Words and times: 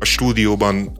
A 0.00 0.04
stúdióban 0.04 0.92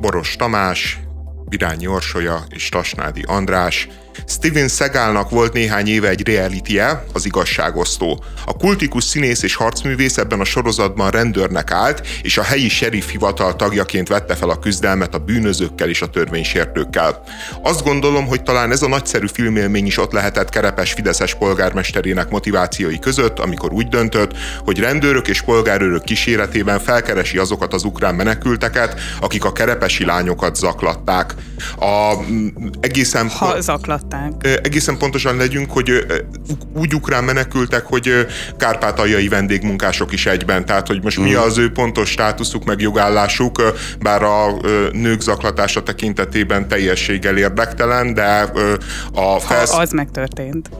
Boros 0.00 0.36
Tamás, 0.36 1.00
Birányi 1.48 1.86
Orsolya 1.86 2.44
és 2.48 2.68
Tasnádi 2.68 3.22
András, 3.26 3.88
Steven 4.26 4.68
Seagalnak 4.68 5.30
volt 5.30 5.52
néhány 5.52 5.88
éve 5.88 6.08
egy 6.08 6.26
reality 6.26 6.78
-e, 6.78 7.04
az 7.12 7.26
igazságosztó. 7.26 8.24
A 8.46 8.52
kultikus 8.52 9.04
színész 9.04 9.42
és 9.42 9.54
harcművész 9.54 10.16
ebben 10.16 10.40
a 10.40 10.44
sorozatban 10.44 11.10
rendőrnek 11.10 11.70
állt, 11.70 12.06
és 12.22 12.38
a 12.38 12.42
helyi 12.42 12.68
sheriff 12.68 13.08
hivatal 13.08 13.56
tagjaként 13.56 14.08
vette 14.08 14.34
fel 14.34 14.48
a 14.48 14.58
küzdelmet 14.58 15.14
a 15.14 15.18
bűnözőkkel 15.18 15.88
és 15.88 16.02
a 16.02 16.06
törvénysértőkkel. 16.06 17.22
Azt 17.62 17.84
gondolom, 17.84 18.26
hogy 18.26 18.42
talán 18.42 18.70
ez 18.70 18.82
a 18.82 18.88
nagyszerű 18.88 19.26
filmélmény 19.32 19.86
is 19.86 19.98
ott 19.98 20.12
lehetett 20.12 20.48
Kerepes 20.48 20.92
Fideszes 20.92 21.34
polgármesterének 21.34 22.30
motivációi 22.30 22.98
között, 22.98 23.38
amikor 23.38 23.72
úgy 23.72 23.88
döntött, 23.88 24.32
hogy 24.64 24.78
rendőrök 24.78 25.28
és 25.28 25.42
polgárőrök 25.42 26.04
kíséretében 26.04 26.78
felkeresi 26.78 27.38
azokat 27.38 27.74
az 27.74 27.84
ukrán 27.84 28.14
menekülteket, 28.14 29.00
akik 29.20 29.44
a 29.44 29.52
kerepesi 29.52 30.04
lányokat 30.04 30.56
zaklatták. 30.56 31.34
A, 31.78 32.14
egészen... 32.80 33.28
Ha 33.28 33.60
zaklat 33.60 34.09
támogatták. 34.10 34.60
Egészen 34.64 34.98
pontosan 34.98 35.36
legyünk, 35.36 35.70
hogy 35.70 36.06
úgy 36.74 36.94
ukrán 36.94 37.24
menekültek, 37.24 37.86
hogy 37.86 38.26
kárpátaljai 38.56 39.28
vendégmunkások 39.28 40.12
is 40.12 40.26
egyben. 40.26 40.64
Tehát, 40.64 40.86
hogy 40.86 41.02
most 41.02 41.20
mm. 41.20 41.22
mi 41.22 41.34
az 41.34 41.58
ő 41.58 41.72
pontos 41.72 42.10
státuszuk, 42.10 42.64
meg 42.64 42.80
jogállásuk, 42.80 43.62
bár 44.00 44.22
a 44.22 44.56
nők 44.92 45.20
zaklatása 45.20 45.82
tekintetében 45.82 46.68
teljességgel 46.68 47.36
érdektelen, 47.36 48.14
de 48.14 48.50
a 49.12 49.38
felsz... 49.38 49.70
Ha 49.70 49.80
az 49.80 49.90
megtörtént 49.90 50.70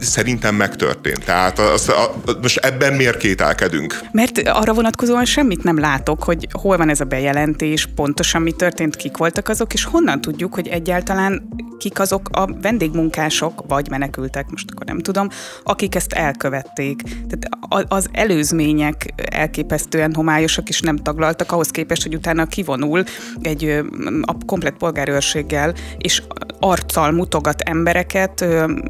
szerintem 0.00 0.54
megtörtént. 0.54 1.24
Tehát 1.24 1.58
az, 1.58 1.88
a, 1.88 2.14
most 2.42 2.56
ebben 2.56 2.92
miért 2.92 3.16
kételkedünk? 3.16 4.00
Mert 4.12 4.38
arra 4.48 4.72
vonatkozóan 4.72 5.24
semmit 5.24 5.62
nem 5.62 5.78
látok, 5.78 6.24
hogy 6.24 6.48
hol 6.52 6.76
van 6.76 6.88
ez 6.88 7.00
a 7.00 7.04
bejelentés, 7.04 7.88
pontosan 7.94 8.42
mi 8.42 8.52
történt, 8.52 8.96
kik 8.96 9.16
voltak 9.16 9.48
azok, 9.48 9.72
és 9.72 9.84
honnan 9.84 10.20
tudjuk, 10.20 10.54
hogy 10.54 10.68
egyáltalán 10.68 11.48
kik 11.78 12.00
azok 12.00 12.28
a 12.32 12.46
vendégmunkások, 12.60 13.64
vagy 13.68 13.90
menekültek, 13.90 14.50
most 14.50 14.70
akkor 14.70 14.86
nem 14.86 14.98
tudom, 14.98 15.28
akik 15.64 15.94
ezt 15.94 16.12
elkövették. 16.12 17.02
Tehát 17.02 17.86
az 17.88 18.08
előzmények 18.12 19.12
elképesztően 19.30 20.14
homályosak 20.14 20.68
és 20.68 20.80
nem 20.80 20.96
taglaltak 20.96 21.52
ahhoz 21.52 21.70
képest, 21.70 22.02
hogy 22.02 22.14
utána 22.14 22.46
kivonul 22.46 23.04
egy 23.42 23.82
a 24.22 24.36
komplet 24.46 24.76
polgárőrséggel, 24.76 25.74
és 25.98 26.22
arccal 26.60 27.10
mutogat 27.10 27.60
embereket, 27.60 28.44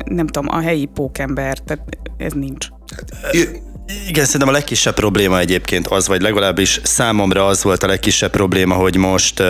nem 0.05 0.27
tudom, 0.27 0.48
a 0.48 0.61
helyi 0.61 0.86
pókember, 0.95 1.59
tehát 1.59 1.83
ez 2.17 2.33
nincs. 2.33 2.67
Igen, 4.09 4.25
szerintem 4.25 4.48
a 4.48 4.53
legkisebb 4.53 4.95
probléma 4.95 5.39
egyébként 5.39 5.87
az, 5.87 6.09
vagy 6.09 6.20
legalábbis 6.20 6.81
számomra 6.83 7.47
az 7.47 7.62
volt 7.62 7.83
a 7.83 7.87
legkisebb 7.87 8.31
probléma, 8.31 8.75
hogy 8.75 8.97
most 8.97 9.42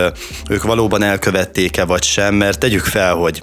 ők 0.49 0.63
valóban 0.63 1.03
elkövették-e 1.03 1.85
vagy 1.85 2.03
sem, 2.03 2.35
mert 2.35 2.59
tegyük 2.59 2.83
fel, 2.83 3.15
hogy 3.15 3.41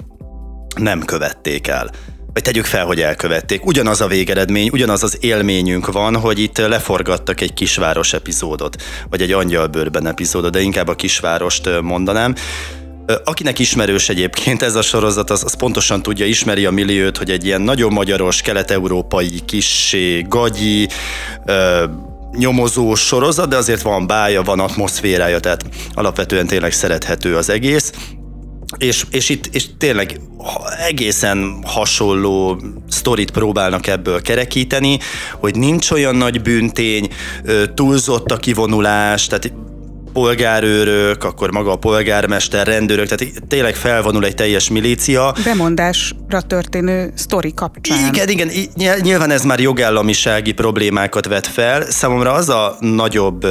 nem 0.76 1.04
követték 1.04 1.66
el 1.66 1.90
vagy 2.34 2.42
tegyük 2.42 2.64
fel, 2.64 2.84
hogy 2.84 3.00
elkövették. 3.00 3.66
Ugyanaz 3.66 4.00
a 4.00 4.06
végeredmény, 4.06 4.68
ugyanaz 4.72 5.02
az 5.02 5.18
élményünk 5.20 5.92
van, 5.92 6.16
hogy 6.16 6.38
itt 6.38 6.58
leforgattak 6.58 7.40
egy 7.40 7.54
kisváros 7.54 8.12
epizódot, 8.12 8.82
vagy 9.10 9.22
egy 9.22 9.32
angyalbőrben 9.32 10.06
epizódot, 10.06 10.52
de 10.52 10.60
inkább 10.60 10.88
a 10.88 10.94
kisvárost 10.94 11.80
mondanám. 11.80 12.34
Akinek 13.24 13.58
ismerős 13.58 14.08
egyébként 14.08 14.62
ez 14.62 14.74
a 14.74 14.82
sorozat, 14.82 15.30
az, 15.30 15.44
az 15.44 15.54
pontosan 15.54 16.02
tudja, 16.02 16.26
ismeri 16.26 16.66
a 16.66 16.70
milliót, 16.70 17.16
hogy 17.16 17.30
egy 17.30 17.44
ilyen 17.44 17.60
nagyon 17.60 17.92
magyaros, 17.92 18.40
kelet-európai 18.40 19.40
kissé, 19.44 20.20
gagyi, 20.28 20.88
ö, 21.46 21.84
nyomozó 22.32 22.94
sorozat, 22.94 23.48
de 23.48 23.56
azért 23.56 23.82
van 23.82 24.06
bája, 24.06 24.42
van 24.42 24.60
atmoszférája, 24.60 25.40
tehát 25.40 25.64
alapvetően 25.94 26.46
tényleg 26.46 26.72
szerethető 26.72 27.36
az 27.36 27.48
egész. 27.48 27.92
És, 28.78 29.04
és 29.10 29.28
itt 29.28 29.46
és 29.46 29.64
tényleg 29.78 30.20
egészen 30.86 31.62
hasonló 31.66 32.62
sztorit 32.88 33.30
próbálnak 33.30 33.86
ebből 33.86 34.22
kerekíteni, 34.22 34.98
hogy 35.40 35.56
nincs 35.56 35.90
olyan 35.90 36.16
nagy 36.16 36.42
büntény, 36.42 37.08
túlzott 37.74 38.30
a 38.30 38.36
kivonulás, 38.36 39.26
tehát 39.26 39.52
polgárőrök, 40.14 41.24
akkor 41.24 41.50
maga 41.50 41.72
a 41.72 41.76
polgármester, 41.76 42.66
rendőrök, 42.66 43.06
tehát 43.06 43.32
tényleg 43.48 43.74
felvonul 43.74 44.24
egy 44.24 44.34
teljes 44.34 44.70
milícia. 44.70 45.34
Bemondásra 45.44 46.40
történő 46.46 47.12
sztori 47.14 47.54
kapcsán. 47.54 48.14
Igen, 48.14 48.28
igen, 48.28 48.50
nyilván 49.00 49.30
ez 49.30 49.44
már 49.44 49.60
jogállamisági 49.60 50.52
problémákat 50.52 51.26
vet 51.26 51.46
fel. 51.46 51.90
Számomra 51.90 52.32
az 52.32 52.48
a 52.48 52.76
nagyobb 52.80 53.46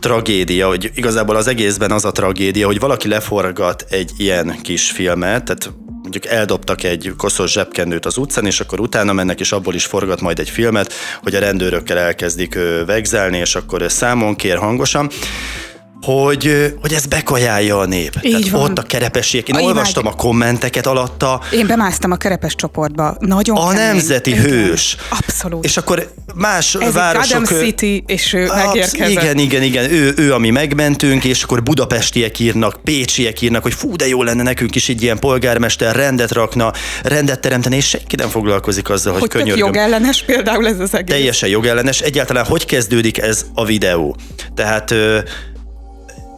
tragédia, 0.00 0.66
hogy 0.66 0.90
igazából 0.94 1.36
az 1.36 1.46
egészben 1.46 1.90
az 1.90 2.04
a 2.04 2.12
tragédia, 2.12 2.66
hogy 2.66 2.80
valaki 2.80 3.08
leforgat 3.08 3.86
egy 3.90 4.10
ilyen 4.16 4.56
kis 4.62 4.90
filmet, 4.90 5.44
tehát 5.44 5.72
mondjuk 6.02 6.26
eldobtak 6.26 6.82
egy 6.82 7.12
koszos 7.16 7.52
zsebkendőt 7.52 8.06
az 8.06 8.16
utcán, 8.16 8.46
és 8.46 8.60
akkor 8.60 8.80
utána 8.80 9.12
mennek, 9.12 9.40
és 9.40 9.52
abból 9.52 9.74
is 9.74 9.84
forgat 9.84 10.20
majd 10.20 10.38
egy 10.38 10.50
filmet, 10.50 10.92
hogy 11.22 11.34
a 11.34 11.38
rendőrökkel 11.38 11.98
elkezdik 11.98 12.58
vegzelni, 12.86 13.38
és 13.38 13.54
akkor 13.54 13.84
számon 13.88 14.36
kér 14.36 14.56
hangosan 14.56 15.10
hogy, 16.02 16.74
hogy 16.80 16.92
ez 16.92 17.06
bekajálja 17.06 17.78
a 17.78 17.84
nép. 17.86 18.18
Így 18.22 18.30
Tehát 18.32 18.48
van. 18.48 18.62
ott 18.70 18.78
a 18.78 18.82
kerepesiek. 18.82 19.48
Én 19.48 19.54
a 19.54 19.60
olvastam 19.60 20.06
a 20.06 20.12
kommenteket 20.14 20.86
alatta. 20.86 21.40
Én 21.52 21.66
bemásztam 21.66 22.10
a 22.10 22.16
kerepes 22.16 22.54
csoportba. 22.54 23.16
Nagyon 23.20 23.56
A 23.56 23.68
kemény. 23.68 23.86
nemzeti 23.86 24.30
igen. 24.30 24.42
hős. 24.42 24.96
Abszolút. 25.08 25.64
És 25.64 25.76
akkor 25.76 26.12
más 26.34 26.74
ez 26.74 26.92
városok... 26.92 27.40
Adam 27.42 27.58
City, 27.58 28.04
és 28.06 28.32
ő 28.32 28.46
absz- 28.48 28.64
megérkezett. 28.66 29.08
Igen, 29.08 29.38
igen, 29.38 29.62
igen. 29.62 29.90
Ő, 29.92 30.12
ő, 30.16 30.32
ami 30.32 30.50
megmentünk, 30.50 31.24
és 31.24 31.42
akkor 31.42 31.62
budapestiek 31.62 32.38
írnak, 32.38 32.80
pécsiek 32.84 33.40
írnak, 33.40 33.62
hogy 33.62 33.74
fú, 33.74 33.96
de 33.96 34.08
jó 34.08 34.22
lenne 34.22 34.42
nekünk 34.42 34.74
is 34.74 34.88
egy 34.88 35.02
ilyen 35.02 35.18
polgármester 35.18 35.96
rendet 35.96 36.32
rakna, 36.32 36.72
rendet 37.02 37.40
teremteni, 37.40 37.76
és 37.76 37.88
senki 37.88 38.16
nem 38.16 38.28
foglalkozik 38.28 38.90
azzal, 38.90 39.12
hogy, 39.12 39.20
hogy 39.20 39.30
könyörgöm. 39.30 39.66
jogellenes 39.66 40.22
például 40.22 40.66
ez 40.66 40.80
az 40.80 40.94
egész. 40.94 41.16
Teljesen 41.16 41.48
jogellenes. 41.48 42.00
Egyáltalán 42.00 42.44
hogy 42.44 42.64
kezdődik 42.64 43.18
ez 43.18 43.46
a 43.54 43.64
videó? 43.64 44.16
Tehát 44.54 44.94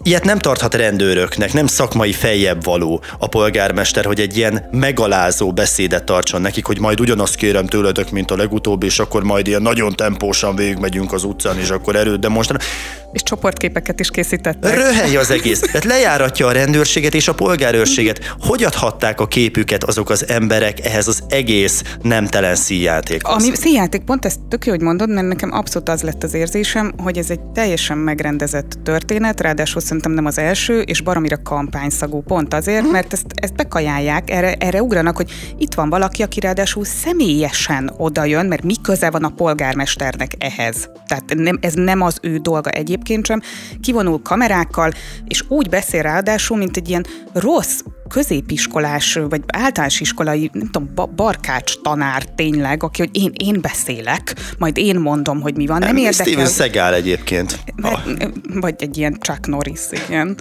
Ilyet 0.06 0.24
nem 0.24 0.38
tarthat 0.38 0.74
rendőröknek, 0.74 1.52
nem 1.52 1.66
szakmai 1.66 2.12
fejjebb 2.12 2.64
való 2.64 3.02
a 3.18 3.26
polgármester, 3.26 4.04
hogy 4.04 4.20
egy 4.20 4.36
ilyen 4.36 4.68
megalázó 4.70 5.52
beszédet 5.52 6.04
tartson 6.04 6.40
nekik, 6.40 6.64
hogy 6.64 6.78
majd 6.80 7.00
ugyanazt 7.00 7.34
kérem 7.34 7.66
tőletek, 7.66 8.10
mint 8.10 8.30
a 8.30 8.36
legutóbbi, 8.36 8.86
és 8.86 8.98
akkor 8.98 9.22
majd 9.22 9.46
ilyen 9.46 9.62
nagyon 9.62 9.96
tempósan 9.96 10.56
végigmegyünk 10.56 11.12
az 11.12 11.24
utcán, 11.24 11.58
és 11.58 11.70
akkor 11.70 11.96
erőt 11.96 12.20
demonstrálunk. 12.20 12.70
És 13.12 13.22
csoportképeket 13.22 14.00
is 14.00 14.10
készítettek. 14.10 14.74
Röhely 14.74 15.16
az 15.16 15.30
egész. 15.30 15.60
Tehát 15.60 15.84
lejáratja 15.84 16.46
a 16.46 16.52
rendőrséget 16.52 17.14
és 17.14 17.28
a 17.28 17.34
polgárőrséget. 17.34 18.34
Hogy 18.40 18.64
adhatták 18.64 19.20
a 19.20 19.26
képüket 19.26 19.84
azok 19.84 20.10
az 20.10 20.28
emberek 20.28 20.84
ehhez 20.84 21.08
az 21.08 21.22
egész 21.28 21.82
nemtelen 22.02 22.54
színjátékhoz? 22.54 23.42
Ami 23.42 23.56
színjáték, 23.56 24.02
pont 24.02 24.24
ezt 24.24 24.40
tök 24.48 24.66
jó, 24.66 24.72
hogy 24.72 24.80
mondod, 24.80 25.10
mert 25.10 25.26
nekem 25.26 25.52
abszolút 25.52 25.88
az 25.88 26.02
lett 26.02 26.22
az 26.22 26.34
érzésem, 26.34 26.92
hogy 26.96 27.18
ez 27.18 27.30
egy 27.30 27.40
teljesen 27.40 27.98
megrendezett 27.98 28.72
történet, 28.84 29.40
ráadásul 29.40 29.80
szerintem 29.94 30.24
nem 30.24 30.26
az 30.26 30.38
első, 30.38 30.80
és 30.80 31.00
baromira 31.00 31.42
kampányszagú 31.42 32.22
pont 32.22 32.54
azért, 32.54 32.78
uh-huh. 32.78 32.92
mert 32.92 33.12
ezt, 33.12 33.26
ezt 33.34 33.54
bekajálják, 33.54 34.30
erre, 34.30 34.54
erre 34.54 34.82
ugranak, 34.82 35.16
hogy 35.16 35.30
itt 35.58 35.74
van 35.74 35.88
valaki, 35.88 36.22
aki 36.22 36.40
ráadásul 36.40 36.84
személyesen 36.84 37.90
odajön, 37.96 38.46
mert 38.46 38.62
mi 38.62 38.74
köze 38.82 39.10
van 39.10 39.24
a 39.24 39.28
polgármesternek 39.28 40.32
ehhez. 40.38 40.90
Tehát 41.06 41.34
nem, 41.34 41.58
ez 41.60 41.74
nem 41.74 42.00
az 42.00 42.18
ő 42.22 42.38
dolga 42.38 42.70
egyébként 42.70 43.26
sem. 43.26 43.40
Kivonul 43.80 44.22
kamerákkal, 44.22 44.92
és 45.24 45.44
úgy 45.48 45.68
beszél 45.68 46.02
ráadásul, 46.02 46.56
mint 46.56 46.76
egy 46.76 46.88
ilyen 46.88 47.06
rossz 47.32 47.80
középiskolás, 48.08 49.18
vagy 49.28 49.42
általános 49.46 50.00
iskolai, 50.00 50.50
nem 50.52 50.70
tudom, 50.70 51.14
barkács 51.16 51.74
tanár 51.82 52.24
tényleg, 52.24 52.82
aki, 52.82 53.00
hogy 53.00 53.16
én, 53.22 53.32
én 53.34 53.60
beszélek, 53.60 54.34
majd 54.58 54.76
én 54.76 54.96
mondom, 54.96 55.40
hogy 55.40 55.56
mi 55.56 55.66
van. 55.66 55.78
Nem, 55.78 55.88
nem 55.88 55.96
érdekel. 55.96 56.26
Steven 56.26 56.46
Seagal 56.46 56.94
egyébként. 56.94 57.58
Mert, 57.76 58.30
Vagy 58.54 58.74
egy 58.78 58.96
ilyen 58.96 59.16
Chuck 59.20 59.46
Norris, 59.46 59.80
igen. 60.08 60.36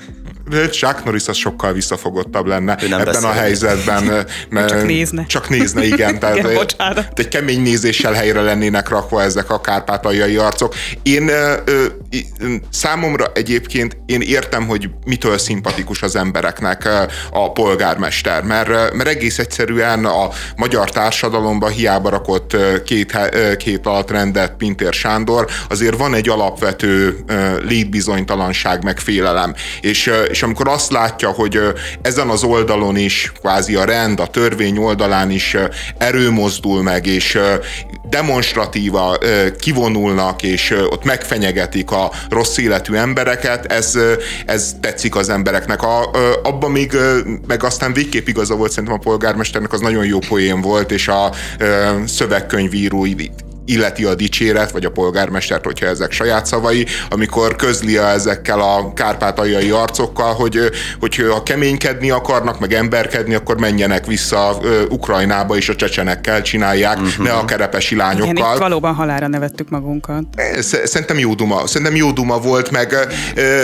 Chuck 0.69 1.03
Norris 1.03 1.27
az 1.27 1.37
sokkal 1.37 1.73
visszafogottabb 1.73 2.45
lenne 2.45 2.75
ebben 2.75 3.05
beszél. 3.05 3.29
a 3.29 3.31
helyzetben. 3.31 4.03
Mert 4.49 4.69
csak 4.69 4.85
nézne. 4.85 5.25
Csak 5.25 5.49
nézne, 5.49 5.83
igen. 5.83 6.19
Tehát 6.19 6.37
igen, 6.37 6.67
egy 7.13 7.27
kemény 7.27 7.61
nézéssel 7.61 8.13
helyre 8.13 8.41
lennének 8.41 8.89
rakva 8.89 9.21
ezek 9.21 9.49
a 9.49 9.61
kárpátaljai 9.61 10.35
arcok. 10.35 10.75
Én 11.03 11.31
számomra 12.69 13.25
egyébként 13.33 13.97
én 14.05 14.21
értem, 14.21 14.67
hogy 14.67 14.89
mitől 15.05 15.37
szimpatikus 15.37 16.01
az 16.01 16.15
embereknek 16.15 16.89
a 17.31 17.51
polgármester, 17.51 18.43
mert, 18.43 18.93
mert 18.93 19.09
egész 19.09 19.39
egyszerűen 19.39 20.05
a 20.05 20.29
magyar 20.55 20.89
társadalomban 20.89 21.71
hiába 21.71 22.09
rakott 22.09 22.57
két, 22.85 23.17
két 23.57 23.85
alatt 23.85 24.11
rendet 24.11 24.55
Pintér 24.57 24.93
Sándor, 24.93 25.49
azért 25.69 25.97
van 25.97 26.13
egy 26.13 26.29
alapvető 26.29 27.17
létbizonytalanság, 27.61 28.83
meg 28.83 28.99
félelem. 28.99 29.53
És, 29.81 30.11
és 30.33 30.43
amikor 30.43 30.67
azt 30.67 30.91
látja, 30.91 31.29
hogy 31.29 31.59
ezen 32.01 32.29
az 32.29 32.43
oldalon 32.43 32.97
is, 32.97 33.31
kvázi 33.39 33.75
a 33.75 33.83
rend, 33.83 34.19
a 34.19 34.27
törvény 34.27 34.77
oldalán 34.77 35.31
is 35.31 35.57
erő 35.97 36.31
mozdul 36.31 36.83
meg, 36.83 37.05
és 37.05 37.39
demonstratíva 38.09 39.17
kivonulnak, 39.59 40.43
és 40.43 40.71
ott 40.89 41.03
megfenyegetik 41.03 41.91
a 41.91 42.11
rossz 42.29 42.57
életű 42.57 42.93
embereket, 42.93 43.65
ez, 43.65 43.97
ez 44.45 44.75
tetszik 44.81 45.15
az 45.15 45.29
embereknek. 45.29 45.81
A, 45.81 46.09
abban 46.43 46.71
még, 46.71 46.91
meg 47.47 47.63
aztán 47.63 47.93
végképp 47.93 48.27
igaza 48.27 48.55
volt 48.55 48.71
szerintem 48.71 48.97
a 48.99 49.03
polgármesternek, 49.03 49.73
az 49.73 49.79
nagyon 49.79 50.05
jó 50.05 50.19
poén 50.19 50.61
volt, 50.61 50.91
és 50.91 51.07
a 51.07 51.31
szövegkönyvíró 52.05 53.05
illeti 53.65 54.05
a 54.05 54.15
dicséret, 54.15 54.71
vagy 54.71 54.85
a 54.85 54.91
polgármestert, 54.91 55.65
hogyha 55.65 55.85
ezek 55.85 56.11
saját 56.11 56.45
szavai, 56.45 56.85
amikor 57.09 57.55
közli 57.55 57.97
ezekkel 57.97 58.59
a 58.59 58.93
kárpátaljai 58.93 59.69
arcokkal, 59.69 60.33
hogy, 60.33 60.59
hogy 60.99 61.15
ha 61.15 61.43
keménykedni 61.43 62.09
akarnak, 62.09 62.59
meg 62.59 62.73
emberkedni, 62.73 63.33
akkor 63.33 63.59
menjenek 63.59 64.05
vissza 64.05 64.57
Ukrajnába, 64.89 65.55
és 65.55 65.69
a 65.69 65.75
csecsenekkel 65.75 66.41
csinálják, 66.41 66.99
uh-huh. 67.01 67.25
ne 67.25 67.31
a 67.31 67.45
kerepesi 67.45 67.95
lányokkal. 67.95 68.35
Igen, 68.35 68.57
valóban 68.57 68.93
halára 68.93 69.27
nevettük 69.27 69.69
magunkat. 69.69 70.23
Szerintem 70.83 71.19
jó 71.19 71.33
duma, 71.33 71.67
szerintem 71.67 71.95
jó 71.95 72.11
duma 72.11 72.39
volt, 72.39 72.71
meg... 72.71 72.95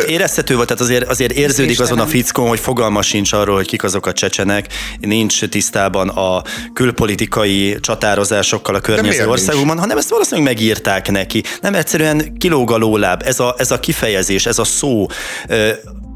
Érezhető 0.07 0.55
volt, 0.55 0.67
tehát 0.67 0.83
azért, 0.83 1.09
azért 1.09 1.31
érződik 1.31 1.79
azon 1.79 1.99
a 1.99 2.05
fickón, 2.05 2.47
hogy 2.47 2.59
fogalma 2.59 3.01
sincs 3.01 3.33
arról, 3.33 3.55
hogy 3.55 3.67
kik 3.67 3.83
azok 3.83 4.05
a 4.05 4.13
csecsenek, 4.13 4.65
nincs 4.99 5.45
tisztában 5.45 6.09
a 6.09 6.41
külpolitikai 6.73 7.77
csatározásokkal 7.79 8.75
a 8.75 8.79
környező 8.79 9.27
országokban, 9.27 9.77
hanem 9.89 10.03
ezt 10.03 10.09
valószínűleg 10.09 10.53
megírták 10.53 11.11
neki. 11.11 11.43
Nem 11.61 11.73
egyszerűen 11.73 12.37
kilóg 12.37 12.71
a 12.71 12.77
lóláb, 12.77 13.21
ez 13.25 13.39
a, 13.39 13.55
ez 13.57 13.71
a 13.71 13.79
kifejezés, 13.79 14.45
ez 14.45 14.59
a 14.59 14.63
szó 14.63 15.05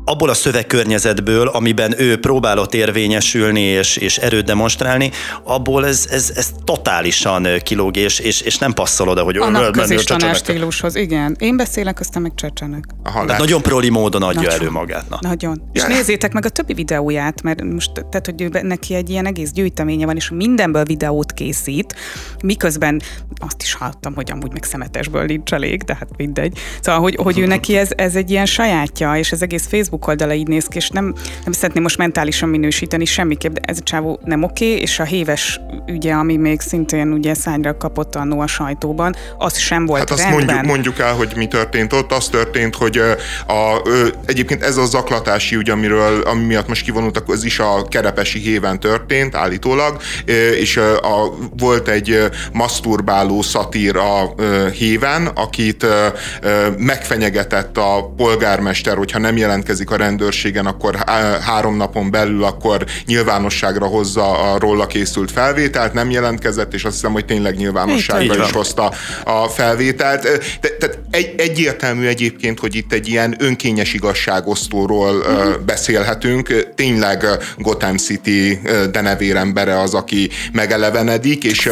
abból 0.06 0.30
a 0.30 0.34
szövegkörnyezetből, 0.34 1.48
amiben 1.48 1.94
ő 1.98 2.20
próbálott 2.20 2.74
érvényesülni 2.74 3.62
és, 3.62 3.98
és 3.98 4.18
erőt 4.18 4.46
demonstrálni, 4.46 5.12
abból 5.44 5.86
ez, 5.86 6.08
ez, 6.10 6.32
ez 6.36 6.52
totálisan 6.64 7.48
kilóg, 7.64 7.98
és, 7.98 8.20
és, 8.20 8.42
és 8.42 8.58
nem 8.58 8.74
passzol 8.74 9.08
oda, 9.08 9.24
hogy... 9.24 9.38
Annak 9.38 9.72
közistonás 9.72 10.38
stílushoz, 10.38 10.96
igen. 10.96 11.36
Én 11.40 11.58
beszélek, 11.58 12.00
aztán 12.00 12.22
meg 12.22 12.32
csecsenek. 12.36 12.84
Tehát 13.04 13.38
nagyon 13.38 13.62
proli 13.62 13.90
módon 13.90 14.24
adja 14.24 14.42
nagyon. 14.42 14.60
elő 14.60 14.70
magát. 14.70 15.10
Na. 15.10 15.18
Nagyon. 15.22 15.62
Ja. 15.74 15.82
És 15.82 15.96
nézzétek 15.96 16.34
meg 16.34 16.46
a 16.46 16.50
többi 16.50 16.74
videóját, 16.74 17.42
mert 17.42 17.64
most, 17.64 17.92
tehát, 17.94 18.26
hogy 18.26 18.64
neki 18.64 18.94
egy 18.94 19.10
ilyen 19.10 19.26
egész 19.26 19.52
gyűjteménye 19.52 20.06
van, 20.06 20.16
és 20.16 20.30
mindenből 20.30 20.84
videót 20.84 21.32
készít, 21.32 21.96
miközben 22.44 23.02
azt 23.38 23.62
is 23.62 23.74
hallottam, 23.74 24.14
hogy 24.16 24.32
amúgy 24.32 24.52
meg 24.52 24.64
szemetesből 24.64 25.26
nincs 25.26 25.54
elég, 25.54 25.82
de 25.82 25.96
hát 26.00 26.08
mindegy. 26.18 26.58
Szóval, 26.82 27.02
hogy, 27.02 27.16
hogy 27.16 27.40
ő 27.40 27.46
neki 27.46 27.78
ez, 27.78 27.90
ez 27.96 28.16
egy 28.16 28.32
ilyen 28.32 28.46
sajátja, 28.46 29.18
és 29.18 29.32
az 29.32 29.42
egész 29.42 29.68
Facebook 29.68 29.93
Facebook 29.94 30.08
oldala 30.08 30.34
így 30.34 30.48
néz 30.48 30.66
ki, 30.66 30.78
és 30.78 30.90
nem, 30.90 31.14
nem 31.44 31.52
szeretném 31.52 31.84
most 31.84 31.98
mentálisan 31.98 32.50
minősíteni 32.50 33.06
semmiképp, 33.06 33.54
de 33.54 33.62
ez 33.64 33.78
a 33.80 33.84
csávó 33.84 34.20
nem 34.24 34.44
oké, 34.44 34.66
és 34.66 35.00
a 35.00 35.04
héves 35.04 35.60
ügye, 35.88 36.14
ami 36.14 36.38
még 36.38 36.62
szintén 36.62 37.12
ugye 37.12 37.34
szányra 37.34 37.78
kapott 37.78 38.16
annó 38.16 38.40
a 38.40 38.48
sajtóban, 38.48 39.16
az 39.38 39.58
sem 39.58 39.86
volt 39.86 40.00
Hát 40.00 40.12
azt 40.12 40.22
rendben. 40.22 40.46
mondjuk, 40.46 40.66
mondjuk 40.66 41.00
el, 41.00 41.14
hogy 41.14 41.34
mi 41.36 41.48
történt 41.48 41.94
ott. 41.94 42.12
Az 42.12 42.28
történt, 42.28 42.76
hogy 42.76 42.98
a, 43.48 43.52
a, 43.54 43.82
egyébként 44.26 44.64
ez 44.64 44.78
a 44.78 44.86
zaklatási 44.86 45.56
ügy, 45.56 45.70
amiről, 45.70 46.22
ami 46.22 46.46
miatt 46.46 46.68
most 46.68 46.84
kivonultak, 46.84 47.30
az 47.30 47.44
is 47.44 47.60
a 47.60 47.86
Kerepesi 47.90 48.40
héven 48.40 48.80
történt 48.80 49.36
állítólag, 49.36 50.02
és 50.60 50.78
a, 50.78 51.34
volt 51.58 51.88
egy 51.88 52.20
maszturbáló 52.52 53.42
szatír 53.42 53.96
a 53.96 54.34
héven, 54.72 55.28
akit 55.28 55.86
megfenyegetett 56.78 57.78
a 57.78 58.14
polgármester, 58.18 58.98
hogyha 58.98 59.20
nem 59.20 59.38
jelentkezik 59.38 59.83
jelentkezik 59.84 59.90
a 59.90 59.96
rendőrségen, 59.96 60.66
akkor 60.66 60.96
három 61.42 61.78
napon 61.78 62.12
belül 62.12 62.44
akkor 62.44 62.86
nyilvánosságra 63.06 63.86
hozza 63.86 64.52
a 64.52 64.60
róla 64.60 64.88
készült 64.88 65.32
felvételt, 65.32 65.94
nem 65.94 66.10
jelentkezett, 66.10 66.74
és 66.74 66.84
azt 66.84 66.94
hiszem, 66.94 67.12
hogy 67.12 67.26
tényleg 67.26 67.56
nyilvánosságra 67.56 68.44
is 68.44 68.52
hozta 68.52 68.92
a 69.24 69.48
felvételt. 69.48 70.22
Tehát 70.62 71.00
egy, 71.12 71.34
egyértelmű 71.38 72.06
egyébként, 72.06 72.60
hogy 72.60 72.76
itt 72.76 72.94
egy 72.94 73.08
ilyen 73.08 73.36
önkényes 73.40 73.94
igazságosztóról 73.94 75.14
mm. 75.14 75.66
beszélhetünk. 75.66 76.74
Tényleg 76.76 77.26
Gotham 77.58 77.98
City 77.98 78.60
denevér 78.92 79.36
embere 79.36 79.80
az, 79.80 79.94
aki 79.94 80.30
megelevenedik, 80.52 81.44
és, 81.44 81.70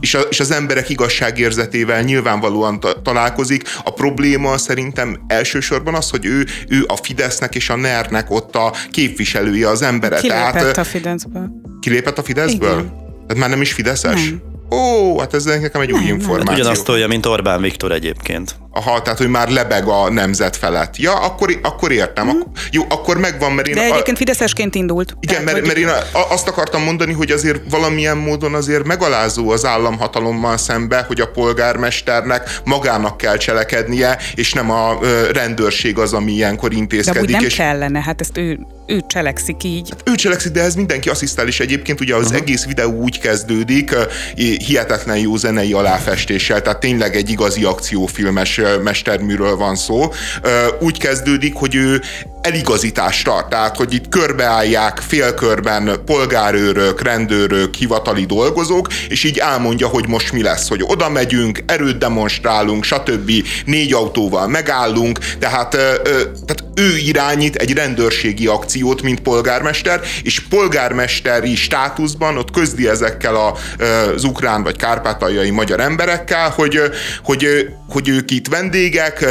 és, 0.00 0.14
a, 0.14 0.20
és 0.20 0.40
az 0.40 0.50
emberek 0.50 0.88
igazságérzetével 0.88 2.02
nyilvánvalóan 2.02 2.80
találkozik. 3.02 3.62
A 3.84 3.92
probléma 3.92 4.58
szerintem 4.58 5.20
elsősorban 5.26 5.94
az, 5.94 6.10
hogy 6.10 6.26
ő, 6.26 6.46
ő 6.68 6.84
a 6.86 6.96
Fidesz 6.96 7.40
Fidesznek 7.42 7.54
és 7.54 7.70
a 7.70 7.76
NER-nek 7.76 8.30
ott 8.30 8.56
a 8.56 8.72
képviselője 8.90 9.68
az 9.68 9.82
embere. 9.82 10.16
Kilépett 10.20 10.52
Tehát, 10.52 10.78
a 10.78 10.84
Fideszből. 10.84 11.50
Kilépett 11.80 12.18
a 12.18 12.22
Fideszből? 12.22 12.78
Igen. 12.78 12.92
Tehát 13.26 13.36
már 13.36 13.48
nem 13.48 13.60
is 13.60 13.72
Fideszes? 13.72 14.24
Nem. 14.24 14.42
Ó, 14.70 15.18
hát 15.18 15.34
ez 15.34 15.44
nekem 15.44 15.80
egy 15.80 15.92
új 15.92 16.04
információ. 16.04 16.54
Ugyanazt 16.54 16.84
tolja, 16.84 17.06
mint 17.06 17.26
Orbán 17.26 17.60
Viktor 17.60 17.92
egyébként. 17.92 18.56
Aha, 18.74 19.02
tehát 19.02 19.18
hogy 19.18 19.28
már 19.28 19.48
lebeg 19.48 19.86
a 19.86 20.10
nemzet 20.10 20.56
felett. 20.56 20.96
Ja, 20.96 21.14
akkor, 21.14 21.58
akkor 21.62 21.92
értem. 21.92 22.26
Mm. 22.26 22.28
Ak- 22.28 22.46
jó, 22.70 22.82
akkor 22.88 23.18
megvan, 23.18 23.52
mert 23.52 23.68
én... 23.68 23.74
De 23.74 23.82
egyébként 23.82 24.16
a... 24.16 24.18
fideszesként 24.18 24.74
indult. 24.74 25.16
Igen, 25.20 25.44
tehát, 25.44 25.52
mert, 25.52 25.66
mert 25.66 25.78
én 25.78 25.88
azt 26.28 26.48
akartam 26.48 26.82
mondani, 26.82 27.12
hogy 27.12 27.30
azért 27.30 27.60
valamilyen 27.70 28.16
módon 28.16 28.54
azért 28.54 28.84
megalázó 28.84 29.50
az 29.50 29.64
államhatalommal 29.64 30.56
szembe, 30.56 31.04
hogy 31.06 31.20
a 31.20 31.26
polgármesternek 31.26 32.60
magának 32.64 33.16
kell 33.16 33.36
cselekednie, 33.36 34.18
és 34.34 34.52
nem 34.52 34.70
a 34.70 34.98
rendőrség 35.32 35.98
az, 35.98 36.12
ami 36.12 36.32
ilyenkor 36.32 36.72
intézkedik. 36.72 37.30
De 37.30 37.36
nem 37.36 37.44
és... 37.44 37.54
kellene, 37.54 38.00
hát 38.00 38.20
ezt 38.20 38.36
ő, 38.36 38.58
ő 38.86 39.00
cselekszik 39.06 39.64
így. 39.64 39.88
Hát 39.90 40.08
ő 40.08 40.14
cselekszik, 40.14 40.52
de 40.52 40.62
ez 40.62 40.74
mindenki 40.74 41.08
asszisztál, 41.08 41.46
és 41.46 41.60
egyébként 41.60 42.00
ugye 42.00 42.14
az 42.14 42.24
uh-huh. 42.24 42.40
egész 42.40 42.64
videó 42.64 42.90
úgy 42.90 43.18
kezdődik, 43.18 43.94
hihetetlen 44.66 45.16
jó 45.16 45.36
zenei 45.36 45.72
aláfestéssel, 45.72 46.62
tehát 46.62 46.80
tényleg 46.80 47.16
egy 47.16 47.30
igazi 47.30 47.64
akciófilmes 47.64 48.60
mesterműről 48.82 49.56
van 49.56 49.76
szó. 49.76 50.12
Úgy 50.80 50.98
kezdődik, 50.98 51.54
hogy 51.54 51.74
ő 51.74 52.02
eligazítást 52.42 53.24
tart, 53.24 53.48
tehát 53.48 53.76
hogy 53.76 53.94
itt 53.94 54.08
körbeállják 54.08 55.02
félkörben 55.06 55.90
polgárőrök, 56.06 57.02
rendőrök, 57.02 57.74
hivatali 57.74 58.24
dolgozók, 58.24 58.92
és 59.08 59.24
így 59.24 59.38
elmondja, 59.38 59.86
hogy 59.86 60.08
most 60.08 60.32
mi 60.32 60.42
lesz, 60.42 60.68
hogy 60.68 60.82
oda 60.86 61.08
megyünk, 61.08 61.62
erőt 61.66 61.98
demonstrálunk, 61.98 62.84
stb. 62.84 63.30
négy 63.64 63.92
autóval 63.92 64.48
megállunk, 64.48 65.18
tehát, 65.38 65.70
tehát 65.70 66.64
ő 66.74 66.96
irányít 66.96 67.56
egy 67.56 67.72
rendőrségi 67.72 68.46
akciót, 68.46 69.02
mint 69.02 69.20
polgármester, 69.20 70.00
és 70.22 70.40
polgármesteri 70.40 71.54
státuszban 71.54 72.36
ott 72.36 72.50
közdi 72.50 72.88
ezekkel 72.88 73.36
az 73.36 74.24
ukrán 74.24 74.62
vagy 74.62 74.76
kárpátaljai 74.76 75.50
magyar 75.50 75.80
emberekkel, 75.80 76.50
hogy, 76.50 76.80
hogy, 77.24 77.68
hogy 77.92 78.08
ők 78.08 78.30
itt 78.30 78.48
vendégek, 78.48 79.26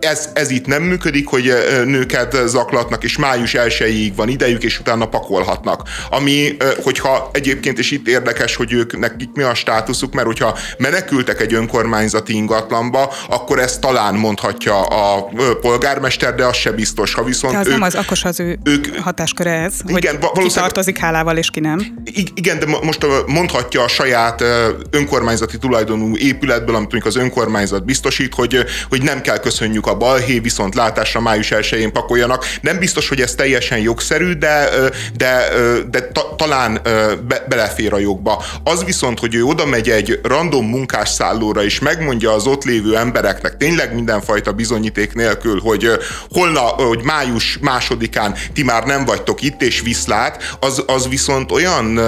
ez, 0.00 0.28
ez 0.34 0.50
itt 0.50 0.66
nem 0.66 0.82
működik, 0.82 1.26
hogy 1.28 1.52
nőket 1.84 2.36
zaklatnak, 2.46 3.04
és 3.04 3.16
május 3.16 3.54
1 3.54 4.12
van 4.16 4.28
idejük, 4.28 4.62
és 4.62 4.80
utána 4.80 5.06
pakolhatnak. 5.06 5.88
Ami, 6.10 6.56
hogyha 6.82 7.30
egyébként, 7.32 7.78
és 7.78 7.90
itt 7.90 8.08
érdekes, 8.08 8.56
hogy 8.56 8.72
ők 8.72 8.98
nekik 8.98 9.28
mi 9.34 9.42
a 9.42 9.54
státuszuk, 9.54 10.14
mert 10.14 10.26
hogyha 10.26 10.58
menekültek 10.78 11.40
egy 11.40 11.54
önkormányzati 11.54 12.34
ingatlanba, 12.34 13.12
akkor 13.28 13.58
ezt 13.58 13.80
talán 13.80 14.14
mondhatja 14.14 14.82
a 14.82 15.28
polgármester, 15.60 16.34
de 16.34 16.44
az 16.44 16.56
se 16.56 16.72
biztos. 16.72 17.14
Ha 17.14 17.24
viszont 17.24 17.54
de 17.54 17.58
az 17.58 17.66
ők, 17.66 17.72
nem 17.72 17.82
az, 17.82 17.94
akkor 17.94 18.18
az 18.22 18.40
ő 18.40 18.58
ők, 18.64 18.96
hatásköre 18.96 19.50
ez, 19.50 19.74
igen, 19.86 20.16
hogy 20.20 20.44
ki 20.44 20.50
tartozik 20.50 20.98
hálával, 20.98 21.36
és 21.36 21.50
ki 21.50 21.60
nem. 21.60 22.02
Igen, 22.34 22.58
de 22.58 22.66
most 22.66 23.06
mondhatja 23.26 23.82
a 23.82 23.88
saját 23.88 24.44
önkormányzati 24.90 25.58
tulajdonú 25.58 26.16
épületből, 26.16 26.74
amit 26.74 26.92
mondjuk 26.92 27.14
az 27.14 27.16
önkormányzat 27.16 27.83
biztosít, 27.84 28.34
hogy, 28.34 28.64
hogy 28.88 29.02
nem 29.02 29.20
kell 29.20 29.38
köszönjük 29.38 29.86
a 29.86 29.96
balhé, 29.96 30.38
viszont 30.38 30.74
látásra 30.74 31.20
május 31.20 31.48
1-én 31.50 31.92
pakolja 31.92 32.22
szóljanak. 32.24 32.44
Nem 32.60 32.78
biztos, 32.78 33.08
hogy 33.08 33.20
ez 33.20 33.34
teljesen 33.34 33.78
jogszerű, 33.78 34.32
de, 34.32 34.68
de, 35.16 35.48
de 35.90 36.00
ta, 36.00 36.34
talán 36.36 36.80
be, 37.28 37.44
belefér 37.48 37.92
a 37.92 37.98
jogba. 37.98 38.44
Az 38.64 38.84
viszont, 38.84 39.18
hogy 39.18 39.34
ő 39.34 39.44
oda 39.44 39.66
megy 39.66 39.90
egy 39.90 40.20
random 40.22 40.66
munkásszállóra, 40.66 41.64
és 41.64 41.80
megmondja 41.80 42.32
az 42.32 42.46
ott 42.46 42.64
lévő 42.64 42.96
embereknek 42.96 43.56
tényleg 43.56 43.94
mindenfajta 43.94 44.52
bizonyíték 44.52 45.14
nélkül, 45.14 45.60
hogy 45.60 45.90
holna, 46.30 46.60
hogy 46.60 47.00
május 47.02 47.58
másodikán 47.60 48.34
ti 48.52 48.62
már 48.62 48.84
nem 48.84 49.04
vagytok 49.04 49.42
itt, 49.42 49.62
és 49.62 49.80
viszlát, 49.80 50.56
az, 50.60 50.82
az 50.86 51.08
viszont 51.08 51.52
olyan 51.52 52.00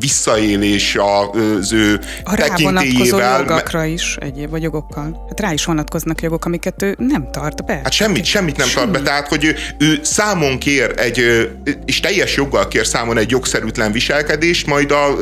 visszaélés 0.00 0.96
az 0.96 1.72
ő 1.72 2.00
a 2.24 2.34
tekintélyével. 2.34 3.86
is, 3.86 4.16
egyéb, 4.20 4.50
vagy 4.50 4.62
jogokkal. 4.62 5.07
Joggal. 5.08 5.26
Hát 5.28 5.40
rá 5.40 5.52
is 5.52 5.64
vonatkoznak 5.64 6.22
jogok, 6.22 6.44
amiket 6.44 6.82
ő 6.82 6.94
nem 6.98 7.28
tart 7.32 7.64
be. 7.64 7.72
Hát 7.72 7.92
semmit, 7.92 8.24
semmit 8.24 8.56
nem 8.56 8.66
Semmi. 8.66 8.90
tart 8.90 8.98
be. 8.98 9.10
Tehát, 9.10 9.28
hogy 9.28 9.44
ő, 9.44 9.56
ő 9.78 9.98
számon 10.02 10.58
kér 10.58 10.92
egy, 10.96 11.48
és 11.84 12.00
teljes 12.00 12.36
joggal 12.36 12.68
kér 12.68 12.86
számon 12.86 13.18
egy 13.18 13.30
jogszerűtlen 13.30 13.92
viselkedést, 13.92 14.66
majd 14.66 14.90
a 14.90 15.16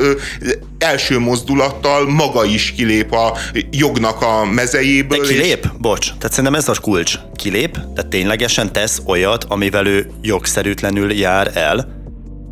első 0.77 1.19
mozdulattal 1.19 2.09
maga 2.09 2.45
is 2.45 2.71
kilép 2.71 3.13
a 3.13 3.37
jognak 3.71 4.21
a 4.21 4.45
mezejéből. 4.45 5.19
De 5.19 5.27
kilép? 5.27 5.63
És... 5.63 5.69
Bocs, 5.79 6.05
tehát 6.05 6.29
szerintem 6.29 6.55
ez 6.55 6.69
a 6.69 6.75
kulcs. 6.81 7.15
Kilép, 7.35 7.71
tehát 7.71 8.07
ténylegesen 8.09 8.71
tesz 8.73 9.01
olyat, 9.05 9.43
amivel 9.43 9.85
ő 9.87 10.11
jogszerűtlenül 10.21 11.13
jár 11.13 11.51
el, 11.53 11.96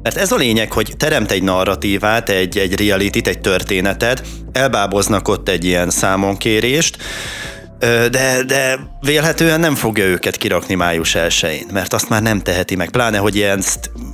mert 0.05 0.17
ez 0.17 0.31
a 0.31 0.35
lényeg, 0.35 0.71
hogy 0.71 0.93
teremt 0.97 1.31
egy 1.31 1.43
narratívát, 1.43 2.29
egy, 2.29 2.57
egy 2.57 2.87
reality 2.87 3.27
egy 3.27 3.39
történetet, 3.39 4.23
elbáboznak 4.51 5.27
ott 5.27 5.49
egy 5.49 5.65
ilyen 5.65 5.89
számonkérést, 5.89 6.97
de, 8.11 8.43
de 8.47 8.79
vélhetően 9.01 9.59
nem 9.59 9.75
fogja 9.75 10.05
őket 10.05 10.35
kirakni 10.35 10.75
május 10.75 11.15
1 11.15 11.65
mert 11.71 11.93
azt 11.93 12.09
már 12.09 12.21
nem 12.21 12.41
teheti 12.41 12.75
meg, 12.75 12.89
pláne, 12.89 13.17
hogy 13.17 13.35
ilyen 13.35 13.63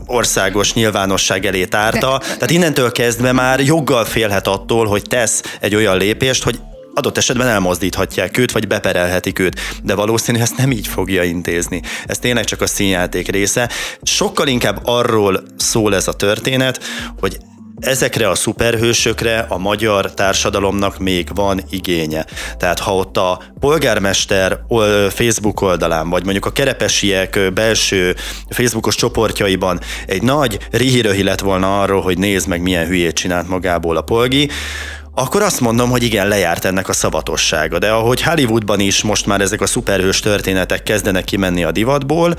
országos 0.06 0.74
nyilvánosság 0.74 1.46
elé 1.46 1.66
tárta. 1.66 2.18
De... 2.18 2.26
Tehát 2.26 2.52
innentől 2.52 2.92
kezdve 2.92 3.32
már 3.32 3.60
joggal 3.60 4.06
félhet 4.06 4.48
attól, 4.48 4.86
hogy 4.86 5.04
tesz 5.04 5.42
egy 5.60 5.76
olyan 5.76 5.98
lépést, 5.98 6.44
hogy 6.44 6.60
adott 6.94 7.18
esetben 7.18 7.48
elmozdíthatják 7.48 8.38
őt, 8.38 8.52
vagy 8.52 8.68
beperelhetik 8.68 9.40
őt, 9.40 9.60
de 9.84 9.96
valószínű, 9.96 10.40
ezt 10.40 10.58
nem 10.58 10.72
így 10.72 10.88
fogja 10.88 11.24
intézni. 11.24 11.82
Ez 12.06 12.20
tényleg 12.20 12.44
csak 12.44 12.62
a 12.62 12.68
színjáték 12.68 13.32
része. 13.32 13.70
Sokkal 14.04 14.48
inkább 14.48 14.80
arról 14.84 15.44
szól 15.58 15.96
ez 15.96 16.08
a 16.08 16.14
történet, 16.14 16.84
hogy 17.20 17.38
ezekre 17.82 18.30
a 18.30 18.36
szuperhősökre 18.36 19.46
a 19.50 19.58
magyar 19.58 20.14
társadalomnak 20.14 21.00
még 21.00 21.28
van 21.36 21.62
igénye. 21.70 22.26
Tehát 22.58 22.80
ha 22.80 22.96
ott 22.96 23.18
a 23.18 23.42
polgármester 23.60 24.60
Facebook 25.10 25.62
oldalán, 25.62 26.10
vagy 26.10 26.24
mondjuk 26.24 26.46
a 26.46 26.52
kerepesiek 26.52 27.40
belső 27.54 28.16
Facebookos 28.50 28.96
csoportjaiban 28.96 29.80
egy 30.06 30.22
nagy 30.24 30.58
rihíröhi 30.72 31.24
lett 31.24 31.40
volna 31.40 31.82
arról, 31.82 32.02
hogy 32.02 32.18
nézd 32.18 32.48
meg 32.48 32.62
milyen 32.62 32.86
hülyét 32.86 33.16
csinált 33.16 33.48
magából 33.48 33.98
a 33.98 34.02
polgi, 34.02 34.50
akkor 35.22 35.42
azt 35.42 35.60
mondom, 35.60 35.90
hogy 35.90 36.04
igen, 36.04 36.28
lejárt 36.28 36.66
ennek 36.66 36.90
a 36.90 36.94
szavatossága. 36.94 37.80
De 37.80 37.90
ahogy 37.90 38.22
Hollywoodban 38.22 38.80
is 38.80 39.02
most 39.02 39.26
már 39.26 39.42
ezek 39.42 39.62
a 39.62 39.66
szuperhős 39.66 40.20
történetek 40.20 40.84
kezdenek 40.84 41.24
kimenni 41.24 41.64
a 41.64 41.72
divatból, 41.72 42.36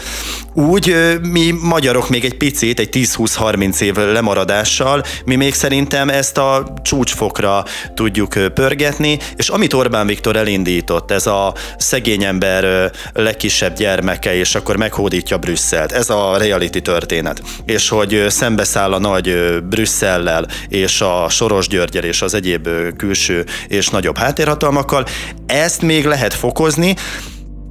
úgy 0.54 0.96
mi 1.22 1.54
magyarok 1.62 2.08
még 2.08 2.24
egy 2.24 2.36
picit, 2.36 2.78
egy 2.78 2.88
10-20-30 2.92 3.80
év 3.80 3.94
lemaradással, 3.94 5.02
mi 5.24 5.36
még 5.36 5.54
szerintem 5.54 6.08
ezt 6.08 6.38
a 6.38 6.72
csúcsfokra 6.82 7.64
tudjuk 7.94 8.52
pörgetni, 8.54 9.18
és 9.36 9.48
amit 9.48 9.72
Orbán 9.72 10.06
Viktor 10.06 10.36
elindított, 10.36 11.10
ez 11.10 11.26
a 11.26 11.54
szegény 11.78 12.24
ember 12.24 12.90
legkisebb 13.12 13.76
gyermeke, 13.76 14.34
és 14.34 14.54
akkor 14.54 14.76
meghódítja 14.76 15.38
Brüsszelt. 15.38 15.92
Ez 15.92 16.10
a 16.10 16.36
reality 16.36 16.78
történet. 16.78 17.42
És 17.64 17.88
hogy 17.88 18.24
szembeszáll 18.28 18.92
a 18.92 18.98
nagy 18.98 19.36
Brüsszellel, 19.68 20.46
és 20.68 21.00
a 21.00 21.26
Soros 21.28 21.68
Györgyel, 21.68 22.04
és 22.04 22.22
az 22.22 22.34
egyéb 22.34 22.68
külső 22.96 23.44
és 23.68 23.88
nagyobb 23.88 24.16
háttérhatalmakkal. 24.16 25.06
Ezt 25.46 25.82
még 25.82 26.04
lehet 26.04 26.34
fokozni, 26.34 26.94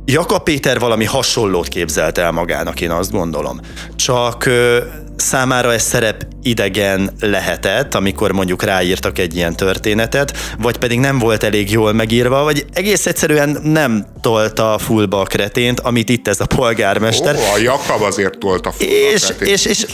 Jakab 0.06 0.44
Péter 0.44 0.80
valami 0.80 1.06
hasonlót 1.06 1.68
képzelt 1.68 2.18
el 2.18 2.32
magának, 2.32 2.82
én 2.82 2.92
azt 2.92 3.12
gondolom. 3.12 3.60
Csak 3.96 4.50
számára 5.16 5.74
ez 5.74 5.84
szerep 5.84 6.26
idegen 6.44 7.10
lehetett, 7.20 7.96
amikor 7.96 8.32
mondjuk 8.32 8.64
ráírtak 8.64 9.20
egy 9.20 9.36
ilyen 9.36 9.56
történetet, 9.56 10.38
vagy 10.60 10.78
pedig 10.78 11.00
nem 11.00 11.20
volt 11.20 11.44
elég 11.44 11.72
jól 11.72 11.94
megírva, 11.94 12.44
vagy 12.44 12.66
egész 12.74 13.06
egyszerűen 13.06 13.60
nem 13.64 14.06
tolta 14.22 14.78
fullba 14.78 15.20
a 15.20 15.24
kretént, 15.24 15.80
amit 15.80 16.10
itt 16.10 16.28
ez 16.28 16.40
a 16.40 16.46
polgármester. 16.46 17.36
Ó, 17.36 17.54
a 17.54 17.58
Jakab 17.58 18.02
azért 18.02 18.38
tolta 18.38 18.72
fullba 18.72 18.94
és, 18.94 19.24
a 19.24 19.26
kretént. 19.26 19.50
És, 19.52 19.66
és, 19.66 19.86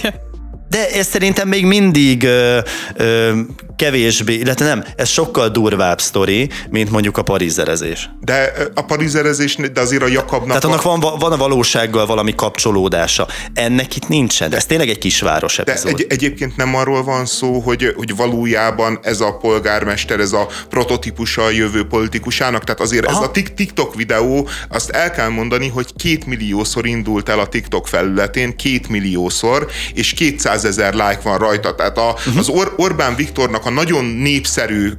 de 0.70 0.90
ez 0.90 1.08
szerintem 1.08 1.48
még 1.48 1.66
mindig 1.66 2.24
ö, 2.24 2.60
ö, 2.96 3.40
kevésbé, 3.78 4.34
illetve 4.34 4.66
nem, 4.66 4.84
ez 4.96 5.10
sokkal 5.10 5.50
durvább 5.50 6.02
sztori, 6.02 6.50
mint 6.70 6.92
mondjuk 6.92 7.18
a 7.18 7.22
parizerezés. 7.22 8.10
De 8.22 8.54
a 8.74 8.82
parizerezés, 8.82 9.56
de 9.56 9.82
azért 9.82 10.04
a 10.04 10.08
Jakabnak... 10.08 10.48
Tehát 10.48 10.64
annak 10.64 10.82
van, 10.82 11.20
van 11.20 11.32
a 11.32 11.38
valósággal 11.38 12.06
valami 12.06 12.36
kapcsolódása. 12.36 13.28
Ennek 13.54 13.96
itt 13.96 14.08
nincsen. 14.08 14.50
De, 14.50 14.56
ez 14.56 14.66
tényleg 14.66 14.90
egy 14.90 14.98
kisváros 14.98 15.60
epizód. 15.60 15.92
De 15.92 16.04
egy, 16.04 16.06
egyébként 16.10 16.58
nem 16.58 16.76
arról 16.76 17.04
van 17.04 17.26
szó, 17.26 17.60
hogy, 17.60 17.94
hogy 17.96 18.16
valójában 18.16 19.00
ez 19.02 19.22
a 19.22 19.38
polgármester, 19.38 20.20
ez 20.20 20.32
a 20.32 20.48
prototípusa 20.70 21.44
a 21.44 21.50
jövő 21.50 21.84
politikusának, 21.84 22.64
tehát 22.64 22.82
azért 22.82 23.06
Aha. 23.06 23.18
ez 23.18 23.28
a 23.28 23.32
TikTok 23.56 23.96
videó, 23.96 24.48
azt 24.70 24.90
el 24.90 25.12
kell 25.12 25.30
mondani, 25.30 25.68
hogy 25.68 25.94
két 25.96 26.26
milliószor 26.26 26.86
indult 26.86 27.30
el 27.30 27.40
a 27.40 27.48
TikTok 27.48 27.88
felületén, 27.88 28.56
két 28.56 28.90
milliószor, 28.90 29.68
és 29.94 30.14
200 30.14 30.57
ezer 30.66 30.94
like 30.94 31.20
van 31.24 31.38
rajta. 31.38 31.76
Tehát 31.76 31.98
a, 31.98 32.16
uh-huh. 32.18 32.38
az 32.38 32.48
Or- 32.48 32.74
Orbán 32.76 33.16
Viktornak 33.16 33.66
a 33.66 33.70
nagyon 33.70 34.06
népszerű 34.06 34.92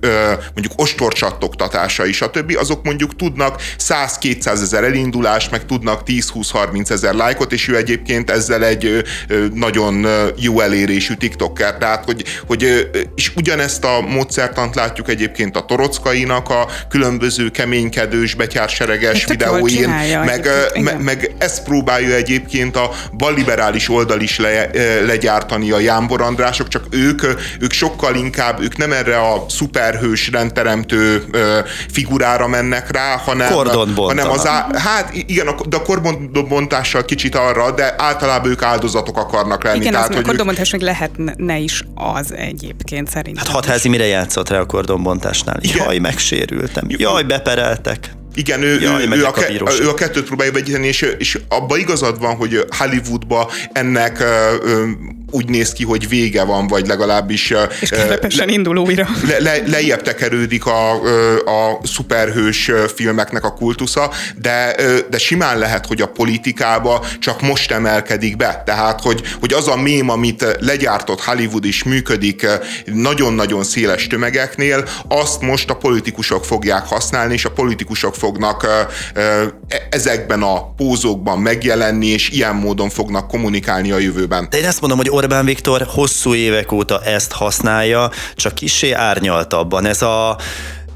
mondjuk 0.54 0.72
ostorcsattogtatása 0.76 2.06
is, 2.06 2.20
a 2.20 2.30
többi, 2.30 2.54
azok 2.54 2.84
mondjuk 2.84 3.16
tudnak 3.16 3.62
100-200 3.78 4.46
ezer 4.46 4.84
elindulás, 4.84 5.48
meg 5.48 5.66
tudnak 5.66 6.02
10-20-30 6.06 6.90
ezer 6.90 7.14
lájkot, 7.14 7.52
és 7.52 7.68
ő 7.68 7.76
egyébként 7.76 8.30
ezzel 8.30 8.64
egy 8.64 9.02
nagyon 9.54 10.06
jó 10.36 10.60
elérésű 10.60 11.14
TikToker. 11.14 11.76
Tehát, 11.76 12.04
hogy, 12.04 12.24
hogy 12.46 12.88
és 13.14 13.32
ugyanezt 13.36 13.84
a 13.84 14.00
módszertant 14.00 14.74
látjuk 14.74 15.08
egyébként 15.08 15.56
a 15.56 15.64
Torockainak 15.64 16.48
a 16.48 16.68
különböző 16.88 17.48
keménykedős, 17.50 18.34
betyársereges 18.34 19.24
videóin, 19.24 19.88
meg, 20.24 20.48
meg, 20.80 21.02
meg 21.02 21.34
ezt 21.38 21.62
próbálja 21.62 22.14
egyébként 22.14 22.76
a 22.76 22.90
balliberális 23.16 23.88
oldal 23.88 24.20
is 24.20 24.38
le, 24.38 24.70
legyártani 25.48 25.70
a 25.70 25.78
Jámbor 25.78 26.20
Andrások, 26.20 26.68
csak 26.68 26.84
ők, 26.90 27.22
ők 27.60 27.72
sokkal 27.72 28.14
inkább 28.14 28.60
ők 28.60 28.76
nem 28.76 28.92
erre 28.92 29.18
a 29.18 29.44
szuperhős 29.48 30.30
rendteremtő 30.30 31.24
ö, 31.30 31.58
figurára 31.92 32.46
mennek 32.46 32.90
rá, 32.90 33.16
hanem, 33.16 33.52
hanem 33.96 34.30
az 34.30 34.46
á, 34.46 34.68
hát 34.74 35.14
igen, 35.14 35.48
de 35.68 35.76
a 35.76 35.82
korbonbontással 35.82 37.04
kicsit 37.04 37.34
arra, 37.34 37.70
de 37.70 37.94
általában 37.98 38.50
ők 38.50 38.62
áldozatok 38.62 39.16
akarnak 39.16 39.64
lenni. 39.64 39.78
Igen, 39.78 39.92
tehát, 39.92 40.08
az 40.08 40.14
hogy 40.14 40.24
a 40.24 40.26
kordonbontás 40.26 40.72
ők... 40.72 40.80
meg 40.80 40.88
lehetne 40.90 41.58
is 41.58 41.82
az 41.94 42.34
egyébként 42.34 43.08
szerintem. 43.08 43.44
Hát 43.44 43.54
hatházi 43.54 43.88
mire 43.88 44.06
játszott 44.06 44.48
rá 44.48 44.58
a 44.58 44.66
kordonbontásnál? 44.66 45.60
Jaj, 45.62 45.98
megsérültem. 45.98 46.84
Jaj, 46.88 47.22
bepereltek. 47.22 48.16
Igen, 48.38 48.62
ő, 48.62 48.80
Jaj, 48.80 49.04
ő, 49.04 49.10
ő, 49.10 49.24
a, 49.24 49.28
a, 49.64 49.72
ő 49.80 49.88
a 49.88 49.94
kettőt 49.94 50.24
próbálja 50.24 50.52
vegyíteni, 50.52 50.86
és, 50.86 51.14
és 51.18 51.38
abba 51.48 51.76
igazad 51.76 52.20
van, 52.20 52.36
hogy 52.36 52.64
Hollywoodba 52.78 53.50
ennek 53.72 54.20
ö, 54.20 54.54
úgy 55.30 55.48
néz 55.48 55.72
ki, 55.72 55.84
hogy 55.84 56.08
vége 56.08 56.44
van, 56.44 56.66
vagy 56.66 56.86
legalábbis... 56.86 57.54
És 57.80 57.90
le, 58.36 58.44
indul 58.46 58.76
újra. 58.76 59.08
Le, 59.26 59.38
le, 59.38 59.62
lejjebb 59.66 60.02
tekerődik 60.02 60.66
a, 60.66 60.92
a 61.44 61.80
szuperhős 61.82 62.70
filmeknek 62.94 63.44
a 63.44 63.52
kultusza, 63.52 64.10
de, 64.36 64.74
de 65.10 65.18
simán 65.18 65.58
lehet, 65.58 65.86
hogy 65.86 66.00
a 66.00 66.06
politikába 66.06 67.04
csak 67.18 67.42
most 67.42 67.70
emelkedik 67.70 68.36
be. 68.36 68.62
Tehát, 68.66 69.00
hogy, 69.00 69.22
hogy 69.40 69.52
az 69.52 69.68
a 69.68 69.76
mém, 69.76 70.08
amit 70.08 70.56
legyártott 70.60 71.24
Hollywood 71.24 71.64
is 71.64 71.82
működik 71.82 72.46
nagyon-nagyon 72.84 73.64
széles 73.64 74.06
tömegeknél, 74.06 74.84
azt 75.08 75.40
most 75.40 75.70
a 75.70 75.76
politikusok 75.76 76.44
fogják 76.44 76.86
használni, 76.86 77.32
és 77.32 77.44
a 77.44 77.50
politikusok 77.50 78.14
fognak 78.14 78.66
e, 79.14 79.52
ezekben 79.90 80.42
a 80.42 80.74
pózókban 80.74 81.38
megjelenni, 81.38 82.06
és 82.06 82.30
ilyen 82.30 82.54
módon 82.54 82.90
fognak 82.90 83.28
kommunikálni 83.28 83.90
a 83.90 83.98
jövőben. 83.98 84.46
De 84.50 84.58
én 84.58 84.64
ezt 84.64 84.80
mondom, 84.80 84.98
hogy 84.98 85.08
Orbán 85.18 85.44
Viktor 85.44 85.86
hosszú 85.88 86.34
évek 86.34 86.72
óta 86.72 87.00
ezt 87.02 87.32
használja, 87.32 88.10
csak 88.34 88.54
kisé 88.54 88.90
árnyaltabban. 88.90 89.86
Ez 89.86 90.02
a 90.02 90.38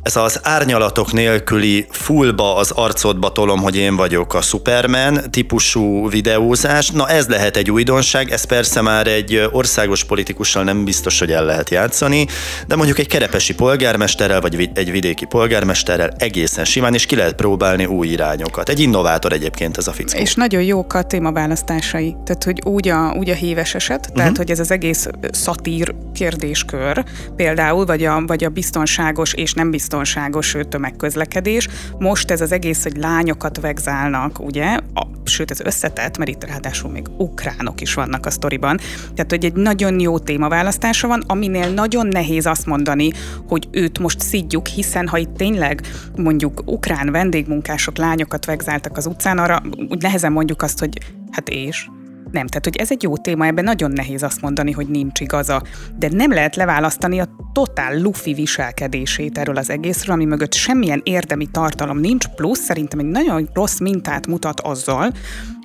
ez 0.03 0.17
az 0.17 0.41
árnyalatok 0.43 1.13
nélküli 1.13 1.87
fullba 1.91 2.57
az 2.57 2.71
arcodba 2.71 3.33
tolom, 3.33 3.61
hogy 3.61 3.77
én 3.77 3.97
vagyok 3.97 4.35
a 4.35 4.41
Superman 4.41 5.21
típusú 5.31 6.09
videózás. 6.09 6.91
Na 6.91 7.09
ez 7.09 7.27
lehet 7.27 7.57
egy 7.57 7.71
újdonság, 7.71 8.31
ez 8.31 8.45
persze 8.45 8.81
már 8.81 9.07
egy 9.07 9.49
országos 9.53 10.05
politikussal 10.05 10.65
nem 10.65 10.85
biztos, 10.85 11.19
hogy 11.19 11.31
el 11.31 11.45
lehet 11.45 11.71
játszani, 11.71 12.27
de 12.67 12.77
mondjuk 12.77 12.99
egy 12.99 13.07
kerepesi 13.07 13.55
polgármesterrel, 13.55 14.41
vagy 14.41 14.71
egy 14.75 14.91
vidéki 14.91 15.25
polgármesterrel 15.25 16.13
egészen 16.19 16.65
simán, 16.65 16.95
és 16.95 17.07
ki 17.07 17.17
lehet 17.17 17.35
próbálni 17.35 17.85
új 17.85 18.09
irányokat. 18.09 18.69
Egy 18.69 18.81
innovátor 18.81 19.33
egyébként 19.33 19.77
ez 19.77 19.87
a 19.87 19.93
fickó. 19.93 20.19
És 20.19 20.35
nagyon 20.35 20.63
jók 20.63 20.95
a 20.95 21.03
témaválasztásai, 21.03 22.17
tehát 22.25 22.45
hogy 22.45 22.59
úgy 22.65 22.89
a, 22.89 23.15
úgy 23.19 23.31
a 23.31 23.35
híves 23.35 23.75
eset, 23.75 24.01
tehát 24.01 24.19
uh-huh. 24.19 24.37
hogy 24.37 24.51
ez 24.51 24.59
az 24.59 24.71
egész 24.71 25.07
szatír 25.31 25.95
kérdéskör 26.15 27.05
például, 27.37 27.85
vagy 27.85 28.05
a, 28.05 28.23
vagy 28.27 28.45
a 28.45 28.49
biztonságos 28.49 29.33
és 29.35 29.53
nem 29.53 29.71
biztonságos 29.71 29.91
biztonságos 29.93 30.57
tömegközlekedés. 30.69 31.69
Most 31.99 32.31
ez 32.31 32.41
az 32.41 32.53
egész, 32.53 32.83
hogy 32.83 32.97
lányokat 32.97 33.61
vegzálnak, 33.61 34.41
ugye, 34.41 34.79
a, 34.95 35.07
sőt 35.25 35.51
ez 35.51 35.61
összetett, 35.61 36.19
mert 36.19 36.31
itt 36.31 36.45
ráadásul 36.45 36.91
még 36.91 37.07
ukránok 37.17 37.81
is 37.81 37.95
vannak 37.95 38.27
a 38.27 38.31
sztoriban. 38.31 38.79
Tehát, 39.15 39.31
hogy 39.31 39.45
egy 39.45 39.53
nagyon 39.53 40.01
jó 40.01 40.19
témaválasztása 40.19 41.09
van, 41.09 41.23
aminél 41.27 41.71
nagyon 41.71 42.07
nehéz 42.07 42.47
azt 42.47 42.67
mondani, 42.67 43.11
hogy 43.49 43.69
őt 43.71 43.99
most 43.99 44.21
szidjuk, 44.21 44.67
hiszen 44.67 45.09
ha 45.09 45.19
itt 45.19 45.37
tényleg 45.37 45.81
mondjuk 46.17 46.63
ukrán 46.67 47.11
vendégmunkások 47.11 47.97
lányokat 47.97 48.45
vegzáltak 48.45 48.97
az 48.97 49.07
utcán, 49.07 49.39
arra 49.39 49.63
úgy 49.89 50.03
nehezen 50.03 50.33
mondjuk 50.33 50.63
azt, 50.63 50.79
hogy 50.79 50.99
hát 51.31 51.49
és 51.49 51.87
nem, 52.33 52.47
tehát 52.47 52.65
hogy 52.65 52.77
ez 52.77 52.91
egy 52.91 53.03
jó 53.03 53.17
téma, 53.17 53.47
ebben 53.47 53.65
nagyon 53.65 53.91
nehéz 53.91 54.23
azt 54.23 54.41
mondani, 54.41 54.73
hogy 54.73 54.89
nincs 54.89 55.21
igaza, 55.21 55.63
de 55.97 56.09
nem 56.13 56.33
lehet 56.33 56.57
leválasztani 56.57 57.21
a 57.21 57.29
totál 57.53 58.01
lufi 58.01 58.33
viselkedését 58.33 59.39
erről 59.39 59.57
az 59.57 59.71
egészről, 59.71 60.15
ami 60.15 60.25
mögött 60.25 60.53
semmilyen 60.55 61.01
érdemi 61.05 61.47
tartalom 61.47 61.99
nincs, 61.99 62.27
plusz 62.27 62.61
szerintem 62.61 62.99
egy 62.99 63.07
nagyon 63.07 63.49
rossz 63.53 63.79
mintát 63.79 64.27
mutat 64.27 64.61
azzal, 64.61 65.13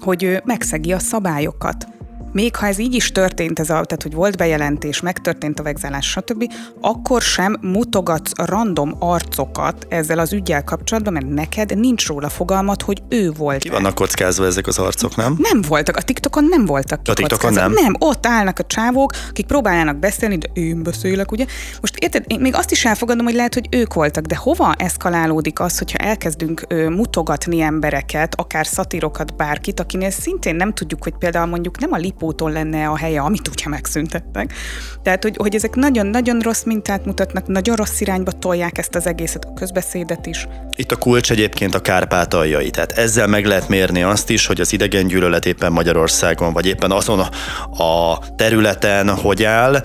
hogy 0.01 0.41
megszegi 0.43 0.93
a 0.93 0.99
szabályokat 0.99 1.96
még 2.31 2.55
ha 2.55 2.67
ez 2.67 2.77
így 2.77 2.93
is 2.93 3.11
történt, 3.11 3.59
ez 3.59 3.69
a, 3.69 3.73
tehát 3.73 4.03
hogy 4.03 4.13
volt 4.13 4.37
bejelentés, 4.37 5.01
megtörtént 5.01 5.59
a 5.59 5.63
vegzálás, 5.63 6.09
stb., 6.09 6.53
akkor 6.81 7.21
sem 7.21 7.57
mutogatsz 7.61 8.31
random 8.35 8.95
arcokat 8.99 9.85
ezzel 9.89 10.19
az 10.19 10.33
ügyel 10.33 10.63
kapcsolatban, 10.63 11.13
mert 11.13 11.29
neked 11.29 11.77
nincs 11.77 12.07
róla 12.07 12.29
fogalmat, 12.29 12.81
hogy 12.81 13.01
ő 13.09 13.31
volt. 13.31 13.61
Ki 13.61 13.69
vannak 13.69 13.95
kockázva 13.95 14.45
ezek 14.45 14.67
az 14.67 14.77
arcok, 14.77 15.15
nem? 15.15 15.37
Nem 15.37 15.61
voltak. 15.61 15.95
A 15.95 16.01
TikTokon 16.01 16.43
nem 16.43 16.65
voltak 16.65 16.99
A 17.05 17.13
TikTokon 17.13 17.53
nem? 17.53 17.71
Nem, 17.71 17.95
ott 17.99 18.25
állnak 18.25 18.59
a 18.59 18.63
csávók, 18.63 19.11
akik 19.29 19.45
próbálnának 19.45 19.97
beszélni, 19.97 20.37
de 20.37 20.47
én 20.53 20.83
beszélek, 20.83 21.31
ugye? 21.31 21.45
Most 21.81 21.97
érted, 21.97 22.23
én 22.27 22.39
még 22.39 22.55
azt 22.55 22.71
is 22.71 22.85
elfogadom, 22.85 23.25
hogy 23.25 23.35
lehet, 23.35 23.53
hogy 23.53 23.67
ők 23.71 23.93
voltak, 23.93 24.25
de 24.25 24.35
hova 24.35 24.73
eszkalálódik 24.77 25.59
az, 25.59 25.77
hogyha 25.77 25.97
elkezdünk 25.97 26.65
ö, 26.67 26.89
mutogatni 26.89 27.61
embereket, 27.61 28.35
akár 28.35 28.67
szatírokat, 28.67 29.35
bárkit, 29.35 29.79
akinél 29.79 30.11
szintén 30.11 30.55
nem 30.55 30.73
tudjuk, 30.73 31.03
hogy 31.03 31.13
például 31.19 31.47
mondjuk 31.47 31.79
nem 31.79 31.91
a 31.91 31.97
lipó 32.07 32.27
úton 32.27 32.51
lenne 32.51 32.87
a 32.87 32.97
helye, 32.97 33.21
amit 33.21 33.47
ugye 33.47 33.67
megszüntettek. 33.67 34.53
Tehát, 35.03 35.23
hogy, 35.23 35.35
hogy 35.37 35.55
ezek 35.55 35.75
nagyon-nagyon 35.75 36.39
rossz 36.39 36.63
mintát 36.63 37.05
mutatnak, 37.05 37.47
nagyon 37.47 37.75
rossz 37.75 37.99
irányba 37.99 38.31
tolják 38.31 38.77
ezt 38.77 38.95
az 38.95 39.07
egészet, 39.07 39.45
a 39.45 39.53
közbeszédet 39.53 40.25
is. 40.25 40.47
Itt 40.75 40.91
a 40.91 40.95
kulcs 40.95 41.31
egyébként 41.31 41.75
a 41.75 41.79
kárpátaljai, 41.79 42.69
tehát 42.69 42.91
ezzel 42.91 43.27
meg 43.27 43.45
lehet 43.45 43.69
mérni 43.69 44.03
azt 44.03 44.29
is, 44.29 44.45
hogy 44.45 44.61
az 44.61 44.73
idegen 44.73 45.07
gyűlölet 45.07 45.45
éppen 45.45 45.71
Magyarországon, 45.71 46.53
vagy 46.53 46.65
éppen 46.65 46.91
azon 46.91 47.19
a 47.77 48.19
területen 48.35 49.09
hogy 49.09 49.43
áll. 49.43 49.81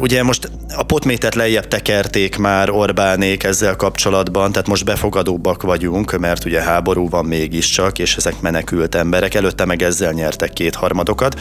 Ugye 0.00 0.22
most 0.22 0.50
a 0.76 0.82
potmétet 0.82 1.34
lejjebb 1.34 1.68
tekerték 1.68 2.36
már 2.36 2.70
Orbánék 2.70 3.42
ezzel 3.42 3.76
kapcsolatban, 3.76 4.52
tehát 4.52 4.68
most 4.68 4.84
befogadóbbak 4.84 5.62
vagyunk, 5.62 6.18
mert 6.18 6.44
ugye 6.44 6.62
háború 6.62 7.08
van 7.08 7.24
mégiscsak, 7.24 7.98
és 7.98 8.16
ezek 8.16 8.40
menekült 8.40 8.94
emberek, 8.94 9.34
előtte 9.34 9.64
meg 9.64 9.82
ezzel 9.82 10.12
nyertek 10.12 10.52
kétharmadokat. 10.52 11.40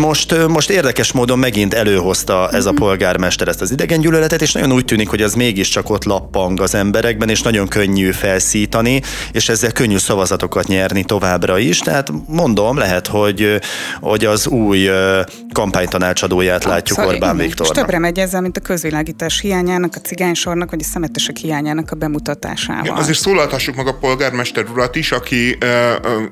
Most, 0.00 0.46
most 0.48 0.70
érdekes 0.70 1.12
módon 1.12 1.38
megint 1.38 1.74
előhozta 1.74 2.48
ez 2.52 2.66
a 2.66 2.72
mhm. 2.72 2.80
polgármester 2.80 3.48
ezt 3.48 3.60
az 3.60 3.70
idegengyűlöletet, 3.70 4.42
és 4.42 4.52
nagyon 4.52 4.72
úgy 4.72 4.84
tűnik, 4.84 5.08
hogy 5.08 5.22
az 5.22 5.34
mégiscsak 5.34 5.90
ott 5.90 6.04
lappang 6.04 6.60
az 6.60 6.74
emberekben, 6.74 7.28
és 7.28 7.42
nagyon 7.42 7.68
könnyű 7.68 8.10
felszítani, 8.10 9.02
és 9.32 9.48
ezzel 9.48 9.72
könnyű 9.72 9.96
szavazatokat 9.96 10.66
nyerni 10.66 11.04
továbbra 11.04 11.58
is. 11.58 11.78
Tehát 11.78 12.12
mondom, 12.26 12.78
lehet, 12.78 13.06
hogy, 13.06 13.60
hogy 14.00 14.24
az 14.24 14.46
új 14.46 14.88
kampánytanácsadóját 15.52 16.64
látjuk 16.64 16.98
szóval 16.98 17.14
Orbán 17.14 17.36
Viktornak. 17.36 17.76
És 17.76 17.80
többre 17.80 17.98
megy 17.98 18.18
ezzel, 18.18 18.40
mint 18.40 18.56
a 18.56 18.60
közvilágítás 18.60 19.40
hiányának, 19.40 19.94
a 19.94 20.00
cigánysornak, 20.00 20.70
vagy 20.70 20.80
a 20.82 20.86
szemetesek 20.92 21.36
hiányának 21.36 21.90
a 21.90 21.94
bemutatásával. 21.94 22.84
Igen, 22.84 22.96
azért 22.96 23.18
szólaltassuk 23.18 23.74
meg 23.74 23.86
a 23.86 23.94
polgármester 23.94 24.64
urat 24.72 24.96
is, 24.96 25.12
aki 25.12 25.58
uh, 25.62 25.68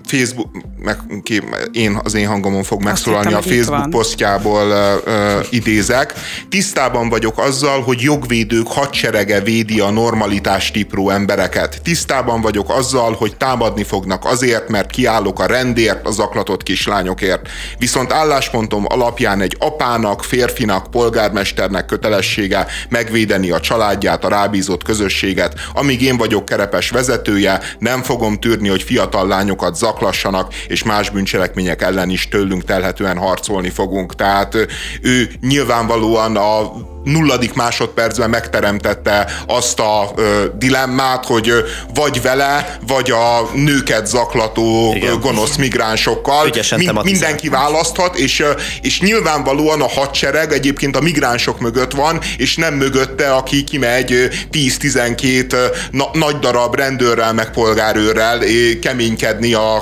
Facebook, 0.04 0.48
meg, 0.78 0.98
ki, 1.22 1.42
én, 1.72 2.00
az 2.02 2.14
én 2.14 2.26
hangomon 2.26 2.62
fog 2.62 2.82
megszólalni 2.82 3.23
a 3.32 3.42
Facebook 3.42 3.90
posztjából 3.90 4.66
uh, 4.66 5.46
idézek. 5.50 6.14
Tisztában 6.48 7.08
vagyok 7.08 7.38
azzal, 7.38 7.82
hogy 7.82 8.00
jogvédők 8.00 8.66
hadserege 8.66 9.40
védi 9.40 9.80
a 9.80 9.90
normalitás 9.90 10.70
tipró 10.70 11.10
embereket. 11.10 11.80
Tisztában 11.82 12.40
vagyok 12.40 12.70
azzal, 12.70 13.12
hogy 13.12 13.36
támadni 13.36 13.82
fognak 13.82 14.24
azért, 14.24 14.68
mert 14.68 14.90
kiállok 14.90 15.40
a 15.40 15.46
rendért, 15.46 16.06
az 16.06 16.18
zaklatott 16.24 16.62
kislányokért. 16.62 17.48
Viszont 17.78 18.12
álláspontom 18.12 18.84
alapján 18.88 19.40
egy 19.40 19.56
apának, 19.58 20.22
férfinak, 20.24 20.90
polgármesternek 20.90 21.86
kötelessége 21.86 22.66
megvédeni 22.88 23.50
a 23.50 23.60
családját, 23.60 24.24
a 24.24 24.28
rábízott 24.28 24.82
közösséget. 24.82 25.54
Amíg 25.74 26.02
én 26.02 26.16
vagyok 26.16 26.44
kerepes 26.44 26.90
vezetője, 26.90 27.60
nem 27.78 28.02
fogom 28.02 28.38
tűrni, 28.38 28.68
hogy 28.68 28.82
fiatal 28.82 29.26
lányokat 29.26 29.76
zaklassanak, 29.76 30.54
és 30.66 30.82
más 30.82 31.10
bűncselekmények 31.10 31.82
ellen 31.82 32.10
is 32.10 32.28
tőlünk 32.28 32.64
telhetően 32.64 33.13
harcolni 33.16 33.70
fogunk. 33.70 34.14
Tehát 34.14 34.56
ő 35.02 35.30
nyilvánvalóan 35.40 36.36
a 36.36 36.72
nulladik 37.04 37.54
másodpercben 37.54 38.30
megteremtette 38.30 39.30
azt 39.46 39.80
a 39.80 40.12
ö, 40.16 40.44
dilemmát, 40.58 41.26
hogy 41.26 41.52
vagy 41.94 42.22
vele, 42.22 42.78
vagy 42.86 43.10
a 43.10 43.50
nőket 43.54 44.06
zaklató 44.06 44.92
Igen. 44.94 45.20
gonosz 45.20 45.56
migránsokkal. 45.56 46.50
Min, 46.76 46.90
mindenki 47.02 47.48
választhat, 47.48 48.16
és, 48.16 48.44
és 48.82 49.00
nyilvánvalóan 49.00 49.80
a 49.80 49.88
hadsereg 49.88 50.52
egyébként 50.52 50.96
a 50.96 51.00
migránsok 51.00 51.60
mögött 51.60 51.92
van, 51.92 52.20
és 52.36 52.56
nem 52.56 52.74
mögötte, 52.74 53.32
aki 53.32 53.64
kimegy 53.64 54.28
10-12 54.52 55.54
na, 55.90 56.04
nagy 56.12 56.38
darab 56.38 56.74
rendőrrel, 56.74 57.32
meg 57.32 57.50
polgárőrrel 57.50 58.38
keménykedni 58.80 59.52
a, 59.54 59.76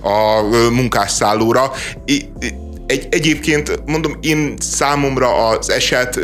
a 0.00 0.42
munkásszállóra 0.70 1.72
egy, 2.90 3.06
egyébként 3.10 3.82
mondom, 3.86 4.16
én 4.20 4.54
számomra 4.58 5.48
az 5.48 5.70
eset 5.70 6.20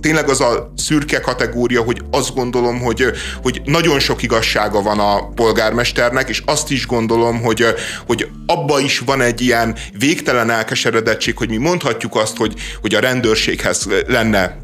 tényleg 0.00 0.28
az 0.28 0.40
a 0.40 0.72
szürke 0.76 1.20
kategória, 1.20 1.82
hogy 1.82 2.02
azt 2.10 2.34
gondolom, 2.34 2.80
hogy, 2.80 3.04
hogy 3.42 3.60
nagyon 3.64 3.98
sok 3.98 4.22
igazsága 4.22 4.82
van 4.82 4.98
a 4.98 5.28
polgármesternek, 5.28 6.28
és 6.28 6.42
azt 6.46 6.70
is 6.70 6.86
gondolom, 6.86 7.42
hogy, 7.42 7.64
hogy 8.06 8.28
abba 8.46 8.80
is 8.80 8.98
van 8.98 9.20
egy 9.20 9.40
ilyen 9.40 9.76
végtelen 9.98 10.50
elkeseredettség, 10.50 11.36
hogy 11.36 11.48
mi 11.48 11.56
mondhatjuk 11.56 12.16
azt, 12.16 12.36
hogy, 12.36 12.54
hogy 12.80 12.94
a 12.94 13.00
rendőrséghez 13.00 13.88
lenne, 14.06 14.56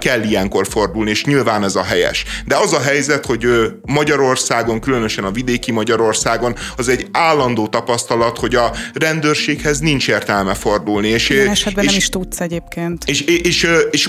kell 0.00 0.22
ilyenkor 0.22 0.66
fordulni, 0.66 1.10
és 1.10 1.24
nyilván 1.24 1.64
ez 1.64 1.76
a 1.76 1.82
helyes. 1.82 2.24
De 2.46 2.56
az 2.56 2.72
a 2.72 2.80
helyzet, 2.80 3.26
hogy 3.26 3.46
Magyarországon, 3.82 4.80
különösen 4.80 5.24
a 5.24 5.30
vidéki 5.30 5.72
Magyarországon, 5.72 6.56
az 6.76 6.88
egy 6.88 7.06
állandó 7.12 7.66
tapasztalat, 7.66 8.38
hogy 8.38 8.54
a 8.54 8.72
rendőrséghez 8.94 9.78
nincs 9.78 10.08
értelme 10.08 10.54
fordulni. 10.54 11.08
És, 11.08 11.28
Ilyen 11.28 11.48
esetben 11.48 11.84
és, 11.84 11.90
nem 11.90 11.98
is 11.98 12.08
tudsz 12.08 12.40
egyébként. 12.40 13.04
És, 13.04 13.20
és, 13.20 13.38
és, 13.38 13.62
és, 13.62 13.68
és 13.90 14.08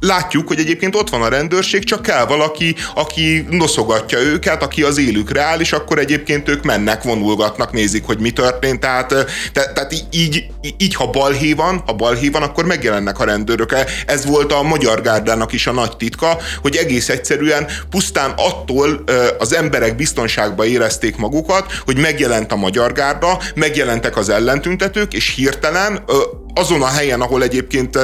látjuk, 0.00 0.48
hogy 0.48 0.58
egyébként 0.58 0.96
ott 0.96 1.08
van 1.10 1.22
a 1.22 1.28
rendőrség, 1.28 1.84
csak 1.84 2.02
kell 2.02 2.26
valaki, 2.26 2.74
aki 2.94 3.46
noszogatja 3.50 4.18
őket, 4.18 4.62
aki 4.62 4.82
az 4.82 4.98
élükre 4.98 5.42
áll, 5.42 5.60
és 5.60 5.72
akkor 5.72 5.98
egyébként 5.98 6.48
ők 6.48 6.62
mennek, 6.62 7.02
vonulgatnak, 7.02 7.72
nézik, 7.72 8.04
hogy 8.04 8.18
mi 8.18 8.30
történt. 8.30 8.80
Tehát, 8.80 9.08
te, 9.52 9.72
tehát 9.72 9.94
így, 10.10 10.46
így, 10.78 10.94
ha 10.94 11.10
balhé 11.10 11.52
van, 11.52 11.82
ha 11.86 11.92
balhé 11.92 12.28
van, 12.28 12.42
akkor 12.42 12.64
megjelennek 12.64 13.18
a 13.18 13.24
rendőrök. 13.24 13.74
Ez 14.06 14.26
volt 14.26 14.52
a 14.52 14.62
magyar 14.62 15.00
gárdának 15.00 15.52
is 15.52 15.66
a 15.66 15.72
nagy 15.72 15.96
titka, 15.96 16.38
hogy 16.62 16.76
egész 16.76 17.08
egyszerűen 17.08 17.66
pusztán 17.90 18.34
attól 18.36 19.04
az 19.38 19.54
emberek 19.54 19.96
biztonságba 19.96 20.64
érezték 20.64 21.16
magukat, 21.16 21.72
hogy 21.84 21.96
megjelent 21.96 22.52
a 22.52 22.56
magyar 22.56 22.92
gárda, 22.92 23.38
megjelentek 23.54 24.16
az 24.16 24.28
ellentüntetők, 24.28 25.14
és 25.14 25.34
hirtelen 25.34 26.04
azon 26.54 26.82
a 26.82 26.86
helyen, 26.86 27.20
ahol 27.20 27.42
egyébként 27.42 27.98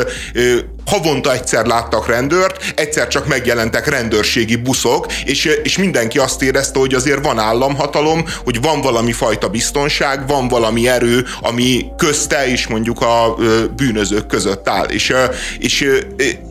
havonta 0.88 1.32
egyszer 1.32 1.66
láttak 1.66 2.06
rendőrt, 2.06 2.72
egyszer 2.74 3.08
csak 3.08 3.26
megjelentek 3.26 3.86
rendőrségi 3.86 4.56
buszok, 4.56 5.06
és, 5.24 5.44
és 5.62 5.78
mindenki 5.78 6.18
azt 6.18 6.42
érezte, 6.42 6.78
hogy 6.78 6.94
azért 6.94 7.24
van 7.24 7.38
államhatalom, 7.38 8.24
hogy 8.44 8.60
van 8.60 8.80
valami 8.80 9.12
fajta 9.12 9.48
biztonság, 9.48 10.26
van 10.26 10.48
valami 10.48 10.88
erő, 10.88 11.24
ami 11.40 11.86
közte 11.96 12.48
és 12.48 12.66
mondjuk 12.66 13.00
a 13.00 13.36
bűnözők 13.76 14.26
között 14.26 14.68
áll. 14.68 14.84
És, 14.84 15.14
és, 15.58 15.84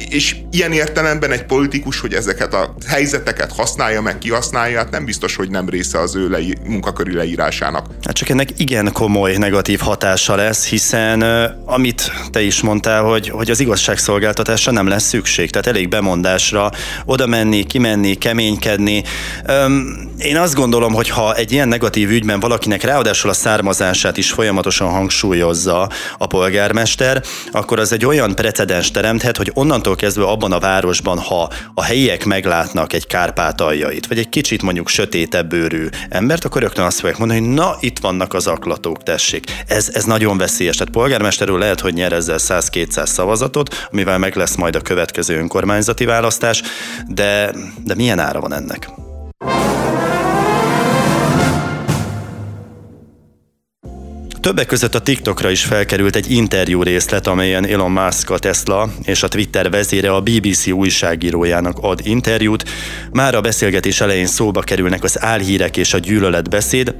és 0.09 0.35
ilyen 0.51 0.71
értelemben 0.71 1.31
egy 1.31 1.43
politikus, 1.43 1.99
hogy 1.99 2.13
ezeket 2.13 2.53
a 2.53 2.75
helyzeteket 2.87 3.51
használja, 3.51 4.01
meg 4.01 4.17
kihasználja, 4.17 4.77
hát 4.77 4.91
nem 4.91 5.05
biztos, 5.05 5.35
hogy 5.35 5.49
nem 5.49 5.69
része 5.69 5.99
az 5.99 6.15
ő 6.15 6.29
lei, 6.29 6.57
munkaköri 6.63 7.13
leírásának. 7.13 7.85
Hát 8.03 8.15
csak 8.15 8.29
ennek 8.29 8.49
igen 8.57 8.91
komoly 8.91 9.35
negatív 9.35 9.79
hatása 9.79 10.35
lesz, 10.35 10.67
hiszen 10.67 11.21
amit 11.65 12.11
te 12.31 12.41
is 12.41 12.61
mondtál, 12.61 13.03
hogy, 13.03 13.29
hogy 13.29 13.49
az 13.49 13.59
igazságszolgáltatás 13.59 14.25
szolgáltatásra 14.27 14.71
nem 14.71 14.87
lesz 14.87 15.07
szükség. 15.07 15.49
Tehát 15.49 15.67
elég 15.67 15.89
bemondásra 15.89 16.71
oda 17.05 17.27
menni, 17.27 17.63
kimenni, 17.63 18.15
keménykedni. 18.15 19.03
Én 20.17 20.37
azt 20.37 20.55
gondolom, 20.55 20.93
hogy 20.93 21.09
ha 21.09 21.35
egy 21.35 21.51
ilyen 21.51 21.67
negatív 21.67 22.09
ügyben 22.09 22.39
valakinek 22.39 22.83
ráadásul 22.83 23.29
a 23.29 23.33
származását 23.33 24.17
is 24.17 24.31
folyamatosan 24.31 24.89
hangsúlyozza 24.89 25.89
a 26.17 26.27
polgármester, 26.27 27.23
akkor 27.51 27.79
az 27.79 27.91
egy 27.91 28.05
olyan 28.05 28.35
precedens 28.35 28.91
teremthet, 28.91 29.37
hogy 29.37 29.51
onnantól 29.53 29.95
kezdve 29.95 30.25
abban 30.25 30.51
a 30.51 30.59
városban, 30.59 31.19
ha 31.19 31.51
a 31.73 31.83
helyiek 31.83 32.25
meglátnak 32.25 32.93
egy 32.93 33.07
kárpátaljait, 33.07 34.07
vagy 34.07 34.17
egy 34.17 34.29
kicsit 34.29 34.61
mondjuk 34.61 34.87
sötétebb 34.87 35.49
bőrű 35.49 35.87
embert, 36.09 36.45
akkor 36.45 36.61
rögtön 36.61 36.85
azt 36.85 36.99
fogják 36.99 37.17
mondani, 37.17 37.39
hogy 37.39 37.49
na, 37.49 37.77
itt 37.79 37.99
vannak 37.99 38.33
az 38.33 38.47
aklatók, 38.47 39.03
tessék. 39.03 39.63
Ez, 39.67 39.89
ez 39.93 40.03
nagyon 40.03 40.37
veszélyes. 40.37 40.75
Tehát 40.75 40.93
polgármesterül 40.93 41.57
lehet, 41.57 41.79
hogy 41.79 41.93
nyer 41.93 42.13
ezzel 42.13 42.37
100-200 42.39 43.05
szavazatot, 43.05 43.87
amivel 44.07 44.29
meg 44.29 44.35
lesz 44.35 44.55
majd 44.55 44.75
a 44.75 44.81
következő 44.81 45.37
önkormányzati 45.37 46.05
választás, 46.05 46.61
de, 47.07 47.51
de 47.83 47.95
milyen 47.95 48.19
ára 48.19 48.39
van 48.39 48.53
ennek? 48.53 48.89
Többek 54.41 54.65
között 54.65 54.95
a 54.95 54.99
TikTokra 54.99 55.49
is 55.49 55.63
felkerült 55.63 56.15
egy 56.15 56.31
interjú 56.31 56.83
részlet, 56.83 57.27
amelyen 57.27 57.65
Elon 57.65 57.91
Musk, 57.91 58.29
a 58.29 58.39
Tesla 58.39 58.89
és 59.03 59.23
a 59.23 59.27
Twitter 59.27 59.69
vezére 59.69 60.13
a 60.13 60.21
BBC 60.21 60.67
újságírójának 60.67 61.77
ad 61.81 61.99
interjút. 62.03 62.63
Már 63.11 63.35
a 63.35 63.41
beszélgetés 63.41 64.01
elején 64.01 64.25
szóba 64.25 64.61
kerülnek 64.61 65.03
az 65.03 65.23
álhírek 65.23 65.77
és 65.77 65.93
a 65.93 65.97
gyűlöletbeszéd, 65.97 66.95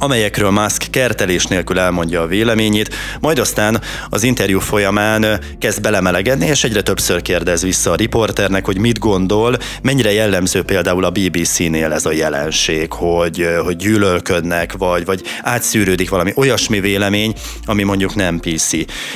amelyekről 0.00 0.50
Musk 0.50 0.90
kertelés 0.90 1.44
nélkül 1.44 1.78
elmondja 1.78 2.22
a 2.22 2.26
véleményét, 2.26 2.94
majd 3.20 3.38
aztán 3.38 3.80
az 4.08 4.22
interjú 4.22 4.58
folyamán 4.58 5.40
kezd 5.58 5.80
belemelegedni, 5.80 6.46
és 6.46 6.64
egyre 6.64 6.82
többször 6.82 7.22
kérdez 7.22 7.62
vissza 7.62 7.90
a 7.90 7.94
riporternek, 7.94 8.64
hogy 8.64 8.78
mit 8.78 8.98
gondol, 8.98 9.56
mennyire 9.82 10.12
jellemző 10.12 10.62
például 10.62 11.04
a 11.04 11.10
BBC-nél 11.10 11.92
ez 11.92 12.06
a 12.06 12.12
jelenség, 12.12 12.92
hogy, 12.92 13.46
hogy 13.64 13.76
gyűlölködnek, 13.76 14.72
vagy, 14.72 15.04
vagy 15.04 15.22
átszűrődik 15.42 16.10
valami 16.10 16.32
olyasmi 16.36 16.80
vélemény, 16.80 17.34
ami 17.64 17.82
mondjuk 17.82 18.14
nem 18.14 18.40
PC. 18.40 18.70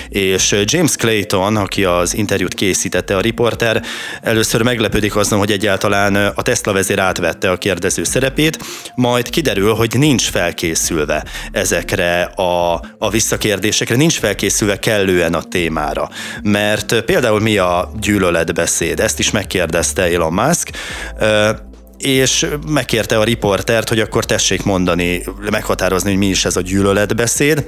És 0.09 0.57
James 0.65 0.97
Clayton, 0.97 1.57
aki 1.57 1.85
az 1.85 2.15
interjút 2.15 2.55
készítette, 2.55 3.17
a 3.17 3.21
riporter, 3.21 3.83
először 4.23 4.63
meglepődik 4.63 5.17
azon, 5.17 5.39
hogy 5.39 5.51
egyáltalán 5.51 6.15
a 6.15 6.43
Tesla 6.43 6.73
vezér 6.73 6.99
átvette 6.99 7.51
a 7.51 7.57
kérdező 7.57 8.05
szerepét, 8.05 8.59
majd 8.95 9.31
kiderül, 9.31 9.75
hogy 9.75 9.99
nincs 9.99 10.31
felkészítve 10.31 10.73
felkészülve 10.75 11.25
ezekre 11.53 12.23
a, 12.23 12.73
a 12.99 13.11
visszakérdésekre, 13.11 13.97
nincs 13.97 14.19
felkészülve 14.19 14.79
kellően 14.79 15.35
a 15.35 15.43
témára. 15.43 16.11
Mert 16.43 17.01
például 17.01 17.41
mi 17.41 17.59
a 17.59 17.91
gyűlöletbeszéd? 18.01 19.01
Ezt 19.01 19.19
is 19.19 19.31
megkérdezte 19.31 20.03
Elon 20.03 20.33
Musk, 20.33 20.71
és 21.99 22.47
megkérte 22.67 23.19
a 23.19 23.25
riportert, 23.25 23.89
hogy 23.89 24.01
akkor 24.01 24.25
tessék 24.25 24.63
mondani, 24.63 25.23
meghatározni, 25.51 26.09
hogy 26.09 26.19
mi 26.19 26.27
is 26.27 26.45
ez 26.45 26.57
a 26.57 26.61
gyűlöletbeszéd, 26.61 27.65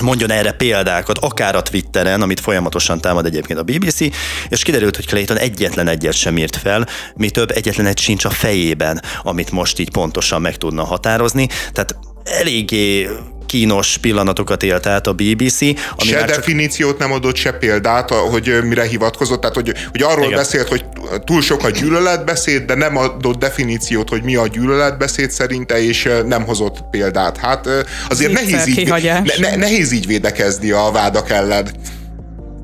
mondjon 0.00 0.30
erre 0.30 0.52
példákat, 0.52 1.18
akár 1.18 1.54
a 1.54 1.62
Twitteren, 1.62 2.22
amit 2.22 2.40
folyamatosan 2.40 3.00
támad 3.00 3.26
egyébként 3.26 3.58
a 3.58 3.62
BBC, 3.62 4.00
és 4.48 4.62
kiderült, 4.62 4.96
hogy 4.96 5.06
Clayton 5.06 5.38
egyetlen 5.38 5.88
egyet 5.88 6.12
sem 6.12 6.38
írt 6.38 6.56
fel, 6.56 6.86
mi 7.14 7.30
több 7.30 7.50
egyetlen 7.50 7.86
egy 7.86 7.98
sincs 7.98 8.24
a 8.24 8.30
fejében, 8.30 9.02
amit 9.22 9.50
most 9.50 9.78
így 9.78 9.90
pontosan 9.90 10.40
meg 10.40 10.56
tudna 10.56 10.84
határozni. 10.84 11.48
Tehát 11.72 11.96
eléggé 12.24 13.08
kínos 13.52 13.98
pillanatokat 13.98 14.62
élt 14.62 14.86
át 14.86 15.06
a 15.06 15.12
BBC. 15.12 15.60
Ami 15.60 16.08
se 16.10 16.24
definíciót 16.24 16.90
csak... 16.90 16.98
nem 16.98 17.12
adott, 17.12 17.36
se 17.36 17.52
példát, 17.52 18.10
hogy 18.10 18.58
mire 18.62 18.84
hivatkozott, 18.84 19.40
tehát 19.40 19.54
hogy, 19.54 19.72
hogy 19.90 20.02
arról 20.02 20.24
Igen. 20.24 20.36
beszélt, 20.36 20.68
hogy 20.68 20.84
túl 21.24 21.42
sok 21.42 21.64
a 21.64 21.70
gyűlöletbeszéd, 21.70 22.62
de 22.62 22.74
nem 22.74 22.96
adott 22.96 23.38
definíciót, 23.38 24.08
hogy 24.08 24.22
mi 24.22 24.36
a 24.36 24.46
gyűlöletbeszéd 24.46 25.30
szerinte, 25.30 25.82
és 25.82 26.08
nem 26.26 26.44
hozott 26.44 26.78
példát. 26.90 27.36
Hát 27.36 27.68
azért 28.08 28.32
nehéz 28.32 28.66
így, 28.66 28.88
ne, 28.88 29.22
ne, 29.38 29.56
nehéz 29.56 29.92
így 29.92 30.06
védekezni 30.06 30.70
a 30.70 30.90
vádak 30.92 31.30
ellen. 31.30 31.70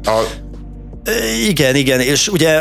A... 0.05 0.23
Igen, 1.49 1.75
igen, 1.75 2.01
és 2.01 2.29
ugye 2.29 2.61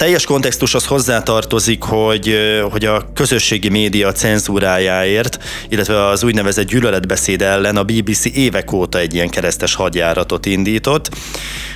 teljes 0.00 0.24
kontextus 0.24 0.74
az 0.74 0.86
hozzátartozik, 0.86 1.82
hogy, 1.82 2.36
hogy 2.70 2.84
a 2.84 3.12
közösségi 3.14 3.68
média 3.68 4.12
cenzúrájáért, 4.12 5.38
illetve 5.68 6.06
az 6.06 6.22
úgynevezett 6.22 6.66
gyűlöletbeszéd 6.66 7.42
ellen 7.42 7.76
a 7.76 7.84
BBC 7.84 8.24
évek 8.24 8.72
óta 8.72 8.98
egy 8.98 9.14
ilyen 9.14 9.28
keresztes 9.28 9.74
hadjáratot 9.74 10.46
indított. 10.46 11.10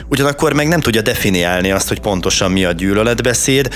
Ugyanakkor 0.08 0.52
meg 0.52 0.68
nem 0.68 0.80
tudja 0.80 1.02
definiálni 1.02 1.70
azt, 1.70 1.88
hogy 1.88 2.00
pontosan 2.00 2.50
mi 2.50 2.64
a 2.64 2.72
gyűlöletbeszéd, 2.72 3.68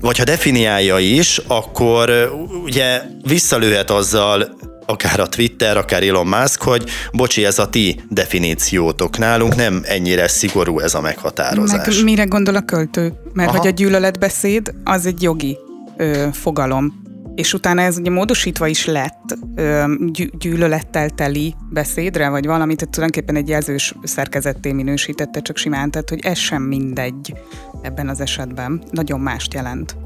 vagy 0.00 0.18
ha 0.18 0.24
definiálja 0.24 0.98
is, 0.98 1.40
akkor 1.46 2.32
ugye 2.64 3.02
visszalőhet 3.22 3.90
azzal 3.90 4.56
akár 4.86 5.20
a 5.20 5.26
Twitter, 5.26 5.76
akár 5.76 6.02
Elon 6.02 6.26
Musk, 6.26 6.62
hogy 6.62 6.90
bocsi, 7.12 7.44
ez 7.44 7.58
a 7.58 7.68
ti 7.68 8.00
definíciótok 8.08 9.18
nálunk, 9.18 9.54
nem 9.54 9.82
ennyire 9.84 10.28
szigorú 10.28 10.78
ez 10.78 10.94
a 10.94 11.00
meghatározás. 11.00 11.96
Meg 11.96 12.04
mire 12.04 12.24
gondol 12.24 12.54
a 12.54 12.60
költő? 12.60 13.12
Mert 13.32 13.48
Aha. 13.48 13.58
hogy 13.58 13.66
a 13.66 13.70
gyűlöletbeszéd 13.70 14.74
az 14.84 15.06
egy 15.06 15.22
jogi 15.22 15.58
ö, 15.96 16.26
fogalom, 16.32 17.02
és 17.38 17.52
utána 17.52 17.80
ez 17.82 17.98
ugye 17.98 18.10
módosítva 18.10 18.66
is 18.66 18.86
lett 18.86 19.38
ö, 19.54 19.94
gyűlölettel 20.38 21.10
teli 21.10 21.54
beszédre, 21.70 22.28
vagy 22.28 22.46
valamit, 22.46 22.76
tehát 22.76 22.94
tulajdonképpen 22.94 23.36
egy 23.36 23.48
jelzős 23.48 23.94
szerkezetté 24.02 24.72
minősítette 24.72 25.40
csak 25.40 25.56
simán, 25.56 25.90
tehát 25.90 26.08
hogy 26.08 26.18
ez 26.22 26.38
sem 26.38 26.62
mindegy 26.62 27.34
ebben 27.82 28.08
az 28.08 28.20
esetben. 28.20 28.82
Nagyon 28.90 29.20
mást 29.20 29.54
jelent. 29.54 29.96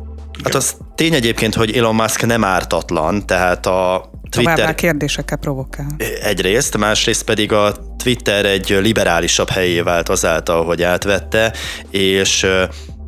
Hát 0.44 0.54
az 0.54 0.76
tény 0.94 1.14
egyébként, 1.14 1.54
hogy 1.54 1.76
Elon 1.76 1.94
Musk 1.94 2.26
nem 2.26 2.44
ártatlan, 2.44 3.26
tehát 3.26 3.66
a 3.66 4.10
Twitter... 4.30 4.54
Továbbá 4.54 4.74
kérdésekkel 4.74 5.36
provokál. 5.36 5.96
Egyrészt, 6.22 6.76
másrészt 6.76 7.24
pedig 7.24 7.52
a 7.52 7.74
Twitter 8.02 8.44
egy 8.44 8.78
liberálisabb 8.80 9.48
helyé 9.48 9.80
vált 9.80 10.08
azáltal, 10.08 10.64
hogy 10.64 10.82
átvette, 10.82 11.52
és 11.90 12.46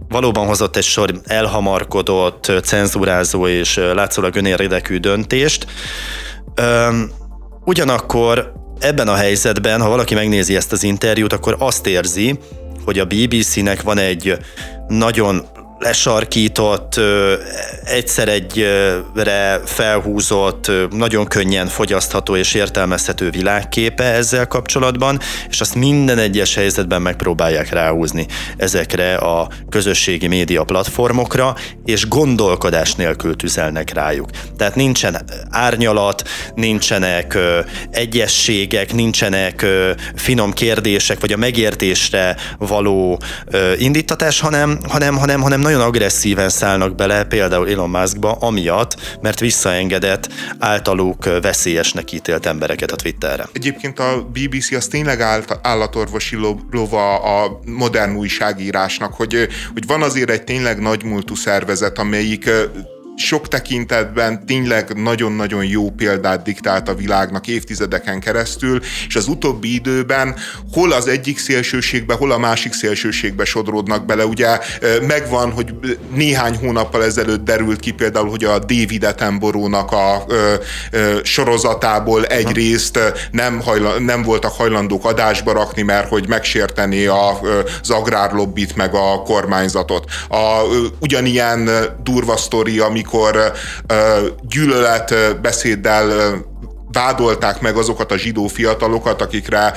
valóban 0.08 0.46
hozott 0.46 0.76
egy 0.76 0.84
sor 0.84 1.20
elhamarkodott, 1.24 2.52
cenzúrázó 2.62 3.46
és 3.46 3.76
látszólag 3.94 4.36
önérdekű 4.36 4.98
döntést. 4.98 5.66
Ugyanakkor 7.64 8.52
ebben 8.78 9.08
a 9.08 9.14
helyzetben, 9.14 9.80
ha 9.80 9.88
valaki 9.88 10.14
megnézi 10.14 10.56
ezt 10.56 10.72
az 10.72 10.82
interjút, 10.82 11.32
akkor 11.32 11.56
azt 11.58 11.86
érzi, 11.86 12.38
hogy 12.84 12.98
a 12.98 13.04
BBC-nek 13.04 13.82
van 13.82 13.98
egy 13.98 14.38
nagyon 14.88 15.46
lesarkított, 15.78 17.00
egyszer 17.84 18.28
egyre 18.28 19.60
felhúzott, 19.64 20.70
nagyon 20.90 21.26
könnyen 21.26 21.66
fogyasztható 21.66 22.36
és 22.36 22.54
értelmezhető 22.54 23.30
világképe 23.30 24.04
ezzel 24.04 24.46
kapcsolatban, 24.46 25.20
és 25.48 25.60
azt 25.60 25.74
minden 25.74 26.18
egyes 26.18 26.54
helyzetben 26.54 27.02
megpróbálják 27.02 27.70
ráhúzni 27.70 28.26
ezekre 28.56 29.14
a 29.14 29.48
közösségi 29.68 30.26
média 30.26 30.64
platformokra, 30.64 31.54
és 31.84 32.08
gondolkodás 32.08 32.94
nélkül 32.94 33.36
tüzelnek 33.36 33.92
rájuk. 33.92 34.28
Tehát 34.56 34.74
nincsen 34.74 35.24
árnyalat, 35.50 36.28
nincsenek 36.54 37.38
egyességek, 37.90 38.92
nincsenek 38.92 39.66
finom 40.14 40.52
kérdések, 40.52 41.20
vagy 41.20 41.32
a 41.32 41.36
megértésre 41.36 42.36
való 42.58 43.20
indítatás, 43.78 44.40
hanem, 44.40 44.78
hanem, 44.88 45.16
hanem, 45.16 45.40
hanem 45.40 45.60
nagyon 45.64 45.80
agresszíven 45.80 46.48
szállnak 46.48 46.94
bele 46.94 47.24
például 47.24 47.68
Elon 47.68 47.90
Muskba, 47.90 48.32
amiatt, 48.32 49.18
mert 49.20 49.40
visszaengedett 49.40 50.28
általuk 50.58 51.24
veszélyesnek 51.24 52.12
ítélt 52.12 52.46
embereket 52.46 52.90
a 52.90 52.96
Twitterre. 52.96 53.48
Egyébként 53.52 53.98
a 53.98 54.28
BBC 54.32 54.72
az 54.72 54.86
tényleg 54.86 55.20
állatorvosi 55.62 56.36
lova 56.70 57.16
a 57.16 57.60
modern 57.66 58.16
újságírásnak, 58.16 59.14
hogy, 59.14 59.48
hogy 59.72 59.86
van 59.86 60.02
azért 60.02 60.30
egy 60.30 60.44
tényleg 60.44 60.80
nagymúltú 60.80 61.34
szervezet, 61.34 61.98
amelyik 61.98 62.50
sok 63.16 63.48
tekintetben 63.48 64.46
tényleg 64.46 65.02
nagyon-nagyon 65.02 65.64
jó 65.64 65.90
példát 65.90 66.42
diktált 66.42 66.88
a 66.88 66.94
világnak 66.94 67.46
évtizedeken 67.46 68.20
keresztül, 68.20 68.80
és 69.08 69.16
az 69.16 69.28
utóbbi 69.28 69.74
időben 69.74 70.34
hol 70.72 70.92
az 70.92 71.06
egyik 71.06 71.38
szélsőségbe, 71.38 72.14
hol 72.14 72.32
a 72.32 72.38
másik 72.38 72.72
szélsőségbe 72.72 73.44
sodródnak 73.44 74.06
bele. 74.06 74.26
Ugye 74.26 74.58
megvan, 75.06 75.50
hogy 75.50 75.74
néhány 76.14 76.56
hónappal 76.56 77.04
ezelőtt 77.04 77.44
derült 77.44 77.80
ki 77.80 77.90
például, 77.90 78.28
hogy 78.28 78.44
a 78.44 78.58
David 78.58 79.04
Attenborough-nak 79.04 79.92
a 79.92 80.24
ö, 80.28 80.54
ö, 80.90 81.18
sorozatából 81.22 82.24
egyrészt 82.24 82.98
nem, 83.30 83.60
hajla, 83.60 83.98
nem 83.98 84.22
voltak 84.22 84.52
hajlandók 84.52 85.04
adásba 85.04 85.52
rakni, 85.52 85.82
mert 85.82 86.08
hogy 86.08 86.28
megsérteni 86.28 87.06
a, 87.06 87.40
az 87.82 87.90
agrárlobbit 87.90 88.76
meg 88.76 88.94
a 88.94 89.22
kormányzatot. 89.22 90.04
A, 90.28 90.60
ugyanilyen 91.00 91.70
durva 92.02 92.36
sztori, 92.36 92.78
ami 92.78 93.02
amikor 93.04 93.52
gyűlölet 94.42 95.40
beszéddel 95.40 96.34
vádolták 96.92 97.60
meg 97.60 97.76
azokat 97.76 98.12
a 98.12 98.16
zsidó 98.16 98.46
fiatalokat, 98.46 99.22
akikre 99.22 99.72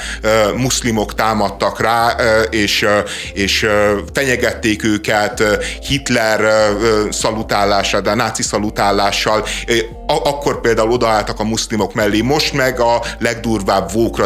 muszlimok 0.56 1.14
támadtak 1.14 1.80
rá, 1.80 2.16
és, 2.50 2.88
és 3.34 3.68
fenyegették 4.14 4.84
őket 4.84 5.44
Hitler 5.88 6.70
szalutálással, 7.10 8.02
de 8.02 8.10
a 8.10 8.16
náci 8.16 8.44
szalutálással, 8.44 9.46
akkor 10.08 10.62
például 10.62 10.92
odaálltak 10.92 11.40
a 11.40 11.44
muszlimok 11.44 11.94
mellé, 11.94 12.22
most 12.22 12.54
meg 12.54 12.80
a 12.80 13.02
legdurvább 13.20 13.92
vók 13.92 14.22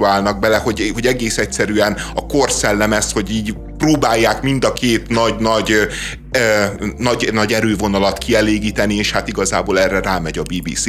állnak 0.00 0.38
bele, 0.38 0.56
hogy, 0.56 0.90
hogy 0.94 1.06
egész 1.06 1.38
egyszerűen 1.38 1.96
a 2.14 2.26
korszellem 2.26 2.92
ezt, 2.92 3.12
hogy 3.12 3.30
így 3.30 3.54
próbálják 3.78 4.42
mind 4.42 4.64
a 4.64 4.72
két 4.72 5.08
nagy-nagy 5.08 5.88
nagy, 6.96 7.28
nagy 7.32 7.52
erővonalat 7.52 8.18
kielégíteni, 8.18 8.94
és 8.94 9.12
hát 9.12 9.28
igazából 9.28 9.78
erre 9.80 10.00
rámegy 10.00 10.38
a 10.38 10.42
BBC. 10.42 10.84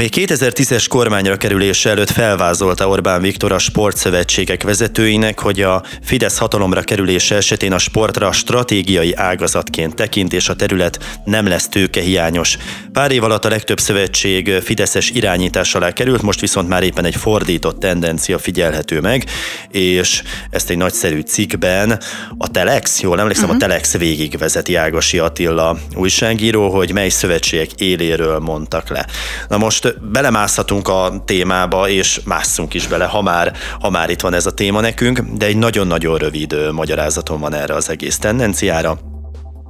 Még 0.00 0.12
2010-es 0.16 0.86
kormányra 0.88 1.36
kerülése 1.36 1.90
előtt 1.90 2.10
felvázolta 2.10 2.88
Orbán 2.88 3.20
Viktor 3.20 3.52
a 3.52 3.58
sportszövetségek 3.58 4.62
vezetőinek, 4.62 5.38
hogy 5.38 5.60
a 5.62 5.82
Fidesz 6.02 6.38
hatalomra 6.38 6.80
kerülése 6.80 7.36
esetén 7.36 7.72
a 7.72 7.78
sportra 7.78 8.32
stratégiai 8.32 9.14
ágazatként 9.14 9.94
tekint, 9.94 10.32
és 10.32 10.48
a 10.48 10.56
terület 10.56 11.20
nem 11.24 11.46
lesz 11.46 11.68
tőkehiányos. 11.68 12.56
Pár 12.92 13.10
év 13.10 13.24
alatt 13.24 13.44
a 13.44 13.48
legtöbb 13.48 13.80
szövetség 13.80 14.50
Fideszes 14.62 15.10
irányítás 15.10 15.74
alá 15.74 15.92
került, 15.92 16.22
most 16.22 16.40
viszont 16.40 16.68
már 16.68 16.82
éppen 16.82 17.04
egy 17.04 17.16
fordított 17.16 17.80
tendencia 17.80 18.38
figyelhető 18.38 19.00
meg, 19.00 19.24
és 19.70 20.22
ezt 20.50 20.70
egy 20.70 20.76
nagyszerű 20.76 21.20
cikkben 21.20 22.00
a 22.38 22.50
Telex, 22.50 23.00
jól 23.00 23.20
emlékszem, 23.20 23.44
uh-huh. 23.44 23.62
a 23.62 23.64
mhm. 23.64 23.70
Telex 23.70 23.96
végigvezeti 23.96 24.74
Ágasi 24.74 25.18
Attila 25.18 25.78
újságíró, 25.94 26.70
hogy 26.70 26.92
mely 26.92 27.08
szövetségek 27.08 27.70
éléről 27.76 28.38
mondtak 28.38 28.88
le. 28.88 29.06
Na 29.48 29.58
most 29.58 29.88
belemászhatunk 30.00 30.88
a 30.88 31.22
témába, 31.24 31.88
és 31.88 32.20
másszunk 32.24 32.74
is 32.74 32.86
bele, 32.86 33.04
ha 33.04 33.22
már, 33.22 33.52
ha 33.80 33.90
már 33.90 34.10
itt 34.10 34.20
van 34.20 34.34
ez 34.34 34.46
a 34.46 34.54
téma 34.54 34.80
nekünk, 34.80 35.20
de 35.20 35.46
egy 35.46 35.56
nagyon-nagyon 35.56 36.18
rövid 36.18 36.72
magyarázatom 36.72 37.40
van 37.40 37.54
erre 37.54 37.74
az 37.74 37.90
egész 37.90 38.18
tendenciára. 38.18 38.98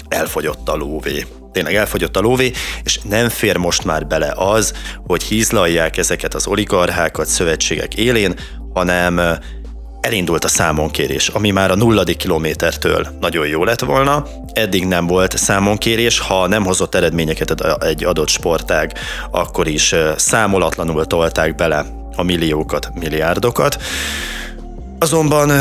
Elfogyott 0.08 0.68
a 0.68 0.76
lóvé 0.76 1.26
tényleg 1.52 1.74
elfogyott 1.74 2.16
a 2.16 2.20
lóvé, 2.20 2.52
és 2.84 2.98
nem 3.08 3.28
fér 3.28 3.56
most 3.56 3.84
már 3.84 4.06
bele 4.06 4.32
az, 4.36 4.72
hogy 5.06 5.22
hízlalják 5.22 5.96
ezeket 5.96 6.34
az 6.34 6.46
oligarchákat 6.46 7.26
szövetségek 7.26 7.94
élén, 7.94 8.34
hanem 8.74 9.20
elindult 10.00 10.44
a 10.44 10.48
számonkérés, 10.48 11.28
ami 11.28 11.50
már 11.50 11.70
a 11.70 11.76
nulladik 11.76 12.16
kilométertől 12.16 13.06
nagyon 13.20 13.46
jó 13.46 13.64
lett 13.64 13.80
volna. 13.80 14.26
Eddig 14.52 14.84
nem 14.86 15.06
volt 15.06 15.36
számonkérés, 15.36 16.18
ha 16.18 16.46
nem 16.46 16.64
hozott 16.64 16.94
eredményeket 16.94 17.60
egy 17.82 18.04
adott 18.04 18.28
sportág, 18.28 18.92
akkor 19.30 19.66
is 19.66 19.94
számolatlanul 20.16 21.06
tolták 21.06 21.54
bele 21.54 21.86
a 22.16 22.22
milliókat, 22.22 22.90
milliárdokat. 22.94 23.82
Azonban 25.02 25.52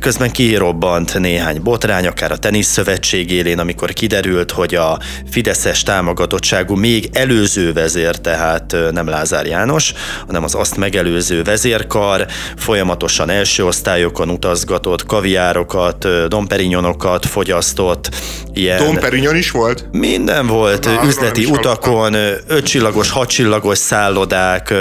közben 0.00 0.30
kirobbant 0.30 1.18
néhány 1.18 1.62
botrány, 1.62 2.06
akár 2.06 2.32
a 2.32 2.36
teniszszövetség 2.36 3.30
élén, 3.30 3.58
amikor 3.58 3.92
kiderült, 3.92 4.50
hogy 4.50 4.74
a 4.74 4.98
Fideszes 5.30 5.82
támogatottságú 5.82 6.74
még 6.74 7.08
előző 7.12 7.72
vezér, 7.72 8.16
tehát 8.16 8.76
nem 8.90 9.08
Lázár 9.08 9.46
János, 9.46 9.92
hanem 10.26 10.44
az 10.44 10.54
azt 10.54 10.76
megelőző 10.76 11.42
vezérkar 11.42 12.26
folyamatosan 12.56 13.30
első 13.30 13.64
osztályokon 13.64 14.30
utazgatott, 14.30 15.06
kaviárokat, 15.06 16.28
domperignonokat 16.28 17.26
fogyasztott. 17.26 18.10
Ilyen 18.54 18.84
Domperignon 18.84 19.36
is 19.36 19.50
volt? 19.50 19.88
Minden 19.92 20.46
volt, 20.46 20.84
Na, 20.84 21.06
üzleti 21.06 21.44
utakon, 21.44 22.14
ötcsillagos, 22.46 23.10
hatcsillagos 23.10 23.78
szállodák, 23.78 24.74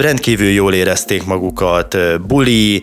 rendkívül 0.00 0.50
jól 0.50 0.74
érezték 0.74 1.24
magukat, 1.24 1.96
buli, 2.26 2.82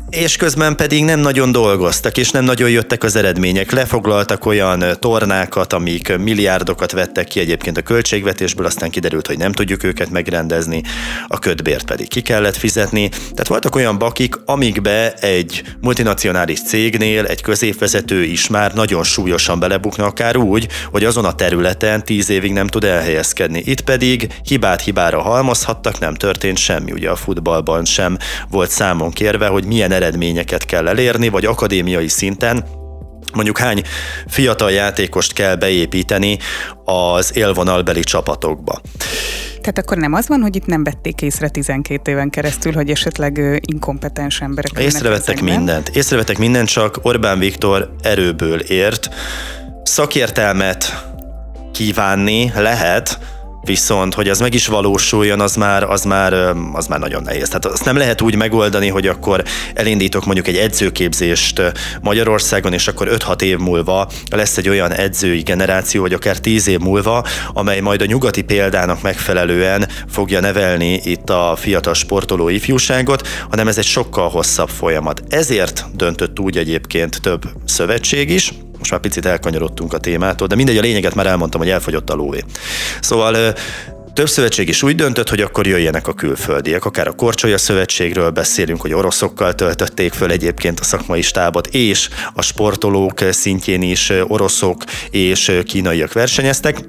és 0.11 0.35
közben 0.35 0.75
pedig 0.75 1.03
nem 1.03 1.19
nagyon 1.19 1.51
dolgoztak, 1.51 2.17
és 2.17 2.31
nem 2.31 2.43
nagyon 2.43 2.69
jöttek 2.69 3.03
az 3.03 3.15
eredmények. 3.15 3.71
Lefoglaltak 3.71 4.45
olyan 4.45 4.83
tornákat, 4.99 5.73
amik 5.73 6.17
milliárdokat 6.17 6.91
vettek 6.91 7.27
ki 7.27 7.39
egyébként 7.39 7.77
a 7.77 7.81
költségvetésből, 7.81 8.65
aztán 8.65 8.89
kiderült, 8.89 9.27
hogy 9.27 9.37
nem 9.37 9.51
tudjuk 9.51 9.83
őket 9.83 10.09
megrendezni, 10.09 10.81
a 11.27 11.39
ködbért 11.39 11.85
pedig 11.85 12.07
ki 12.07 12.21
kellett 12.21 12.55
fizetni. 12.55 13.09
Tehát 13.09 13.47
voltak 13.47 13.75
olyan 13.75 13.97
bakik, 13.97 14.35
amikbe 14.45 15.13
egy 15.13 15.63
multinacionális 15.81 16.63
cégnél 16.63 17.25
egy 17.25 17.41
középvezető 17.41 18.23
is 18.23 18.47
már 18.47 18.73
nagyon 18.73 19.03
súlyosan 19.03 19.59
belebukna, 19.59 20.05
akár 20.05 20.37
úgy, 20.37 20.67
hogy 20.91 21.03
azon 21.03 21.25
a 21.25 21.35
területen 21.35 22.05
tíz 22.05 22.29
évig 22.29 22.51
nem 22.51 22.67
tud 22.67 22.83
elhelyezkedni. 22.83 23.61
Itt 23.65 23.81
pedig 23.81 24.27
hibát 24.43 24.81
hibára 24.81 25.21
halmozhattak, 25.21 25.99
nem 25.99 26.15
történt 26.15 26.57
semmi. 26.57 26.91
Ugye 26.91 27.09
a 27.09 27.15
futballban 27.15 27.85
sem 27.85 28.17
volt 28.49 28.69
számon 28.69 29.11
kérve, 29.11 29.47
hogy 29.47 29.65
milyen 29.65 29.91
eredményeket 30.01 30.65
kell 30.65 30.87
elérni, 30.87 31.27
vagy 31.29 31.45
akadémiai 31.45 32.07
szinten 32.07 32.65
mondjuk 33.33 33.57
hány 33.57 33.81
fiatal 34.27 34.71
játékost 34.71 35.33
kell 35.33 35.55
beépíteni 35.55 36.37
az 36.85 37.37
élvonalbeli 37.37 37.99
csapatokba. 37.99 38.81
Tehát 39.61 39.77
akkor 39.77 39.97
nem 39.97 40.13
az 40.13 40.27
van, 40.27 40.41
hogy 40.41 40.55
itt 40.55 40.65
nem 40.65 40.83
vették 40.83 41.21
észre 41.21 41.49
12 41.49 42.11
éven 42.11 42.29
keresztül, 42.29 42.73
hogy 42.73 42.89
esetleg 42.89 43.59
inkompetens 43.65 44.41
emberek. 44.41 44.71
Észrevettek 44.79 45.41
mindent. 45.41 45.89
Észrevettek 45.89 46.37
mindent, 46.37 46.67
csak 46.67 46.99
Orbán 47.01 47.39
Viktor 47.39 47.95
erőből 48.01 48.59
ért. 48.59 49.09
Szakértelmet 49.83 51.05
kívánni 51.71 52.51
lehet, 52.55 53.19
Viszont, 53.63 54.13
hogy 54.13 54.29
az 54.29 54.39
meg 54.39 54.53
is 54.53 54.67
valósuljon, 54.67 55.39
az 55.39 55.55
már, 55.55 55.83
az 55.83 56.03
már, 56.03 56.33
az 56.73 56.87
már 56.87 56.99
nagyon 56.99 57.23
nehéz. 57.23 57.47
Tehát 57.47 57.65
azt 57.65 57.85
nem 57.85 57.97
lehet 57.97 58.21
úgy 58.21 58.35
megoldani, 58.35 58.87
hogy 58.87 59.07
akkor 59.07 59.43
elindítok 59.73 60.25
mondjuk 60.25 60.47
egy 60.47 60.55
edzőképzést 60.55 61.61
Magyarországon, 62.01 62.73
és 62.73 62.87
akkor 62.87 63.07
5-6 63.11 63.41
év 63.41 63.57
múlva 63.57 64.09
lesz 64.31 64.57
egy 64.57 64.69
olyan 64.69 64.91
edzői 64.91 65.41
generáció, 65.41 66.01
vagy 66.01 66.13
akár 66.13 66.37
10 66.37 66.67
év 66.67 66.79
múlva, 66.79 67.25
amely 67.53 67.79
majd 67.79 68.01
a 68.01 68.05
nyugati 68.05 68.41
példának 68.41 69.01
megfelelően 69.01 69.87
fogja 70.09 70.39
nevelni 70.39 71.01
itt 71.03 71.29
a 71.29 71.55
fiatal 71.59 71.93
sportoló 71.93 72.49
ifjúságot, 72.49 73.27
hanem 73.49 73.67
ez 73.67 73.77
egy 73.77 73.85
sokkal 73.85 74.29
hosszabb 74.29 74.69
folyamat. 74.69 75.23
Ezért 75.29 75.85
döntött 75.95 76.39
úgy 76.39 76.57
egyébként 76.57 77.21
több 77.21 77.41
szövetség 77.65 78.29
is, 78.29 78.53
most 78.81 78.91
már 78.91 78.99
picit 78.99 79.25
elkanyarodtunk 79.25 79.93
a 79.93 79.97
témától, 79.97 80.47
de 80.47 80.55
mindegy, 80.55 80.77
a 80.77 80.81
lényeget 80.81 81.15
már 81.15 81.27
elmondtam, 81.27 81.61
hogy 81.61 81.69
elfogyott 81.69 82.09
a 82.09 82.15
lóvé. 82.15 82.43
Szóval 83.01 83.53
több 84.13 84.29
szövetség 84.29 84.69
is 84.69 84.83
úgy 84.83 84.95
döntött, 84.95 85.29
hogy 85.29 85.41
akkor 85.41 85.67
jöjjenek 85.67 86.07
a 86.07 86.13
külföldiek. 86.13 86.85
Akár 86.85 87.07
a 87.07 87.11
Korcsolya 87.11 87.57
Szövetségről 87.57 88.29
beszélünk, 88.29 88.81
hogy 88.81 88.93
oroszokkal 88.93 89.55
töltötték 89.55 90.13
föl 90.13 90.31
egyébként 90.31 90.79
a 90.79 90.83
szakmai 90.83 91.21
stábot, 91.21 91.67
és 91.67 92.09
a 92.33 92.41
sportolók 92.41 93.19
szintjén 93.29 93.81
is 93.81 94.11
oroszok 94.27 94.83
és 95.09 95.61
kínaiak 95.65 96.13
versenyeztek 96.13 96.85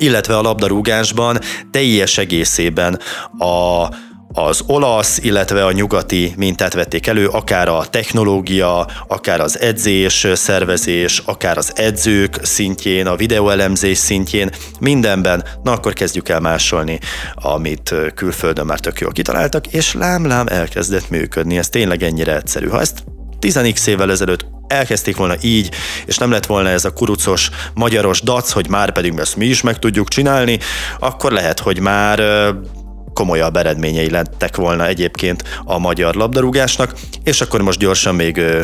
illetve 0.00 0.36
a 0.36 0.42
labdarúgásban 0.42 1.38
teljes 1.70 2.18
egészében 2.18 3.00
a 3.38 3.88
az 4.32 4.62
olasz, 4.66 5.18
illetve 5.18 5.64
a 5.64 5.72
nyugati 5.72 6.32
mintát 6.36 6.74
vették 6.74 7.06
elő, 7.06 7.28
akár 7.28 7.68
a 7.68 7.86
technológia, 7.90 8.86
akár 9.06 9.40
az 9.40 9.60
edzés, 9.60 10.26
szervezés, 10.34 11.22
akár 11.24 11.58
az 11.58 11.72
edzők 11.74 12.38
szintjén, 12.42 13.06
a 13.06 13.16
videóelemzés 13.16 13.98
szintjén, 13.98 14.50
mindenben, 14.80 15.44
na 15.62 15.72
akkor 15.72 15.92
kezdjük 15.92 16.28
el 16.28 16.40
másolni, 16.40 16.98
amit 17.34 17.94
külföldön 18.14 18.66
már 18.66 18.80
tök 18.80 19.00
jól 19.00 19.12
kitaláltak, 19.12 19.66
és 19.66 19.94
lám-lám 19.94 20.46
elkezdett 20.46 21.10
működni, 21.10 21.58
ez 21.58 21.68
tényleg 21.68 22.02
ennyire 22.02 22.36
egyszerű. 22.36 22.68
Ha 22.68 22.80
ezt 22.80 23.04
10 23.38 23.86
évvel 23.86 24.10
ezelőtt 24.10 24.46
elkezdték 24.66 25.16
volna 25.16 25.34
így, 25.40 25.70
és 26.06 26.18
nem 26.18 26.30
lett 26.30 26.46
volna 26.46 26.68
ez 26.68 26.84
a 26.84 26.92
kurucos, 26.92 27.50
magyaros 27.74 28.20
dac, 28.20 28.50
hogy 28.50 28.68
már 28.68 28.92
pedig 28.92 29.18
ezt 29.18 29.36
mi 29.36 29.46
is 29.46 29.60
meg 29.62 29.78
tudjuk 29.78 30.08
csinálni, 30.08 30.58
akkor 30.98 31.32
lehet, 31.32 31.60
hogy 31.60 31.80
már 31.80 32.20
komolyabb 33.18 33.56
eredményei 33.56 34.10
lettek 34.10 34.56
volna 34.56 34.86
egyébként 34.86 35.42
a 35.64 35.78
magyar 35.78 36.14
labdarúgásnak, 36.14 36.94
és 37.24 37.40
akkor 37.40 37.62
most 37.62 37.78
gyorsan 37.78 38.14
még 38.14 38.36
ö, 38.36 38.62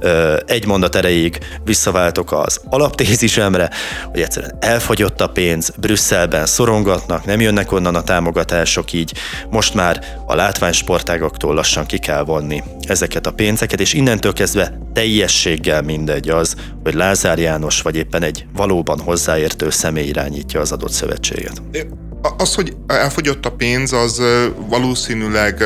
ö, 0.00 0.36
egy 0.46 0.66
mondat 0.66 0.94
erejéig 0.94 1.38
visszaváltok 1.64 2.32
az 2.32 2.60
alaptézisemre, 2.64 3.70
hogy 4.10 4.20
egyszerűen 4.20 4.56
elfogyott 4.60 5.20
a 5.20 5.28
pénz, 5.28 5.72
Brüsszelben 5.80 6.46
szorongatnak, 6.46 7.24
nem 7.24 7.40
jönnek 7.40 7.72
onnan 7.72 7.94
a 7.94 8.02
támogatások, 8.02 8.92
így 8.92 9.12
most 9.50 9.74
már 9.74 10.04
a 10.26 10.34
látványsportágoktól 10.34 11.54
lassan 11.54 11.86
ki 11.86 11.98
kell 11.98 12.24
vonni 12.24 12.62
ezeket 12.80 13.26
a 13.26 13.32
pénzeket, 13.32 13.80
és 13.80 13.92
innentől 13.92 14.32
kezdve 14.32 14.78
teljességgel 14.92 15.82
mindegy 15.82 16.28
az, 16.28 16.56
hogy 16.82 16.94
Lázár 16.94 17.38
János 17.38 17.82
vagy 17.82 17.96
éppen 17.96 18.22
egy 18.22 18.46
valóban 18.54 19.00
hozzáértő 19.00 19.70
személy 19.70 20.06
irányítja 20.06 20.60
az 20.60 20.72
adott 20.72 20.92
szövetséget 20.92 21.62
Az, 22.38 22.54
hogy 22.54 22.76
elfogyott 22.86 23.46
a 23.46 23.50
pénz, 23.50 23.92
az 23.92 24.22
valószínűleg 24.68 25.64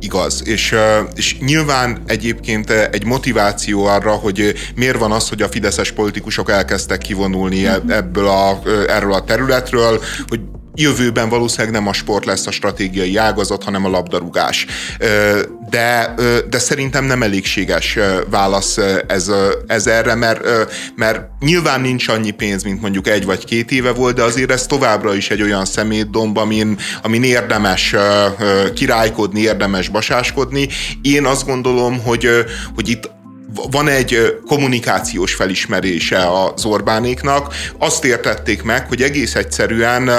igaz. 0.00 0.42
És, 0.44 0.74
és 1.14 1.38
nyilván 1.38 2.02
egyébként 2.06 2.70
egy 2.70 3.04
motiváció 3.04 3.84
arra, 3.84 4.12
hogy 4.12 4.54
miért 4.74 4.98
van 4.98 5.12
az, 5.12 5.28
hogy 5.28 5.42
a 5.42 5.48
fideszes 5.48 5.92
politikusok 5.92 6.50
elkezdtek 6.50 6.98
kivonulni 6.98 7.62
mhm. 7.62 7.90
ebből 7.90 8.26
a, 8.26 8.62
erről 8.86 9.12
a 9.12 9.24
területről, 9.24 10.00
hogy 10.28 10.40
jövőben 10.74 11.28
valószínűleg 11.28 11.72
nem 11.72 11.86
a 11.86 11.92
sport 11.92 12.24
lesz 12.24 12.46
a 12.46 12.50
stratégiai 12.50 13.16
ágazat, 13.16 13.64
hanem 13.64 13.84
a 13.84 13.88
labdarúgás. 13.88 14.66
De, 15.70 16.14
de 16.48 16.58
szerintem 16.58 17.04
nem 17.04 17.22
elégséges 17.22 17.98
válasz 18.30 18.78
ez, 19.06 19.30
ez 19.66 19.86
erre, 19.86 20.14
mert, 20.14 20.40
mert 20.96 21.20
nyilván 21.40 21.80
nincs 21.80 22.08
annyi 22.08 22.30
pénz, 22.30 22.62
mint 22.62 22.80
mondjuk 22.80 23.08
egy 23.08 23.24
vagy 23.24 23.44
két 23.44 23.70
éve 23.70 23.92
volt, 23.92 24.14
de 24.14 24.22
azért 24.22 24.50
ez 24.50 24.66
továbbra 24.66 25.14
is 25.14 25.30
egy 25.30 25.42
olyan 25.42 25.64
szemétdomb, 25.64 26.36
amin, 26.36 26.78
amin 27.02 27.22
érdemes 27.22 27.94
királykodni, 28.74 29.40
érdemes 29.40 29.88
basáskodni. 29.88 30.68
Én 31.02 31.24
azt 31.24 31.46
gondolom, 31.46 32.00
hogy, 32.02 32.28
hogy 32.74 32.88
itt 32.88 33.13
van 33.70 33.88
egy 33.88 34.40
kommunikációs 34.46 35.34
felismerése 35.34 36.30
az 36.30 36.64
Orbánéknak. 36.64 37.54
Azt 37.78 38.04
értették 38.04 38.62
meg, 38.62 38.88
hogy 38.88 39.02
egész 39.02 39.34
egyszerűen 39.34 40.10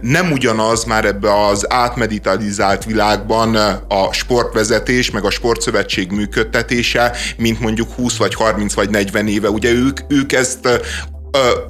nem 0.00 0.32
ugyanaz 0.32 0.84
már 0.84 1.04
ebbe 1.04 1.46
az 1.46 1.72
átmeditalizált 1.72 2.84
világban 2.84 3.54
a 3.88 4.12
sportvezetés, 4.12 5.10
meg 5.10 5.24
a 5.24 5.30
sportszövetség 5.30 6.10
működtetése, 6.10 7.12
mint 7.36 7.60
mondjuk 7.60 7.92
20 7.92 8.16
vagy 8.16 8.34
30 8.34 8.74
vagy 8.74 8.90
40 8.90 9.28
éve. 9.28 9.50
Ugye 9.50 9.70
ők, 9.70 10.00
ők 10.08 10.32
ezt 10.32 10.66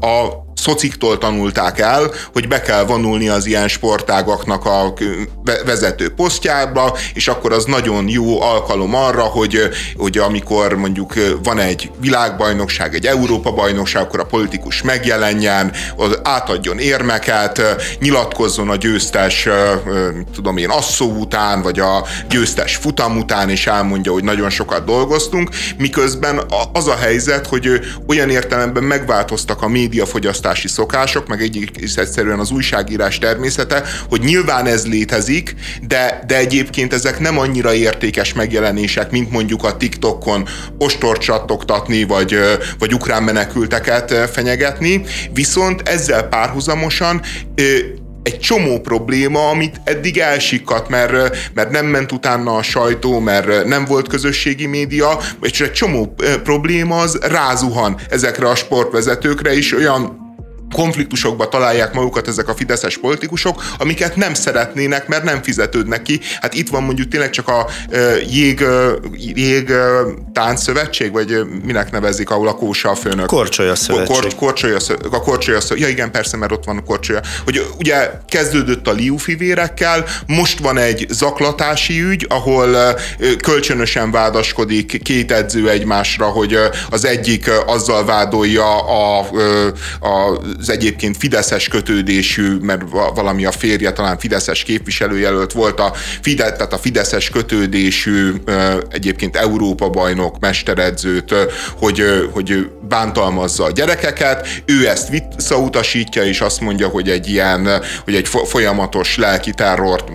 a 0.00 0.45
szociktól 0.56 1.18
tanulták 1.18 1.78
el, 1.78 2.10
hogy 2.32 2.48
be 2.48 2.60
kell 2.60 2.84
vonulni 2.84 3.28
az 3.28 3.46
ilyen 3.46 3.68
sportágaknak 3.68 4.64
a 4.64 4.92
vezető 5.64 6.08
posztjába, 6.08 6.96
és 7.14 7.28
akkor 7.28 7.52
az 7.52 7.64
nagyon 7.64 8.08
jó 8.08 8.42
alkalom 8.42 8.94
arra, 8.94 9.22
hogy, 9.22 9.58
hogy 9.96 10.18
amikor 10.18 10.74
mondjuk 10.74 11.12
van 11.42 11.58
egy 11.58 11.90
világbajnokság, 12.00 12.94
egy 12.94 13.06
Európa-bajnokság, 13.06 14.02
akkor 14.02 14.20
a 14.20 14.24
politikus 14.24 14.82
megjelenjen, 14.82 15.72
átadjon 16.22 16.78
érmeket, 16.78 17.62
nyilatkozzon 18.00 18.70
a 18.70 18.76
győztes, 18.76 19.48
tudom 20.34 20.56
én, 20.56 20.70
asszó 20.70 21.06
után, 21.06 21.62
vagy 21.62 21.80
a 21.80 22.04
győztes 22.28 22.76
futam 22.76 23.16
után, 23.16 23.50
és 23.50 23.66
elmondja, 23.66 24.12
hogy 24.12 24.24
nagyon 24.24 24.50
sokat 24.50 24.84
dolgoztunk, 24.84 25.50
miközben 25.78 26.40
az 26.72 26.86
a 26.86 26.96
helyzet, 26.96 27.46
hogy 27.46 27.80
olyan 28.06 28.30
értelemben 28.30 28.84
megváltoztak 28.84 29.62
a 29.62 29.68
médiafogyasztás 29.68 30.45
olvasási 30.46 30.68
szokások, 30.68 31.26
meg 31.28 31.42
egész 31.42 31.96
egyszerűen 31.96 32.38
az 32.38 32.50
újságírás 32.50 33.18
természete, 33.18 33.82
hogy 34.08 34.20
nyilván 34.20 34.66
ez 34.66 34.86
létezik, 34.86 35.54
de, 35.86 36.24
de 36.26 36.36
egyébként 36.36 36.92
ezek 36.92 37.18
nem 37.18 37.38
annyira 37.38 37.74
értékes 37.74 38.32
megjelenések, 38.32 39.10
mint 39.10 39.30
mondjuk 39.30 39.64
a 39.64 39.76
TikTokon 39.76 40.48
ostort 40.78 41.20
csattogtatni, 41.20 42.04
vagy, 42.04 42.38
vagy 42.78 42.94
ukrán 42.94 43.22
menekülteket 43.22 44.30
fenyegetni, 44.32 45.02
viszont 45.32 45.88
ezzel 45.88 46.22
párhuzamosan 46.22 47.20
egy 48.22 48.38
csomó 48.38 48.80
probléma, 48.80 49.48
amit 49.48 49.80
eddig 49.84 50.18
elsikadt, 50.18 50.88
mert, 50.88 51.36
mert 51.54 51.70
nem 51.70 51.86
ment 51.86 52.12
utána 52.12 52.56
a 52.56 52.62
sajtó, 52.62 53.18
mert 53.18 53.64
nem 53.64 53.84
volt 53.84 54.08
közösségi 54.08 54.66
média, 54.66 55.18
és 55.40 55.60
egy 55.60 55.72
csomó 55.72 56.14
probléma 56.42 56.96
az 56.98 57.18
rázuhan 57.22 57.96
ezekre 58.10 58.48
a 58.48 58.54
sportvezetőkre 58.54 59.56
is, 59.56 59.74
olyan 59.74 60.25
konfliktusokba 60.72 61.48
találják 61.48 61.94
magukat 61.94 62.28
ezek 62.28 62.48
a 62.48 62.54
fideszes 62.54 62.98
politikusok, 62.98 63.62
amiket 63.78 64.16
nem 64.16 64.34
szeretnének, 64.34 65.08
mert 65.08 65.22
nem 65.22 65.42
fizetődnek 65.42 66.02
ki. 66.02 66.20
Hát 66.40 66.54
itt 66.54 66.68
van 66.68 66.82
mondjuk 66.82 67.08
tényleg 67.08 67.30
csak 67.30 67.48
a 67.48 67.66
jég, 68.30 68.64
jég 69.34 69.72
táncszövetség, 70.32 71.12
vagy 71.12 71.40
minek 71.64 71.90
nevezik, 71.90 72.30
ahol 72.30 72.48
a 72.48 72.54
kósa 72.54 72.90
a 72.90 72.94
főnök. 72.94 73.26
Korcsolya 73.26 73.74
szövetség. 73.74 74.16
Kor, 74.16 74.34
korcsolya, 74.34 74.76
a 75.10 75.20
korcsolya 75.20 75.60
szövetség. 75.60 75.86
Ja 75.86 75.92
igen, 75.92 76.10
persze, 76.10 76.36
mert 76.36 76.52
ott 76.52 76.64
van 76.64 76.76
a 76.76 76.82
korcsolya. 76.82 77.20
Hogy 77.44 77.66
ugye 77.78 78.10
kezdődött 78.28 78.86
a 78.86 78.92
liu 78.92 79.16
fivérekkel, 79.16 80.04
most 80.26 80.58
van 80.58 80.78
egy 80.78 81.06
zaklatási 81.10 82.00
ügy, 82.02 82.26
ahol 82.28 82.98
kölcsönösen 83.42 84.10
vádaskodik 84.10 85.02
két 85.02 85.32
edző 85.32 85.70
egymásra, 85.70 86.26
hogy 86.26 86.58
az 86.90 87.04
egyik 87.04 87.50
azzal 87.66 88.04
vádolja 88.04 88.78
a, 88.84 89.18
a 90.00 90.40
az 90.58 90.70
egyébként 90.70 91.16
fideszes 91.16 91.68
kötődésű, 91.68 92.56
mert 92.56 92.82
valami 93.14 93.44
a 93.44 93.50
férje 93.50 93.92
talán 93.92 94.18
fideszes 94.18 94.62
képviselőjelölt 94.62 95.52
volt, 95.52 95.80
a, 95.80 95.92
Fide, 96.22 96.52
tehát 96.52 96.72
a 96.72 96.78
fideszes 96.78 97.30
kötődésű 97.30 98.32
egyébként 98.88 99.36
Európa 99.36 99.88
bajnok 99.88 100.38
mesteredzőt, 100.38 101.34
hogy, 101.78 102.02
hogy 102.32 102.70
bántalmazza 102.88 103.64
a 103.64 103.70
gyerekeket, 103.70 104.48
ő 104.64 104.88
ezt 104.88 105.08
visszautasítja, 105.08 106.24
és 106.24 106.40
azt 106.40 106.60
mondja, 106.60 106.88
hogy 106.88 107.10
egy 107.10 107.28
ilyen, 107.28 107.68
hogy 108.04 108.14
egy 108.14 108.28
folyamatos 108.28 109.16
lelki 109.16 109.50
terrort 109.50 110.08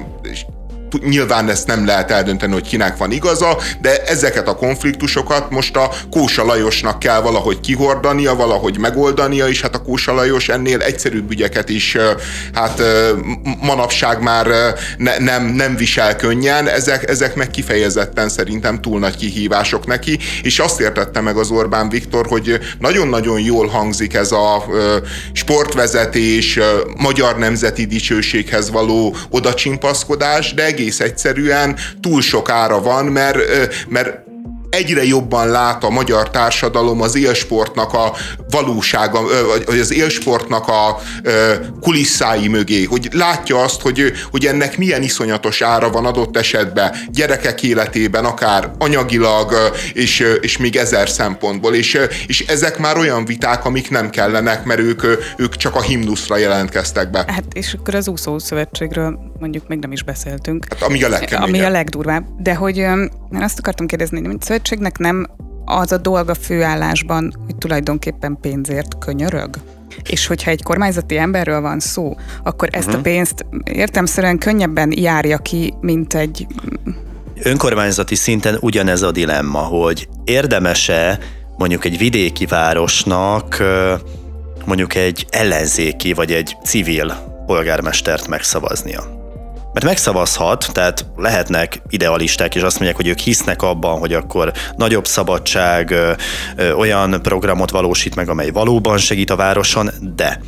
nyilván 0.99 1.49
ezt 1.49 1.67
nem 1.67 1.85
lehet 1.85 2.11
eldönteni, 2.11 2.53
hogy 2.53 2.67
kinek 2.67 2.97
van 2.97 3.11
igaza, 3.11 3.57
de 3.81 4.03
ezeket 4.03 4.47
a 4.47 4.55
konfliktusokat 4.55 5.49
most 5.49 5.75
a 5.75 5.91
Kósa 6.09 6.45
Lajosnak 6.45 6.99
kell 6.99 7.21
valahogy 7.21 7.59
kihordania, 7.59 8.35
valahogy 8.35 8.77
megoldania, 8.77 9.47
és 9.47 9.61
hát 9.61 9.75
a 9.75 9.81
Kósa 9.81 10.13
Lajos 10.13 10.49
ennél 10.49 10.81
egyszerűbb 10.81 11.31
ügyeket 11.31 11.69
is 11.69 11.97
hát 12.53 12.81
manapság 13.61 14.21
már 14.21 14.47
ne, 14.97 15.17
nem, 15.17 15.45
nem 15.45 15.75
visel 15.75 16.15
könnyen, 16.15 16.67
ezek, 16.67 17.09
ezek 17.09 17.35
meg 17.35 17.49
kifejezetten 17.49 18.29
szerintem 18.29 18.81
túl 18.81 18.99
nagy 18.99 19.15
kihívások 19.15 19.85
neki, 19.85 20.19
és 20.43 20.59
azt 20.59 20.79
értette 20.79 21.21
meg 21.21 21.37
az 21.37 21.49
Orbán 21.49 21.89
Viktor, 21.89 22.27
hogy 22.27 22.59
nagyon-nagyon 22.79 23.39
jól 23.39 23.67
hangzik 23.67 24.13
ez 24.13 24.31
a 24.31 24.63
sportvezetés, 25.33 26.59
magyar 26.97 27.37
nemzeti 27.37 27.85
dicsőséghez 27.85 28.71
való 28.71 29.15
odacsimpaszkodás, 29.29 30.53
de 30.53 30.65
egész 30.65 30.80
egyszerűen 30.99 31.75
túl 32.01 32.21
sok 32.21 32.49
ára 32.49 32.81
van, 32.81 33.05
mert, 33.05 33.37
mert 33.87 34.30
egyre 34.71 35.05
jobban 35.05 35.47
lát 35.47 35.83
a 35.83 35.89
magyar 35.89 36.29
társadalom 36.29 37.01
az 37.01 37.15
élsportnak 37.15 37.93
a 37.93 38.13
valósága, 38.49 39.21
vagy 39.65 39.79
az 39.79 39.93
élsportnak 39.93 40.67
a 40.67 41.01
kulisszái 41.81 42.47
mögé, 42.47 42.83
hogy 42.83 43.09
látja 43.11 43.61
azt, 43.63 43.81
hogy, 43.81 44.11
hogy 44.31 44.45
ennek 44.45 44.77
milyen 44.77 45.01
iszonyatos 45.01 45.61
ára 45.61 45.89
van 45.89 46.05
adott 46.05 46.37
esetben 46.37 46.95
gyerekek 47.11 47.63
életében, 47.63 48.25
akár 48.25 48.71
anyagilag, 48.77 49.71
és, 49.93 50.23
és 50.41 50.57
még 50.57 50.75
ezer 50.75 51.09
szempontból, 51.09 51.75
és, 51.75 51.99
és 52.27 52.39
ezek 52.39 52.77
már 52.77 52.97
olyan 52.97 53.25
viták, 53.25 53.65
amik 53.65 53.89
nem 53.89 54.09
kellenek, 54.09 54.63
mert 54.63 54.79
ők, 54.79 55.03
ők 55.37 55.55
csak 55.55 55.75
a 55.75 55.81
himnuszra 55.81 56.37
jelentkeztek 56.37 57.09
be. 57.09 57.23
Hát 57.27 57.43
és 57.53 57.73
akkor 57.73 57.95
az 57.95 58.07
úszó 58.07 58.39
szövetségről 58.39 59.19
mondjuk 59.39 59.67
még 59.67 59.79
nem 59.79 59.91
is 59.91 60.03
beszéltünk. 60.03 60.65
Hát 60.69 60.81
ami 60.81 61.03
a 61.03 61.09
legkeményebb. 61.09 61.55
Ami 61.55 61.65
a 61.65 61.69
legdurvább. 61.69 62.23
De 62.39 62.55
hogy 62.55 62.77
én 62.77 63.11
azt 63.31 63.59
akartam 63.59 63.85
kérdezni, 63.85 64.17
hogy 64.17 64.27
szövetségnek 64.61 64.97
nem 64.97 65.27
az 65.65 65.91
a 65.91 65.97
dolga 65.97 66.33
főállásban, 66.35 67.33
hogy 67.45 67.55
tulajdonképpen 67.55 68.37
pénzért 68.41 68.97
könyörög? 68.99 69.55
És 70.03 70.27
hogyha 70.27 70.51
egy 70.51 70.63
kormányzati 70.63 71.17
emberről 71.17 71.61
van 71.61 71.79
szó, 71.79 72.15
akkor 72.43 72.69
ezt 72.71 72.87
uh-huh. 72.87 73.01
a 73.05 73.07
mhm. 73.07 73.09
pénzt 73.09 73.45
értemszerűen 73.63 74.37
könnyebben 74.37 74.93
járja 74.95 75.37
ki, 75.37 75.73
mint 75.81 76.13
egy... 76.13 76.47
Önkormányzati 77.43 78.15
szinten 78.15 78.57
ugyanez 78.59 79.01
a 79.01 79.11
dilemma, 79.11 79.59
hogy 79.59 80.07
érdemese 80.23 81.19
mondjuk 81.57 81.85
egy 81.85 81.97
vidéki 81.97 82.45
városnak 82.45 83.63
mondjuk 84.65 84.95
egy 84.95 85.25
ellenzéki 85.29 86.13
vagy 86.13 86.31
egy 86.31 86.57
civil 86.63 87.13
polgármestert 87.45 88.27
megszavaznia. 88.27 89.20
Mert 89.73 89.85
megszavazhat, 89.85 90.69
tehát 90.71 91.05
lehetnek 91.15 91.81
idealisták, 91.89 92.55
és 92.55 92.61
azt 92.61 92.75
mondják, 92.75 92.95
hogy 92.95 93.07
ők 93.07 93.19
hisznek 93.19 93.61
abban, 93.61 93.99
hogy 93.99 94.13
akkor 94.13 94.51
nagyobb 94.75 95.07
szabadság, 95.07 95.95
olyan 96.77 97.21
programot 97.21 97.71
valósít 97.71 98.15
meg, 98.15 98.29
amely 98.29 98.49
valóban 98.49 98.97
segít 98.97 99.29
a 99.29 99.35
városon, 99.35 99.89
de 100.15 100.39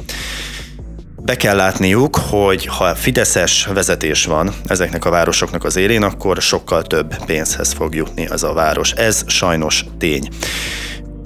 be 1.21 1.35
kell 1.35 1.55
látniuk, 1.55 2.15
hogy 2.15 2.65
ha 2.65 2.95
fideszes 2.95 3.65
vezetés 3.65 4.25
van 4.25 4.53
ezeknek 4.65 5.05
a 5.05 5.09
városoknak 5.09 5.63
az 5.63 5.75
élén, 5.75 6.03
akkor 6.03 6.41
sokkal 6.41 6.81
több 6.81 7.25
pénzhez 7.25 7.73
fog 7.73 7.95
jutni 7.95 8.27
az 8.27 8.43
a 8.43 8.53
város. 8.53 8.91
Ez 8.91 9.23
sajnos 9.27 9.85
tény. 9.97 10.27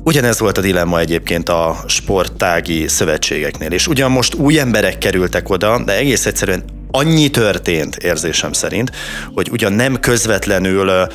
Ugyanez 0.03 0.39
volt 0.39 0.57
a 0.57 0.61
dilemma 0.61 0.99
egyébként 0.99 1.49
a 1.49 1.75
sporttági 1.87 2.87
szövetségeknél, 2.87 3.71
és 3.71 3.87
ugyan 3.87 4.11
most 4.11 4.33
új 4.33 4.59
emberek 4.59 4.97
kerültek 4.97 5.49
oda, 5.49 5.83
de 5.83 5.97
egész 5.97 6.25
egyszerűen 6.25 6.63
annyi 6.91 7.29
történt 7.29 7.95
érzésem 7.95 8.53
szerint, 8.53 8.91
hogy 9.33 9.49
ugyan 9.51 9.73
nem 9.73 9.99
közvetlenül 9.99 11.07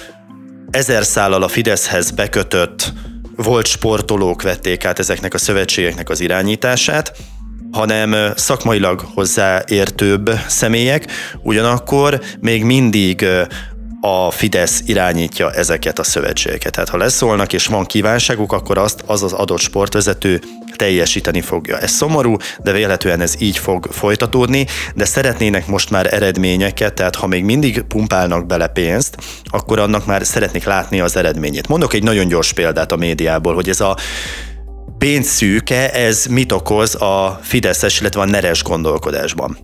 ezer 0.71 1.05
szállal 1.05 1.43
a 1.43 1.49
Fideszhez 1.49 2.11
bekötött 2.11 2.93
volt 3.37 3.67
sportolók 3.67 4.43
vették 4.43 4.85
át 4.85 4.99
ezeknek 4.99 5.35
a 5.35 5.39
szövetségeknek 5.39 6.09
az 6.09 6.21
irányítását, 6.21 7.13
hanem 7.73 8.33
szakmailag 8.37 9.05
hozzáértőbb 9.15 10.31
személyek, 10.49 11.11
ugyanakkor 11.43 12.21
még 12.41 12.65
mindig 12.65 13.27
a 14.01 14.31
Fidesz 14.31 14.83
irányítja 14.87 15.53
ezeket 15.53 15.99
a 15.99 16.03
szövetségeket. 16.03 16.73
Tehát 16.73 16.89
ha 16.89 16.97
leszólnak 16.97 17.53
és 17.53 17.67
van 17.67 17.85
kívánságuk, 17.85 18.53
akkor 18.53 18.79
azt 18.79 19.03
az 19.07 19.23
az 19.23 19.33
adott 19.33 19.61
sportvezető 19.61 20.41
teljesíteni 20.83 21.41
fogja. 21.41 21.79
Ez 21.79 21.91
szomorú, 21.91 22.37
de 22.63 22.73
véletlenül 22.73 23.23
ez 23.23 23.35
így 23.39 23.59
fog 23.59 23.89
folytatódni, 23.91 24.67
de 24.95 25.05
szeretnének 25.05 25.67
most 25.67 25.91
már 25.91 26.15
eredményeket, 26.15 26.95
tehát 26.95 27.15
ha 27.15 27.27
még 27.27 27.45
mindig 27.45 27.83
pumpálnak 27.83 28.47
bele 28.47 28.67
pénzt, 28.67 29.17
akkor 29.45 29.79
annak 29.79 30.07
már 30.07 30.27
szeretnék 30.27 30.65
látni 30.65 31.01
az 31.01 31.17
eredményét. 31.17 31.69
Mondok 31.69 31.93
egy 31.93 32.03
nagyon 32.03 32.29
gyors 32.29 32.53
példát 32.53 32.93
a 32.93 32.97
médiából, 32.97 33.55
hogy 33.55 33.69
ez 33.69 33.81
a 33.81 33.97
pénzszűke, 34.99 35.93
ez 35.93 36.27
mit 36.27 36.53
okoz 36.53 36.95
a 36.95 37.39
Fideszes, 37.43 38.01
illetve 38.01 38.21
a 38.21 38.25
neres 38.25 38.63
gondolkodásban. 38.63 39.59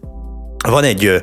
Van 0.69 0.85
egy 0.85 1.21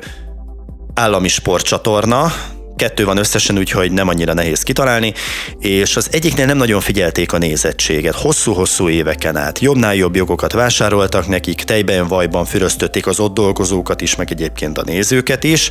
állami 0.94 1.28
sportcsatorna, 1.28 2.32
kettő 2.76 3.04
van 3.04 3.16
összesen, 3.16 3.58
úgyhogy 3.58 3.92
nem 3.92 4.08
annyira 4.08 4.34
nehéz 4.34 4.62
kitalálni, 4.62 5.12
és 5.58 5.96
az 5.96 6.08
egyiknél 6.10 6.46
nem 6.46 6.56
nagyon 6.56 6.80
figyelték 6.80 7.32
a 7.32 7.38
nézettséget. 7.38 8.14
Hosszú-hosszú 8.14 8.88
éveken 8.88 9.36
át 9.36 9.58
jobbnál 9.58 9.94
jobb 9.94 10.16
jogokat 10.16 10.52
vásároltak 10.52 11.28
nekik, 11.28 11.62
tejben, 11.62 12.06
vajban 12.06 12.44
füröztötték 12.44 13.06
az 13.06 13.20
ott 13.20 13.34
dolgozókat 13.34 14.00
is, 14.00 14.16
meg 14.16 14.30
egyébként 14.30 14.78
a 14.78 14.82
nézőket 14.82 15.44
is, 15.44 15.70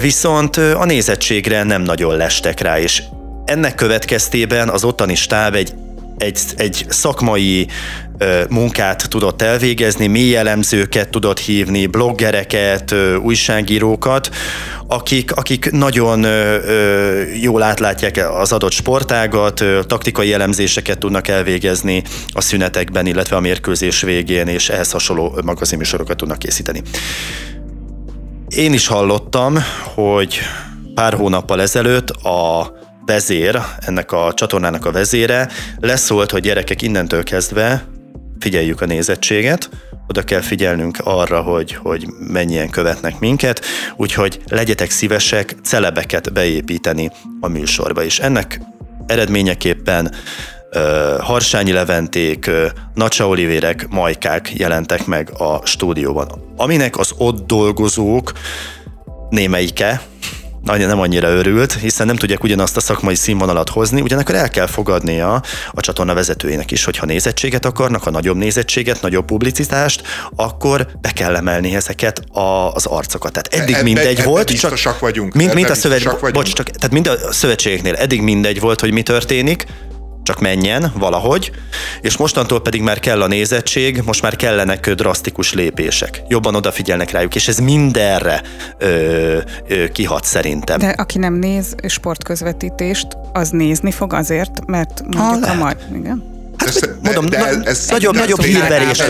viszont 0.00 0.56
a 0.56 0.84
nézettségre 0.84 1.62
nem 1.62 1.82
nagyon 1.82 2.16
lestek 2.16 2.60
rá, 2.60 2.80
és 2.80 3.02
ennek 3.44 3.74
következtében 3.74 4.68
az 4.68 4.84
ottani 4.84 5.14
stáb 5.14 5.54
egy 5.54 5.74
egy, 6.22 6.38
egy 6.56 6.84
szakmai 6.88 7.66
munkát 8.48 9.08
tudott 9.08 9.42
elvégezni, 9.42 10.06
mély 10.06 10.36
elemzőket 10.36 11.08
tudott 11.08 11.38
hívni, 11.38 11.86
bloggereket, 11.86 12.94
újságírókat, 13.22 14.30
akik, 14.86 15.32
akik 15.32 15.70
nagyon 15.70 16.26
jól 17.40 17.62
átlátják 17.62 18.28
az 18.40 18.52
adott 18.52 18.72
sportágat, 18.72 19.64
taktikai 19.86 20.32
elemzéseket 20.32 20.98
tudnak 20.98 21.28
elvégezni 21.28 22.02
a 22.28 22.40
szünetekben, 22.40 23.06
illetve 23.06 23.36
a 23.36 23.40
mérkőzés 23.40 24.00
végén, 24.00 24.46
és 24.46 24.68
ehhez 24.68 24.90
hasonló 24.90 25.38
magazinműsorokat 25.44 26.16
tudnak 26.16 26.38
készíteni. 26.38 26.82
Én 28.48 28.72
is 28.72 28.86
hallottam, 28.86 29.58
hogy 29.94 30.38
pár 30.94 31.14
hónappal 31.14 31.60
ezelőtt 31.60 32.10
a 32.10 32.72
vezér, 33.06 33.60
ennek 33.78 34.12
a 34.12 34.32
csatornának 34.34 34.86
a 34.86 34.92
vezére. 34.92 35.48
Leszólt, 35.80 36.30
hogy 36.30 36.42
gyerekek 36.42 36.82
innentől 36.82 37.22
kezdve 37.22 37.84
figyeljük 38.38 38.80
a 38.80 38.86
nézettséget, 38.86 39.70
oda 40.08 40.22
kell 40.22 40.40
figyelnünk 40.40 40.98
arra, 41.04 41.40
hogy, 41.40 41.74
hogy 41.74 42.06
mennyien 42.18 42.70
követnek 42.70 43.18
minket, 43.18 43.64
úgyhogy 43.96 44.40
legyetek 44.48 44.90
szívesek 44.90 45.54
celebeket 45.64 46.32
beépíteni 46.32 47.10
a 47.40 47.48
műsorba. 47.48 48.04
És 48.04 48.18
ennek 48.18 48.60
eredményeképpen 49.06 50.14
uh, 50.72 51.18
Harsányi 51.18 51.72
Leventék, 51.72 52.50
Nacsa 52.94 53.28
Olivérek, 53.28 53.88
Majkák 53.88 54.52
jelentek 54.54 55.06
meg 55.06 55.30
a 55.38 55.60
stúdióban, 55.64 56.52
aminek 56.56 56.98
az 56.98 57.12
ott 57.16 57.46
dolgozók 57.46 58.32
némelyike, 59.30 60.00
nem 60.62 61.00
annyira 61.00 61.28
örült, 61.28 61.72
hiszen 61.72 62.06
nem 62.06 62.16
tudják 62.16 62.42
ugyanazt 62.42 62.76
a 62.76 62.80
szakmai 62.80 63.14
színvonalat 63.14 63.68
hozni, 63.68 64.00
ugyanakkor 64.00 64.34
el 64.34 64.48
kell 64.48 64.66
fogadnia 64.66 65.42
a 65.70 65.80
csatorna 65.80 66.14
vezetőjének 66.14 66.70
is, 66.70 66.84
hogy 66.84 66.96
ha 66.96 67.06
nézettséget 67.06 67.64
akarnak, 67.64 68.06
a 68.06 68.10
nagyobb 68.10 68.36
nézettséget, 68.36 69.02
nagyobb 69.02 69.24
publicitást, 69.24 70.02
akkor 70.36 70.86
be 71.00 71.10
kell 71.10 71.36
emelni 71.36 71.74
ezeket 71.74 72.18
a, 72.18 72.72
az 72.74 72.86
arcokat. 72.86 73.32
Tehát 73.32 73.62
eddig 73.62 73.74
Ebbe- 73.74 73.84
mindegy 73.84 74.18
ebbe 74.18 74.28
volt, 74.28 74.46
biztosak 74.46 74.98
vagyunk. 74.98 75.34
mint, 75.34 75.54
mint 75.54 75.70
a 75.70 75.74
szövet, 75.74 76.32
bocs, 76.32 76.52
csak, 76.52 76.70
tehát 76.70 76.90
mind 76.92 77.06
a 77.06 77.32
szövetségeknél 77.32 77.94
eddig 77.94 78.22
mindegy 78.22 78.60
volt, 78.60 78.80
hogy 78.80 78.92
mi 78.92 79.02
történik, 79.02 79.66
csak 80.22 80.40
menjen 80.40 80.92
valahogy, 80.98 81.50
és 82.00 82.16
mostantól 82.16 82.60
pedig 82.62 82.82
már 82.82 82.98
kell 82.98 83.22
a 83.22 83.26
nézettség, 83.26 84.02
most 84.04 84.22
már 84.22 84.36
kellenek 84.36 84.90
drasztikus 84.90 85.52
lépések. 85.52 86.22
Jobban 86.28 86.54
odafigyelnek 86.54 87.10
rájuk, 87.10 87.34
és 87.34 87.48
ez 87.48 87.58
mindenre 87.58 88.42
ö, 88.78 89.38
ö, 89.68 89.88
kihat 89.88 90.24
szerintem. 90.24 90.78
De 90.78 90.88
aki 90.88 91.18
nem 91.18 91.34
néz 91.34 91.74
sportközvetítést, 91.86 93.06
az 93.32 93.50
nézni 93.50 93.90
fog 93.90 94.12
azért, 94.12 94.66
mert 94.66 95.02
mondjuk 95.02 95.44
a 95.44 95.46
lehet. 95.46 95.58
majd... 95.58 95.76
Igen. 95.94 96.31
De, 96.80 96.98
Mondom, 97.02 97.26
de 97.26 97.38
na, 97.38 97.46
ez, 97.46 97.58
ez 97.64 97.86
nagyobb, 97.88 98.14
nagyobb 98.14 98.42
hírverés. 98.42 99.02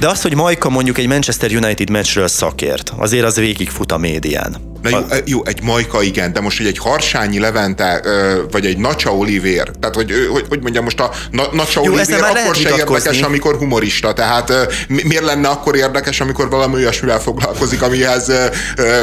De 0.00 0.08
az, 0.08 0.22
hogy 0.22 0.34
Majka 0.34 0.68
mondjuk 0.68 0.98
egy 0.98 1.06
Manchester 1.06 1.50
United 1.50 1.90
meccsről 1.90 2.28
szakért, 2.28 2.92
azért 2.96 3.24
az 3.24 3.36
végigfut 3.36 3.92
a 3.92 3.98
médián. 3.98 4.72
Na 4.82 4.90
jó, 4.90 4.98
jó, 5.24 5.44
egy 5.44 5.62
Majka 5.62 6.02
igen, 6.02 6.32
de 6.32 6.40
most, 6.40 6.56
hogy 6.56 6.66
egy 6.66 6.78
Harsányi 6.78 7.38
Levente, 7.38 8.02
vagy 8.50 8.66
egy 8.66 8.78
Nacsa 8.78 9.16
Olivér, 9.16 9.70
tehát 9.80 9.94
hogy, 9.94 10.12
hogy, 10.32 10.44
hogy 10.48 10.60
mondjam, 10.62 10.84
most 10.84 11.00
a 11.00 11.10
Na- 11.30 11.48
Nacsa 11.52 11.80
Jó, 11.84 11.92
Olivér 11.92 12.22
akkor 12.22 12.54
se 12.54 12.74
érdekes, 12.76 13.20
amikor 13.20 13.56
humorista, 13.56 14.12
tehát 14.12 14.52
miért 14.88 15.24
lenne 15.24 15.48
akkor 15.48 15.76
érdekes, 15.76 16.20
amikor 16.20 16.48
valami 16.50 16.74
olyasmivel 16.74 17.20
foglalkozik, 17.20 17.82
amihez 17.82 18.32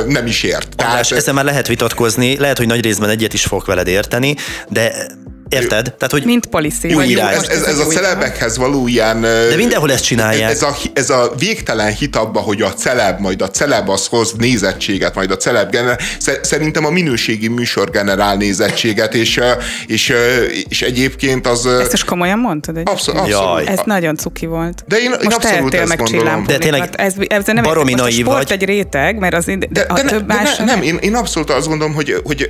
nem 0.07 0.25
is 0.25 0.43
ért. 0.43 0.67
András, 0.77 1.11
ezzel 1.11 1.33
már 1.33 1.45
lehet 1.45 1.67
vitatkozni, 1.67 2.37
lehet, 2.37 2.57
hogy 2.57 2.67
nagy 2.67 2.81
részben 2.81 3.09
egyet 3.09 3.33
is 3.33 3.43
fogok 3.43 3.65
veled 3.65 3.87
érteni, 3.87 4.35
de 4.69 4.93
érted? 5.53 5.83
Tehát, 5.83 6.11
hogy 6.11 6.23
Mint 6.25 6.45
policy. 6.45 6.89
Jó, 6.89 6.95
vagy 6.95 7.09
jó, 7.09 7.17
irány. 7.17 7.29
ez, 7.31 7.37
most 7.37 7.49
ez, 7.51 7.63
ez 7.63 7.77
a 7.79 7.85
celebekhez 7.85 8.57
való 8.57 8.87
ilyen... 8.87 9.21
De 9.21 9.55
mindenhol 9.55 9.91
ezt 9.91 10.03
csinálják. 10.03 10.49
Ez 10.51 10.61
a, 10.61 10.75
ez 10.93 11.09
a 11.09 11.31
végtelen 11.37 11.93
hit 11.93 12.15
abba, 12.15 12.39
hogy 12.39 12.61
a 12.61 12.73
celeb, 12.73 13.19
majd 13.19 13.41
a 13.41 13.49
celeb 13.49 13.89
az 13.89 14.07
hoz 14.07 14.33
nézettséget, 14.37 15.15
majd 15.15 15.31
a 15.31 15.37
celeb 15.37 15.71
generál. 15.71 15.97
Sze- 16.19 16.39
Szerintem 16.43 16.85
a 16.85 16.89
minőségi 16.89 17.47
műsor 17.47 17.89
generál 17.89 18.35
nézettséget, 18.35 19.13
és, 19.13 19.39
és, 19.87 20.13
és 20.69 20.81
egyébként 20.81 21.47
az... 21.47 21.65
Ezt 21.65 21.93
is 21.93 22.03
komolyan 22.03 22.39
mondtad? 22.39 22.77
Egy... 22.77 22.89
Abszolút. 22.89 23.27
Jaj. 23.27 23.39
abszolút. 23.41 23.69
Ez 23.69 23.79
nagyon 23.85 24.15
cuki 24.15 24.45
volt. 24.45 24.83
De 24.87 24.97
én- 24.97 25.03
én 25.11 25.17
Most 25.23 25.35
abszolút 25.35 25.73
ezt 25.73 25.87
meg 25.87 25.97
gondolom. 25.97 26.43
De 26.45 26.57
tényleg 26.57 26.79
Hát 26.81 26.95
ez, 26.95 27.13
ez 27.27 27.45
nem 27.45 27.63
baromi 27.63 27.91
most 27.91 28.03
naív 28.03 28.19
sport 28.25 28.37
vagy. 28.37 28.51
egy 28.51 28.63
réteg, 28.65 29.17
mert 29.17 29.33
az, 29.35 29.45
de, 29.45 29.55
de, 29.55 29.67
De, 29.69 29.81
a 29.81 29.93
de, 29.93 30.01
ne, 30.03 30.09
több 30.09 30.25
de 30.27 30.33
más 30.33 30.57
ne, 30.57 30.65
nem, 30.65 30.81
én, 30.81 30.97
én 31.01 31.15
abszolút 31.15 31.49
azt 31.49 31.67
gondolom, 31.67 31.93
hogy, 31.93 32.15
hogy 32.23 32.49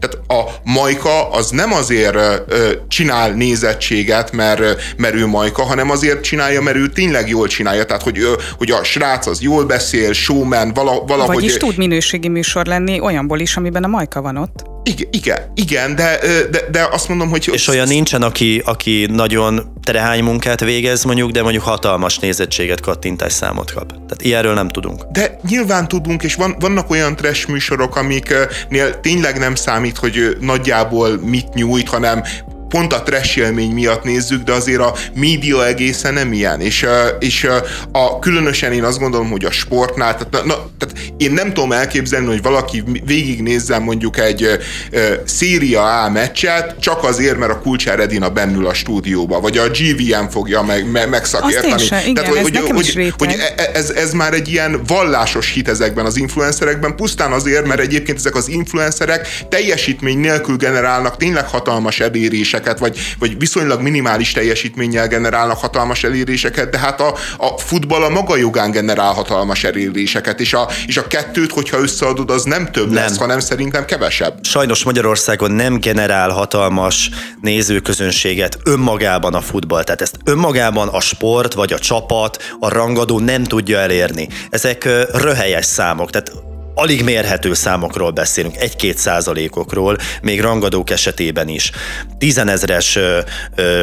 tehát 0.00 0.18
a 0.28 0.60
Majka 0.64 1.30
az 1.30 1.50
nem 1.50 1.72
azért 1.72 2.16
ö, 2.48 2.72
csinál 2.88 3.30
nézettséget, 3.30 4.32
mert, 4.32 4.60
mert 4.96 5.14
ő 5.14 5.26
Majka, 5.26 5.62
hanem 5.62 5.90
azért 5.90 6.22
csinálja, 6.22 6.60
mert 6.60 6.76
ő 6.76 6.88
tényleg 6.88 7.28
jól 7.28 7.46
csinálja. 7.46 7.84
Tehát, 7.84 8.02
hogy, 8.02 8.18
ö, 8.18 8.32
hogy 8.58 8.70
a 8.70 8.84
srác 8.84 9.26
az 9.26 9.40
jól 9.40 9.64
beszél, 9.64 10.12
showman, 10.12 10.72
vala, 10.74 11.04
valahogy... 11.06 11.34
Vagyis 11.34 11.56
tud 11.56 11.76
minőségi 11.76 12.28
műsor 12.28 12.66
lenni 12.66 13.00
olyanból 13.00 13.40
is, 13.40 13.56
amiben 13.56 13.84
a 13.84 13.88
majka 13.88 14.20
van 14.20 14.36
ott. 14.36 14.77
Igen, 14.82 15.08
igen, 15.10 15.52
igen 15.54 15.94
de, 15.94 16.18
de, 16.50 16.60
de 16.70 16.88
azt 16.90 17.08
mondom, 17.08 17.28
hogy... 17.28 17.50
És 17.52 17.68
olyan 17.68 17.88
nincsen, 17.88 18.22
aki, 18.22 18.62
aki 18.64 19.06
nagyon 19.10 19.72
terehány 19.82 20.22
munkát 20.22 20.60
végez 20.60 21.04
mondjuk, 21.04 21.30
de 21.30 21.42
mondjuk 21.42 21.64
hatalmas 21.64 22.18
nézettséget, 22.18 22.80
kattintás 22.80 23.32
számot 23.32 23.72
kap. 23.72 23.88
Tehát 23.88 24.22
ilyenről 24.22 24.54
nem 24.54 24.68
tudunk. 24.68 25.02
De 25.12 25.38
nyilván 25.48 25.88
tudunk, 25.88 26.22
és 26.22 26.34
van, 26.34 26.56
vannak 26.58 26.90
olyan 26.90 27.16
trash 27.16 27.48
műsorok, 27.48 27.96
amiknél 27.96 29.00
tényleg 29.00 29.38
nem 29.38 29.54
számít, 29.54 29.96
hogy 29.96 30.36
nagyjából 30.40 31.18
mit 31.22 31.54
nyújt, 31.54 31.88
hanem 31.88 32.22
pont 32.68 32.92
a 32.92 33.02
trash 33.02 33.38
élmény 33.38 33.70
miatt 33.70 34.04
nézzük, 34.04 34.42
de 34.42 34.52
azért 34.52 34.80
a 34.80 34.94
média 35.14 35.66
egészen 35.66 36.14
nem 36.14 36.32
ilyen. 36.32 36.60
És, 36.60 36.86
és 37.18 37.48
a, 37.92 38.18
különösen 38.18 38.72
én 38.72 38.84
azt 38.84 38.98
gondolom, 38.98 39.30
hogy 39.30 39.44
a 39.44 39.50
sportnál, 39.50 40.16
tehát, 40.16 40.46
na, 40.46 40.54
tehát 40.78 41.12
én 41.16 41.30
nem 41.30 41.52
tudom 41.52 41.72
elképzelni, 41.72 42.26
hogy 42.26 42.42
valaki 42.42 42.82
végignézzen 43.04 43.82
mondjuk 43.82 44.18
egy 44.18 44.42
ö, 44.90 45.14
széria 45.24 46.02
A 46.02 46.10
meccset, 46.10 46.74
csak 46.80 47.04
azért, 47.04 47.38
mert 47.38 47.52
a 47.52 47.58
Kulcsár 47.60 48.00
Edina 48.00 48.28
bennül 48.28 48.66
a 48.66 48.74
stúdióba, 48.74 49.40
vagy 49.40 49.58
a 49.58 49.68
GVM 49.68 50.26
fogja 50.30 50.62
meg, 50.62 50.90
me, 50.90 51.06
megszakértani. 51.06 51.72
Azt 51.72 51.84
sem, 51.84 52.00
igen, 52.06 52.24
ez 52.24 52.46
nekem 52.46 52.74
hogy, 52.74 52.86
is 52.86 52.94
réteg. 52.94 53.18
hogy 53.18 53.36
e- 53.56 53.70
ez, 53.72 53.90
ez 53.90 54.12
már 54.12 54.32
egy 54.32 54.48
ilyen 54.48 54.80
vallásos 54.86 55.52
hit 55.52 55.68
ezekben 55.68 56.06
az 56.06 56.16
influencerekben, 56.16 56.96
pusztán 56.96 57.32
azért, 57.32 57.66
mert 57.66 57.80
egyébként 57.80 58.18
ezek 58.18 58.34
az 58.34 58.48
influencerek 58.48 59.44
teljesítmény 59.48 60.18
nélkül 60.18 60.56
generálnak 60.56 61.16
tényleg 61.16 61.48
hatalmas 61.48 62.00
eléréseket, 62.00 62.57
vagy, 62.78 62.98
vagy 63.18 63.38
viszonylag 63.38 63.80
minimális 63.80 64.32
teljesítménnyel 64.32 65.08
generálnak 65.08 65.58
hatalmas 65.58 66.04
eléréseket, 66.04 66.70
de 66.70 66.78
hát 66.78 67.00
a, 67.00 67.14
a 67.38 67.58
futball 67.58 68.02
a 68.02 68.08
maga 68.08 68.36
jogán 68.36 68.70
generál 68.70 69.12
hatalmas 69.12 69.64
eléréseket, 69.64 70.40
és 70.40 70.52
a, 70.52 70.68
és 70.86 70.96
a 70.96 71.06
kettőt, 71.06 71.52
hogyha 71.52 71.78
összeadod, 71.78 72.30
az 72.30 72.42
nem 72.42 72.70
több 72.72 72.90
Nem. 72.90 72.94
lesz, 72.94 73.18
hanem 73.18 73.40
szerintem 73.40 73.84
kevesebb. 73.84 74.38
Sajnos 74.42 74.84
Magyarországon 74.84 75.50
nem 75.50 75.80
generál 75.80 76.30
hatalmas 76.30 77.10
nézőközönséget 77.40 78.58
önmagában 78.64 79.34
a 79.34 79.40
futball. 79.40 79.84
Tehát 79.84 80.00
ezt 80.00 80.16
önmagában 80.24 80.88
a 80.88 81.00
sport, 81.00 81.54
vagy 81.54 81.72
a 81.72 81.78
csapat, 81.78 82.42
a 82.60 82.68
rangadó 82.68 83.18
nem 83.18 83.44
tudja 83.44 83.78
elérni. 83.78 84.28
Ezek 84.50 84.88
röhelyes 85.12 85.66
számok. 85.66 86.10
Tehát 86.10 86.32
alig 86.78 87.04
mérhető 87.04 87.54
számokról 87.54 88.10
beszélünk, 88.10 88.56
egy-két 88.56 88.98
százalékokról, 88.98 89.96
még 90.22 90.40
rangadók 90.40 90.90
esetében 90.90 91.48
is. 91.48 91.70
Tízenezres 92.18 92.98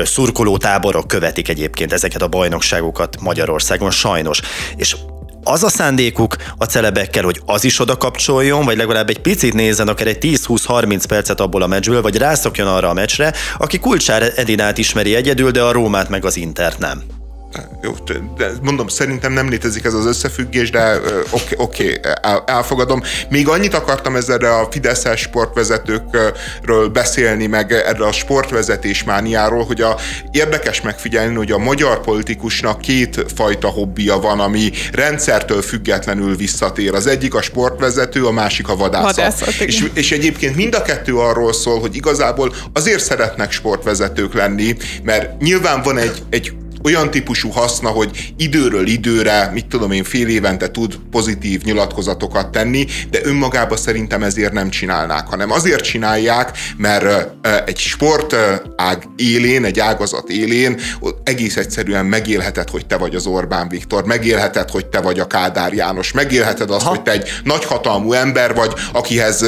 szurkolótáborok 0.03 1.07
követik 1.07 1.49
egyébként 1.49 1.93
ezeket 1.93 2.21
a 2.21 2.27
bajnokságokat 2.27 3.21
Magyarországon, 3.21 3.91
sajnos. 3.91 4.39
És 4.75 4.95
az 5.43 5.63
a 5.63 5.69
szándékuk 5.69 6.35
a 6.57 6.65
celebekkel, 6.65 7.23
hogy 7.23 7.41
az 7.45 7.63
is 7.63 7.79
oda 7.79 7.97
kapcsoljon, 7.97 8.65
vagy 8.65 8.77
legalább 8.77 9.09
egy 9.09 9.19
picit 9.19 9.53
nézzen 9.53 9.87
akár 9.87 10.07
egy 10.07 10.17
10-20-30 10.21 11.03
percet 11.07 11.39
abból 11.39 11.61
a 11.61 11.67
meccsből, 11.67 12.01
vagy 12.01 12.17
rászokjon 12.17 12.67
arra 12.67 12.89
a 12.89 12.93
meccsre, 12.93 13.33
aki 13.57 13.79
Kulcsár 13.79 14.31
Edinát 14.35 14.77
ismeri 14.77 15.15
egyedül, 15.15 15.51
de 15.51 15.61
a 15.61 15.71
Rómát 15.71 16.09
meg 16.09 16.25
az 16.25 16.37
Intert 16.37 16.79
nem. 16.79 17.14
Jó, 17.81 17.91
de 18.37 18.51
mondom, 18.61 18.87
szerintem 18.87 19.31
nem 19.31 19.49
létezik 19.49 19.83
ez 19.83 19.93
az 19.93 20.05
összefüggés, 20.05 20.69
de 20.69 20.95
oké, 21.29 21.55
okay, 21.57 21.91
okay, 21.91 21.99
elfogadom. 22.45 23.01
Még 23.29 23.47
annyit 23.47 23.73
akartam 23.73 24.15
ezzel 24.15 24.39
a 24.39 24.67
Fideszes 24.71 25.19
sportvezetőkről 25.19 26.89
beszélni, 26.93 27.45
meg 27.45 27.71
erre 27.71 28.05
a 28.05 28.11
sportvezetés 28.11 29.03
mániáról, 29.03 29.65
hogy 29.65 29.81
a, 29.81 29.97
érdekes 30.31 30.81
megfigyelni, 30.81 31.35
hogy 31.35 31.51
a 31.51 31.57
magyar 31.57 32.01
politikusnak 32.01 32.81
két 32.81 33.25
fajta 33.35 33.67
hobbija 33.67 34.19
van, 34.19 34.39
ami 34.39 34.71
rendszertől 34.91 35.61
függetlenül 35.61 36.35
visszatér. 36.35 36.93
Az 36.93 37.07
egyik 37.07 37.33
a 37.33 37.41
sportvezető, 37.41 38.25
a 38.25 38.31
másik 38.31 38.67
a 38.67 38.75
vadászat. 38.75 39.15
vadászat 39.15 39.53
és, 39.53 39.85
és 39.93 40.11
egyébként 40.11 40.55
mind 40.55 40.75
a 40.75 40.81
kettő 40.81 41.15
arról 41.17 41.53
szól, 41.53 41.79
hogy 41.79 41.95
igazából 41.95 42.53
azért 42.73 43.03
szeretnek 43.03 43.51
sportvezetők 43.51 44.33
lenni, 44.33 44.75
mert 45.03 45.41
nyilván 45.41 45.81
van 45.81 45.97
egy, 45.97 46.23
egy 46.29 46.53
olyan 46.85 47.11
típusú 47.11 47.49
haszna, 47.49 47.89
hogy 47.89 48.33
időről 48.37 48.87
időre, 48.87 49.49
mit 49.53 49.65
tudom 49.65 49.91
én, 49.91 50.03
fél 50.03 50.27
évente 50.27 50.71
tud 50.71 50.99
pozitív 51.11 51.61
nyilatkozatokat 51.61 52.51
tenni, 52.51 52.85
de 53.09 53.19
önmagában 53.23 53.77
szerintem 53.77 54.23
ezért 54.23 54.53
nem 54.53 54.69
csinálnák, 54.69 55.27
hanem 55.27 55.51
azért 55.51 55.83
csinálják, 55.83 56.57
mert 56.77 57.29
egy 57.65 57.77
sportág 57.77 59.03
élén, 59.15 59.65
egy 59.65 59.79
ágazat 59.79 60.29
élén 60.29 60.79
egész 61.23 61.57
egyszerűen 61.57 62.05
megélheted, 62.05 62.69
hogy 62.69 62.85
te 62.85 62.97
vagy 62.97 63.15
az 63.15 63.25
Orbán 63.25 63.69
Viktor, 63.69 64.05
megélheted, 64.05 64.69
hogy 64.69 64.85
te 64.85 65.01
vagy 65.01 65.19
a 65.19 65.27
Kádár 65.27 65.73
János, 65.73 66.11
megélheted 66.11 66.69
azt, 66.69 66.83
ha. 66.83 66.89
hogy 66.89 67.01
te 67.01 67.11
egy 67.11 67.29
nagyhatalmú 67.43 68.13
ember 68.13 68.55
vagy, 68.55 68.73
akihez 68.93 69.45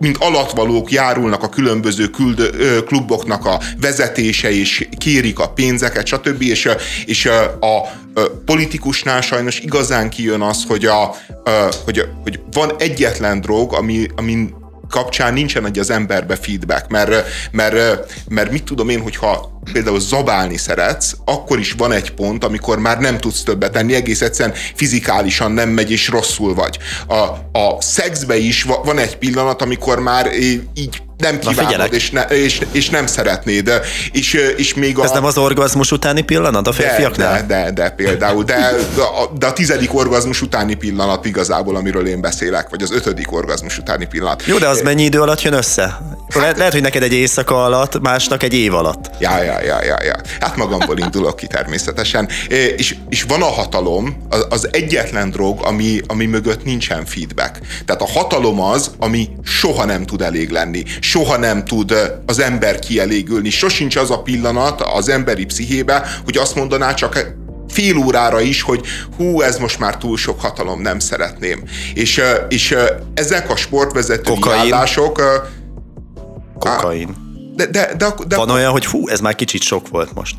mint 0.00 0.16
alatvalók 0.16 0.90
járulnak 0.90 1.42
a 1.42 1.48
különböző 1.48 2.06
küld, 2.08 2.50
kluboknak 2.86 3.44
a 3.44 3.60
vezetése, 3.80 4.50
és 4.50 4.88
kérik 4.98 5.38
a 5.38 5.48
pénzeket, 5.48 6.06
stb. 6.06 6.42
És, 6.42 6.68
és 7.04 7.26
a, 7.26 7.44
a, 7.44 7.88
politikusnál 8.44 9.20
sajnos 9.20 9.60
igazán 9.60 10.10
kijön 10.10 10.40
az, 10.40 10.64
hogy, 10.68 10.84
a, 10.84 11.14
hogy, 11.84 12.08
hogy 12.22 12.40
van 12.52 12.72
egyetlen 12.78 13.40
drog, 13.40 13.74
ami, 13.74 14.06
ami 14.16 14.48
kapcsán 14.90 15.32
nincsen 15.32 15.66
egy 15.66 15.78
az 15.78 15.90
emberbe 15.90 16.36
feedback, 16.36 16.88
mert, 16.88 17.26
mert, 17.50 18.06
mert 18.28 18.50
mit 18.50 18.64
tudom 18.64 18.88
én, 18.88 19.00
hogyha 19.00 19.60
például 19.72 20.00
zabálni 20.00 20.56
szeretsz, 20.56 21.16
akkor 21.24 21.58
is 21.58 21.72
van 21.72 21.92
egy 21.92 22.10
pont, 22.10 22.44
amikor 22.44 22.78
már 22.78 22.98
nem 22.98 23.18
tudsz 23.18 23.42
többet 23.42 23.72
tenni, 23.72 23.94
egész 23.94 24.20
egyszerűen 24.20 24.56
fizikálisan 24.74 25.52
nem 25.52 25.68
megy, 25.68 25.90
és 25.90 26.08
rosszul 26.08 26.54
vagy. 26.54 26.78
A, 27.06 27.14
a 27.58 27.76
szexbe 27.80 28.36
is 28.36 28.62
van 28.62 28.98
egy 28.98 29.16
pillanat, 29.16 29.62
amikor 29.62 29.98
már 29.98 30.32
így 30.74 31.02
nem 31.20 31.38
kívánod, 31.38 31.92
és, 31.92 32.10
ne, 32.10 32.22
és, 32.22 32.60
és 32.72 32.88
nem 32.88 33.06
szeretnéd. 33.06 33.80
És, 34.12 34.32
és 34.56 34.74
még 34.74 34.98
a... 34.98 35.04
Ez 35.04 35.10
nem 35.10 35.24
az 35.24 35.38
orgazmus 35.38 35.92
utáni 35.92 36.20
pillanat 36.20 36.66
a 36.66 36.72
férfiaknál? 36.72 37.46
De, 37.46 37.62
de, 37.64 37.70
de 37.70 37.90
például, 37.90 38.44
de, 38.44 38.74
de, 39.38 39.46
a, 39.46 39.52
tizedik 39.52 39.94
orgazmus 39.94 40.42
utáni 40.42 40.74
pillanat 40.74 41.26
igazából, 41.26 41.76
amiről 41.76 42.06
én 42.06 42.20
beszélek, 42.20 42.68
vagy 42.68 42.82
az 42.82 42.92
ötödik 42.92 43.32
orgazmus 43.32 43.78
utáni 43.78 44.06
pillanat. 44.06 44.42
Jó, 44.46 44.58
de 44.58 44.68
az 44.68 44.80
mennyi 44.80 45.02
idő 45.02 45.20
alatt 45.20 45.42
jön 45.42 45.52
össze? 45.52 45.82
Hát, 45.82 46.34
lehet, 46.34 46.56
lehet, 46.56 46.72
hogy 46.72 46.82
neked 46.82 47.02
egy 47.02 47.12
éjszaka 47.12 47.64
alatt, 47.64 48.00
másnak 48.00 48.42
egy 48.42 48.54
év 48.54 48.74
alatt. 48.74 49.10
Ja, 49.18 49.42
ja, 49.42 49.62
ja, 49.62 49.84
ja, 49.84 49.96
ja. 50.04 50.14
Hát 50.40 50.56
magamból 50.56 50.98
indulok 50.98 51.36
ki 51.36 51.46
természetesen. 51.46 52.28
És, 52.76 52.96
és 53.08 53.22
van 53.22 53.42
a 53.42 53.50
hatalom, 53.50 54.16
az, 54.28 54.46
az 54.48 54.68
egyetlen 54.72 55.30
drog, 55.30 55.60
ami, 55.62 56.00
ami 56.06 56.26
mögött 56.26 56.64
nincsen 56.64 57.04
feedback. 57.04 57.58
Tehát 57.84 58.02
a 58.02 58.06
hatalom 58.06 58.60
az, 58.60 58.90
ami 58.98 59.28
soha 59.44 59.84
nem 59.84 60.04
tud 60.06 60.22
elég 60.22 60.50
lenni 60.50 60.84
soha 61.10 61.36
nem 61.36 61.64
tud 61.64 61.94
az 62.26 62.38
ember 62.38 62.78
kielégülni. 62.78 63.50
Sosincs 63.50 63.96
az 63.96 64.10
a 64.10 64.22
pillanat 64.22 64.80
az 64.80 65.08
emberi 65.08 65.44
pszichébe, 65.44 66.06
hogy 66.24 66.36
azt 66.36 66.54
mondaná 66.54 66.94
csak 66.94 67.34
fél 67.68 67.96
órára 67.96 68.40
is, 68.40 68.62
hogy 68.62 68.86
hú, 69.16 69.40
ez 69.40 69.58
most 69.58 69.78
már 69.78 69.96
túl 69.96 70.16
sok 70.16 70.40
hatalom, 70.40 70.80
nem 70.80 70.98
szeretném. 70.98 71.62
És, 71.94 72.20
és 72.48 72.76
ezek 73.14 73.50
a 73.50 73.56
sportvezetői 73.56 74.34
Kokain. 74.34 74.72
állások... 74.72 75.22
Kokain. 76.58 77.16
De, 77.56 77.66
de, 77.66 77.94
de, 77.96 78.14
de, 78.26 78.36
Van 78.36 78.50
olyan, 78.50 78.70
hogy 78.70 78.86
hú, 78.86 79.08
ez 79.08 79.20
már 79.20 79.34
kicsit 79.34 79.62
sok 79.62 79.88
volt 79.88 80.14
most. 80.14 80.36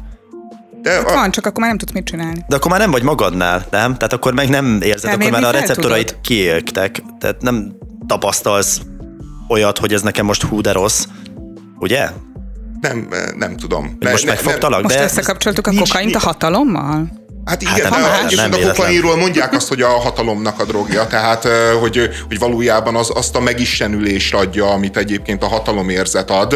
De 0.82 0.96
a... 0.96 1.14
Van, 1.14 1.32
csak 1.32 1.46
akkor 1.46 1.60
már 1.60 1.70
nem 1.70 1.78
tudsz 1.78 1.92
mit 1.92 2.06
csinálni. 2.06 2.46
De 2.48 2.56
akkor 2.56 2.72
már 2.72 2.80
nem 2.80 2.92
vagy 2.92 3.04
magadnál, 3.04 3.66
nem? 3.72 3.94
Tehát 3.96 4.14
akkor 4.14 4.34
meg 4.34 4.50
nem 4.50 4.80
érzed, 4.82 5.10
de 5.10 5.16
akkor 5.16 5.42
már 5.42 5.44
a 5.44 5.52
receptorait 5.52 6.18
kiéltek. 6.22 7.04
Tehát 7.20 7.42
nem 7.42 7.78
tapasztalsz 8.08 8.82
olyat, 9.52 9.78
hogy 9.78 9.94
ez 9.94 10.02
nekem 10.02 10.26
most 10.26 10.44
hú 10.44 10.62
de 10.62 10.72
rossz, 10.72 11.06
ugye? 11.80 12.10
Nem, 12.82 13.08
nem 13.36 13.58
tudom. 13.58 13.98
Most 14.00 14.26
megfogtalak, 14.26 14.86
de... 14.86 14.94
Most 14.94 15.00
összekapcsoltuk 15.00 15.68
a 15.68 15.72
kokaint 15.78 16.16
a 16.16 16.20
hatalommal? 16.20 17.21
Hát 17.46 17.62
igen, 17.62 17.92
hát, 17.92 18.30
de 18.30 18.36
nem 18.36 18.52
a 18.54 18.68
kokainról 18.68 19.18
mondják 19.18 19.54
azt, 19.54 19.68
hogy 19.68 19.82
a 19.82 19.88
hatalomnak 19.88 20.60
a 20.60 20.66
drogja, 20.66 21.08
tehát 21.08 21.48
hogy, 21.80 22.10
hogy 22.28 22.40
valójában 22.40 22.96
az, 22.96 23.12
azt 23.14 23.36
a 23.36 23.40
megistenülést 23.40 24.34
adja, 24.34 24.70
amit 24.70 24.98
egyébként 24.98 25.44
a 25.44 25.48
hatalomérzet 25.48 26.32
ad, 26.32 26.56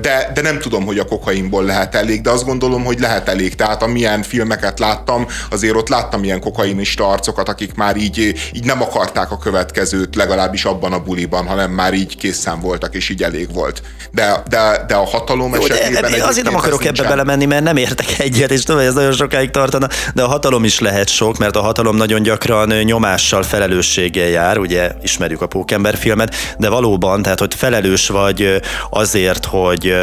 de, 0.00 0.30
de 0.34 0.40
nem 0.42 0.58
tudom, 0.58 0.84
hogy 0.84 0.98
a 0.98 1.04
kokainból 1.04 1.64
lehet 1.64 1.94
elég, 1.94 2.20
de 2.20 2.30
azt 2.30 2.44
gondolom, 2.44 2.84
hogy 2.84 3.00
lehet 3.00 3.28
elég. 3.28 3.54
Tehát 3.54 3.82
amilyen 3.82 4.22
filmeket 4.22 4.78
láttam, 4.78 5.26
azért 5.50 5.76
ott 5.76 5.88
láttam 5.88 6.24
ilyen 6.24 6.40
kokainista 6.40 7.08
arcokat, 7.08 7.48
akik 7.48 7.74
már 7.74 7.96
így, 7.96 8.18
így 8.52 8.64
nem 8.64 8.82
akarták 8.82 9.30
a 9.30 9.38
következőt, 9.38 10.16
legalábbis 10.16 10.64
abban 10.64 10.92
a 10.92 10.98
buliban, 10.98 11.46
hanem 11.46 11.70
már 11.70 11.94
így 11.94 12.16
készen 12.16 12.60
voltak, 12.60 12.94
és 12.94 13.08
így 13.08 13.22
elég 13.22 13.52
volt. 13.52 13.82
De, 14.10 14.42
de, 14.48 14.84
de 14.86 14.94
a 14.94 15.04
hatalom 15.04 15.54
Jó, 15.54 15.64
esetében... 15.64 16.10
De, 16.10 16.24
azért 16.24 16.44
nem 16.44 16.54
akarok 16.54 16.84
ebbe 16.84 17.02
belemenni, 17.02 17.44
mert 17.44 17.62
nem 17.62 17.76
értek 17.76 18.18
egyet, 18.18 18.50
és 18.50 18.62
tudom, 18.62 18.80
hogy 18.80 18.88
ez 18.88 18.94
nagyon 18.94 19.12
sokáig 19.12 19.50
tartana 19.50 19.88
de 20.14 20.22
a 20.22 20.26
hatalom 20.26 20.64
is 20.64 20.78
lehet 20.78 21.08
sok, 21.08 21.38
mert 21.38 21.56
a 21.56 21.60
hatalom 21.60 21.96
nagyon 21.96 22.22
gyakran 22.22 22.68
nyomással, 22.68 23.42
felelősséggel 23.42 24.28
jár, 24.28 24.58
ugye 24.58 24.90
ismerjük 25.02 25.42
a 25.42 25.46
Pókember 25.46 25.96
filmet, 25.96 26.34
de 26.58 26.68
valóban, 26.68 27.22
tehát 27.22 27.38
hogy 27.38 27.54
felelős 27.54 28.08
vagy 28.08 28.60
azért, 28.90 29.44
hogy, 29.44 29.94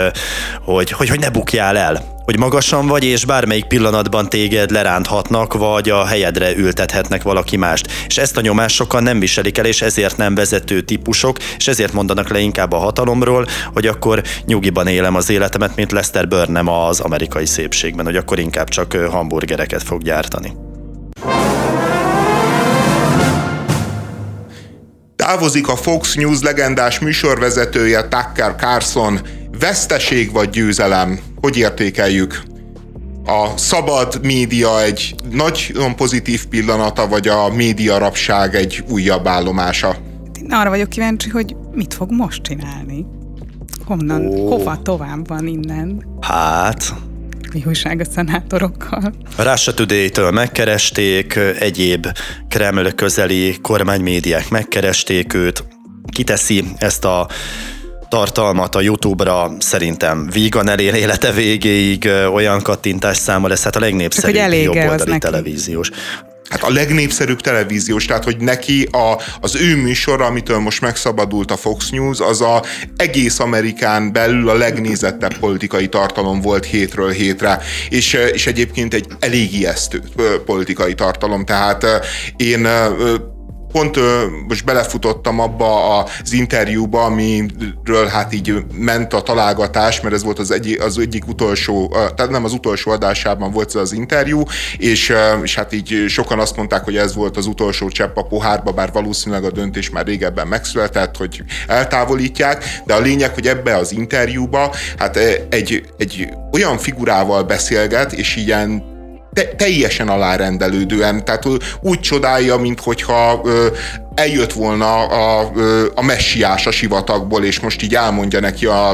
hogy, 0.63 0.91
hogy, 0.91 1.09
hogy 1.09 1.19
ne 1.19 1.29
bukjál 1.29 1.77
el 1.77 2.17
hogy 2.29 2.39
magasan 2.39 2.87
vagy, 2.87 3.03
és 3.03 3.25
bármelyik 3.25 3.65
pillanatban 3.65 4.29
téged 4.29 4.71
leránthatnak, 4.71 5.53
vagy 5.53 5.89
a 5.89 6.05
helyedre 6.05 6.55
ültethetnek 6.55 7.21
valaki 7.21 7.57
mást. 7.57 7.91
És 8.07 8.17
ezt 8.17 8.37
a 8.37 8.41
nyomást 8.41 8.75
sokan 8.75 9.03
nem 9.03 9.19
viselik 9.19 9.57
el, 9.57 9.65
és 9.65 9.81
ezért 9.81 10.17
nem 10.17 10.35
vezető 10.35 10.81
típusok, 10.81 11.37
és 11.57 11.67
ezért 11.67 11.93
mondanak 11.93 12.29
le 12.29 12.39
inkább 12.39 12.71
a 12.71 12.77
hatalomról, 12.77 13.45
hogy 13.73 13.87
akkor 13.87 14.23
nyugiban 14.45 14.87
élem 14.87 15.15
az 15.15 15.29
életemet, 15.29 15.75
mint 15.75 15.91
Lester 15.91 16.27
Burnham 16.27 16.67
az 16.67 16.99
amerikai 16.99 17.45
szépségben, 17.45 18.05
hogy 18.05 18.15
akkor 18.15 18.39
inkább 18.39 18.67
csak 18.67 18.93
hamburgereket 18.93 19.83
fog 19.83 20.01
gyártani. 20.01 20.53
Távozik 25.15 25.67
a 25.67 25.75
Fox 25.75 26.13
News 26.13 26.41
legendás 26.41 26.99
műsorvezetője 26.99 28.07
Tucker 28.07 28.55
Carlson. 28.55 29.19
Veszteség 29.59 30.31
vagy 30.31 30.49
győzelem? 30.49 31.19
Hogy 31.41 31.57
értékeljük? 31.57 32.43
A 33.25 33.57
szabad 33.57 34.19
média 34.21 34.81
egy 34.81 35.15
nagyon 35.31 35.95
pozitív 35.95 36.45
pillanata, 36.45 37.07
vagy 37.07 37.27
a 37.27 37.49
média 37.53 37.97
rapság 37.97 38.55
egy 38.55 38.83
újabb 38.89 39.27
állomása? 39.27 39.95
Én 40.41 40.51
arra 40.51 40.69
vagyok 40.69 40.89
kíváncsi, 40.89 41.29
hogy 41.29 41.55
mit 41.71 41.93
fog 41.93 42.11
most 42.11 42.41
csinálni. 42.41 43.05
Honnan, 43.85 44.25
oh. 44.25 44.49
hova 44.49 44.81
tovább 44.81 45.27
van 45.27 45.47
innen? 45.47 46.05
Hát, 46.21 46.93
mi 47.53 47.63
újság 47.67 47.99
a 47.99 48.05
szenátorokkal? 48.05 49.13
Russia 49.37 49.73
Today-től 49.73 50.31
megkeresték, 50.31 51.39
egyéb 51.59 52.07
Kreml 52.49 52.91
közeli 52.91 53.57
kormánymédiák 53.61 54.49
megkeresték 54.49 55.33
őt, 55.33 55.63
kiteszi 56.11 56.63
ezt 56.77 57.05
a 57.05 57.27
tartalmat 58.09 58.75
a 58.75 58.81
YouTube-ra 58.81 59.51
szerintem 59.59 60.29
vígan 60.31 60.69
elér 60.69 60.93
élete 60.93 61.31
végéig 61.31 62.09
olyan 62.33 62.61
kattintás 62.61 63.17
száma 63.17 63.47
lesz, 63.47 63.63
hát 63.63 63.75
a 63.75 63.79
legnépszerűbb 63.79 64.53
jobboldali 64.53 65.17
televíziós. 65.17 65.89
Hát 66.49 66.63
a 66.63 66.71
legnépszerűbb 66.71 67.41
televíziós, 67.41 68.05
tehát 68.05 68.23
hogy 68.23 68.37
neki 68.37 68.87
a, 68.91 69.21
az 69.41 69.55
ő 69.55 69.75
műsora, 69.75 70.25
amitől 70.25 70.59
most 70.59 70.81
megszabadult 70.81 71.51
a 71.51 71.57
Fox 71.57 71.89
News, 71.89 72.19
az 72.19 72.41
a 72.41 72.63
egész 72.95 73.39
Amerikán 73.39 74.11
belül 74.11 74.49
a 74.49 74.53
legnézettebb 74.53 75.37
politikai 75.37 75.87
tartalom 75.87 76.41
volt 76.41 76.65
hétről 76.65 77.09
hétre, 77.09 77.61
és, 77.89 78.13
és 78.13 78.47
egyébként 78.47 78.93
egy 78.93 79.05
elég 79.19 79.53
ijesztő 79.53 80.01
politikai 80.45 80.93
tartalom, 80.93 81.45
tehát 81.45 81.85
én 82.37 82.67
pont 83.71 83.99
most 84.47 84.65
belefutottam 84.65 85.39
abba 85.39 85.97
az 85.97 86.33
interjúba, 86.33 87.03
amiről 87.03 88.05
hát 88.07 88.33
így 88.33 88.53
ment 88.73 89.13
a 89.13 89.21
találgatás, 89.21 90.01
mert 90.01 90.15
ez 90.15 90.23
volt 90.23 90.39
az, 90.39 90.51
egy, 90.51 90.77
az 90.81 90.97
egyik 90.97 91.27
utolsó, 91.27 91.87
tehát 92.15 92.29
nem 92.31 92.43
az 92.43 92.53
utolsó 92.53 92.91
adásában 92.91 93.51
volt 93.51 93.67
ez 93.67 93.81
az 93.81 93.91
interjú, 93.91 94.43
és, 94.77 95.13
és 95.43 95.55
hát 95.55 95.73
így 95.73 96.05
sokan 96.07 96.39
azt 96.39 96.55
mondták, 96.55 96.83
hogy 96.83 96.97
ez 96.97 97.15
volt 97.15 97.37
az 97.37 97.45
utolsó 97.45 97.89
csepp 97.89 98.17
a 98.17 98.23
pohárba, 98.23 98.71
bár 98.71 98.91
valószínűleg 98.91 99.43
a 99.43 99.51
döntés 99.51 99.89
már 99.89 100.05
régebben 100.05 100.47
megszületett, 100.47 101.17
hogy 101.17 101.43
eltávolítják, 101.67 102.63
de 102.85 102.93
a 102.93 102.99
lényeg, 102.99 103.33
hogy 103.33 103.47
ebbe 103.47 103.75
az 103.75 103.91
interjúba 103.91 104.75
hát 104.97 105.15
egy, 105.49 105.83
egy 105.97 106.29
olyan 106.51 106.77
figurával 106.77 107.43
beszélget, 107.43 108.13
és 108.13 108.35
ilyen 108.35 108.97
te, 109.33 109.47
teljesen 109.47 110.07
alárendelődően, 110.07 111.25
tehát 111.25 111.45
úgy 111.81 111.99
csodálja, 111.99 112.57
mint 112.57 112.79
hogyha 112.79 113.41
eljött 114.15 114.53
volna 114.53 115.05
a, 115.05 115.51
a 115.95 116.01
messiás 116.01 116.67
a 116.67 116.71
sivatagból, 116.71 117.43
és 117.43 117.59
most 117.59 117.81
így 117.81 117.95
elmondja 117.95 118.39
neki 118.39 118.65
a, 118.65 118.89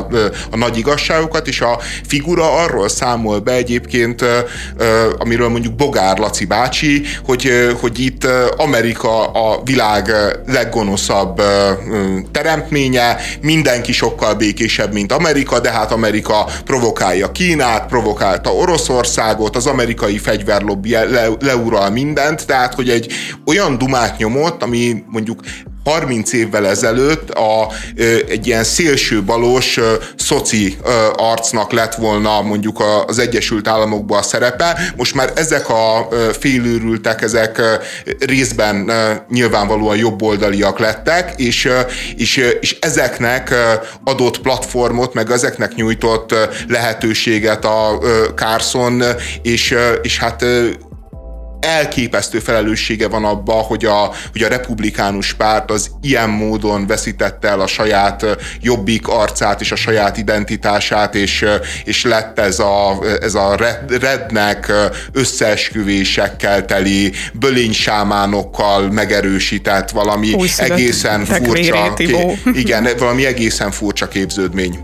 a 0.52 0.56
nagy 0.58 0.78
igazságokat, 0.78 1.48
és 1.48 1.62
a 1.62 1.80
figura 2.08 2.52
arról 2.58 2.90
számol 2.90 3.40
be 3.40 3.52
egyébként, 3.52 4.26
amiről 5.18 5.50
mondjuk 5.50 5.76
Bogár 5.76 6.18
Laci 6.18 6.46
bácsi, 6.46 7.04
hogy, 7.26 7.52
hogy 7.80 8.00
itt 8.00 8.28
Amerika 8.58 9.26
a 9.26 9.62
világ 9.64 10.12
leggonoszabb 10.48 11.42
teremtménye, 12.32 13.18
mindenki 13.42 13.92
sokkal 13.92 14.34
békésebb, 14.34 14.94
mint 14.94 15.12
Amerika, 15.12 15.60
de 15.60 15.72
hát 15.72 15.92
Amerika 15.92 16.48
provokálja 16.66 17.32
Kínát, 17.32 17.86
provokálta 17.88 18.54
Oroszországot, 18.54 19.56
az 19.56 19.68
amerikai 19.68 20.18
fegyverlobbi 20.18 20.92
le, 20.92 21.28
leural 21.40 21.90
mindent, 21.90 22.46
tehát 22.46 22.74
hogy 22.74 22.90
egy 22.90 23.12
olyan 23.46 23.78
dumát 23.78 24.18
nyomott, 24.18 24.64
ami 24.64 25.04
mondjuk 25.06 25.40
30 25.84 26.34
évvel 26.34 26.68
ezelőtt 26.68 27.30
a, 27.30 27.72
egy 28.30 28.48
ilyen 28.48 28.64
szélső 28.64 29.24
balos 29.24 29.80
szoci 30.16 30.78
arcnak 31.16 31.72
lett 31.72 31.96
volna 31.96 32.42
mondjuk 32.42 32.84
az 33.08 33.20
Egyesült 33.20 33.68
Államokban 33.68 34.20
a 34.20 34.22
szerepe. 34.22 34.80
Most 34.96 35.16
már 35.16 35.32
ezek 35.36 35.70
a 35.70 36.08
félőrültek, 36.40 37.22
ezek 37.22 37.62
részben 38.20 38.92
nyilvánvalóan 39.30 39.98
jobboldaliak 39.98 40.80
lettek, 40.80 41.34
és, 41.38 41.70
és, 42.18 42.38
és 42.60 42.78
ezeknek 42.80 43.54
adott 44.04 44.42
platformot, 44.42 45.14
meg 45.14 45.32
ezeknek 45.32 45.76
nyújtott 45.76 46.36
lehetőséget 46.68 47.66
a 47.66 48.00
Carson, 48.36 49.04
és, 49.42 49.76
és 50.02 50.20
hát 50.20 50.46
elképesztő 51.66 52.40
felelőssége 52.40 53.08
van 53.08 53.26
abba, 53.26 53.54
hogy 53.54 53.86
a, 53.86 54.12
hogy 54.32 54.44
a 54.44 54.48
republikánus 54.48 55.34
párt 55.34 55.72
az 55.72 55.92
ilyen 56.02 56.30
módon 56.30 56.88
veszítette 56.88 57.48
el 57.48 57.60
a 57.60 57.68
saját 57.68 58.26
jobbik 58.62 59.08
arcát 59.08 59.62
és 59.62 59.72
a 59.72 59.76
saját 59.76 60.18
identitását, 60.18 61.16
és, 61.16 61.46
és 61.84 62.04
lett 62.04 62.40
ez 62.40 62.60
a, 62.60 63.00
ez 63.22 63.34
a 63.34 63.58
rednek 64.00 64.72
összeesküvésekkel 65.12 66.66
teli, 66.66 67.14
bölénysámánokkal 67.34 68.92
megerősített 68.92 69.90
valami 69.90 70.34
Új 70.34 70.50
egészen 70.58 71.26
furcsa, 71.26 71.94
igen, 72.54 72.88
valami 72.98 73.26
egészen 73.26 73.72
furcsa 73.72 74.08
képződmény. 74.08 74.80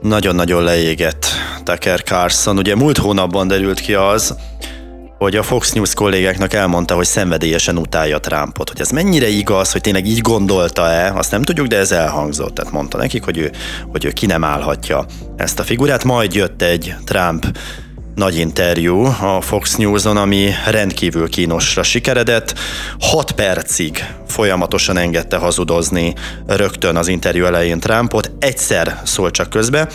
Nagyon-nagyon 0.00 0.62
leégett 0.62 1.26
Tucker 1.64 2.02
Carlson. 2.02 2.58
Ugye 2.58 2.74
múlt 2.74 2.96
hónapban 2.96 3.48
derült 3.48 3.80
ki 3.80 3.94
az, 3.94 4.34
hogy 5.18 5.36
a 5.36 5.42
Fox 5.42 5.72
News 5.72 5.94
kollégáknak 5.94 6.52
elmondta, 6.52 6.94
hogy 6.94 7.06
szenvedélyesen 7.06 7.78
utálja 7.78 8.18
Trumpot. 8.18 8.68
Hogy 8.68 8.80
ez 8.80 8.90
mennyire 8.90 9.28
igaz, 9.28 9.72
hogy 9.72 9.80
tényleg 9.80 10.06
így 10.06 10.20
gondolta-e, 10.20 11.12
azt 11.12 11.30
nem 11.30 11.42
tudjuk, 11.42 11.66
de 11.66 11.76
ez 11.76 11.92
elhangzott. 11.92 12.54
Tehát 12.54 12.72
mondta 12.72 12.98
nekik, 12.98 13.24
hogy 13.24 13.38
ő, 13.38 13.50
hogy 13.90 14.04
ő 14.04 14.10
ki 14.10 14.26
nem 14.26 14.44
állhatja 14.44 15.04
ezt 15.36 15.58
a 15.58 15.62
figurát. 15.62 16.04
Majd 16.04 16.34
jött 16.34 16.62
egy 16.62 16.94
Trump 17.04 17.46
nagy 18.16 18.36
interjú 18.36 19.04
a 19.04 19.40
Fox 19.40 19.76
News-on, 19.76 20.16
ami 20.16 20.50
rendkívül 20.70 21.28
kínosra 21.28 21.82
sikeredett. 21.82 22.54
6 23.00 23.32
percig 23.32 24.04
folyamatosan 24.28 24.96
engedte 24.96 25.36
hazudozni 25.36 26.14
rögtön 26.46 26.96
az 26.96 27.08
interjú 27.08 27.44
elején 27.44 27.80
Trumpot, 27.80 28.30
egyszer 28.38 29.00
szól 29.04 29.30
csak 29.30 29.50
közbe. 29.50 29.88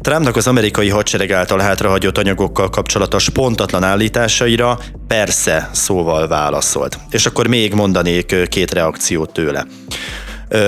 Trumpnak 0.00 0.36
az 0.36 0.46
amerikai 0.46 0.88
hadsereg 0.88 1.32
által 1.32 1.58
hátrahagyott 1.58 2.18
anyagokkal 2.18 2.70
kapcsolatos 2.70 3.28
pontatlan 3.28 3.84
állításaira 3.84 4.78
persze 5.06 5.70
szóval 5.72 6.28
válaszolt. 6.28 6.98
És 7.10 7.26
akkor 7.26 7.46
még 7.46 7.74
mondanék 7.74 8.48
két 8.48 8.72
reakciót 8.72 9.32
tőle. 9.32 9.66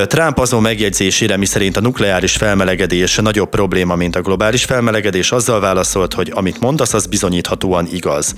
Trump 0.06 0.38
azon 0.38 0.62
megjegyzésére, 0.62 1.36
miszerint 1.36 1.76
a 1.76 1.80
nukleáris 1.80 2.36
felmelegedés 2.36 3.16
nagyobb 3.16 3.48
probléma, 3.48 3.94
mint 3.94 4.16
a 4.16 4.20
globális 4.20 4.64
felmelegedés, 4.64 5.32
azzal 5.32 5.60
válaszolt, 5.60 6.14
hogy 6.14 6.32
amit 6.34 6.60
mondasz, 6.60 6.94
az 6.94 7.06
bizonyíthatóan 7.06 7.88
igaz. 7.92 8.34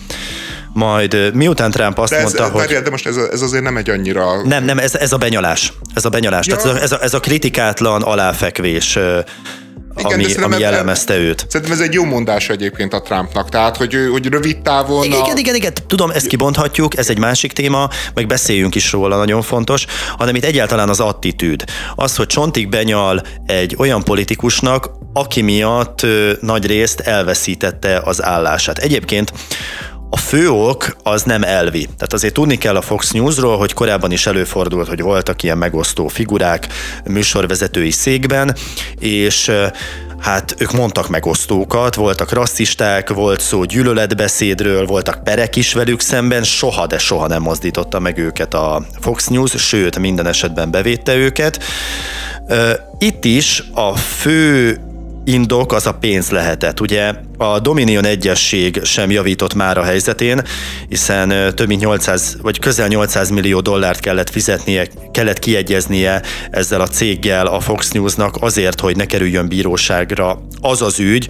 Majd 0.73 1.35
miután 1.35 1.71
Trump 1.71 1.99
azt 1.99 2.11
de 2.11 2.17
ez, 2.17 2.23
mondta, 2.23 2.59
hogy... 2.59 2.83
De 2.83 2.91
most 2.91 3.07
ez, 3.07 3.17
ez 3.17 3.43
azért 3.43 3.63
nem 3.63 3.77
egy 3.77 3.91
annyira... 3.91 4.43
Nem, 4.43 4.65
nem, 4.65 4.79
ez, 4.79 4.95
ez 4.95 5.13
a 5.13 5.17
benyalás. 5.17 5.73
Ez 5.95 6.05
a 6.05 6.09
benyalás. 6.09 6.47
Ja. 6.47 6.57
Tehát 6.57 6.83
ez 6.83 6.93
a, 6.93 7.03
ez 7.03 7.15
a 7.15 7.21
kritikátlan 7.21 8.03
aláfekvés 8.03 8.99
igen, 9.97 10.13
ami, 10.13 10.35
ami 10.35 10.59
jellemezte 10.59 11.17
őt. 11.17 11.47
Szerintem 11.49 11.77
ez 11.77 11.83
egy 11.85 11.93
jó 11.93 12.05
mondás 12.05 12.49
egyébként 12.49 12.93
a 12.93 13.03
Trumpnak, 13.03 13.49
tehát 13.49 13.77
hogy, 13.77 13.97
hogy 14.11 14.27
rövid 14.27 14.63
távon... 14.63 15.05
Igen, 15.05 15.21
a... 15.21 15.23
igen, 15.25 15.37
igen, 15.37 15.55
igen, 15.55 15.73
tudom, 15.87 16.11
ezt 16.11 16.27
kibonthatjuk, 16.27 16.97
ez 16.97 17.09
egy 17.09 17.19
másik 17.19 17.53
téma, 17.53 17.89
meg 18.15 18.27
beszéljünk 18.27 18.75
is 18.75 18.93
róla, 18.93 19.17
nagyon 19.17 19.43
fontos, 19.43 19.87
hanem 20.17 20.35
itt 20.35 20.45
egyáltalán 20.45 20.89
az 20.89 21.01
attitűd. 21.01 21.65
Az, 21.95 22.17
hogy 22.17 22.27
csontig 22.27 22.69
benyal 22.69 23.23
egy 23.47 23.75
olyan 23.79 24.05
politikusnak, 24.05 24.91
aki 25.13 25.41
miatt 25.41 26.03
ö, 26.03 26.33
nagy 26.41 26.67
részt 26.67 27.01
elveszítette 27.01 28.01
az 28.05 28.23
állását. 28.23 28.79
Egyébként 28.79 29.33
a 30.11 30.17
fő 30.17 30.51
ok 30.51 30.97
az 31.03 31.23
nem 31.23 31.43
elvi. 31.43 31.83
Tehát 31.83 32.13
azért 32.13 32.35
tudni 32.35 32.59
kell 32.59 32.77
a 32.77 32.83
Fox 32.83 33.11
Newsról, 33.11 33.57
hogy 33.57 33.73
korábban 33.73 34.13
is 34.13 34.27
előfordult, 34.27 34.89
hogy 34.89 35.01
voltak 35.01 35.43
ilyen 35.43 35.59
megosztó 35.59 36.09
figurák 36.09 36.67
műsorvezetői 37.05 37.91
székben, 37.91 38.57
és 38.99 39.53
hát 40.21 40.55
ők 40.59 40.73
mondtak 40.73 41.09
megosztókat, 41.09 41.95
voltak 41.95 42.33
rasszisták, 42.33 43.11
volt 43.11 43.41
szó 43.41 43.65
gyűlöletbeszédről, 43.65 44.87
voltak 44.87 45.25
perek 45.25 45.57
is 45.57 45.73
velük 45.73 46.01
szemben, 46.01 46.43
soha, 46.43 46.87
de 46.87 46.99
soha 46.99 47.27
nem 47.27 47.43
mozdította 47.43 47.99
meg 47.99 48.19
őket 48.19 48.55
a 48.55 48.83
Fox 49.01 49.27
News, 49.27 49.51
sőt, 49.57 49.99
minden 49.99 50.27
esetben 50.27 50.71
bevédte 50.71 51.15
őket. 51.17 51.63
Itt 52.99 53.25
is 53.25 53.65
a 53.75 53.97
fő 53.97 54.81
indok 55.33 55.73
az 55.73 55.87
a 55.87 55.93
pénz 55.93 56.31
lehetett. 56.31 56.81
Ugye 56.81 57.13
a 57.39 57.59
Dominion 57.59 58.05
egyesség 58.05 58.81
sem 58.85 59.11
javított 59.11 59.55
már 59.55 59.79
a 59.79 59.83
helyzetén, 59.83 60.43
hiszen 60.89 61.55
több 61.55 61.67
mint 61.67 61.81
800, 61.81 62.37
vagy 62.43 62.59
közel 62.59 62.89
800 62.89 63.31
millió 63.31 63.61
dollárt 63.61 64.01
kellett 64.01 64.31
fizetnie, 64.31 64.87
kellett 65.11 65.39
kiegyeznie 65.39 66.23
ezzel 66.51 66.81
a 66.81 66.89
céggel 66.89 67.47
a 67.47 67.61
Fox 67.61 67.91
Newsnak 67.91 68.37
azért, 68.41 68.81
hogy 68.81 68.97
ne 68.97 69.05
kerüljön 69.05 69.49
bíróságra 69.49 70.43
az 70.61 70.83
az 70.83 70.99
ügy, 70.99 71.29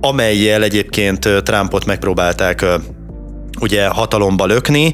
amelyel 0.00 0.62
egyébként 0.62 1.28
Trumpot 1.42 1.84
megpróbálták 1.84 2.64
ugye 3.60 3.86
hatalomba 3.86 4.46
lökni. 4.46 4.92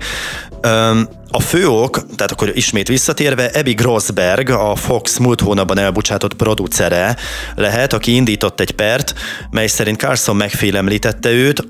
A 1.34 1.40
fő 1.40 1.68
ok, 1.68 2.06
tehát 2.16 2.32
akkor 2.32 2.50
ismét 2.54 2.88
visszatérve, 2.88 3.50
Ebi 3.50 3.72
Grossberg, 3.72 4.50
a 4.50 4.74
Fox 4.74 5.18
múlt 5.18 5.40
hónapban 5.40 5.78
elbocsátott 5.78 6.34
producere 6.34 7.16
lehet, 7.54 7.92
aki 7.92 8.14
indított 8.14 8.60
egy 8.60 8.70
pert, 8.70 9.14
mely 9.50 9.66
szerint 9.66 9.98
Carson 9.98 10.36
megfélemlítette 10.36 11.30
őt, 11.30 11.64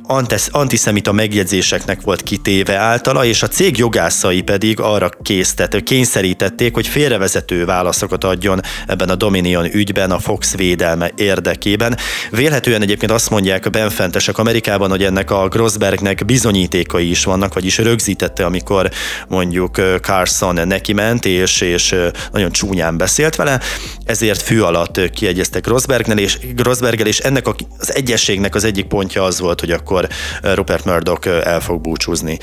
antiszemita 0.50 1.12
megjegyzéseknek 1.12 2.00
volt 2.00 2.22
kitéve 2.22 2.76
általa, 2.76 3.24
és 3.24 3.42
a 3.42 3.48
cég 3.48 3.76
jogászai 3.78 4.42
pedig 4.42 4.80
arra 4.80 5.10
késztet, 5.22 5.82
kényszerítették, 5.82 6.74
hogy 6.74 6.86
félrevezető 6.86 7.64
válaszokat 7.64 8.24
adjon 8.24 8.60
ebben 8.86 9.08
a 9.08 9.14
Dominion 9.14 9.74
ügyben 9.74 10.10
a 10.10 10.18
Fox 10.18 10.56
védelme 10.56 11.10
érdekében. 11.16 11.96
Vélhetően 12.30 12.82
egyébként 12.82 13.12
azt 13.12 13.30
mondják 13.30 13.66
a 13.66 13.70
benfentesek 13.70 14.38
Amerikában, 14.38 14.90
hogy 14.90 15.04
ennek 15.04 15.30
a 15.30 15.48
Grossbergnek 15.48 16.24
bizonyítékai 16.24 17.10
is 17.10 17.24
vannak, 17.24 17.54
vagyis 17.54 17.78
rögzítette, 17.78 18.44
amikor 18.44 18.90
mondjuk 19.28 19.50
mondjuk 19.53 20.00
Carson 20.03 20.66
neki 20.66 20.92
ment, 20.92 21.24
és, 21.24 21.61
és 21.61 21.96
nagyon 22.32 22.50
csúnyán 22.50 22.96
beszélt 22.96 23.36
vele, 23.36 23.61
ezért 24.05 24.42
fű 24.42 24.61
alatt 24.61 25.11
kiegyeztek 25.11 25.66
Rosbergnel, 25.66 26.18
és 26.18 26.38
Rosberggel, 26.57 27.07
és 27.07 27.18
ennek 27.18 27.46
az 27.78 27.94
egyességnek 27.94 28.55
az 28.55 28.64
egyik 28.64 28.86
pontja 28.86 29.22
az 29.22 29.40
volt, 29.40 29.61
hogy 29.61 29.70
akkor 29.70 30.09
Rupert 30.42 30.84
Murdoch 30.84 31.26
el 31.44 31.61
fog 31.61 31.80
búcsúzni 31.80 32.38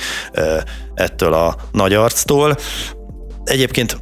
ettől 0.95 1.33
a 1.33 1.55
nagy 1.71 1.93
arctól. 1.93 2.57
Egyébként 3.43 3.97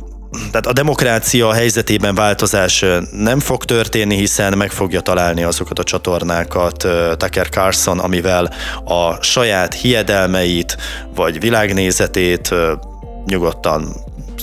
tehát 0.51 0.67
a 0.67 0.73
demokrácia 0.73 1.53
helyzetében 1.53 2.15
változás 2.15 2.85
nem 3.11 3.39
fog 3.39 3.65
történni, 3.65 4.15
hiszen 4.15 4.57
meg 4.57 4.71
fogja 4.71 5.01
találni 5.01 5.43
azokat 5.43 5.79
a 5.79 5.83
csatornákat 5.83 6.87
Tucker 7.17 7.49
Carlson, 7.49 7.99
amivel 7.99 8.53
a 8.85 9.23
saját 9.23 9.73
hiedelmeit 9.73 10.77
vagy 11.15 11.39
világnézetét 11.39 12.53
nyugodtan 13.27 13.91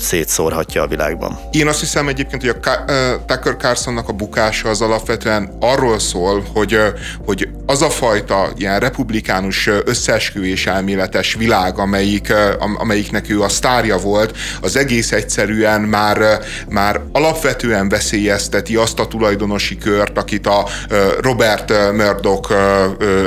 szétszórhatja 0.01 0.83
a 0.83 0.87
világban. 0.87 1.39
Én 1.51 1.67
azt 1.67 1.81
hiszem 1.81 2.09
egyébként, 2.09 2.43
hogy 2.43 2.57
a 2.63 2.85
Tucker 3.27 3.57
Carlsonnak 3.57 4.09
a 4.09 4.13
bukása 4.13 4.69
az 4.69 4.81
alapvetően 4.81 5.57
arról 5.61 5.99
szól, 5.99 6.45
hogy, 6.55 6.81
hogy 7.25 7.49
az 7.67 7.83
a 7.83 7.91
fajta 7.91 8.49
ilyen 8.57 8.81
republikánus 8.81 9.71
összeesküvés 9.85 10.67
elméletes 10.67 11.35
világ, 11.35 11.79
amelyik, 11.79 12.33
amelyiknek 12.59 13.31
ő 13.31 13.43
a 13.43 13.49
sztárja 13.49 13.97
volt, 13.97 14.37
az 14.61 14.77
egész 14.77 15.13
egyszerűen 15.13 15.81
már, 15.81 16.41
már 16.69 17.01
alapvetően 17.13 17.89
veszélyezteti 17.89 18.77
azt 18.77 18.99
a 18.99 19.07
tulajdonosi 19.07 19.79
kört, 19.79 20.19
akit 20.19 20.47
a 20.47 20.67
Robert 21.21 21.93
Murdoch 21.93 22.53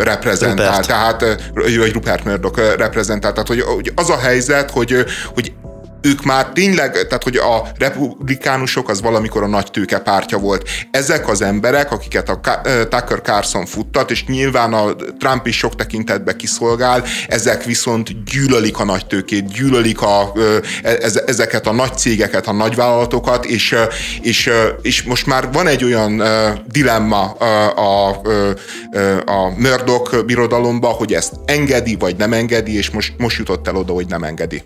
reprezentál, 0.04 0.66
Rupert. 0.66 0.88
tehát, 0.88 1.52
vagy 1.54 1.92
Rupert 1.92 2.24
Murdoch 2.24 2.78
reprezentál, 2.78 3.32
tehát 3.32 3.48
hogy, 3.48 3.62
hogy 3.62 3.92
az 3.96 4.10
a 4.10 4.18
helyzet, 4.18 4.72
hogy, 4.72 5.06
hogy 5.34 5.54
ők 6.08 6.24
már 6.24 6.50
tényleg, 6.54 6.92
tehát 6.92 7.24
hogy 7.24 7.38
a 7.38 7.68
republikánusok 7.78 8.90
az 8.90 9.02
valamikor 9.02 9.44
a 9.44 9.48
nagy 9.48 9.72
tőke 9.72 10.00
pártja 10.00 10.38
volt. 10.38 10.70
Ezek 10.92 11.28
az 11.30 11.42
emberek, 11.42 11.92
akiket 11.92 12.30
a 12.30 12.40
Tucker 12.90 13.22
Carlson 13.22 13.66
futtat, 13.66 14.12
és 14.12 14.26
nyilván 14.26 14.74
a 14.74 14.96
Trump 15.20 15.48
is 15.48 15.58
sok 15.58 15.76
tekintetbe 15.76 16.36
kiszolgál, 16.36 17.04
ezek 17.28 17.64
viszont 17.64 18.24
gyűlölik 18.24 18.80
a 18.80 18.84
nagy 18.84 19.06
tőkét, 19.06 19.48
gyűlölik 19.54 20.02
a, 20.02 20.32
e, 20.84 20.98
ezeket 21.26 21.68
a 21.68 21.72
nagy 21.72 21.98
cégeket, 21.98 22.48
a 22.48 22.52
nagyvállalatokat, 22.52 23.46
és, 23.46 23.76
és, 24.22 24.50
és 24.82 25.04
most 25.04 25.26
már 25.26 25.52
van 25.52 25.68
egy 25.68 25.84
olyan 25.84 26.24
dilemma 26.68 27.32
a, 27.32 27.74
a, 27.78 28.22
a 29.26 29.50
Murdoch 29.58 30.26
birodalomba, 30.26 30.88
hogy 30.88 31.14
ezt 31.14 31.34
engedi, 31.46 31.96
vagy 31.96 32.16
nem 32.16 32.34
engedi, 32.34 32.78
és 32.78 32.90
most, 32.90 33.14
most 33.18 33.38
jutott 33.38 33.68
el 33.68 33.76
oda, 33.76 33.94
hogy 33.94 34.08
nem 34.08 34.24
engedi. 34.24 34.62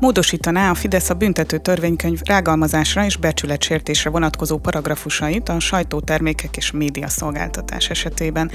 Módosítaná 0.00 0.70
a 0.70 0.74
Fidesz 0.74 1.10
a 1.10 1.14
büntető 1.14 1.58
törvénykönyv 1.58 2.20
rágalmazásra 2.24 3.04
és 3.04 3.16
becsületsértésre 3.16 4.10
vonatkozó 4.10 4.58
paragrafusait 4.58 5.48
a 5.48 5.60
sajtótermékek 5.60 6.56
és 6.56 6.70
médiaszolgáltatás 6.70 7.90
esetében. 7.90 8.50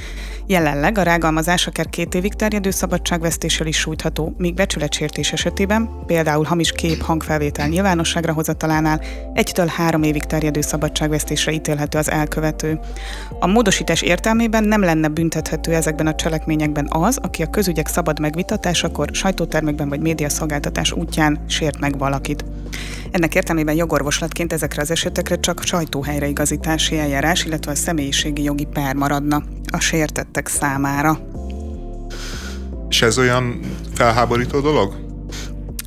Jelenleg 0.48 0.98
a 0.98 1.04
rágalmazás 1.04 1.68
akár 1.68 1.90
két 1.90 2.16
évig 2.16 2.34
terjedő 2.34 2.72
szabadságvesztéssel 2.72 3.68
is 3.68 3.78
sújtható, 3.78 4.34
míg 4.38 4.54
becsületsértés 4.54 5.32
esetében, 5.32 5.90
például 6.06 6.44
hamis 6.44 6.72
kép 6.72 7.02
hangfelvétel 7.02 7.68
nyilvánosságra 7.68 8.34
hozatalánál 8.34 9.02
egytől 9.34 9.68
három 9.68 10.04
évig 10.04 10.24
terjedő 10.24 10.62
szabadságvesztésre 10.62 11.52
ítélhető 11.52 11.98
az 11.98 12.12
elkövető. 12.12 12.80
A 13.40 13.48
módosítás 13.48 14.02
értelmében 14.02 14.64
nem 14.64 14.82
lenne 14.82 15.08
büntethető 15.08 15.74
ezekben 15.74 16.08
a 16.08 16.16
cselekményekben 16.16 16.88
az, 16.90 17.18
aki 17.22 17.44
a 17.44 17.50
közügyek 17.50 17.88
szabad 17.88 18.20
megvitatásakor 18.20 19.10
sajtótermékben 19.12 19.90
vagy 19.90 20.00
médiaszolgáltatás 20.00 20.92
útján 20.92 21.31
sért 21.48 21.80
meg 21.80 21.98
valakit. 21.98 22.46
Ennek 23.12 23.36
értelmében 23.36 23.76
jogorvoslatként 23.76 24.54
ezekre 24.54 24.82
az 24.82 24.92
esetekre 24.92 25.40
csak 25.40 25.64
sajtóhelyreigazítási 25.64 26.98
eljárás, 26.98 27.46
illetve 27.46 27.72
a 27.72 27.76
személyiségi 27.76 28.44
jogi 28.44 28.68
per 28.74 28.96
maradna 28.96 29.44
a 29.72 29.80
sértettek 29.80 30.48
számára. 30.48 31.20
És 32.90 33.02
ez 33.02 33.18
olyan 33.18 33.60
felháborító 33.94 34.60
dolog? 34.60 34.96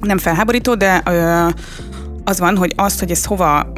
Nem 0.00 0.18
felháborító, 0.18 0.74
de 0.74 1.02
ö, 1.04 1.48
az 2.24 2.38
van, 2.38 2.56
hogy 2.56 2.72
azt, 2.76 2.98
hogy 2.98 3.10
ez 3.10 3.24
hova, 3.24 3.72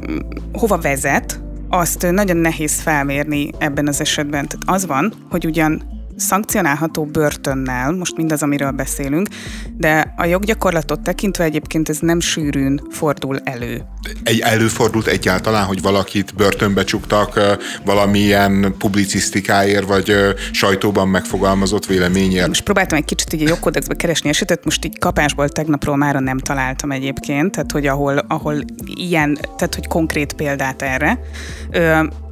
hova 0.52 0.78
vezet, 0.78 1.40
azt 1.68 2.10
nagyon 2.10 2.36
nehéz 2.36 2.80
felmérni 2.80 3.50
ebben 3.58 3.88
az 3.88 4.00
esetben. 4.00 4.48
Tehát 4.48 4.80
az 4.80 4.86
van, 4.86 5.12
hogy 5.30 5.46
ugyan 5.46 5.95
szankcionálható 6.16 7.04
börtönnel, 7.04 7.92
most 7.92 8.16
mindaz, 8.16 8.42
amiről 8.42 8.70
beszélünk, 8.70 9.28
de 9.76 10.14
a 10.16 10.24
joggyakorlatot 10.24 11.00
tekintve 11.00 11.44
egyébként 11.44 11.88
ez 11.88 11.98
nem 11.98 12.20
sűrűn 12.20 12.80
fordul 12.90 13.38
elő. 13.44 13.82
Egy 14.22 14.38
előfordult 14.38 15.06
egyáltalán, 15.06 15.64
hogy 15.64 15.82
valakit 15.82 16.34
börtönbe 16.34 16.84
csuktak 16.84 17.40
valamilyen 17.84 18.74
publicisztikáért, 18.78 19.86
vagy 19.86 20.14
sajtóban 20.52 21.08
megfogalmazott 21.08 21.86
véleményért? 21.86 22.46
Most 22.48 22.62
próbáltam 22.62 22.98
egy 22.98 23.04
kicsit 23.04 23.32
így 23.32 23.42
a 23.42 23.48
jogkódexbe 23.48 23.94
keresni 23.94 24.28
esetet, 24.28 24.64
most 24.64 24.84
így 24.84 24.98
kapásból 24.98 25.48
tegnapról 25.48 25.96
már 25.96 26.14
nem 26.14 26.38
találtam 26.38 26.90
egyébként, 26.90 27.52
tehát 27.52 27.72
hogy 27.72 27.86
ahol, 27.86 28.18
ahol 28.28 28.64
ilyen, 28.94 29.38
tehát 29.56 29.74
hogy 29.74 29.86
konkrét 29.86 30.32
példát 30.32 30.82
erre 30.82 31.18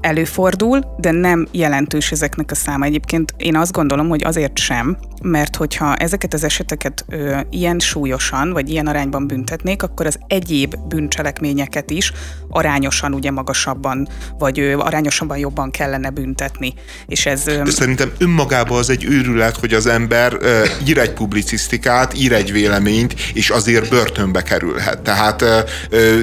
előfordul, 0.05 0.95
de 0.97 1.11
nem 1.11 1.47
jelentős 1.53 2.13
ezeknek 2.13 2.51
a 2.51 2.55
száma. 2.55 2.85
Egyébként 2.85 3.35
én 3.37 3.57
azt 3.57 3.73
gondolom, 3.73 4.09
hogy 4.09 4.25
azért 4.25 4.59
sem, 4.59 4.97
mert 5.23 5.57
hogyha 5.57 5.97
ezeket 5.97 6.35
az 6.35 6.45
eseteket 6.45 7.05
ö, 7.09 7.41
ilyen 7.51 7.79
súlyosan, 7.79 8.53
vagy 8.53 8.71
ilyen 8.71 8.87
arányban 8.87 9.27
büntetnék, 9.27 9.83
akkor 9.83 10.07
az 10.07 10.19
egyéb 10.27 10.75
bűncselekményeket 10.89 11.91
is 11.91 12.13
arányosan 12.49 13.15
ugye 13.15 13.31
magasabban, 13.31 14.09
vagy 14.39 14.61
ö, 14.61 14.79
arányosabban 14.79 15.39
jobban 15.39 15.71
kellene 15.71 16.11
büntetni. 16.11 16.75
És 17.07 17.27
ez... 17.27 17.47
Ö... 17.47 17.63
De 17.63 17.71
szerintem 17.71 18.13
önmagában 18.19 18.79
az 18.79 18.91
egy 18.91 19.05
őrület, 19.05 19.57
hogy 19.57 19.75
az 19.75 19.87
ember 19.87 20.37
ö, 20.41 20.65
ír 20.87 20.99
egy 20.99 21.13
publicisztikát, 21.13 22.19
ír 22.19 22.33
egy 22.33 22.53
véleményt, 22.53 23.15
és 23.35 23.51
azért 23.51 23.91
börtönbe 23.91 24.43
kerülhet. 24.43 25.03
Tehát 25.03 25.43
ö, 25.43 25.59
ö, 25.91 26.23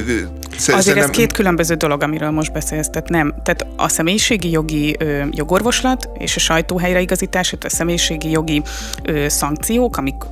Azért 0.68 0.97
ez 0.97 1.10
két 1.10 1.32
különböző 1.32 1.76
dolog, 1.76 2.04
amiről 2.04 2.32
most 2.32 2.52
beszélsz. 2.52 2.89
Tehát 2.89 3.10
nem. 3.10 3.34
Tehát 3.43 3.66
a 3.76 3.88
személyiségi 3.88 4.49
jogi 4.49 4.95
ö, 4.99 5.24
jogorvoslat 5.30 6.10
és 6.18 6.36
a 6.36 6.39
sajtó 6.39 6.78
helyreigazítás, 6.78 7.56
a 7.62 7.70
személyiségi 7.70 8.30
jogi 8.30 8.62
ö, 9.04 9.28
szankciók, 9.28 9.97
amik 9.97 10.24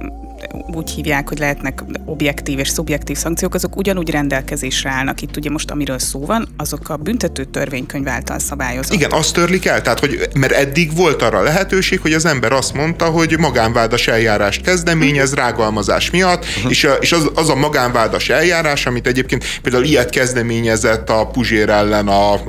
úgy 0.73 0.89
hívják, 0.89 1.27
hogy 1.27 1.39
lehetnek 1.39 1.83
objektív 2.05 2.59
és 2.59 2.69
szubjektív 2.69 3.17
szankciók, 3.17 3.53
azok 3.53 3.75
ugyanúgy 3.75 4.09
rendelkezésre 4.09 4.89
állnak. 4.89 5.21
Itt 5.21 5.37
ugye 5.37 5.49
most 5.49 5.71
amiről 5.71 5.99
szó 5.99 6.25
van, 6.25 6.47
azok 6.57 6.89
a 6.89 6.95
büntető 6.95 7.43
törvénykönyv 7.43 8.07
által 8.07 8.39
szabályozott. 8.39 8.93
Igen, 8.93 9.11
azt 9.11 9.33
törlik 9.33 9.65
el, 9.65 9.81
tehát 9.81 9.99
hogy, 9.99 10.29
mert 10.33 10.51
eddig 10.51 10.95
volt 10.95 11.21
arra 11.21 11.41
lehetőség, 11.41 11.99
hogy 11.99 12.13
az 12.13 12.25
ember 12.25 12.51
azt 12.51 12.73
mondta, 12.73 13.05
hogy 13.05 13.37
magánvádas 13.39 14.07
eljárást 14.07 14.61
kezdeményez 14.61 15.33
rágalmazás 15.33 16.09
miatt, 16.09 16.45
uh-huh. 16.45 16.71
és, 16.71 16.87
és 16.99 17.11
az, 17.11 17.29
az 17.35 17.49
a 17.49 17.55
magánvádas 17.55 18.29
eljárás, 18.29 18.85
amit 18.85 19.07
egyébként 19.07 19.43
például 19.61 19.83
ilyet 19.83 20.09
kezdeményezett 20.09 21.09
a 21.09 21.27
Puzsér 21.27 21.69
ellen 21.69 22.07
a, 22.07 22.33
a, 22.33 22.39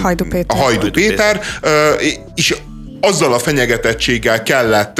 Hajdu 0.00 0.24
Péter, 0.24 0.58
a 0.58 0.62
Hajdu 0.62 0.90
Péter 0.90 1.40
és 2.34 2.54
azzal 3.00 3.32
a 3.32 3.38
fenyegetettséggel 3.38 4.42
kellett 4.42 4.98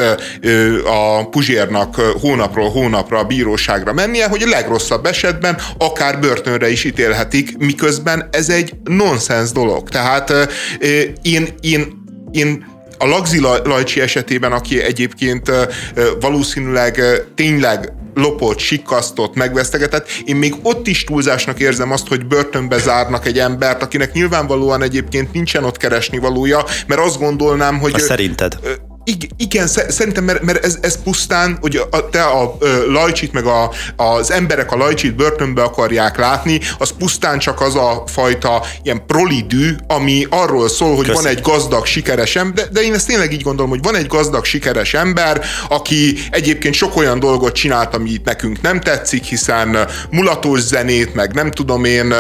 a 0.85 1.29
Puzsérnak 1.29 1.95
hónapról 1.95 2.71
hónapra 2.71 3.19
a 3.19 3.25
bíróságra 3.25 3.93
mennie, 3.93 4.29
hogy 4.29 4.43
a 4.43 4.49
legrosszabb 4.49 5.07
esetben 5.07 5.59
akár 5.79 6.21
börtönre 6.21 6.71
is 6.71 6.85
ítélhetik, 6.85 7.59
miközben 7.59 8.29
ez 8.31 8.49
egy 8.49 8.73
nonsens 8.85 9.53
dolog. 9.53 9.89
Tehát 9.89 10.33
én, 11.23 11.49
én, 11.61 12.03
én 12.31 12.67
a 12.99 13.07
Lagzi 13.07 13.41
Lajcsi 13.41 14.01
esetében, 14.01 14.53
aki 14.53 14.83
egyébként 14.83 15.51
valószínűleg 16.21 17.01
tényleg 17.35 17.93
lopott, 18.15 18.59
sikasztott, 18.59 19.35
megvesztegetett. 19.35 20.09
Én 20.25 20.37
még 20.37 20.55
ott 20.63 20.87
is 20.87 21.05
túlzásnak 21.05 21.61
érzem 21.61 21.93
azt, 21.93 22.09
hogy 22.09 22.27
börtönbe 22.27 22.79
zárnak 22.79 23.27
egy 23.27 23.39
embert, 23.39 23.83
akinek 23.83 24.13
nyilvánvalóan 24.13 24.83
egyébként 24.83 25.33
nincsen 25.33 25.65
ott 25.65 25.77
keresni 25.77 26.19
valója, 26.19 26.65
mert 26.87 27.01
azt 27.01 27.19
gondolnám, 27.19 27.79
hogy... 27.79 27.95
A 27.95 27.99
szerinted? 27.99 28.59
Igen, 29.37 29.67
szerintem, 29.67 30.25
mert, 30.25 30.43
mert 30.43 30.65
ez, 30.65 30.79
ez 30.81 31.03
pusztán, 31.03 31.59
hogy 31.61 31.87
a, 31.91 32.09
te 32.09 32.23
a, 32.23 32.57
lajcsit, 32.89 33.33
meg 33.33 33.45
a, 33.45 33.71
az 33.97 34.31
emberek 34.31 34.73
a 34.73 34.77
lajcsit 34.77 35.15
börtönbe 35.15 35.63
akarják 35.63 36.19
látni, 36.19 36.61
az 36.79 36.93
pusztán 36.99 37.39
csak 37.39 37.61
az 37.61 37.75
a 37.75 38.03
fajta 38.07 38.63
ilyen 38.83 39.07
prolidű, 39.07 39.75
ami 39.87 40.27
arról 40.31 40.69
szól, 40.69 40.97
hogy 40.97 41.07
Köszön. 41.07 41.23
van 41.23 41.33
egy 41.33 41.41
gazdag, 41.41 41.87
sikeres 41.87 42.37
ember, 42.37 42.65
de, 42.65 42.69
de 42.73 42.81
én 42.81 42.95
ezt 42.95 43.07
tényleg 43.07 43.33
így 43.33 43.43
gondolom, 43.43 43.71
hogy 43.71 43.83
van 43.83 43.95
egy 43.95 44.07
gazdag, 44.07 44.45
sikeres 44.45 44.95
ember, 44.95 45.45
aki 45.69 46.19
egyébként 46.31 46.75
sok 46.75 46.97
olyan 46.97 47.19
dolgot 47.19 47.55
csinált, 47.55 47.95
ami 47.95 48.21
nekünk 48.25 48.61
nem 48.61 48.81
tetszik, 48.81 49.25
hiszen 49.25 49.89
mulatos 50.11 50.61
zenét, 50.61 51.15
meg 51.15 51.35
nem 51.35 51.51
tudom 51.51 51.85
én, 51.85 52.15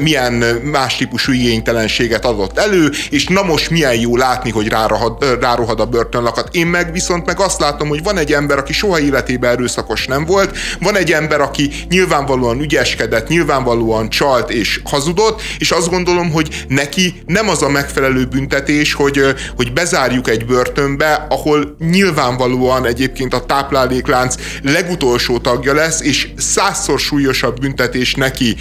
milyen 0.00 0.32
más 0.62 0.96
típusú 0.96 1.32
igénytelenséget 1.32 2.24
adott 2.24 2.58
elő, 2.58 2.90
és 3.10 3.26
na 3.26 3.42
most 3.42 3.70
milyen 3.70 3.94
jó 3.94 4.16
látni, 4.16 4.50
hogy 4.50 4.68
rárohad, 4.68 5.40
rárohad 5.40 5.80
a 5.80 5.84
börtön 5.84 6.23
lakat. 6.24 6.54
Én 6.54 6.66
meg 6.66 6.92
viszont 6.92 7.26
meg 7.26 7.40
azt 7.40 7.60
látom, 7.60 7.88
hogy 7.88 8.02
van 8.02 8.16
egy 8.16 8.32
ember, 8.32 8.58
aki 8.58 8.72
soha 8.72 9.00
életében 9.00 9.50
erőszakos 9.50 10.06
nem 10.06 10.24
volt, 10.24 10.56
van 10.80 10.96
egy 10.96 11.12
ember, 11.12 11.40
aki 11.40 11.70
nyilvánvalóan 11.88 12.60
ügyeskedett, 12.60 13.28
nyilvánvalóan 13.28 14.08
csalt 14.08 14.50
és 14.50 14.80
hazudott, 14.84 15.42
és 15.58 15.70
azt 15.70 15.90
gondolom, 15.90 16.30
hogy 16.32 16.64
neki 16.68 17.22
nem 17.26 17.48
az 17.48 17.62
a 17.62 17.68
megfelelő 17.68 18.24
büntetés, 18.24 18.94
hogy, 18.94 19.20
hogy 19.56 19.72
bezárjuk 19.72 20.28
egy 20.28 20.46
börtönbe, 20.46 21.26
ahol 21.30 21.76
nyilvánvalóan 21.78 22.86
egyébként 22.86 23.34
a 23.34 23.44
tápláléklánc 23.44 24.34
legutolsó 24.62 25.38
tagja 25.38 25.74
lesz, 25.74 26.00
és 26.00 26.28
százszor 26.36 26.98
súlyosabb 26.98 27.60
büntetés 27.60 28.14
neki 28.14 28.56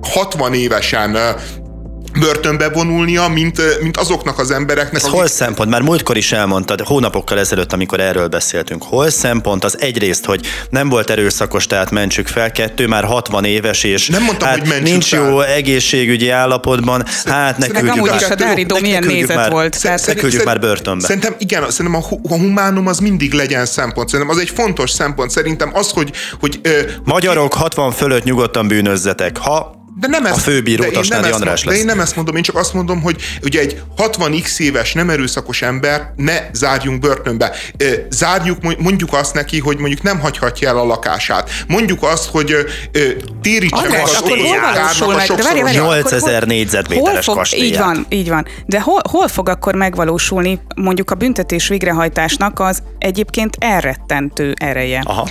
60 0.00 0.54
évesen 0.54 1.18
börtönbe 2.18 2.68
vonulnia, 2.68 3.28
mint, 3.28 3.80
mint 3.80 3.96
azoknak 3.96 4.38
az 4.38 4.50
embereknek. 4.50 4.94
Ez 4.94 5.02
akik... 5.02 5.14
hol 5.14 5.26
szempont? 5.26 5.70
Már 5.70 5.82
múltkor 5.82 6.16
is 6.16 6.32
elmondtad, 6.32 6.80
hónapokkal 6.80 7.38
ezelőtt, 7.38 7.72
amikor 7.72 8.00
erről 8.00 8.28
beszéltünk. 8.28 8.82
Hol 8.82 9.10
szempont 9.10 9.64
az 9.64 9.80
egyrészt, 9.80 10.24
hogy 10.24 10.46
nem 10.70 10.88
volt 10.88 11.10
erőszakos, 11.10 11.66
tehát 11.66 11.90
mentsük 11.90 12.26
fel, 12.26 12.52
kettő 12.52 12.86
már 12.86 13.04
60 13.04 13.44
éves, 13.44 13.84
és 13.84 14.08
nem 14.08 14.22
mondtam, 14.22 14.48
hát 14.48 14.68
hogy 14.68 14.82
nincs 14.82 15.08
fel. 15.08 15.30
jó 15.30 15.40
egészségügyi 15.40 16.28
állapotban, 16.28 17.04
hát 17.24 17.58
ne 17.58 17.66
küldjük, 17.66 17.92
amúgy 17.92 18.14
is 18.14 18.28
a 18.28 18.34
Dáridó 18.34 18.78
milyen 18.80 19.04
nézet 19.06 19.36
már, 19.36 19.50
volt. 19.50 19.82
Tehát 19.82 20.06
ne 20.06 20.14
küldjük 20.14 20.44
már 20.44 20.60
börtönbe. 20.60 21.06
Szerintem 21.06 21.34
igen, 21.38 21.70
szerintem 21.70 22.02
a, 22.02 22.34
a 22.34 22.38
humánum 22.38 22.86
az 22.86 22.98
mindig 22.98 23.32
legyen 23.32 23.66
szempont. 23.66 24.08
Szerintem 24.08 24.36
az 24.36 24.42
egy 24.42 24.50
fontos 24.50 24.90
szempont. 24.90 25.30
Szerintem 25.30 25.70
az, 25.72 25.90
hogy... 25.90 26.10
hogy 26.40 26.60
Magyarok 27.04 27.54
60 27.54 27.92
fölött 27.92 28.24
nyugodtan 28.24 28.68
bűnözzetek. 28.68 29.36
Ha 29.36 29.79
de 30.00 30.06
nem 30.06 30.26
ezt, 30.26 30.36
a 30.36 30.38
főbíró 30.40 30.84
Tasnádi 30.84 31.30
András 31.30 31.64
lesz. 31.64 31.74
De 31.74 31.80
én 31.80 31.86
nem 31.86 32.00
ezt 32.00 32.16
mondom, 32.16 32.36
én 32.36 32.42
csak 32.42 32.56
azt 32.56 32.74
mondom, 32.74 33.02
hogy 33.02 33.22
ugye 33.42 33.60
egy 33.60 33.82
60x 33.96 34.58
éves 34.58 34.92
nem 34.92 35.10
erőszakos 35.10 35.62
ember 35.62 36.12
ne 36.16 36.40
zárjunk 36.52 37.00
börtönbe. 37.00 37.52
Zárjuk, 38.08 38.78
mondjuk 38.78 39.12
azt 39.12 39.34
neki, 39.34 39.58
hogy 39.58 39.78
mondjuk 39.78 40.02
nem 40.02 40.20
hagyhatja 40.20 40.68
el 40.68 40.78
a 40.78 40.84
lakását. 40.84 41.50
Mondjuk 41.66 42.02
azt, 42.02 42.28
hogy 42.30 42.56
térítse 43.42 43.88
meg 43.88 44.02
az 44.02 44.22
okozott 45.00 45.40
a 45.40 45.70
8000 45.70 46.46
négyzetméteres 46.46 47.26
kastélyát. 47.26 47.66
Így 47.66 47.78
van, 47.78 48.06
így 48.08 48.28
van. 48.28 48.46
De 48.66 48.80
hol, 48.80 49.00
hol 49.10 49.28
fog 49.28 49.48
akkor 49.48 49.74
megvalósulni 49.74 50.60
mondjuk 50.76 51.10
a 51.10 51.14
büntetés 51.14 51.68
végrehajtásnak 51.68 52.60
az 52.60 52.82
egyébként 52.98 53.56
elrettentő 53.58 54.54
ereje? 54.58 55.02
Aha. 55.04 55.28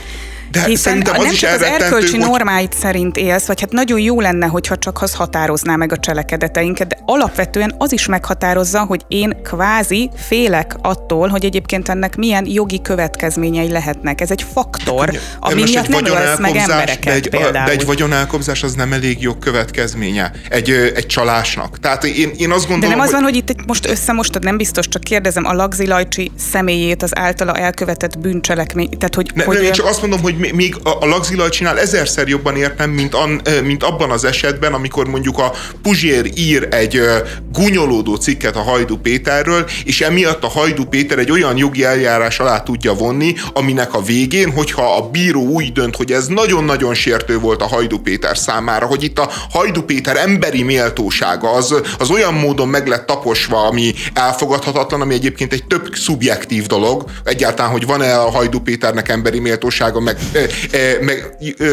De 0.51 0.63
Hiszen 0.63 1.01
az 1.13 1.23
nem 1.23 1.33
csak 1.33 1.53
az 1.53 1.61
erkölcsi 1.61 2.17
hogy... 2.17 2.29
normáit 2.29 2.73
szerint 2.73 3.17
élsz, 3.17 3.45
vagy 3.45 3.61
hát 3.61 3.71
nagyon 3.71 3.99
jó 3.99 4.19
lenne, 4.19 4.45
hogyha 4.45 4.77
csak 4.77 5.01
az 5.01 5.13
határozná 5.13 5.75
meg 5.75 5.91
a 5.91 5.97
cselekedeteinket, 5.97 6.87
de 6.87 6.97
alapvetően 7.05 7.75
az 7.77 7.91
is 7.91 8.05
meghatározza, 8.05 8.83
hogy 8.83 9.05
én 9.07 9.37
kvázi 9.43 10.09
félek 10.15 10.75
attól, 10.81 11.27
hogy 11.27 11.45
egyébként 11.45 11.89
ennek 11.89 12.15
milyen 12.15 12.45
jogi 12.47 12.81
következményei 12.81 13.71
lehetnek. 13.71 14.21
Ez 14.21 14.31
egy 14.31 14.45
faktor, 14.53 15.09
de 15.09 15.19
ami 15.39 15.63
miatt 15.63 15.87
nem 15.87 16.05
ölsz 16.05 16.39
meg 16.39 16.55
embereket 16.55 17.03
de 17.03 17.11
egy, 17.11 17.29
például. 17.29 17.65
De 17.65 17.71
egy 17.71 17.85
vagyonelkobzás 17.85 18.63
az 18.63 18.73
nem 18.73 18.93
elég 18.93 19.21
jog 19.21 19.39
következménye 19.39 20.31
egy, 20.49 20.69
egy 20.95 21.05
csalásnak. 21.05 21.79
Tehát 21.79 22.03
én, 22.03 22.31
én 22.37 22.51
azt 22.51 22.67
gondolom, 22.67 22.89
De 22.89 22.95
nem 22.95 22.99
az 22.99 23.11
van, 23.11 23.23
hogy 23.23 23.35
itt 23.35 23.49
egy, 23.49 23.59
most 23.67 23.87
összemostad, 23.87 24.43
nem 24.43 24.57
biztos, 24.57 24.87
csak 24.87 25.03
kérdezem 25.03 25.45
a 25.45 25.53
Lagzi 25.53 25.87
Lajcsi 25.87 26.31
személyét, 26.51 27.03
az 27.03 27.17
általa 27.17 27.53
elkövetett 27.53 28.19
bűncselekmény. 28.19 28.89
Tehát, 28.89 29.15
hogy, 29.15 29.31
ne, 29.33 29.43
hogy 29.43 29.55
nem, 29.55 29.65
én 29.65 29.71
csak 29.71 29.85
azt 29.85 30.01
mondom, 30.01 30.21
hogy 30.21 30.37
még 30.53 30.75
a, 30.83 30.89
a 30.99 31.05
lagzilaj 31.05 31.49
csinál 31.49 31.79
ezerszer 31.79 32.27
jobban 32.27 32.55
értem, 32.55 32.89
mint, 32.89 33.13
an, 33.13 33.41
mint 33.63 33.83
abban 33.83 34.11
az 34.11 34.23
esetben, 34.23 34.73
amikor 34.73 35.07
mondjuk 35.07 35.39
a 35.39 35.53
Puzsér 35.81 36.31
ír 36.35 36.67
egy 36.71 37.01
gúnyolódó 37.53 38.15
cikket 38.15 38.55
a 38.55 38.61
Hajdu 38.61 38.97
Péterről, 38.97 39.65
és 39.85 40.01
emiatt 40.01 40.43
a 40.43 40.47
Hajdu 40.47 40.85
Péter 40.85 41.17
egy 41.17 41.31
olyan 41.31 41.57
jogi 41.57 41.83
eljárás 41.83 42.39
alá 42.39 42.59
tudja 42.63 42.93
vonni, 42.93 43.35
aminek 43.53 43.93
a 43.93 44.01
végén, 44.01 44.51
hogyha 44.51 44.95
a 44.95 45.09
bíró 45.09 45.41
úgy 45.41 45.71
dönt, 45.71 45.95
hogy 45.95 46.11
ez 46.11 46.27
nagyon-nagyon 46.27 46.93
sértő 46.93 47.39
volt 47.39 47.61
a 47.61 47.67
Hajdu 47.67 47.99
Péter 47.99 48.37
számára, 48.37 48.85
hogy 48.85 49.03
itt 49.03 49.19
a 49.19 49.29
Hajdu 49.49 49.81
Péter 49.81 50.17
emberi 50.17 50.63
méltósága 50.63 51.51
az, 51.51 51.75
az 51.99 52.09
olyan 52.09 52.33
módon 52.33 52.67
meg 52.67 52.87
lett 52.87 53.05
taposva, 53.05 53.65
ami 53.65 53.93
elfogadhatatlan, 54.13 55.01
ami 55.01 55.13
egyébként 55.13 55.53
egy 55.53 55.63
több 55.63 55.95
szubjektív 55.95 56.65
dolog, 56.65 57.05
egyáltalán, 57.23 57.71
hogy 57.71 57.85
van-e 57.85 58.19
a 58.19 58.31
Hajdu 58.31 58.59
Péternek 58.59 59.09
emberi 59.09 59.39
méltósága, 59.39 59.99
meg 59.99 60.17
meg, 61.07 61.29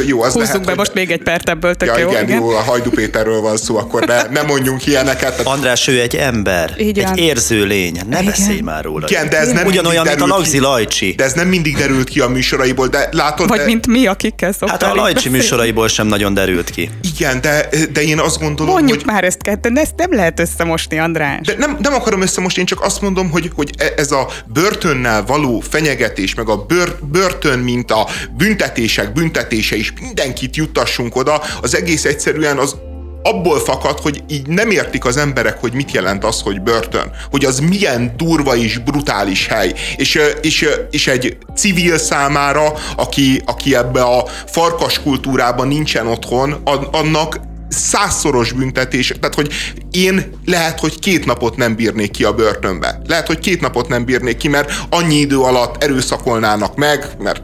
jó, 0.07 0.23
az 0.23 0.33
Húzzunk 0.33 0.47
lehet, 0.47 0.61
be 0.61 0.69
hogy... 0.69 0.77
most 0.77 0.95
még 0.95 1.11
egy 1.11 1.23
pert 1.23 1.49
ebből, 1.49 1.75
tök 1.75 1.89
ja, 1.89 1.99
jó. 1.99 2.11
Igen, 2.11 2.23
igen, 2.23 2.39
jó, 2.39 2.49
a 2.49 2.61
Hajdu 2.61 2.91
Péterről 2.91 3.41
van 3.41 3.57
szó, 3.57 3.77
akkor 3.77 4.05
ne, 4.05 4.23
ne 4.23 4.43
mondjunk 4.43 4.87
ilyeneket. 4.87 5.41
András, 5.41 5.89
ő 5.89 6.01
egy 6.01 6.17
ember, 6.17 6.75
igen. 6.77 7.13
egy 7.13 7.19
érző 7.19 7.65
lény, 7.65 8.01
ne 8.09 8.21
igen. 8.21 8.25
beszélj 8.25 8.61
már 8.61 8.85
róla. 8.85 9.07
Igen, 9.11 9.29
de 9.29 9.39
ez 9.39 9.53
nem 9.53 9.67
Ugyanolyan, 9.67 10.07
mint 10.07 10.21
a 10.21 10.27
Lagzi 10.27 10.59
Lajcsi. 10.59 11.15
De 11.17 11.25
ez 11.25 11.33
nem 11.33 11.49
mindig 11.49 11.77
derült 11.77 12.09
ki 12.09 12.21
a 12.21 12.29
műsoraiból, 12.29 12.87
de 12.87 13.09
látod... 13.13 13.49
Vagy 13.49 13.59
de... 13.59 13.65
mint 13.65 13.87
mi, 13.87 14.07
akikkel 14.07 14.53
szoktál 14.53 14.79
Hát 14.79 14.83
a 14.83 14.95
Lajcsi 14.95 15.15
beszélni. 15.15 15.37
műsoraiból 15.37 15.89
sem 15.89 16.07
nagyon 16.07 16.35
derült 16.35 16.71
ki. 16.71 16.91
Igen, 17.17 17.41
de, 17.41 17.69
de 17.93 18.03
én 18.03 18.19
azt 18.19 18.39
gondolom, 18.41 18.73
Mondjuk 18.73 18.99
hogy... 18.99 19.07
már 19.07 19.25
ezt 19.25 19.43
kettő, 19.43 19.69
de 19.69 19.81
ezt 19.81 19.95
nem 19.97 20.15
lehet 20.15 20.41
összemosni, 20.41 20.99
András. 20.99 21.47
De 21.47 21.55
nem, 21.59 21.77
nem 21.81 21.95
akarom 21.95 22.21
összemosni, 22.21 22.61
én 22.61 22.67
csak 22.67 22.83
azt 22.83 23.01
mondom, 23.01 23.31
hogy, 23.31 23.51
hogy 23.55 23.71
e- 23.77 23.93
ez 23.97 24.11
a 24.11 24.29
börtönnel 24.47 25.25
való 25.25 25.63
fenyegetés, 25.71 26.35
meg 26.35 26.49
a 26.49 26.57
bör, 26.57 26.97
börtön, 27.11 27.59
mint 27.59 27.91
a 27.91 28.09
büntetések, 28.47 29.12
büntetése 29.12 29.76
is 29.76 29.92
mindenkit 30.01 30.57
juttassunk 30.57 31.16
oda, 31.16 31.42
az 31.62 31.76
egész 31.76 32.05
egyszerűen 32.05 32.59
az 32.59 32.76
abból 33.22 33.59
fakad, 33.59 33.99
hogy 33.99 34.22
így 34.28 34.47
nem 34.47 34.70
értik 34.70 35.05
az 35.05 35.16
emberek, 35.16 35.61
hogy 35.61 35.72
mit 35.72 35.90
jelent 35.90 36.24
az, 36.24 36.40
hogy 36.40 36.61
börtön. 36.61 37.11
Hogy 37.30 37.44
az 37.44 37.59
milyen 37.59 38.12
durva 38.16 38.57
és 38.57 38.78
brutális 38.78 39.47
hely. 39.47 39.72
És, 39.97 40.20
és, 40.42 40.68
és 40.90 41.07
egy 41.07 41.36
civil 41.55 41.99
számára, 41.99 42.72
aki, 42.97 43.42
aki 43.44 43.74
ebbe 43.74 44.03
a 44.03 44.26
farkas 44.47 45.03
kultúrában 45.03 45.68
nincsen 45.68 46.07
otthon, 46.07 46.53
annak 46.90 47.40
százszoros 47.69 48.53
büntetés, 48.53 49.14
tehát 49.21 49.35
hogy 49.35 49.53
én 49.91 50.33
lehet, 50.45 50.81
hogy 50.81 50.99
két 50.99 51.25
napot 51.25 51.57
nem 51.57 51.77
bírnék 51.77 52.11
ki 52.11 52.25
a 52.25 52.33
börtönbe. 52.33 53.01
Lehet, 53.07 53.27
hogy 53.27 53.39
két 53.39 53.61
napot 53.61 53.89
nem 53.89 54.05
bírnék 54.05 54.37
ki, 54.37 54.49
mert 54.49 54.73
annyi 54.91 55.14
idő 55.14 55.39
alatt 55.39 55.83
erőszakolnának 55.83 56.77
meg, 56.77 57.09
mert 57.19 57.43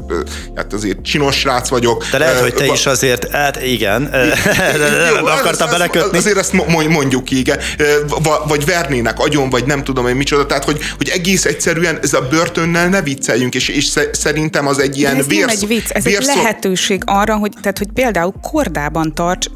hát 0.55 0.73
azért 0.73 1.03
csinos 1.03 1.39
srác 1.39 1.68
vagyok. 1.68 2.05
De 2.11 2.18
lehet, 2.18 2.41
hogy 2.41 2.55
te 2.55 2.66
is 2.66 2.87
azért, 2.87 3.31
hát 3.31 3.62
igen, 3.62 4.11
Jó, 5.18 5.27
akartam 5.27 5.70
belekötni. 5.70 6.18
Azért 6.18 6.37
ezt 6.37 6.53
mondjuk 6.89 7.25
ki, 7.25 7.39
igen. 7.39 7.59
Vagy 8.47 8.64
vernének 8.64 9.18
agyon, 9.18 9.51
vagy 9.51 9.64
nem 9.64 9.85
tudom 9.85 10.07
én 10.07 10.16
micsoda. 10.16 10.47
Tehát, 10.47 10.64
hogy, 10.64 10.79
hogy 10.97 11.09
egész 11.09 11.45
egyszerűen 11.45 11.99
ez 12.03 12.12
a 12.12 12.20
börtönnel 12.31 12.89
ne 12.89 13.03
vicceljünk, 13.03 13.55
és, 13.55 13.68
és 13.68 13.93
szerintem 14.12 14.66
az 14.66 14.79
egy 14.79 14.99
ilyen 14.99 15.16
ez 15.16 15.27
vérsz, 15.27 15.47
nem 15.47 15.57
egy 15.61 15.66
vicc, 15.66 15.91
ez 15.91 16.05
vérsz... 16.05 16.29
egy 16.29 16.37
lehetőség 16.37 17.03
arra, 17.07 17.37
hogy, 17.37 17.53
tehát, 17.61 17.79
hogy 17.79 17.89
például 17.95 18.35
kordában 18.41 19.14
tarts 19.14 19.47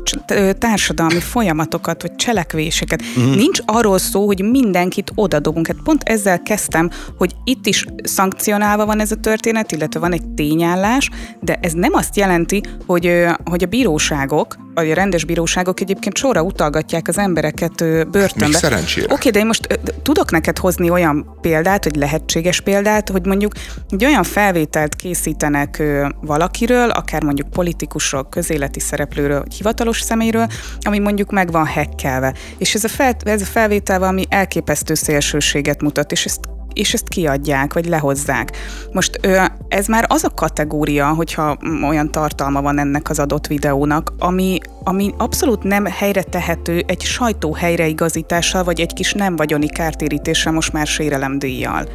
társadalmi 0.58 1.20
folyamatokat, 1.20 2.02
vagy 2.02 2.16
cselekvéseket. 2.16 3.02
Uh-huh. 3.16 3.34
Nincs 3.34 3.60
arról 3.64 3.98
szó, 3.98 4.26
hogy 4.26 4.42
mindenkit 4.42 5.12
odadobunk. 5.14 5.66
Hát 5.66 5.76
pont 5.84 6.02
ezzel 6.02 6.42
kezdtem, 6.42 6.90
hogy 7.18 7.34
itt 7.44 7.66
is 7.66 7.84
szankcionálva 8.02 8.86
van 8.86 9.00
ez 9.00 9.10
a 9.10 9.16
történet, 9.16 9.72
illetve 9.72 10.00
van 10.00 10.12
egy 10.12 10.26
tényállás, 10.26 11.10
de 11.40 11.58
ez 11.60 11.72
nem 11.72 11.94
azt 11.94 12.16
jelenti, 12.16 12.62
hogy, 12.86 13.24
hogy 13.44 13.62
a 13.62 13.66
bíróságok, 13.66 14.56
vagy 14.74 14.90
a 14.90 14.94
rendes 14.94 15.24
bíróságok 15.24 15.80
egyébként 15.80 16.16
sorra 16.16 16.42
utalgatják 16.42 17.08
az 17.08 17.18
embereket 17.18 17.74
börtönbe. 18.10 18.46
Még 18.46 18.54
szerencsére. 18.54 19.12
Oké, 19.12 19.30
de 19.30 19.38
én 19.38 19.46
most 19.46 19.80
tudok 20.02 20.30
neked 20.30 20.58
hozni 20.58 20.90
olyan 20.90 21.38
példát, 21.40 21.84
hogy 21.84 21.96
lehetséges 21.96 22.60
példát, 22.60 23.08
hogy 23.08 23.26
mondjuk 23.26 23.52
egy 23.90 24.04
olyan 24.04 24.22
felvételt 24.22 24.94
készítenek 24.94 25.82
valakiről, 26.20 26.90
akár 26.90 27.22
mondjuk 27.22 27.50
politikusról, 27.50 28.28
közéleti 28.28 28.80
szereplőről, 28.80 29.38
vagy 29.38 29.54
hivatalos 29.54 30.00
személyről, 30.00 30.45
ami 30.80 30.98
mondjuk 30.98 31.30
meg 31.30 31.50
van 31.50 31.66
hekkelve. 31.66 32.34
És 32.58 32.74
ez 32.74 32.84
a, 32.84 32.88
fel, 32.88 33.16
ez 33.22 33.40
a 33.42 33.44
felvétel 33.44 34.02
ami 34.02 34.24
elképesztő 34.28 34.94
szélsőséget 34.94 35.82
mutat, 35.82 36.12
és 36.12 36.24
ezt 36.24 36.40
és 36.76 36.94
ezt 36.94 37.08
kiadják, 37.08 37.72
vagy 37.72 37.86
lehozzák. 37.86 38.56
Most 38.92 39.20
ez 39.68 39.86
már 39.86 40.04
az 40.08 40.24
a 40.24 40.30
kategória, 40.30 41.08
hogyha 41.08 41.58
olyan 41.88 42.10
tartalma 42.10 42.62
van 42.62 42.78
ennek 42.78 43.10
az 43.10 43.18
adott 43.18 43.46
videónak, 43.46 44.12
ami, 44.18 44.58
ami 44.84 45.14
abszolút 45.18 45.62
nem 45.62 45.84
helyre 45.84 46.22
tehető 46.22 46.84
egy 46.86 47.00
sajtó 47.00 47.52
helyreigazítással, 47.52 48.64
vagy 48.64 48.80
egy 48.80 48.92
kis 48.92 49.12
nem 49.12 49.36
vagyoni 49.36 49.68
kártérítéssel 49.68 50.52
most 50.52 50.72
már 50.72 50.86
sérelemdíjjal. 50.86 51.88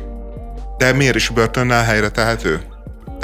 De 0.78 0.94
miért 0.94 1.16
is 1.16 1.30
börtönnel 1.30 1.84
helyre 1.84 2.10
tehető? 2.10 2.71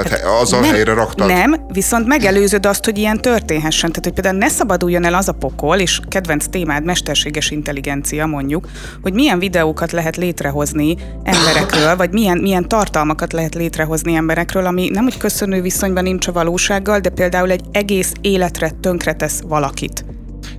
Tehát 0.03 0.41
az 0.41 0.53
a 0.53 0.59
nem, 0.59 0.71
helyre 0.71 0.93
raktad? 0.93 1.27
Nem, 1.27 1.55
viszont 1.67 2.07
megelőzöd 2.07 2.65
azt, 2.65 2.85
hogy 2.85 2.97
ilyen 2.97 3.21
történhessen. 3.21 3.89
Tehát, 3.89 4.03
hogy 4.03 4.13
például 4.13 4.37
ne 4.37 4.47
szabaduljon 4.47 5.05
el 5.05 5.13
az 5.13 5.27
a 5.27 5.31
pokol, 5.31 5.77
és 5.77 5.99
kedvenc 6.07 6.45
témád, 6.47 6.83
mesterséges 6.83 7.51
intelligencia 7.51 8.25
mondjuk, 8.25 8.67
hogy 9.01 9.13
milyen 9.13 9.39
videókat 9.39 9.91
lehet 9.91 10.17
létrehozni 10.17 10.97
emberekről, 11.23 11.95
vagy 11.95 12.11
milyen, 12.11 12.37
milyen 12.37 12.67
tartalmakat 12.67 13.33
lehet 13.33 13.55
létrehozni 13.55 14.13
emberekről, 14.13 14.65
ami 14.65 14.89
nem 14.93 15.05
úgy 15.05 15.17
köszönő 15.17 15.61
viszonyban 15.61 16.03
nincs 16.03 16.27
a 16.27 16.31
valósággal, 16.31 16.99
de 16.99 17.09
például 17.09 17.51
egy 17.51 17.61
egész 17.71 18.11
életre 18.21 18.69
tönkretesz 18.81 19.41
valakit. 19.47 20.05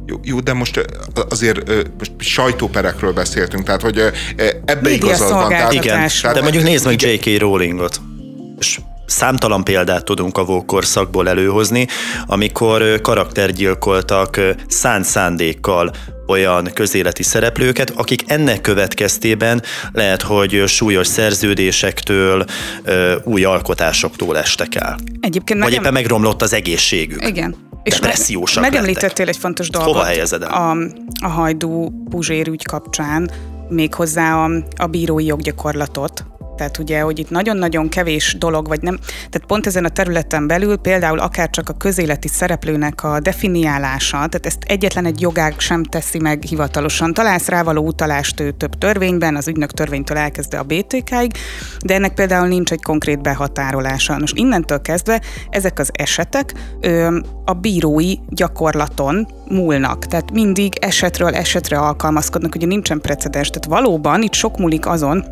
Jó, 0.07 0.16
jó, 0.22 0.41
de 0.41 0.53
most 0.53 0.84
azért 1.28 1.59
most 1.99 2.12
sajtóperekről 2.18 3.12
beszéltünk, 3.12 3.64
tehát 3.64 3.82
hogy 3.82 4.03
ebbe 4.64 4.91
igazad 4.91 5.32
van. 5.32 5.49
Tehát, 5.49 5.72
Igen, 5.72 6.09
tehát, 6.20 6.36
de 6.36 6.43
mondjuk 6.43 6.62
nézd 6.62 6.86
meg 6.86 7.03
J.K. 7.03 7.41
Rowlingot. 7.41 8.01
És 8.59 8.80
számtalan 9.09 9.64
példát 9.64 10.04
tudunk 10.04 10.38
a 10.38 10.44
vókorszakból 10.44 11.28
előhozni, 11.28 11.86
amikor 12.26 13.00
karaktergyilkoltak 13.00 14.40
szánt 14.68 15.04
szándékkal 15.04 15.90
olyan 16.26 16.70
közéleti 16.74 17.22
szereplőket, 17.22 17.90
akik 17.90 18.22
ennek 18.26 18.61
következtében 18.61 19.62
lehet, 19.92 20.22
hogy 20.22 20.62
súlyos 20.66 21.06
szerződésektől, 21.06 22.44
új 23.24 23.44
alkotásoktól 23.44 24.38
estek 24.38 24.74
el. 24.74 24.98
Egyébként 25.20 25.62
Vagy 25.62 25.72
éppen 25.72 25.92
megromlott 25.92 26.42
az 26.42 26.52
egészségük. 26.52 27.26
Igen. 27.26 27.54
és 27.82 27.94
depressziósak 27.94 28.62
Megemlítettél 28.62 29.09
lettek. 29.09 29.28
egy 29.28 29.36
fontos 29.36 29.70
dolgot. 29.70 29.92
Hova 29.92 30.04
helyezed 30.04 30.42
el? 30.42 30.48
A, 30.48 30.76
a 31.24 31.28
hajdú 31.28 31.92
Puzsér 32.11 32.48
ügy 32.48 32.64
kapcsán, 32.64 33.30
méghozzá 33.68 34.44
a, 34.44 34.50
a 34.76 34.86
bírói 34.86 35.24
joggyakorlatot, 35.24 36.24
tehát 36.59 36.78
ugye, 36.78 37.00
hogy 37.00 37.18
itt 37.18 37.30
nagyon-nagyon 37.30 37.88
kevés 37.88 38.36
dolog, 38.38 38.68
vagy 38.68 38.82
nem, 38.82 38.98
tehát 39.16 39.46
pont 39.46 39.66
ezen 39.66 39.84
a 39.84 39.88
területen 39.88 40.46
belül 40.46 40.76
például 40.76 41.18
akár 41.18 41.50
csak 41.50 41.68
a 41.68 41.72
közéleti 41.72 42.28
szereplőnek 42.28 43.04
a 43.04 43.20
definiálása, 43.20 44.16
tehát 44.16 44.46
ezt 44.46 44.62
egyetlen 44.66 45.04
egy 45.04 45.20
jogák 45.20 45.61
sem 45.61 45.82
teszi 45.82 46.18
meg 46.18 46.42
hivatalosan. 46.42 47.14
Találsz 47.14 47.48
rá 47.48 47.62
való 47.62 47.86
utalást 47.86 48.54
több 48.56 48.78
törvényben, 48.78 49.36
az 49.36 49.48
ügynök 49.48 49.72
törvénytől 49.72 50.16
elkezdve 50.16 50.59
a 50.59 50.62
BTK-ig, 50.62 51.32
de 51.84 51.94
ennek 51.94 52.14
például 52.14 52.48
nincs 52.48 52.72
egy 52.72 52.82
konkrét 52.82 53.22
behatárolása. 53.22 54.18
Most 54.18 54.36
innentől 54.36 54.80
kezdve 54.80 55.20
ezek 55.50 55.78
az 55.78 55.90
esetek 55.92 56.54
ö, 56.80 57.18
a 57.44 57.52
bírói 57.52 58.14
gyakorlaton 58.28 59.28
múlnak. 59.48 60.06
Tehát 60.06 60.30
mindig 60.30 60.72
esetről 60.80 61.34
esetre 61.34 61.78
alkalmazkodnak, 61.78 62.54
ugye 62.54 62.66
nincsen 62.66 63.00
precedens. 63.00 63.48
Tehát 63.48 63.80
valóban 63.80 64.22
itt 64.22 64.34
sok 64.34 64.59
múlik 64.59 64.86
azon, 64.86 65.24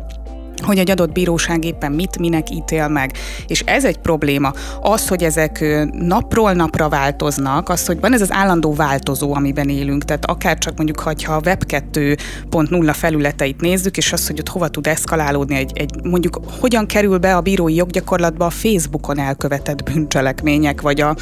hogy 0.65 0.77
egy 0.77 0.89
adott 0.89 1.11
bíróság 1.11 1.65
éppen 1.65 1.91
mit, 1.91 2.19
minek 2.19 2.49
ítél 2.49 2.87
meg. 2.87 3.11
És 3.47 3.61
ez 3.65 3.85
egy 3.85 3.97
probléma. 3.97 4.53
Az, 4.81 5.07
hogy 5.07 5.23
ezek 5.23 5.65
napról 5.91 6.53
napra 6.53 6.89
változnak, 6.89 7.69
az, 7.69 7.85
hogy 7.85 7.99
van 7.99 8.13
ez 8.13 8.21
az 8.21 8.31
állandó 8.31 8.73
változó, 8.73 9.33
amiben 9.33 9.69
élünk. 9.69 10.05
Tehát 10.05 10.25
akár 10.25 10.57
csak 10.57 10.75
mondjuk, 10.77 10.99
ha 10.99 11.13
a 11.25 11.41
Web 11.45 11.63
2.0 11.67 12.93
felületeit 12.93 13.61
nézzük, 13.61 13.97
és 13.97 14.13
az, 14.13 14.27
hogy 14.27 14.39
ott 14.39 14.49
hova 14.49 14.67
tud 14.67 14.87
eszkalálódni 14.87 15.55
egy, 15.55 15.71
egy 15.73 16.03
mondjuk 16.03 16.39
hogyan 16.59 16.85
kerül 16.85 17.17
be 17.17 17.35
a 17.35 17.41
bírói 17.41 17.75
joggyakorlatba 17.75 18.45
a 18.45 18.49
Facebookon 18.49 19.19
elkövetett 19.19 19.83
bűncselekmények, 19.83 20.81
vagy, 20.81 21.01
a, 21.01 21.15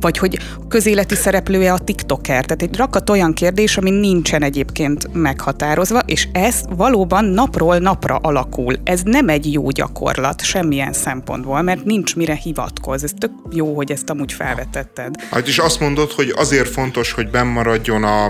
vagy 0.00 0.18
hogy 0.18 0.38
közéleti 0.68 1.14
szereplője 1.14 1.72
a 1.72 1.78
TikToker. 1.78 2.44
Tehát 2.44 2.62
egy 2.62 2.76
rakat 2.76 3.10
olyan 3.10 3.32
kérdés, 3.32 3.76
ami 3.76 3.90
nincsen 3.90 4.42
egyébként 4.42 5.08
meghatározva, 5.12 5.98
és 5.98 6.28
ez 6.32 6.60
valóban 6.76 7.24
napról 7.24 7.78
napra 7.78 8.16
alakul 8.16 8.73
ez 8.84 9.02
nem 9.04 9.28
egy 9.28 9.52
jó 9.52 9.70
gyakorlat 9.70 10.42
semmilyen 10.42 10.92
szempontból, 10.92 11.62
mert 11.62 11.84
nincs 11.84 12.16
mire 12.16 12.34
hivatkoz. 12.34 13.04
Ez 13.04 13.12
tök 13.18 13.32
jó, 13.50 13.74
hogy 13.74 13.90
ezt 13.90 14.10
amúgy 14.10 14.32
felvetetted. 14.32 15.14
Hát 15.30 15.48
és 15.48 15.58
azt 15.58 15.80
mondod, 15.80 16.10
hogy 16.10 16.32
azért 16.36 16.68
fontos, 16.68 17.12
hogy 17.12 17.30
bennmaradjon 17.30 18.04
a, 18.04 18.24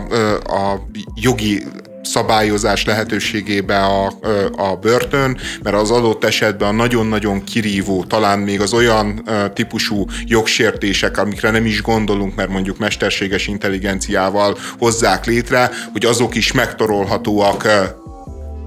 a 0.44 0.88
jogi 1.14 1.62
szabályozás 2.04 2.84
lehetőségébe 2.84 3.84
a, 3.84 4.12
a 4.56 4.76
börtön, 4.80 5.38
mert 5.62 5.76
az 5.76 5.90
adott 5.90 6.24
esetben 6.24 6.68
a 6.68 6.72
nagyon-nagyon 6.72 7.44
kirívó, 7.44 8.04
talán 8.04 8.38
még 8.38 8.60
az 8.60 8.72
olyan 8.72 9.28
típusú 9.54 10.06
jogsértések, 10.24 11.18
amikre 11.18 11.50
nem 11.50 11.66
is 11.66 11.82
gondolunk, 11.82 12.34
mert 12.34 12.48
mondjuk 12.48 12.78
mesterséges 12.78 13.46
intelligenciával 13.46 14.56
hozzák 14.78 15.26
létre, 15.26 15.70
hogy 15.92 16.04
azok 16.04 16.34
is 16.34 16.52
megtorolhatóak 16.52 17.66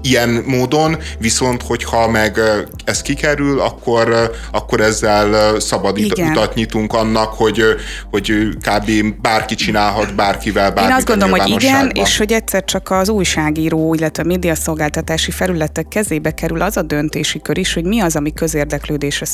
ilyen 0.02 0.42
módon, 0.46 0.96
viszont 1.18 1.62
hogyha 1.62 2.08
meg 2.08 2.40
ez 2.84 3.02
kikerül, 3.02 3.60
akkor, 3.60 4.30
akkor 4.52 4.80
ezzel 4.80 5.60
szabad 5.60 5.98
Igen. 5.98 6.30
utat 6.30 6.54
nyitunk 6.54 6.92
annak, 6.92 7.32
hogy, 7.32 7.62
hogy 8.10 8.32
kb. 8.60 9.20
bárki 9.22 9.54
csinálhat 9.54 10.14
bárkivel 10.14 10.70
bármit 10.70 10.90
Én 10.90 10.96
azt 10.96 11.06
gondolom, 11.06 11.38
hogy 11.38 11.48
igen, 11.48 11.90
és 11.94 12.18
hogy 12.18 12.32
egyszer 12.32 12.64
csak 12.64 12.90
az 12.90 13.08
újságíró, 13.08 13.94
illetve 13.94 14.24
médiaszolgáltatási 14.24 15.30
felületek 15.30 15.88
kezébe 15.88 16.30
kerül 16.30 16.62
az 16.62 16.76
a 16.76 16.82
döntési 16.82 17.40
kör 17.40 17.58
is, 17.58 17.74
hogy 17.74 17.84
mi 17.84 18.00
az, 18.00 18.16
ami 18.16 18.32
közérdeklődésre 18.32 19.26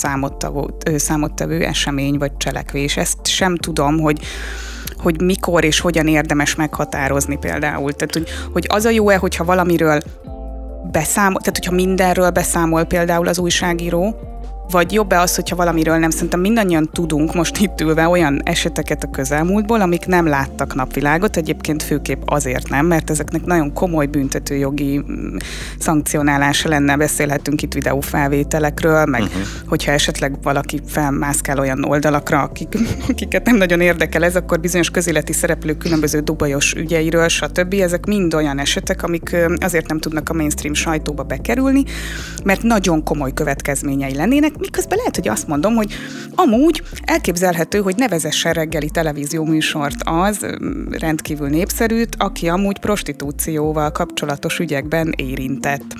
számottevő 0.97 1.65
esemény 1.65 2.19
vagy 2.19 2.37
cselekvés. 2.37 2.97
Ezt 2.97 3.27
sem 3.27 3.57
tudom, 3.57 4.01
hogy 4.01 4.21
hogy 4.99 5.21
mikor 5.21 5.65
és 5.65 5.81
hogyan 5.81 6.07
érdemes 6.07 6.55
meghatározni 6.55 7.37
például. 7.37 7.93
Tehát, 7.93 8.15
hogy, 8.15 8.29
hogy 8.53 8.67
az 8.69 8.85
a 8.85 8.91
jó-e, 8.91 9.17
hogyha 9.17 9.45
valamiről 9.45 10.01
beszámol, 10.91 11.41
tehát 11.41 11.57
hogyha 11.59 11.75
mindenről 11.75 12.31
beszámol 12.31 12.85
például 12.85 13.29
az 13.29 13.39
újságíró, 13.39 14.17
vagy 14.71 14.93
jobb-e 14.93 15.21
az, 15.21 15.35
hogyha 15.35 15.57
valamiről 15.57 15.97
nem? 15.97 16.11
Szerintem 16.11 16.41
mindannyian 16.41 16.89
tudunk 16.93 17.35
most 17.35 17.59
itt 17.59 17.81
ülve 17.81 18.09
olyan 18.09 18.41
eseteket 18.45 19.03
a 19.03 19.11
közelmúltból, 19.11 19.81
amik 19.81 20.07
nem 20.07 20.27
láttak 20.27 20.75
napvilágot, 20.75 21.37
egyébként 21.37 21.83
főképp 21.83 22.23
azért 22.25 22.69
nem, 22.69 22.87
mert 22.87 23.11
ezeknek 23.11 23.45
nagyon 23.45 23.73
komoly 23.73 24.07
büntetőjogi 24.07 24.99
mm, 24.99 25.37
szankcionálása 25.79 26.69
lenne, 26.69 26.97
beszélhetünk 26.97 27.63
itt 27.63 27.73
videófelvételekről, 27.73 29.05
meg 29.05 29.23
uh-huh. 29.23 29.43
hogyha 29.67 29.93
esetleg 29.93 30.43
valaki 30.43 30.81
felmászkál 30.87 31.59
olyan 31.59 31.85
oldalakra, 31.85 32.41
akik, 32.41 32.79
akiket 33.09 33.47
nem 33.47 33.57
nagyon 33.57 33.81
érdekel 33.81 34.25
ez, 34.25 34.37
akkor 34.37 34.61
bizonyos 34.61 34.91
közéleti 34.91 35.33
szereplők 35.33 35.79
különböző 35.79 36.21
dubajos 36.21 36.73
ügyeiről, 36.73 37.29
stb. 37.29 37.75
Ezek 37.75 38.07
mind 38.07 38.35
olyan 38.35 38.59
esetek, 38.59 39.03
amik 39.03 39.37
azért 39.59 39.89
nem 39.89 39.99
tudnak 39.99 40.29
a 40.29 40.33
mainstream 40.33 40.75
sajtóba 40.75 41.23
bekerülni, 41.23 41.83
mert 42.45 42.63
nagyon 42.63 43.05
komoly 43.05 43.33
következményei 43.33 44.15
lennének, 44.15 44.54
miközben 44.59 44.99
lehet, 44.99 45.17
hogy 45.17 45.29
azt 45.29 45.47
mondom, 45.47 45.75
hogy 45.75 45.93
amúgy 46.35 46.83
elképzelhető, 47.05 47.81
hogy 47.81 47.97
ne 47.97 48.09
vezessen 48.09 48.53
reggeli 48.53 48.91
televízió 48.91 49.45
műsort 49.45 49.97
az 50.05 50.47
rendkívül 50.91 51.49
népszerűt, 51.49 52.17
aki 52.19 52.49
amúgy 52.49 52.79
prostitúcióval 52.79 53.93
kapcsolatos 53.93 54.59
ügyekben 54.59 55.13
érintett. 55.17 55.95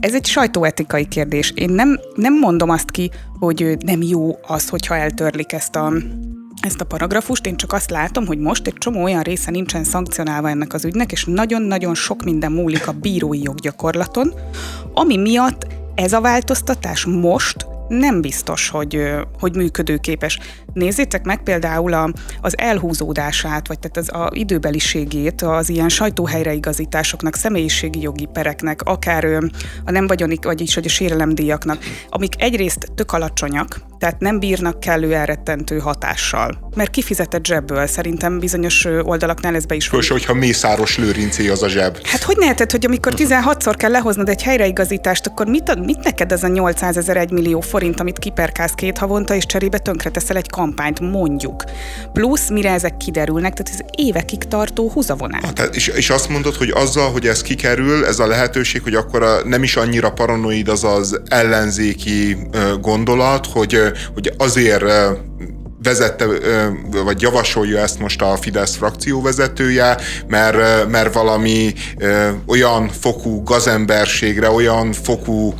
Ez 0.00 0.14
egy 0.14 0.26
sajtóetikai 0.26 1.08
kérdés. 1.08 1.52
Én 1.54 1.70
nem, 1.70 2.00
nem 2.14 2.38
mondom 2.38 2.70
azt 2.70 2.90
ki, 2.90 3.10
hogy 3.38 3.76
nem 3.84 4.02
jó 4.02 4.38
az, 4.46 4.68
hogyha 4.68 4.96
eltörlik 4.96 5.52
ezt 5.52 5.76
a 5.76 5.92
ezt 6.60 6.80
a 6.80 6.84
paragrafust, 6.84 7.46
én 7.46 7.56
csak 7.56 7.72
azt 7.72 7.90
látom, 7.90 8.26
hogy 8.26 8.38
most 8.38 8.66
egy 8.66 8.74
csomó 8.74 9.02
olyan 9.02 9.22
része 9.22 9.50
nincsen 9.50 9.84
szankcionálva 9.84 10.48
ennek 10.48 10.72
az 10.72 10.84
ügynek, 10.84 11.12
és 11.12 11.24
nagyon-nagyon 11.24 11.94
sok 11.94 12.22
minden 12.22 12.52
múlik 12.52 12.88
a 12.88 12.92
bírói 12.92 13.42
joggyakorlaton, 13.42 14.34
ami 14.94 15.16
miatt 15.16 15.66
ez 15.94 16.12
a 16.12 16.20
változtatás 16.20 17.04
most 17.04 17.66
nem 17.88 18.20
biztos, 18.20 18.68
hogy, 18.68 19.10
hogy 19.40 19.56
működőképes. 19.56 20.38
Nézzétek 20.72 21.24
meg 21.24 21.42
például 21.42 21.92
a, 21.92 22.12
az 22.40 22.58
elhúzódását, 22.58 23.68
vagy 23.68 23.78
tehát 23.78 23.96
az 23.96 24.20
a 24.20 24.30
időbeliségét 24.32 25.42
az 25.42 25.68
ilyen 25.68 25.88
sajtóhelyreigazításoknak, 25.88 27.34
személyiségi 27.34 28.00
jogi 28.00 28.28
pereknek, 28.32 28.82
akár 28.82 29.24
a 29.84 29.90
nem 29.90 30.06
vagyonik, 30.06 30.44
vagyis 30.44 30.74
hogy 30.74 30.86
a 30.86 30.88
sérelemdíjaknak, 30.88 31.78
amik 32.08 32.42
egyrészt 32.42 32.88
tök 32.94 33.12
alacsonyak, 33.12 33.80
tehát 33.98 34.20
nem 34.20 34.38
bírnak 34.38 34.80
kellő 34.80 35.14
elrettentő 35.14 35.78
hatással. 35.78 36.70
Mert 36.74 36.90
kifizetett 36.90 37.44
zsebből, 37.44 37.86
szerintem 37.86 38.38
bizonyos 38.38 38.84
oldalaknál 38.84 39.54
ez 39.54 39.66
be 39.66 39.74
is 39.74 39.88
Fős, 39.88 40.08
hogyha 40.08 40.34
Mészáros 40.34 40.98
Lőrincé 40.98 41.48
az 41.48 41.62
a 41.62 41.68
zseb. 41.68 41.98
Hát 42.02 42.22
hogy 42.22 42.36
lehetett, 42.36 42.70
hogy 42.70 42.86
amikor 42.86 43.12
16-szor 43.16 43.74
kell 43.76 43.90
lehoznod 43.90 44.28
egy 44.28 44.42
helyreigazítást, 44.42 45.26
akkor 45.26 45.46
mit, 45.46 45.84
mit 45.84 46.02
neked 46.02 46.32
ez 46.32 46.42
a 46.42 46.48
800 46.48 46.96
ezer 46.96 47.16
1 47.16 47.30
millió 47.30 47.60
forint, 47.74 48.00
amit 48.00 48.18
kiperkálsz 48.18 48.72
két 48.72 48.98
havonta, 48.98 49.34
és 49.34 49.46
cserébe 49.46 49.78
tönkreteszel 49.78 50.36
egy 50.36 50.50
kampányt, 50.50 51.00
mondjuk. 51.00 51.64
Plusz, 52.12 52.50
mire 52.50 52.70
ezek 52.70 52.96
kiderülnek, 52.96 53.52
tehát 53.52 53.80
ez 53.80 53.86
évekig 54.04 54.38
tartó 54.38 54.90
húzavonás. 54.90 55.42
Hát, 55.42 55.74
és, 55.74 55.86
és 55.88 56.10
azt 56.10 56.28
mondod, 56.28 56.54
hogy 56.54 56.70
azzal, 56.74 57.10
hogy 57.10 57.26
ez 57.26 57.42
kikerül, 57.42 58.06
ez 58.06 58.18
a 58.18 58.26
lehetőség, 58.26 58.82
hogy 58.82 58.94
akkor 58.94 59.22
a, 59.22 59.44
nem 59.44 59.62
is 59.62 59.76
annyira 59.76 60.12
paranoid 60.12 60.68
az 60.68 60.84
az 60.84 61.20
ellenzéki 61.28 62.36
gondolat, 62.80 63.46
hogy, 63.46 63.80
hogy 64.14 64.32
azért 64.38 64.84
vezette, 65.82 66.26
vagy 67.04 67.22
javasolja 67.22 67.78
ezt 67.78 67.98
most 67.98 68.22
a 68.22 68.36
Fidesz 68.36 68.76
frakció 68.76 69.22
vezetője, 69.22 69.96
mert, 70.28 70.88
mert 70.88 71.14
valami 71.14 71.72
olyan 72.46 72.88
fokú 72.88 73.42
gazemberségre, 73.42 74.50
olyan 74.50 74.92
fokú 74.92 75.54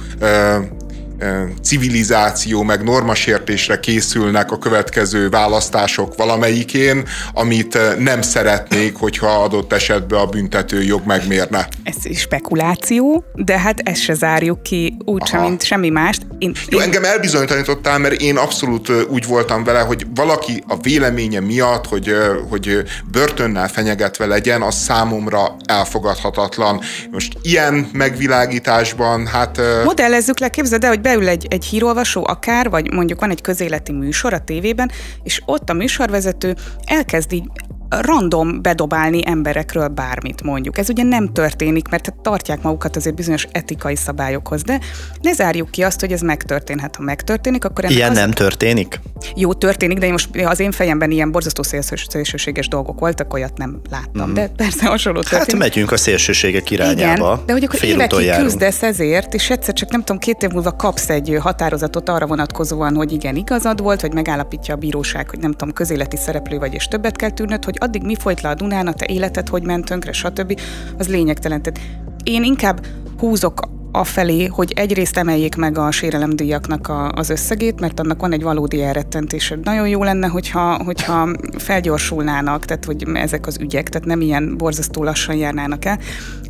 civilizáció 1.62 2.62
meg 2.62 2.82
normasértésre 2.82 3.80
készülnek 3.80 4.52
a 4.52 4.58
következő 4.58 5.28
választások 5.28 6.16
valamelyikén, 6.16 7.08
amit 7.32 7.78
nem 7.98 8.22
szeretnék, 8.22 8.96
hogyha 8.96 9.42
adott 9.42 9.72
esetben 9.72 10.20
a 10.20 10.26
büntető 10.26 10.82
jog 10.82 11.06
megmérne. 11.06 11.68
Ez 11.82 12.16
spekuláció, 12.18 13.24
de 13.34 13.58
hát 13.58 13.80
ezt 13.80 14.00
se 14.00 14.14
zárjuk 14.14 14.62
ki 14.62 14.96
úgysem, 15.04 15.40
mint 15.40 15.64
semmi 15.64 15.88
mást. 15.88 16.26
Én, 16.38 16.54
Jó, 16.68 16.78
én... 16.78 16.84
engem 16.84 17.04
elbizonytalanítottál, 17.04 17.98
mert 17.98 18.20
én 18.20 18.36
abszolút 18.36 18.92
úgy 19.08 19.26
voltam 19.26 19.64
vele, 19.64 19.80
hogy 19.80 20.06
valaki 20.14 20.64
a 20.68 20.76
véleménye 20.76 21.40
miatt, 21.40 21.86
hogy, 21.86 22.14
hogy 22.50 22.82
börtönnel 23.10 23.68
fenyegetve 23.68 24.26
legyen, 24.26 24.62
az 24.62 24.74
számomra 24.74 25.56
elfogadhatatlan. 25.66 26.80
Most 27.10 27.32
ilyen 27.42 27.88
megvilágításban, 27.92 29.26
hát... 29.26 29.60
Modellezzük 29.84 30.38
le, 30.38 30.48
képzeld 30.48 30.84
el, 30.84 30.90
hogy 30.90 31.00
beül 31.04 31.28
egy, 31.28 31.46
egy 31.50 31.64
hírolvasó 31.64 32.24
akár, 32.26 32.70
vagy 32.70 32.92
mondjuk 32.92 33.20
van 33.20 33.30
egy 33.30 33.40
közéleti 33.40 33.92
műsor 33.92 34.32
a 34.32 34.44
tévében, 34.44 34.90
és 35.22 35.42
ott 35.44 35.70
a 35.70 35.72
műsorvezető 35.72 36.56
elkezd 36.84 37.32
így 37.32 37.46
random 37.88 38.62
bedobálni 38.62 39.20
emberekről 39.24 39.88
bármit 39.88 40.42
mondjuk. 40.42 40.78
Ez 40.78 40.90
ugye 40.90 41.02
nem 41.02 41.32
történik, 41.32 41.88
mert 41.88 42.14
tartják 42.22 42.62
magukat 42.62 42.96
azért 42.96 43.14
bizonyos 43.14 43.46
etikai 43.52 43.96
szabályokhoz, 43.96 44.62
de 44.62 44.80
ne 45.22 45.32
zárjuk 45.32 45.70
ki 45.70 45.82
azt, 45.82 46.00
hogy 46.00 46.12
ez 46.12 46.20
megtörténhet. 46.20 46.96
Ha 46.96 47.02
megtörténik, 47.02 47.64
akkor 47.64 47.90
Ilyen 47.90 48.10
az... 48.10 48.16
nem 48.16 48.30
történik? 48.30 49.00
Jó, 49.36 49.52
történik, 49.52 49.98
de 49.98 50.10
most 50.10 50.28
az 50.44 50.60
én 50.60 50.72
fejemben 50.72 51.10
ilyen 51.10 51.30
borzasztó 51.30 51.62
szélsőséges 51.62 52.68
dolgok 52.68 53.00
voltak, 53.00 53.32
olyat 53.34 53.58
nem 53.58 53.80
láttam. 53.90 54.30
Mm. 54.30 54.34
De 54.34 54.48
persze 54.56 54.86
hasonló 54.86 55.20
Hát 55.20 55.30
történik. 55.30 55.62
Hát 55.62 55.70
megyünk 55.70 55.92
a 55.92 55.96
szélsőségek 55.96 56.70
irányába. 56.70 57.32
Igen, 57.32 57.46
de 57.46 57.52
hogy 57.52 57.64
akkor 57.64 57.84
évekig 57.84 58.30
küzdesz 58.30 58.82
ezért, 58.82 59.34
és 59.34 59.50
egyszer 59.50 59.74
csak 59.74 59.90
nem 59.90 60.00
tudom, 60.00 60.18
két 60.18 60.42
év 60.42 60.50
múlva 60.50 60.76
kapsz 60.76 61.08
egy 61.08 61.38
határozatot 61.40 62.08
arra 62.08 62.26
vonatkozóan, 62.26 62.94
hogy 62.94 63.12
igen, 63.12 63.36
igazad 63.36 63.82
volt, 63.82 64.00
vagy 64.00 64.12
megállapítja 64.12 64.74
a 64.74 64.76
bíróság, 64.76 65.30
hogy 65.30 65.38
nem 65.38 65.50
tudom, 65.50 65.72
közéleti 65.72 66.16
szereplő 66.16 66.58
vagy, 66.58 66.74
és 66.74 66.88
többet 66.88 67.16
kell 67.16 67.30
tűnöd, 67.30 67.64
hogy 67.64 67.76
addig 67.84 68.02
mi 68.02 68.14
folyt 68.14 68.40
le 68.40 68.48
a 68.48 68.54
Dunán, 68.54 68.86
a 68.86 68.92
te 68.92 69.06
életed 69.08 69.48
hogy 69.48 69.62
ment 69.62 69.84
tönkre, 69.84 70.12
stb. 70.12 70.60
Az 70.98 71.08
lényegtelen. 71.08 71.62
Tehát 71.62 71.80
én 72.24 72.44
inkább 72.44 72.86
húzok 73.18 73.60
afelé, 73.92 74.44
hogy 74.44 74.72
egyrészt 74.76 75.16
emeljék 75.16 75.56
meg 75.56 75.78
a 75.78 75.90
sérelemdíjaknak 75.90 76.88
a, 76.88 77.10
az 77.12 77.30
összegét, 77.30 77.80
mert 77.80 78.00
annak 78.00 78.20
van 78.20 78.32
egy 78.32 78.42
valódi 78.42 78.82
elrettentés. 78.82 79.54
Nagyon 79.62 79.88
jó 79.88 80.02
lenne, 80.02 80.26
hogyha, 80.26 80.82
hogyha 80.84 81.28
felgyorsulnának, 81.58 82.64
tehát 82.64 82.84
hogy 82.84 83.04
ezek 83.14 83.46
az 83.46 83.58
ügyek, 83.60 83.88
tehát 83.88 84.06
nem 84.06 84.20
ilyen 84.20 84.56
borzasztó 84.56 85.02
lassan 85.02 85.34
járnának 85.34 85.84
el, 85.84 85.98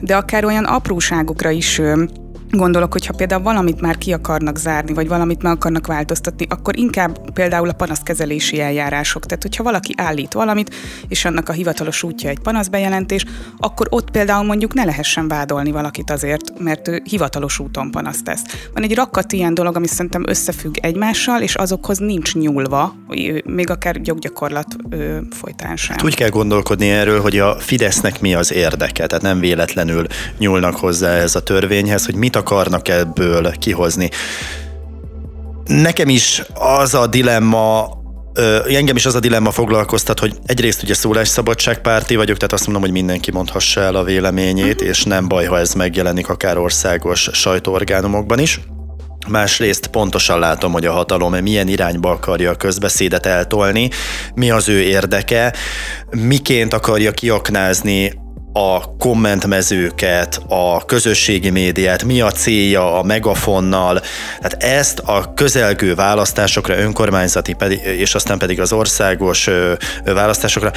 de 0.01 0.17
akár 0.17 0.45
olyan 0.45 0.65
apróságokra 0.65 1.51
is 1.51 1.81
Gondolok, 2.57 2.93
hogyha 2.93 3.15
például 3.15 3.43
valamit 3.43 3.81
már 3.81 3.99
ki 3.99 4.13
akarnak 4.13 4.59
zárni, 4.59 4.95
vagy 4.95 5.09
valamit 5.09 5.43
meg 5.43 5.53
akarnak 5.53 5.87
változtatni, 5.87 6.47
akkor 6.49 6.79
inkább 6.79 7.33
például 7.33 7.69
a 7.69 7.73
panaszkezelési 7.73 8.61
eljárások. 8.61 9.27
Tehát, 9.27 9.43
hogyha 9.43 9.63
valaki 9.63 9.95
állít 9.97 10.33
valamit, 10.33 10.75
és 11.09 11.25
annak 11.25 11.49
a 11.49 11.53
hivatalos 11.53 12.03
útja 12.03 12.29
egy 12.29 12.39
panaszbejelentés, 12.39 13.25
akkor 13.59 13.87
ott 13.91 14.11
például 14.11 14.45
mondjuk 14.45 14.75
ne 14.75 14.85
lehessen 14.85 15.29
vádolni 15.29 15.71
valakit 15.71 16.11
azért, 16.11 16.59
mert 16.59 16.89
ő 16.89 17.03
hivatalos 17.05 17.59
úton 17.59 17.91
panaszt 17.91 18.25
tesz. 18.25 18.43
Van 18.75 18.83
egy 18.83 18.95
rakkat 18.95 19.33
ilyen 19.33 19.55
dolog, 19.55 19.77
ami 19.77 19.87
szerintem 19.87 20.23
összefügg 20.27 20.77
egymással, 20.81 21.41
és 21.41 21.55
azokhoz 21.55 21.99
nincs 21.99 22.35
nyúlva, 22.35 22.95
még 23.45 23.71
akár 23.71 24.01
joggyakorlat 24.03 24.67
folytán 25.31 25.77
sem. 25.77 25.97
Hát 25.97 26.05
úgy 26.05 26.15
kell 26.15 26.31
gondolkodni 26.31 26.91
erről, 26.91 27.21
hogy 27.21 27.39
a 27.39 27.57
Fidesznek 27.59 28.21
mi 28.21 28.35
az 28.35 28.53
érdeke, 28.53 29.07
tehát 29.07 29.23
nem 29.23 29.41
véletlenül 29.41 30.07
nyúlnak 30.39 30.77
hozzá 30.77 31.13
ez 31.13 31.35
a 31.35 31.43
törvényhez, 31.43 32.05
hogy 32.05 32.15
mit 32.15 32.37
akarnak 32.45 32.89
ebből 32.89 33.51
kihozni. 33.59 34.11
Nekem 35.65 36.09
is 36.09 36.43
az 36.55 36.95
a 36.95 37.07
dilemma, 37.07 37.89
engem 38.69 38.97
is 38.97 39.07
az 39.07 39.15
a 39.15 39.21
dilemma 39.21 39.51
foglalkoztat, 39.51 40.19
hogy 40.19 40.39
egyrészt 40.45 40.83
ugye 40.83 40.95
szólásszabadságpárti 40.95 42.17
vagyok, 42.17 42.37
tehát 42.37 42.53
azt 42.53 42.65
mondom, 42.65 42.83
hogy 42.83 42.93
mindenki 42.93 43.31
mondhassa 43.31 43.81
el 43.81 43.95
a 43.95 44.05
véleményét, 44.05 44.75
uh-huh. 44.75 44.89
és 44.89 45.03
nem 45.05 45.29
baj, 45.29 45.45
ha 45.45 45.59
ez 45.59 45.75
megjelenik 45.75 46.29
akár 46.29 46.59
országos 46.59 47.29
sajtóorgánumokban 47.33 48.39
is. 48.39 48.61
Másrészt 49.29 49.87
pontosan 49.87 50.39
látom, 50.39 50.73
hogy 50.73 50.87
a 50.87 50.93
hatalom 50.93 51.35
milyen 51.35 51.69
irányba 51.69 52.11
akarja 52.11 52.51
a 52.51 52.55
közbeszédet 52.55 53.27
eltolni, 53.27 53.91
mi 54.35 54.51
az 54.51 54.69
ő 54.69 54.81
érdeke, 54.81 55.55
miként 56.11 56.73
akarja 56.73 57.11
kiaknázni 57.11 58.23
a 58.57 58.97
kommentmezőket, 58.97 60.43
a 60.49 60.85
közösségi 60.85 61.51
médiát, 61.51 62.05
mi 62.05 62.21
a 62.21 62.31
célja 62.31 62.99
a 62.99 63.03
megafonnal. 63.03 64.01
Tehát 64.41 64.63
ezt 64.63 64.99
a 64.99 65.33
közelgő 65.35 65.95
választásokra, 65.95 66.77
önkormányzati 66.79 67.57
és 67.81 68.15
aztán 68.15 68.39
pedig 68.39 68.61
az 68.61 68.73
országos 68.73 69.51
választásokra 70.05 70.73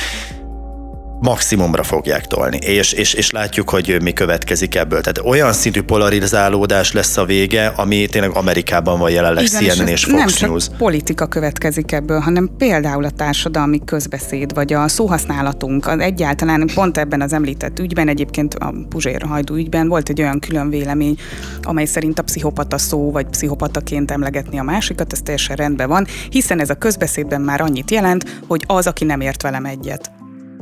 maximumra 1.20 1.84
fogják 1.84 2.26
tolni, 2.26 2.58
és, 2.58 2.92
és, 2.92 3.14
és 3.14 3.32
látjuk, 3.32 3.70
hogy 3.70 4.02
mi 4.02 4.14
következik 4.14 4.76
ebből. 4.76 5.02
Tehát 5.02 5.30
olyan 5.30 5.54
szintű 5.54 5.82
polarizálódás 5.82 6.92
lesz 6.92 7.18
a 7.18 7.26
vége, 7.26 7.68
ami 7.76 8.08
tényleg 8.08 8.32
Amerikában 8.36 9.00
van 9.00 9.10
jelenleg 9.10 9.44
Igen, 9.44 9.62
CNN 9.62 9.88
és, 9.88 9.94
és 9.94 10.12
Fox 10.12 10.40
nem 10.40 10.50
News. 10.50 10.66
csak 10.66 10.78
politika 10.78 11.26
következik 11.26 11.92
ebből, 11.92 12.20
hanem 12.20 12.50
például 12.58 13.06
a 13.06 13.10
társadalmi 13.10 13.82
közbeszéd, 13.86 14.54
vagy 14.54 14.74
a 14.74 14.88
szóhasználatunk, 14.88 15.88
az 15.88 16.00
egyáltalán 16.00 16.70
pont 16.74 16.98
ebben 16.98 17.22
az 17.22 17.34
említett 17.34 17.80
ügyben, 17.80 18.08
egyébként 18.08 18.54
a 18.54 18.74
Puzsér 18.90 19.22
hajdú 19.22 19.56
ügyben 19.56 19.88
volt 19.88 20.10
egy 20.10 20.22
olyan 20.22 20.40
külön 20.40 20.70
vélemény, 20.70 21.18
amely 21.62 21.86
szerint 21.86 22.20
a 22.20 22.24
pszichopata 22.24 22.78
szó, 22.78 23.12
vagy 23.12 23.26
pszichopataként 23.26 24.12
emlegetni 24.12 24.60
a 24.60 24.64
másikat, 24.64 25.14
ez 25.14 25.22
teljesen 25.22 25.56
rendben 25.56 25.88
van, 25.88 26.08
hiszen 26.30 26.60
ez 26.60 26.70
a 26.70 26.76
közbeszédben 26.76 27.42
már 27.42 27.62
annyit 27.62 27.92
jelent, 27.92 28.40
hogy 28.48 28.64
az, 28.68 28.88
aki 28.88 29.06
nem 29.06 29.22
ért 29.22 29.42
velem 29.42 29.66
egyet. 29.66 30.12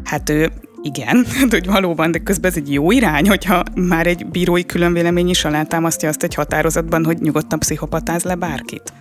Hát 0.06 0.30
ő 0.30 0.51
igen, 0.82 1.26
hogy 1.49 1.66
valóban, 1.66 2.12
de 2.12 2.20
közben 2.20 2.51
ez 2.51 2.58
egy 2.58 2.74
jó 2.74 2.91
irány, 2.91 3.28
hogyha 3.28 3.64
már 3.76 4.08
egy 4.08 4.26
bírói 4.26 4.66
különvélemény 4.66 5.30
is 5.30 5.45
alátámasztja 5.45 6.10
azt 6.10 6.24
egy 6.24 6.34
határozatban, 6.34 7.06
hogy 7.06 7.22
nyugodtan 7.22 7.60
pszichopatáz 7.60 8.24
le 8.24 8.36
bárkit. 8.36 8.93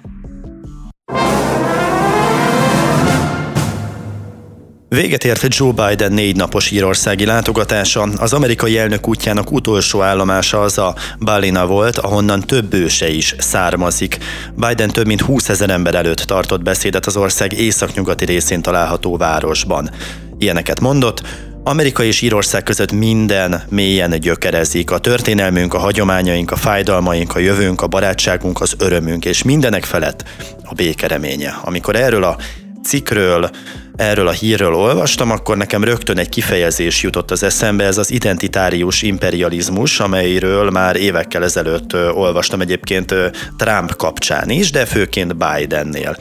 Véget 4.94 5.24
ért 5.24 5.54
Joe 5.54 5.72
Biden 5.72 6.12
négy 6.12 6.36
napos 6.36 6.70
írországi 6.70 7.24
látogatása. 7.24 8.02
Az 8.02 8.32
amerikai 8.32 8.78
elnök 8.78 9.08
útjának 9.08 9.52
utolsó 9.52 10.02
állomása 10.02 10.60
az 10.60 10.78
a 10.78 10.94
Balina 11.18 11.66
volt, 11.66 11.98
ahonnan 11.98 12.40
több 12.40 12.74
őse 12.74 13.10
is 13.10 13.34
származik. 13.38 14.18
Biden 14.54 14.90
több 14.90 15.06
mint 15.06 15.20
20 15.20 15.48
ezer 15.48 15.70
ember 15.70 15.94
előtt 15.94 16.18
tartott 16.18 16.62
beszédet 16.62 17.06
az 17.06 17.16
ország 17.16 17.52
északnyugati 17.52 18.24
részén 18.24 18.62
található 18.62 19.16
városban. 19.16 19.90
Ilyeneket 20.38 20.80
mondott, 20.80 21.22
Amerika 21.64 22.02
és 22.02 22.20
Írország 22.20 22.62
között 22.62 22.92
minden 22.92 23.62
mélyen 23.68 24.20
gyökerezik. 24.20 24.90
A 24.90 24.98
történelmünk, 24.98 25.74
a 25.74 25.78
hagyományaink, 25.78 26.50
a 26.50 26.56
fájdalmaink, 26.56 27.34
a 27.34 27.38
jövőnk, 27.38 27.82
a 27.82 27.86
barátságunk, 27.86 28.60
az 28.60 28.74
örömünk, 28.78 29.24
és 29.24 29.42
mindenek 29.42 29.84
felett 29.84 30.24
a 30.62 30.74
békereménye. 30.74 31.58
Amikor 31.64 31.96
erről 31.96 32.24
a 32.24 32.36
cikkről, 32.84 33.50
erről 33.96 34.28
a 34.28 34.32
hírről 34.32 34.74
olvastam, 34.74 35.30
akkor 35.30 35.56
nekem 35.56 35.84
rögtön 35.84 36.18
egy 36.18 36.28
kifejezés 36.28 37.02
jutott 37.02 37.30
az 37.30 37.42
eszembe, 37.42 37.84
ez 37.84 37.98
az 37.98 38.10
identitárius 38.10 39.02
imperializmus, 39.02 40.00
amelyről 40.00 40.70
már 40.70 40.96
évekkel 40.96 41.44
ezelőtt 41.44 41.94
olvastam 41.94 42.60
egyébként 42.60 43.14
Trump 43.56 43.96
kapcsán 43.96 44.50
is, 44.50 44.70
de 44.70 44.84
főként 44.84 45.36
Bidennél. 45.36 46.16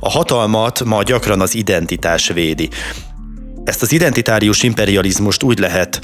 A 0.00 0.10
hatalmat 0.10 0.84
ma 0.84 1.02
gyakran 1.02 1.40
az 1.40 1.54
identitás 1.54 2.28
védi. 2.28 2.68
Ezt 3.64 3.82
az 3.82 3.92
identitárius 3.92 4.62
imperializmust 4.62 5.42
úgy 5.42 5.58
lehet 5.58 6.00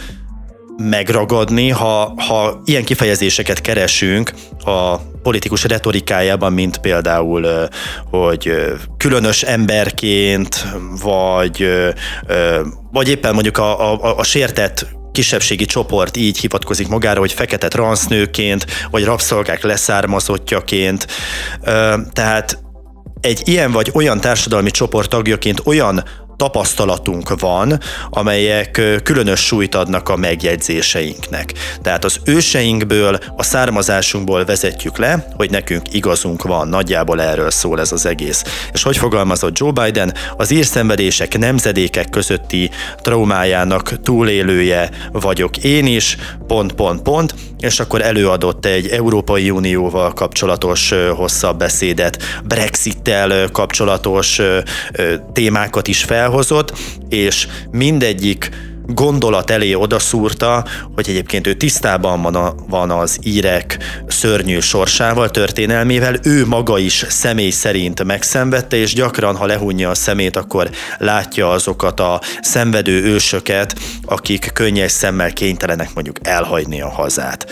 megragadni, 0.77 1.69
ha, 1.69 2.15
ha 2.17 2.61
ilyen 2.65 2.85
kifejezéseket 2.85 3.61
keresünk 3.61 4.33
a 4.65 4.97
politikus 5.23 5.65
retorikájában, 5.65 6.53
mint 6.53 6.79
például, 6.79 7.69
hogy 8.11 8.53
különös 8.97 9.43
emberként, 9.43 10.67
vagy, 11.03 11.67
vagy 12.93 13.09
éppen 13.09 13.35
mondjuk 13.35 13.59
a, 13.59 13.93
a, 13.93 14.19
a 14.19 14.23
sértett 14.23 14.87
kisebbségi 15.13 15.65
csoport 15.65 16.17
így 16.17 16.39
hivatkozik 16.39 16.89
magára, 16.89 17.21
hogy 17.21 17.33
fekete 17.33 17.69
transznőként, 17.69 18.67
vagy 18.91 19.05
rabszolgák 19.05 19.63
leszármazottjaként. 19.63 21.07
Tehát 22.13 22.59
egy 23.21 23.43
ilyen 23.45 23.73
vagy 23.73 23.91
olyan 23.95 24.21
társadalmi 24.21 24.71
csoport 24.71 25.09
tagjaként 25.09 25.61
olyan 25.65 26.05
tapasztalatunk 26.37 27.41
van, 27.41 27.81
amelyek 28.11 28.81
különös 29.03 29.41
súlyt 29.41 29.75
adnak 29.75 30.09
a 30.09 30.17
megjegyzéseinknek. 30.17 31.53
Tehát 31.83 32.05
az 32.05 32.21
őseinkből, 32.25 33.19
a 33.37 33.43
származásunkból 33.43 34.45
vezetjük 34.45 34.99
le, 34.99 35.27
hogy 35.37 35.51
nekünk 35.51 35.95
igazunk 35.95 36.43
van, 36.43 36.69
nagyjából 36.69 37.23
erről 37.23 37.51
szól 37.51 37.81
ez 37.81 37.93
az 37.93 38.07
egész. 38.07 38.45
És 38.73 38.83
hogy 38.83 38.97
fogalmazott 38.97 39.59
Joe 39.59 39.71
Biden, 39.71 40.15
az 40.37 40.51
írszenvedések 40.51 41.39
nemzedékek 41.39 42.11
közötti 42.11 42.71
traumájának 42.97 44.03
túlélője 44.03 44.91
vagyok 45.13 45.57
én 45.57 45.87
is, 45.87 46.17
pont, 46.47 46.73
pont, 46.73 47.03
pont, 47.03 47.35
és 47.59 47.81
akkor 47.81 48.03
előadott 48.03 48.67
egy 48.67 48.89
Európai 48.89 49.51
Unióval 49.51 50.13
kapcsolatos 50.13 50.93
hosszabb 51.17 51.59
beszédet, 51.59 52.23
Brexit-tel 52.45 53.49
kapcsolatos 53.51 54.41
témákat 55.33 55.89
is 55.89 56.05
felhozott, 56.25 56.73
és 57.09 57.49
mindegyik 57.71 58.51
gondolat 58.87 59.51
elé 59.51 59.75
odaszúrta, 59.75 60.65
hogy 60.95 61.09
egyébként 61.09 61.47
ő 61.47 61.55
tisztában 61.55 62.23
van, 62.23 62.35
a, 62.35 62.55
van 62.69 62.91
az 62.91 63.19
írek 63.23 63.79
szörnyű 64.07 64.61
sorsával, 64.61 65.31
történelmével, 65.31 66.17
ő 66.23 66.47
maga 66.47 66.79
is 66.79 67.05
személy 67.09 67.51
szerint 67.51 68.05
megszenvedte, 68.05 68.77
és 68.77 68.95
gyakran, 68.95 69.37
ha 69.37 69.47
lehunja 69.47 69.91
a 69.91 69.95
szemét, 69.95 70.37
akkor 70.37 70.71
látja 70.99 71.51
azokat 71.51 72.01
a 72.01 72.21
szenvedő 72.41 73.03
ősöket, 73.03 73.75
akik 74.05 74.51
könnyes 74.53 74.93
szemmel 74.93 75.33
kénytelenek 75.33 75.95
mondjuk 75.95 76.17
elhagyni 76.23 76.81
a 76.81 76.89
hazát. 76.89 77.51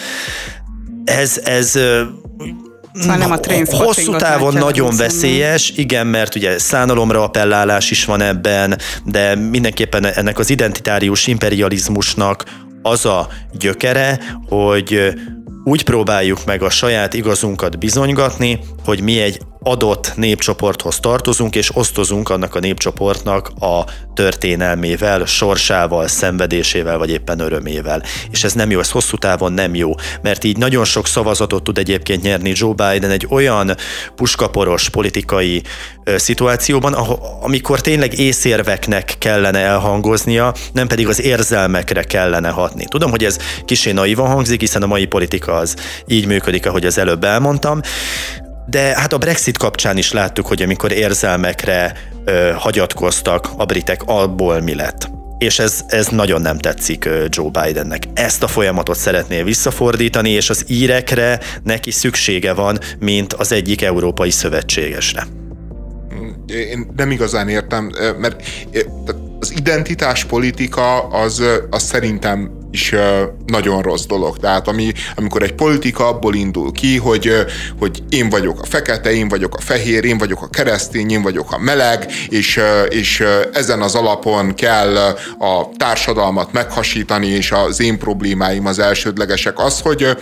Ez, 1.04 1.40
ez 1.44 1.78
Szóval 2.92 3.16
nem 3.16 3.30
a 3.30 3.38
Hosszú 3.70 4.16
távon 4.16 4.54
nagyon 4.54 4.96
veszélyes, 4.96 5.72
igen, 5.76 6.06
mert 6.06 6.34
ugye 6.34 6.58
szánalomra 6.58 7.22
appellálás 7.22 7.90
is 7.90 8.04
van 8.04 8.20
ebben, 8.20 8.78
de 9.04 9.34
mindenképpen 9.34 10.06
ennek 10.06 10.38
az 10.38 10.50
identitárius 10.50 11.26
imperializmusnak 11.26 12.44
az 12.82 13.06
a 13.06 13.28
gyökere, 13.58 14.18
hogy 14.48 15.12
úgy 15.64 15.82
próbáljuk 15.82 16.44
meg 16.44 16.62
a 16.62 16.70
saját 16.70 17.14
igazunkat 17.14 17.78
bizonygatni, 17.78 18.58
hogy 18.84 19.00
mi 19.00 19.20
egy 19.20 19.40
adott 19.62 20.12
népcsoporthoz 20.16 21.00
tartozunk, 21.00 21.56
és 21.56 21.76
osztozunk 21.76 22.28
annak 22.28 22.54
a 22.54 22.58
népcsoportnak 22.58 23.50
a 23.60 23.84
történelmével, 24.14 25.24
sorsával, 25.24 26.08
szenvedésével, 26.08 26.98
vagy 26.98 27.10
éppen 27.10 27.40
örömével. 27.40 28.02
És 28.30 28.44
ez 28.44 28.52
nem 28.52 28.70
jó, 28.70 28.80
ez 28.80 28.90
hosszú 28.90 29.16
távon 29.16 29.52
nem 29.52 29.74
jó, 29.74 29.94
mert 30.22 30.44
így 30.44 30.56
nagyon 30.56 30.84
sok 30.84 31.06
szavazatot 31.06 31.62
tud 31.62 31.78
egyébként 31.78 32.22
nyerni 32.22 32.52
Joe 32.54 32.72
Biden 32.72 33.10
egy 33.10 33.26
olyan 33.30 33.76
puskaporos 34.14 34.88
politikai 34.88 35.62
szituációban, 36.16 36.92
amikor 37.42 37.80
tényleg 37.80 38.18
észérveknek 38.18 39.14
kellene 39.18 39.58
elhangoznia, 39.58 40.54
nem 40.72 40.86
pedig 40.86 41.08
az 41.08 41.20
érzelmekre 41.20 42.02
kellene 42.02 42.48
hatni. 42.48 42.84
Tudom, 42.84 43.10
hogy 43.10 43.24
ez 43.24 43.38
kisé 43.64 43.92
naivan 43.92 44.26
hangzik, 44.28 44.60
hiszen 44.60 44.82
a 44.82 44.86
mai 44.86 45.04
politika 45.04 45.56
az 45.56 45.76
így 46.06 46.26
működik, 46.26 46.66
ahogy 46.66 46.86
az 46.86 46.98
előbb 46.98 47.24
elmondtam, 47.24 47.80
de 48.66 48.80
hát 48.80 49.12
a 49.12 49.18
Brexit 49.18 49.58
kapcsán 49.58 49.96
is 49.96 50.12
láttuk, 50.12 50.46
hogy 50.46 50.62
amikor 50.62 50.92
érzelmekre 50.92 51.96
ö, 52.24 52.50
hagyatkoztak 52.56 53.48
a 53.56 53.64
britek, 53.64 54.02
abból 54.04 54.60
mi 54.60 54.74
lett. 54.74 55.10
És 55.38 55.58
ez, 55.58 55.80
ez 55.88 56.06
nagyon 56.06 56.40
nem 56.40 56.58
tetszik 56.58 57.08
Joe 57.28 57.50
Bidennek. 57.62 58.02
Ezt 58.14 58.42
a 58.42 58.46
folyamatot 58.46 58.96
szeretné 58.96 59.42
visszafordítani, 59.42 60.30
és 60.30 60.50
az 60.50 60.64
írekre 60.66 61.40
neki 61.62 61.90
szüksége 61.90 62.52
van, 62.52 62.78
mint 62.98 63.32
az 63.32 63.52
egyik 63.52 63.82
európai 63.82 64.30
szövetségesre. 64.30 65.26
Én 66.46 66.92
nem 66.96 67.10
igazán 67.10 67.48
értem, 67.48 67.92
mert 68.18 68.42
az 69.40 69.52
identitáspolitika 69.56 71.08
az, 71.08 71.42
az 71.70 71.82
szerintem 71.82 72.61
is 72.72 72.94
nagyon 73.46 73.82
rossz 73.82 74.04
dolog. 74.04 74.38
Tehát 74.38 74.68
ami, 74.68 74.92
amikor 75.14 75.42
egy 75.42 75.54
politika 75.54 76.08
abból 76.08 76.34
indul 76.34 76.72
ki, 76.72 76.96
hogy, 76.96 77.34
hogy 77.78 78.02
én 78.08 78.28
vagyok 78.28 78.60
a 78.60 78.66
fekete, 78.66 79.12
én 79.12 79.28
vagyok 79.28 79.54
a 79.54 79.60
fehér, 79.60 80.04
én 80.04 80.18
vagyok 80.18 80.42
a 80.42 80.48
keresztény, 80.48 81.10
én 81.10 81.22
vagyok 81.22 81.52
a 81.52 81.58
meleg, 81.58 82.06
és, 82.28 82.60
és 82.88 83.24
ezen 83.52 83.80
az 83.82 83.94
alapon 83.94 84.54
kell 84.54 84.96
a 85.38 85.68
társadalmat 85.76 86.52
meghasítani, 86.52 87.26
és 87.26 87.52
az 87.52 87.80
én 87.80 87.98
problémáim 87.98 88.66
az 88.66 88.78
elsődlegesek. 88.78 89.58
Az, 89.58 89.80
hogy 89.80 90.16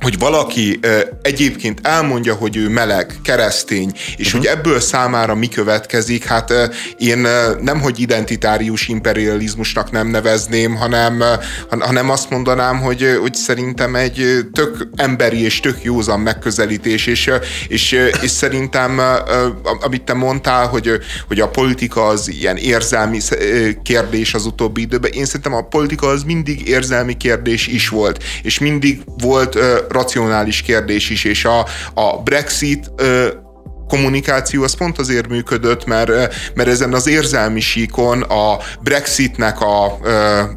hogy 0.00 0.18
valaki 0.18 0.80
egyébként 1.22 1.80
elmondja, 1.82 2.34
hogy 2.34 2.56
ő 2.56 2.68
meleg, 2.68 3.14
keresztény, 3.22 3.92
és 4.16 4.26
uh-huh. 4.26 4.40
hogy 4.40 4.50
ebből 4.56 4.80
számára 4.80 5.34
mi 5.34 5.48
következik, 5.48 6.24
hát 6.24 6.52
én 6.98 7.26
nem, 7.60 7.80
hogy 7.80 8.00
identitárius 8.00 8.88
imperializmusnak 8.88 9.90
nem 9.90 10.08
nevezném, 10.08 10.76
hanem, 10.76 11.22
hanem 11.68 12.10
azt 12.10 12.30
mondanám, 12.30 12.80
hogy, 12.80 13.18
hogy 13.20 13.34
szerintem 13.34 13.94
egy 13.94 14.48
tök 14.52 14.88
emberi 14.96 15.42
és 15.42 15.60
tök 15.60 15.82
józan 15.82 16.20
megközelítés, 16.20 17.06
és, 17.06 17.30
és, 17.68 17.96
és 18.22 18.30
szerintem, 18.30 19.00
amit 19.80 20.02
te 20.02 20.14
mondtál, 20.14 20.66
hogy, 20.66 20.90
hogy 21.28 21.40
a 21.40 21.48
politika 21.48 22.06
az 22.06 22.30
ilyen 22.30 22.56
érzelmi 22.56 23.18
kérdés 23.82 24.34
az 24.34 24.46
utóbbi 24.46 24.80
időben, 24.80 25.12
én 25.12 25.24
szerintem 25.24 25.54
a 25.54 25.62
politika 25.62 26.06
az 26.06 26.22
mindig 26.22 26.68
érzelmi 26.68 27.16
kérdés 27.16 27.66
is 27.66 27.88
volt, 27.88 28.24
és 28.42 28.58
mindig 28.58 29.00
volt 29.16 29.58
racionális 29.88 30.62
kérdés 30.62 31.10
is, 31.10 31.24
és 31.24 31.44
a, 31.44 31.66
a 31.94 32.22
Brexit 32.24 32.90
kommunikáció 33.88 34.62
az 34.62 34.74
pont 34.74 34.98
azért 34.98 35.28
működött, 35.28 35.84
mert, 35.84 36.10
mert 36.54 36.68
ezen 36.68 36.94
az 36.94 37.06
érzelmi 37.06 37.60
síkon 37.60 38.22
a 38.22 38.58
Brexitnek 38.80 39.60
a, 39.60 39.84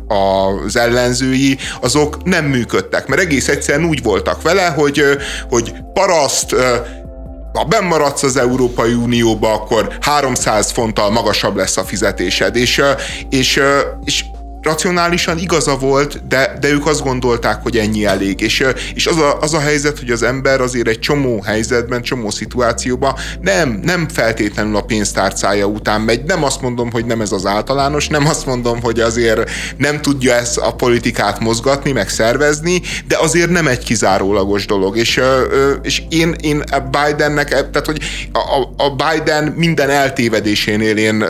a, 0.08 0.48
az 0.66 0.76
ellenzői, 0.76 1.58
azok 1.82 2.24
nem 2.24 2.46
működtek, 2.46 3.08
mert 3.08 3.22
egész 3.22 3.48
egyszerűen 3.48 3.90
úgy 3.90 4.04
voltak 4.04 4.42
vele, 4.42 4.68
hogy, 4.68 5.04
hogy 5.50 5.74
paraszt, 5.94 6.56
ha 7.54 7.64
bennmaradsz 7.64 8.24
az 8.24 8.38
Európai 8.38 8.94
Unióba, 8.94 9.54
akkor 9.54 9.98
300 10.02 10.72
fonttal 10.72 11.12
magasabb 11.12 11.56
lesz 11.56 11.78
a 11.78 11.84
fizetésed, 11.84 12.56
és, 12.56 12.82
és, 13.30 13.62
és 14.04 14.24
racionálisan 14.62 15.38
igaza 15.38 15.78
volt, 15.78 16.28
de, 16.28 16.58
de 16.60 16.70
ők 16.70 16.88
azt 16.88 17.04
gondolták, 17.04 17.62
hogy 17.64 17.78
ennyi 17.78 18.06
elég. 18.06 18.42
És, 18.42 18.64
és 18.94 19.08
az, 19.08 19.18
a, 19.18 19.38
az 19.40 19.54
a 19.54 19.60
helyzet, 19.60 20.00
hogy 20.00 20.10
az 20.10 20.24
ember 20.24 20.62
azért 20.62 20.88
egy 20.88 21.00
csomó 21.00 21.42
helyzetben, 21.42 22.02
csomó 22.02 22.30
szituációban 22.30 23.16
nem, 23.42 23.80
nem 23.84 24.08
feltétlenül 24.08 24.76
a 24.76 24.82
pénztárcája 24.82 25.66
után 25.66 26.02
megy. 26.02 26.24
Nem 26.24 26.44
azt 26.44 26.62
mondom, 26.62 26.92
hogy 26.92 27.06
nem 27.06 27.22
ez 27.22 27.32
az 27.32 27.46
általános, 27.46 28.08
nem 28.08 28.28
azt 28.28 28.46
mondom, 28.46 28.82
hogy 28.82 29.00
azért 29.00 29.52
nem 29.78 30.02
tudja 30.02 30.34
ezt 30.34 30.58
a 30.58 30.74
politikát 30.74 31.40
mozgatni, 31.40 31.92
meg 31.92 32.10
szervezni, 32.10 32.82
de 33.08 33.18
azért 33.18 33.50
nem 33.50 33.68
egy 33.68 33.84
kizárólagos 33.84 34.66
dolog. 34.66 34.98
És, 34.98 35.22
és 35.82 36.04
én, 36.10 36.36
én 36.42 36.64
Bidennek, 36.92 37.50
tehát 37.50 37.86
hogy 37.86 38.00
a, 38.32 38.84
a 38.84 38.96
Biden 38.96 39.44
minden 39.44 39.90
eltévedésénél 39.90 40.98
én 40.98 41.26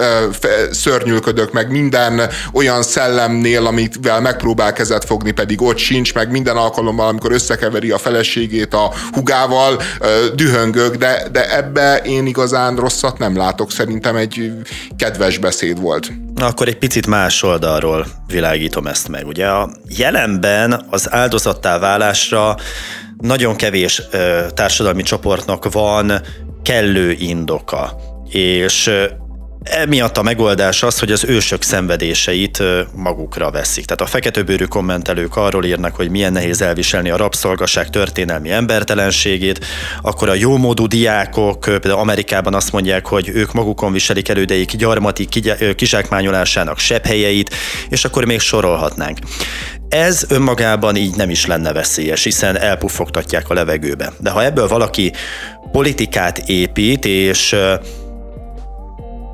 szörnyülködök, 0.72 1.52
meg 1.52 1.72
minden 1.72 2.22
olyan 2.54 2.84
szellem 2.84 3.21
szellemnél, 3.22 3.66
amivel 3.66 4.22
megpróbál 4.22 4.74
kezet 4.74 5.06
fogni, 5.06 5.32
pedig 5.32 5.62
ott 5.62 5.78
sincs, 5.78 6.14
meg 6.14 6.32
minden 6.32 6.58
alkalommal, 6.58 7.08
amikor 7.08 7.32
összekeveri 7.32 7.92
a 7.92 7.98
feleségét 7.98 8.74
a 8.74 8.92
hugával, 9.12 9.82
dühöngök, 10.36 10.96
de, 10.96 11.28
de 11.32 11.56
ebbe 11.58 11.98
én 11.98 12.26
igazán 12.26 12.76
rosszat 12.76 13.18
nem 13.18 13.38
látok. 13.38 13.72
Szerintem 13.72 14.16
egy 14.16 14.52
kedves 14.98 15.38
beszéd 15.38 15.80
volt. 15.80 16.12
Na, 16.36 16.46
akkor 16.46 16.68
egy 16.68 16.78
picit 16.78 17.08
más 17.08 17.44
oldalról 17.44 18.06
világítom 18.28 18.88
ezt 18.88 19.08
meg. 19.08 19.28
Ugye 19.28 19.48
a 19.48 19.70
jelenben 19.88 20.86
az 20.90 21.12
áldozattá 21.14 21.80
válásra 21.80 22.56
nagyon 23.18 23.56
kevés 23.56 24.02
ö, 24.12 24.46
társadalmi 24.54 25.02
csoportnak 25.02 25.72
van 25.72 26.22
kellő 26.64 27.12
indoka. 27.12 27.96
És 28.30 28.92
Emiatt 29.64 30.18
a 30.18 30.22
megoldás 30.22 30.84
az, 30.84 31.00
hogy 31.00 31.12
az 31.12 31.24
ősök 31.24 31.62
szenvedéseit 31.62 32.64
magukra 32.96 33.52
veszik. 33.52 33.86
Tehát 33.86 34.02
a 34.02 34.06
feketőbőrű 34.06 34.66
kommentelők 34.66 35.36
arról 35.36 35.66
írnak, 35.66 35.96
hogy 35.96 36.10
milyen 36.10 36.32
nehéz 36.32 36.62
elviselni 36.62 37.10
a 37.10 37.18
rabszolgaság 37.18 37.90
történelmi 37.90 38.52
embertelenségét, 38.52 39.66
akkor 40.02 40.30
a 40.30 40.34
jómódú 40.34 40.88
diákok 40.88 41.60
például 41.60 42.00
Amerikában 42.00 42.54
azt 42.54 42.72
mondják, 42.72 43.08
hogy 43.08 43.30
ők 43.30 43.54
magukon 43.54 43.92
viselik 43.92 44.30
elődeik 44.30 44.76
gyarmati 44.76 45.28
kizsákmányolásának 45.76 46.80
helyeit, 47.04 47.56
és 47.90 48.06
akkor 48.06 48.26
még 48.26 48.40
sorolhatnánk. 48.40 49.18
Ez 49.90 50.26
önmagában 50.30 50.96
így 50.96 51.16
nem 51.16 51.30
is 51.30 51.46
lenne 51.46 51.74
veszélyes, 51.74 52.24
hiszen 52.24 52.58
elpuffogtatják 52.58 53.50
a 53.50 53.54
levegőbe. 53.54 54.14
De 54.20 54.30
ha 54.30 54.44
ebből 54.44 54.68
valaki 54.68 55.14
politikát 55.72 56.38
épít, 56.38 57.06
és 57.06 57.56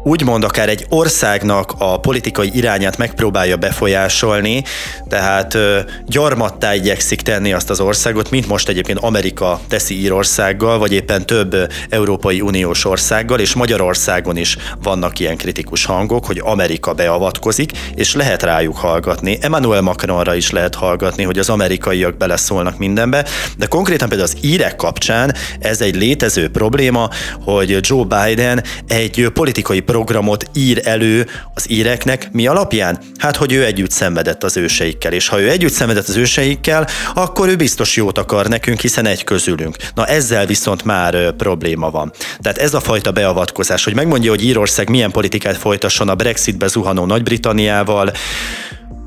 úgymond 0.08 0.44
akár 0.44 0.70
egy 0.70 0.86
országnak 0.90 1.74
a 1.78 2.00
politikai 2.00 2.52
irányát 2.54 2.98
megpróbálja 2.98 3.58
befolyásolni, 3.58 4.64
tehát 5.10 5.58
gyarmattá 6.06 6.76
igyekszik 6.76 7.22
tenni 7.22 7.54
azt 7.54 7.70
az 7.70 7.80
országot, 7.80 8.32
mint 8.32 8.48
most 8.48 8.70
egyébként 8.70 9.00
Amerika 9.00 9.60
teszi 9.68 10.00
Írországgal, 10.00 10.78
vagy 10.80 10.94
éppen 10.94 11.26
több 11.26 11.56
Európai 11.90 12.42
Uniós 12.42 12.86
országgal, 12.86 13.40
és 13.40 13.54
Magyarországon 13.54 14.38
is 14.38 14.58
vannak 14.84 15.20
ilyen 15.20 15.38
kritikus 15.38 15.86
hangok, 15.86 16.26
hogy 16.26 16.42
Amerika 16.44 16.94
beavatkozik, 16.94 17.72
és 17.96 18.16
lehet 18.16 18.44
rájuk 18.44 18.78
hallgatni. 18.78 19.38
Emmanuel 19.42 19.82
Macronra 19.82 20.36
is 20.36 20.52
lehet 20.52 20.76
hallgatni, 20.76 21.24
hogy 21.24 21.40
az 21.40 21.50
amerikaiak 21.50 22.18
beleszólnak 22.18 22.78
mindenbe, 22.78 23.26
de 23.58 23.66
konkrétan 23.66 24.10
például 24.10 24.30
az 24.30 24.38
írek 24.42 24.76
kapcsán 24.76 25.36
ez 25.60 25.82
egy 25.82 25.96
létező 25.96 26.50
probléma, 26.50 27.10
hogy 27.44 27.78
Joe 27.82 28.04
Biden 28.04 28.64
egy 28.88 29.30
politikai 29.34 29.80
programot 29.98 30.50
ír 30.54 30.82
elő 30.84 31.28
az 31.54 31.70
íreknek. 31.70 32.30
Mi 32.32 32.48
alapján? 32.48 33.00
Hát, 33.18 33.36
hogy 33.36 33.54
ő 33.54 33.66
együtt 33.66 33.92
szenvedett 33.92 34.44
az 34.44 34.58
őseikkel, 34.58 35.14
és 35.14 35.28
ha 35.28 35.40
ő 35.42 35.50
együtt 35.50 35.72
szenvedett 35.72 36.08
az 36.08 36.16
őseikkel, 36.16 36.88
akkor 37.14 37.48
ő 37.48 37.56
biztos 37.56 37.96
jót 37.96 38.18
akar 38.18 38.48
nekünk, 38.48 38.80
hiszen 38.80 39.06
egy 39.06 39.24
közülünk. 39.24 39.76
Na 39.96 40.06
ezzel 40.06 40.46
viszont 40.46 40.84
már 40.84 41.14
ö, 41.14 41.32
probléma 41.32 41.90
van. 41.90 42.12
Tehát 42.42 42.58
ez 42.58 42.74
a 42.74 42.80
fajta 42.80 43.12
beavatkozás, 43.12 43.84
hogy 43.84 43.94
megmondja, 43.94 44.30
hogy 44.30 44.44
Írország 44.44 44.90
milyen 44.90 45.12
politikát 45.12 45.58
folytasson 45.58 46.10
a 46.10 46.16
Brexitbe 46.16 46.68
zuhanó 46.68 47.06
Nagy-Britanniával, 47.06 48.12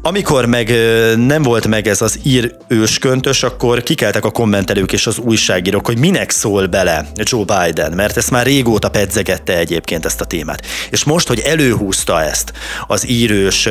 amikor 0.03 0.47
meg 0.47 0.69
nem 1.17 1.43
volt 1.43 1.67
meg 1.67 1.89
ez 1.89 2.03
az 2.03 2.19
ír 2.23 2.57
ősköntös, 2.69 3.43
akkor 3.43 3.83
kikeltek 3.83 4.25
a 4.25 4.31
kommentelők 4.31 4.93
és 4.93 5.07
az 5.07 5.19
újságírók, 5.19 5.87
hogy 5.87 5.99
minek 5.99 6.31
szól 6.31 6.67
bele 6.67 7.07
Joe 7.15 7.45
Biden, 7.45 7.93
mert 7.93 8.17
ezt 8.17 8.31
már 8.31 8.47
régóta 8.47 8.89
pedzegette 8.89 9.59
egyébként 9.59 10.05
ezt 10.05 10.21
a 10.21 10.25
témát. 10.25 10.67
És 10.91 11.05
most, 11.05 11.29
hogy 11.29 11.39
előhúzta 11.41 12.23
ezt 12.23 12.53
az 12.87 13.09
írős 13.09 13.69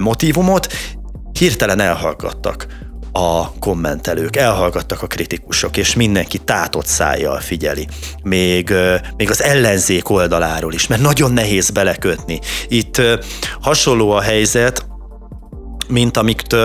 motivumot, 0.00 0.72
hirtelen 1.38 1.80
elhallgattak 1.80 2.66
a 3.12 3.52
kommentelők, 3.58 4.36
elhallgattak 4.36 5.02
a 5.02 5.06
kritikusok, 5.06 5.76
és 5.76 5.94
mindenki 5.94 6.38
tátott 6.38 6.86
szájjal 6.86 7.40
figyeli. 7.40 7.88
Még, 8.22 8.72
még 9.16 9.30
az 9.30 9.42
ellenzék 9.42 10.10
oldaláról 10.10 10.72
is, 10.72 10.86
mert 10.86 11.02
nagyon 11.02 11.32
nehéz 11.32 11.70
belekötni. 11.70 12.38
Itt 12.68 13.02
hasonló 13.60 14.10
a 14.10 14.20
helyzet, 14.20 14.86
mint 15.88 16.16
amikt 16.16 16.56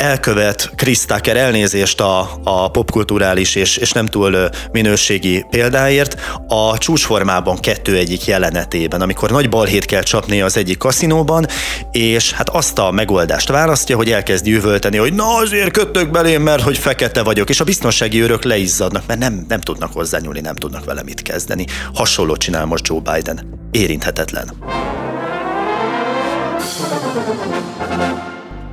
elkövet 0.00 0.70
Chris 0.76 1.04
Tucker 1.04 1.36
elnézést 1.36 2.00
a, 2.00 2.40
a 2.44 2.70
popkulturális 2.70 3.54
és, 3.54 3.76
és 3.76 3.92
nem 3.92 4.06
túl 4.06 4.48
minőségi 4.72 5.46
példáért 5.50 6.20
a 6.48 6.78
csúcsformában 6.78 7.58
kettő 7.58 7.96
egyik 7.96 8.24
jelenetében, 8.24 9.00
amikor 9.00 9.30
nagy 9.30 9.48
balhét 9.48 9.84
kell 9.84 10.02
csapni 10.02 10.40
az 10.40 10.56
egyik 10.56 10.78
kaszinóban, 10.78 11.46
és 11.92 12.32
hát 12.32 12.48
azt 12.48 12.78
a 12.78 12.90
megoldást 12.90 13.48
választja, 13.48 13.96
hogy 13.96 14.10
elkezd 14.10 14.46
jövölteni, 14.46 14.96
hogy 14.96 15.12
na 15.12 15.36
azért 15.36 15.72
kötök 15.72 16.10
belém, 16.10 16.42
mert 16.42 16.62
hogy 16.62 16.78
fekete 16.78 17.22
vagyok, 17.22 17.48
és 17.48 17.60
a 17.60 17.64
biztonsági 17.64 18.22
őrök 18.22 18.44
leizzadnak, 18.44 19.06
mert 19.06 19.20
nem, 19.20 19.44
nem 19.48 19.60
tudnak 19.60 19.92
hozzányúlni, 19.92 20.40
nem 20.40 20.54
tudnak 20.54 20.84
vele 20.84 21.02
mit 21.02 21.22
kezdeni. 21.22 21.64
Hasonlót 21.94 22.38
csinál 22.38 22.64
most 22.64 22.86
Joe 22.86 23.00
Biden. 23.00 23.58
Érinthetetlen. 23.70 24.50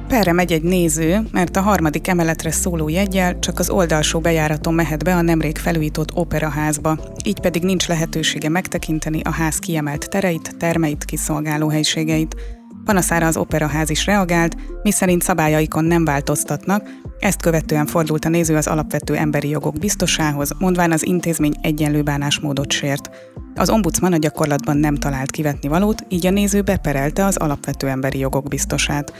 Perre 0.07 0.33
megy 0.33 0.51
egy 0.51 0.61
néző, 0.61 1.27
mert 1.31 1.55
a 1.55 1.61
harmadik 1.61 2.07
emeletre 2.07 2.51
szóló 2.51 2.89
jegyel 2.89 3.39
csak 3.39 3.59
az 3.59 3.69
oldalsó 3.69 4.19
bejáraton 4.19 4.73
mehet 4.73 5.03
be 5.03 5.15
a 5.15 5.21
nemrég 5.21 5.57
felújított 5.57 6.15
operaházba, 6.15 6.97
így 7.23 7.39
pedig 7.39 7.63
nincs 7.63 7.87
lehetősége 7.87 8.49
megtekinteni 8.49 9.21
a 9.23 9.31
ház 9.31 9.57
kiemelt 9.57 10.09
tereit, 10.09 10.55
termeit, 10.57 11.05
kiszolgáló 11.05 11.69
helységeit. 11.69 12.56
Panaszára 12.87 13.27
az 13.27 13.37
operaház 13.37 13.89
is 13.89 14.05
reagált, 14.05 14.55
miszerint 14.83 15.21
szabályaikon 15.21 15.85
nem 15.85 16.05
változtatnak, 16.05 16.89
ezt 17.19 17.41
követően 17.41 17.85
fordult 17.85 18.25
a 18.25 18.29
néző 18.29 18.55
az 18.55 18.67
alapvető 18.67 19.15
emberi 19.15 19.49
jogok 19.49 19.79
biztosához, 19.79 20.51
mondván 20.59 20.91
az 20.91 21.05
intézmény 21.05 21.53
egyenlő 21.61 22.01
bánásmódot 22.01 22.71
sért. 22.71 23.09
Az 23.55 23.69
ombudsman 23.69 24.13
a 24.13 24.17
gyakorlatban 24.17 24.77
nem 24.77 24.95
talált 24.95 25.31
kivetni 25.31 25.69
valót, 25.69 26.05
így 26.09 26.25
a 26.25 26.29
néző 26.29 26.61
beperelte 26.61 27.25
az 27.25 27.37
alapvető 27.37 27.87
emberi 27.87 28.19
jogok 28.19 28.47
biztosát. 28.47 29.13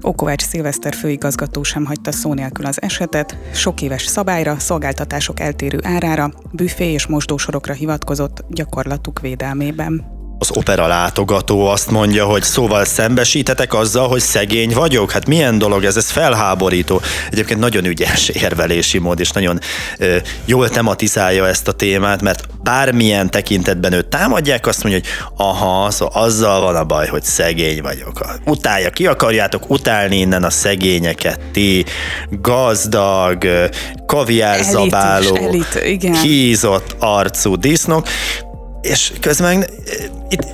Okovács 0.00 0.42
Szilveszter 0.42 0.94
főigazgató 0.94 1.62
sem 1.62 1.84
hagyta 1.84 2.12
szó 2.12 2.34
nélkül 2.34 2.66
az 2.66 2.82
esetet, 2.82 3.36
sok 3.52 3.82
éves 3.82 4.06
szabályra, 4.06 4.58
szolgáltatások 4.58 5.40
eltérő 5.40 5.78
árára, 5.82 6.32
büfé 6.52 6.92
és 6.92 7.06
mosdósorokra 7.06 7.72
hivatkozott 7.72 8.44
gyakorlatuk 8.48 9.20
védelmében 9.20 10.13
az 10.50 10.56
opera 10.56 10.86
látogató 10.86 11.66
azt 11.66 11.90
mondja, 11.90 12.24
hogy 12.24 12.42
szóval 12.42 12.84
szembesítetek 12.84 13.74
azzal, 13.74 14.08
hogy 14.08 14.20
szegény 14.20 14.72
vagyok? 14.74 15.10
Hát 15.10 15.26
milyen 15.26 15.58
dolog 15.58 15.84
ez? 15.84 15.96
Ez 15.96 16.10
felháborító. 16.10 17.00
Egyébként 17.30 17.60
nagyon 17.60 17.84
ügyes 17.84 18.28
érvelési 18.44 18.98
mód, 18.98 19.20
és 19.20 19.30
nagyon 19.30 19.60
ö, 19.98 20.16
jól 20.44 20.68
tematizálja 20.68 21.46
ezt 21.48 21.68
a 21.68 21.72
témát, 21.72 22.22
mert 22.22 22.48
bármilyen 22.62 23.30
tekintetben 23.30 23.92
őt 23.92 24.06
támadják, 24.06 24.66
azt 24.66 24.82
mondja, 24.82 25.00
hogy 25.00 25.46
aha, 25.46 25.90
szóval 25.90 26.22
azzal 26.22 26.60
van 26.60 26.76
a 26.76 26.84
baj, 26.84 27.06
hogy 27.06 27.22
szegény 27.22 27.82
vagyok. 27.82 28.38
Utálja, 28.44 28.90
ki 28.90 29.06
akarjátok 29.06 29.70
utálni 29.70 30.16
innen 30.16 30.44
a 30.44 30.50
szegényeket, 30.50 31.40
ti 31.52 31.84
gazdag, 32.30 33.46
kaviárzabáló, 34.06 35.36
elit, 35.36 35.74
elit, 35.74 36.20
hízott 36.20 36.96
arcú 36.98 37.56
disznók, 37.56 38.08
és 38.84 39.12
közben 39.20 39.64
itt, 40.28 40.46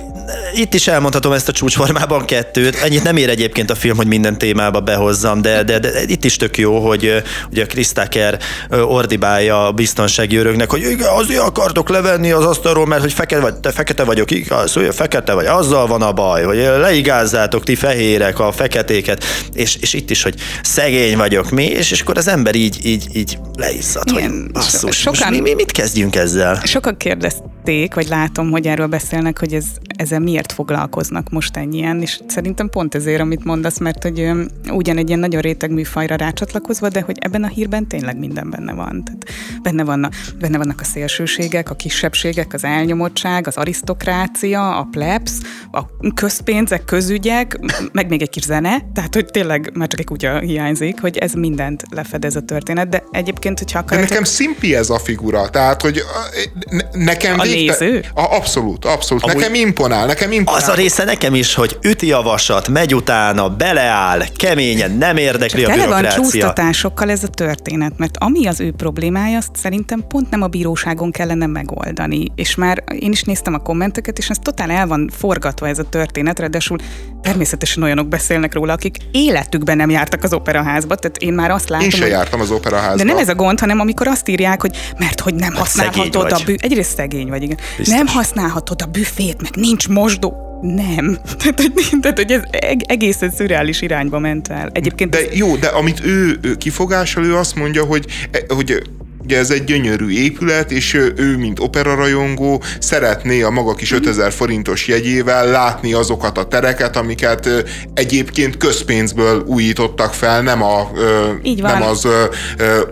itt 0.53 0.73
is 0.73 0.87
elmondhatom 0.87 1.31
ezt 1.31 1.47
a 1.47 1.51
csúcsformában 1.51 2.25
kettőt. 2.25 2.75
Ennyit 2.75 3.03
nem 3.03 3.17
ér 3.17 3.29
egyébként 3.29 3.69
a 3.69 3.75
film, 3.75 3.97
hogy 3.97 4.07
minden 4.07 4.37
témába 4.37 4.79
behozzam, 4.79 5.41
de, 5.41 5.63
de, 5.63 5.79
de 5.79 5.89
itt 6.05 6.23
is 6.23 6.35
tök 6.35 6.57
jó, 6.57 6.87
hogy 6.87 7.23
ugye 7.51 7.65
Chris 7.65 7.91
Tucker 7.91 8.39
ordibálja 8.69 9.67
a 9.67 9.71
biztonsági 9.71 10.35
öröknek, 10.35 10.69
hogy 10.69 10.81
igen, 10.81 11.09
azért 11.09 11.41
akartok 11.41 11.89
levenni 11.89 12.31
az 12.31 12.45
asztalról, 12.45 12.85
mert 12.85 13.01
hogy 13.01 13.13
fekete, 13.13 13.41
vagy, 13.41 13.55
te 13.55 13.71
fekete 13.71 14.03
vagyok, 14.03 14.31
igaz, 14.31 14.73
hogy 14.73 14.95
fekete 14.95 15.33
vagy, 15.33 15.45
azzal 15.45 15.87
van 15.87 16.01
a 16.01 16.11
baj, 16.11 16.43
hogy 16.43 16.57
leigázzátok 16.57 17.63
ti 17.63 17.75
fehérek 17.75 18.39
a 18.39 18.51
feketéket, 18.51 19.23
és, 19.53 19.75
és 19.75 19.93
itt 19.93 20.09
is, 20.09 20.23
hogy 20.23 20.35
szegény 20.63 21.17
vagyok 21.17 21.49
mi, 21.49 21.65
és, 21.65 21.91
és 21.91 22.01
akkor 22.01 22.17
az 22.17 22.27
ember 22.27 22.55
így, 22.55 22.85
így, 22.85 23.07
így 23.13 23.37
leizzad, 23.55 24.03
Igen, 24.11 24.31
hogy 24.31 24.51
basszus, 24.51 24.97
sokan, 24.97 25.31
mi, 25.31 25.39
mi, 25.39 25.53
mit 25.53 25.71
kezdjünk 25.71 26.15
ezzel? 26.15 26.61
Sokan 26.63 26.97
kérdezték, 26.97 27.93
vagy 27.93 28.07
látom, 28.07 28.51
hogy 28.51 28.67
erről 28.67 28.87
beszélnek, 28.87 29.39
hogy 29.39 29.53
ez, 29.53 29.65
ezzel 29.97 30.19
miért 30.21 30.51
foglalkoznak 30.51 31.29
most 31.29 31.57
ennyien, 31.57 32.01
és 32.01 32.19
szerintem 32.27 32.69
pont 32.69 32.95
ezért, 32.95 33.21
amit 33.21 33.43
mondasz, 33.43 33.79
mert 33.79 34.03
hogy 34.03 34.29
ugyan 34.71 34.97
egy 34.97 35.07
ilyen 35.07 35.19
nagyon 35.19 35.41
réteg 35.41 35.71
műfajra 35.71 36.15
rácsatlakozva, 36.15 36.89
de 36.89 37.01
hogy 37.01 37.17
ebben 37.19 37.43
a 37.43 37.47
hírben 37.47 37.87
tényleg 37.87 38.17
minden 38.17 38.49
benne 38.49 38.73
van. 38.73 39.03
Tehát 39.03 39.25
benne, 39.61 39.83
vannak, 39.83 40.13
benne 40.39 40.57
vannak 40.57 40.81
a 40.81 40.83
szélsőségek, 40.83 41.69
a 41.69 41.75
kisebbségek, 41.75 42.53
az 42.53 42.63
elnyomottság, 42.63 43.47
az 43.47 43.57
arisztokrácia, 43.57 44.77
a 44.77 44.87
plebs, 44.91 45.31
a 45.71 46.11
közpénzek, 46.13 46.85
közügyek, 46.85 47.59
meg 47.91 48.09
még 48.09 48.21
egy 48.21 48.29
kis 48.29 48.43
zene, 48.43 48.85
tehát 48.93 49.13
hogy 49.13 49.25
tényleg 49.25 49.71
már 49.73 49.87
csak 49.87 49.99
egy 49.99 50.05
kutya 50.05 50.39
hiányzik, 50.39 51.01
hogy 51.01 51.17
ez 51.17 51.33
mindent 51.33 51.83
lefedez 51.89 52.35
a 52.35 52.41
történet, 52.41 52.89
de 52.89 53.03
egyébként, 53.11 53.59
hogyha 53.59 53.79
akar... 53.79 53.97
De 53.97 54.03
nekem 54.03 54.23
szimpi 54.23 54.75
ez 54.75 54.89
a 54.89 54.99
figura, 54.99 55.49
tehát 55.49 55.81
hogy 55.81 56.01
nekem... 56.91 57.39
A 57.39 57.43
végte... 57.43 57.85
néző? 57.85 58.05
A, 58.13 58.35
abszolút, 58.35 58.85
abszolút. 58.85 59.23
Amúgy 59.23 59.35
nekem 59.35 59.53
imponál, 59.53 60.00
nekem 60.05 60.31
imponál. 60.31 60.61
Az 60.61 60.67
a 60.67 60.73
része 60.73 61.03
nekem 61.03 61.35
is, 61.35 61.53
hogy 61.53 61.77
üti 61.81 62.11
a 62.11 62.21
vasat, 62.21 62.67
megy 62.67 62.95
utána, 62.95 63.49
beleáll, 63.49 64.21
keményen, 64.35 64.91
nem 64.91 65.17
érdekli 65.17 65.61
Csak 65.61 65.71
a 65.71 65.73
bürokrácia. 65.73 66.09
van 66.09 66.23
csúsztatásokkal 66.23 67.09
ez 67.09 67.23
a 67.23 67.27
történet, 67.27 67.93
mert 67.97 68.17
ami 68.17 68.47
az 68.47 68.59
ő 68.59 68.71
problémája, 68.71 69.37
azt 69.37 69.55
szerintem 69.55 70.03
pont 70.07 70.29
nem 70.29 70.41
a 70.41 70.47
bíróságon 70.47 71.11
kellene 71.11 71.45
megoldani. 71.45 72.25
És 72.35 72.55
már 72.55 72.83
én 72.99 73.11
is 73.11 73.23
néztem 73.23 73.53
a 73.53 73.57
kommenteket, 73.57 74.17
és 74.17 74.29
ez 74.29 74.37
totál 74.41 74.71
el 74.71 74.87
van 74.87 75.09
forgatva 75.17 75.67
ez 75.67 75.79
a 75.79 75.83
történet, 75.83 76.39
ráadásul 76.39 76.77
természetesen 77.21 77.83
olyanok 77.83 78.07
beszélnek 78.07 78.53
róla, 78.53 78.73
akik 78.73 78.97
életükben 79.11 79.77
nem 79.77 79.89
jártak 79.89 80.23
az 80.23 80.33
operaházba, 80.33 80.95
tehát 80.95 81.17
én 81.17 81.33
már 81.33 81.51
azt 81.51 81.69
látom, 81.69 81.85
Én 81.85 81.91
sem 81.91 82.01
hogy... 82.01 82.09
jártam 82.09 82.39
az 82.41 82.51
operaházba. 82.51 82.95
De 82.95 83.03
nem 83.03 83.17
ez 83.17 83.29
a 83.29 83.35
gond, 83.35 83.59
hanem 83.59 83.79
amikor 83.79 84.07
azt 84.07 84.27
írják, 84.27 84.61
hogy 84.61 84.77
mert 84.97 85.19
hogy 85.19 85.35
nem 85.35 85.49
hát 85.49 85.57
használhatod 85.57 86.31
a 86.31 86.39
bű... 86.45 86.55
Egyrészt 86.57 86.95
szegény 86.95 87.27
vagy, 87.27 87.43
igen. 87.43 87.57
Biztos. 87.77 87.95
Nem 87.95 88.07
használhatod 88.07 88.81
a 88.81 88.85
büfét, 88.85 89.41
meg 89.41 89.51
nincs 89.55 89.87
mosdó. 89.87 90.49
Nem. 90.61 91.17
Tehát, 91.39 91.61
hogy, 91.61 91.73
tehát, 92.01 92.17
hogy 92.17 92.31
ez 92.31 92.41
egészen 92.85 93.31
szürreális 93.31 93.81
irányba 93.81 94.19
ment 94.19 94.47
el. 94.47 94.69
Egyébként 94.73 95.09
de 95.09 95.19
jó, 95.33 95.55
de 95.55 95.67
amit 95.67 96.05
ő, 96.05 96.39
ő 96.41 96.55
kifogásol, 96.55 97.25
ő 97.25 97.35
azt 97.35 97.55
mondja, 97.55 97.85
hogy, 97.85 98.05
hogy 98.47 98.81
Ugye 99.23 99.37
ez 99.37 99.49
egy 99.49 99.63
gyönyörű 99.63 100.09
épület, 100.09 100.71
és 100.71 100.93
ő, 101.15 101.37
mint 101.37 101.59
operarajongó 101.59 102.63
szeretné 102.79 103.41
a 103.41 103.49
maga 103.49 103.73
kis 103.73 103.91
5000 103.91 104.27
mhm. 104.27 104.35
forintos 104.35 104.87
jegyével 104.87 105.47
látni 105.47 105.93
azokat 105.93 106.37
a 106.37 106.43
tereket, 106.43 106.95
amiket 106.95 107.49
egyébként 107.93 108.57
közpénzből 108.57 109.43
újítottak 109.45 110.13
fel, 110.13 110.41
nem, 110.41 110.63
a, 110.63 110.91
Így 111.41 111.61
van. 111.61 111.71
nem 111.71 111.81
az 111.81 112.07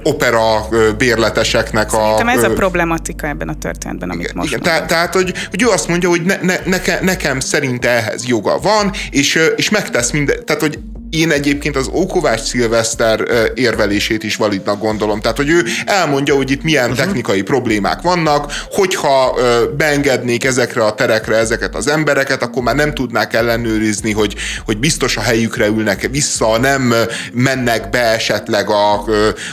opera 0.04 0.68
bérleteseknek 0.98 1.90
Szerintem 1.90 2.28
a... 2.28 2.32
ez 2.32 2.44
a 2.44 2.54
problematika 2.54 3.28
ebben 3.28 3.48
a 3.50 3.54
történetben, 3.54 4.10
amit 4.10 4.24
igen, 4.24 4.36
most 4.36 4.50
igen, 4.50 4.62
tehát, 4.62 4.88
tehát, 4.88 5.14
hogy, 5.14 5.34
hogy 5.50 5.62
ő 5.62 5.68
azt 5.68 5.88
mondja, 5.88 6.10
hogy 6.10 6.22
ne, 6.22 6.38
ne, 6.42 6.56
nekem, 6.66 7.06
nekem 7.06 7.40
szerint 7.40 7.86
ehhez 7.86 8.26
joga 8.26 8.60
van, 8.60 8.92
és, 9.10 9.40
és 9.56 9.70
megtesz 9.70 10.12
minden, 10.12 10.46
tehát 10.46 10.62
hogy 10.62 10.80
én 11.10 11.32
egyébként 11.32 11.76
az 11.76 11.90
Ókovács 11.94 12.40
Szilveszter 12.40 13.24
érvelését 13.54 14.24
is 14.24 14.36
validnak 14.36 14.80
gondolom. 14.80 15.22
Tehát, 15.22 15.38
hogy 15.38 15.50
ő 15.50 15.64
elmondja, 15.86 16.36
hogy 16.36 16.52
itt 16.52 16.64
milyen 16.64 16.90
uh-huh. 16.90 17.06
technikai 17.06 17.42
problémák 17.42 18.02
vannak, 18.02 18.54
hogyha 18.72 19.38
beengednék 19.78 20.44
ezekre 20.44 20.86
a 20.86 20.96
terekre 20.96 21.36
ezeket 21.36 21.76
az 21.76 21.88
embereket, 21.88 22.44
akkor 22.44 22.64
már 22.64 22.76
nem 22.76 22.94
tudnák 22.94 23.34
ellenőrizni, 23.34 24.12
hogy, 24.12 24.36
hogy 24.66 24.78
biztos 24.78 25.18
a 25.18 25.22
helyükre 25.22 25.68
ülnek 25.68 26.08
vissza, 26.12 26.58
nem 26.58 26.94
mennek 27.34 27.90
be 27.90 28.02
esetleg 28.02 28.70
a, 28.70 29.06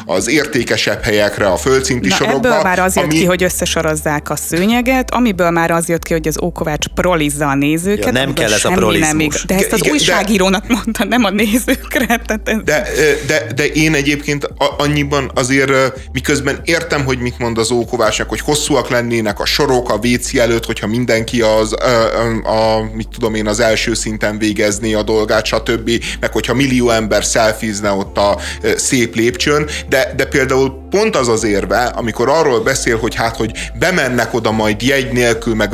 az 0.06 0.28
értékesebb 0.28 1.02
helyekre, 1.02 1.46
a 1.46 1.56
földszinti 1.56 2.08
Na, 2.08 2.14
sorokba. 2.14 2.48
Ebből 2.48 2.62
már 2.62 2.78
az 2.78 2.96
jött 2.96 3.04
ami... 3.04 3.14
ki, 3.14 3.24
hogy 3.24 3.42
összesorozzák 3.42 4.30
a 4.30 4.36
szőnyeget, 4.36 5.10
amiből 5.10 5.50
már 5.50 5.70
az 5.70 5.88
jött 5.88 6.02
ki, 6.02 6.12
hogy 6.12 6.28
az 6.28 6.42
Ókovács 6.42 6.86
prolizza 6.94 7.48
a 7.48 7.54
nézőket. 7.54 8.04
Ja, 8.04 8.12
nem 8.12 8.32
kell 8.32 8.52
ez 8.52 8.64
a 8.64 8.70
prolizmus. 8.70 9.44
Nem, 9.44 9.58
de 9.58 9.64
ezt 9.64 9.72
az 9.72 9.78
Igen, 9.78 9.92
újságírónak 9.92 10.66
de... 10.66 10.74
mondta, 10.74 11.04
nem 11.04 11.24
a 11.24 11.30
nézőkre. 11.52 12.06
Tehát 12.06 12.40
ez... 12.44 12.56
de, 12.64 12.86
de, 13.26 13.46
de 13.54 13.66
én 13.66 13.94
egyébként 13.94 14.48
annyiban 14.78 15.30
azért 15.34 15.72
miközben 16.12 16.60
értem, 16.64 17.04
hogy 17.04 17.18
mit 17.18 17.38
mond 17.38 17.58
az 17.58 17.70
Ókovásnak, 17.70 18.28
hogy 18.28 18.40
hosszúak 18.40 18.88
lennének 18.88 19.40
a 19.40 19.44
sorok 19.44 19.90
a 19.90 19.98
WC 20.02 20.34
előtt, 20.34 20.64
hogyha 20.64 20.86
mindenki 20.86 21.40
az, 21.40 21.72
a, 21.72 22.76
a, 22.76 22.90
mit 22.92 23.08
tudom 23.08 23.34
én, 23.34 23.46
az 23.46 23.60
első 23.60 23.94
szinten 23.94 24.38
végezné 24.38 24.94
a 24.94 25.02
dolgát, 25.02 25.44
stb. 25.44 25.90
Meg 26.20 26.32
hogyha 26.32 26.54
millió 26.54 26.90
ember 26.90 27.24
szelfizne 27.24 27.90
ott 27.90 28.16
a 28.18 28.38
szép 28.76 29.14
lépcsőn, 29.14 29.68
de, 29.88 30.12
de 30.16 30.24
például 30.24 30.84
pont 30.90 31.16
az 31.16 31.28
az 31.28 31.44
érve, 31.44 31.84
amikor 31.84 32.28
arról 32.28 32.60
beszél, 32.60 32.98
hogy 32.98 33.14
hát, 33.14 33.36
hogy 33.36 33.70
bemennek 33.78 34.34
oda 34.34 34.52
majd 34.52 34.82
jegy 34.82 35.12
nélkül, 35.12 35.54
meg, 35.54 35.70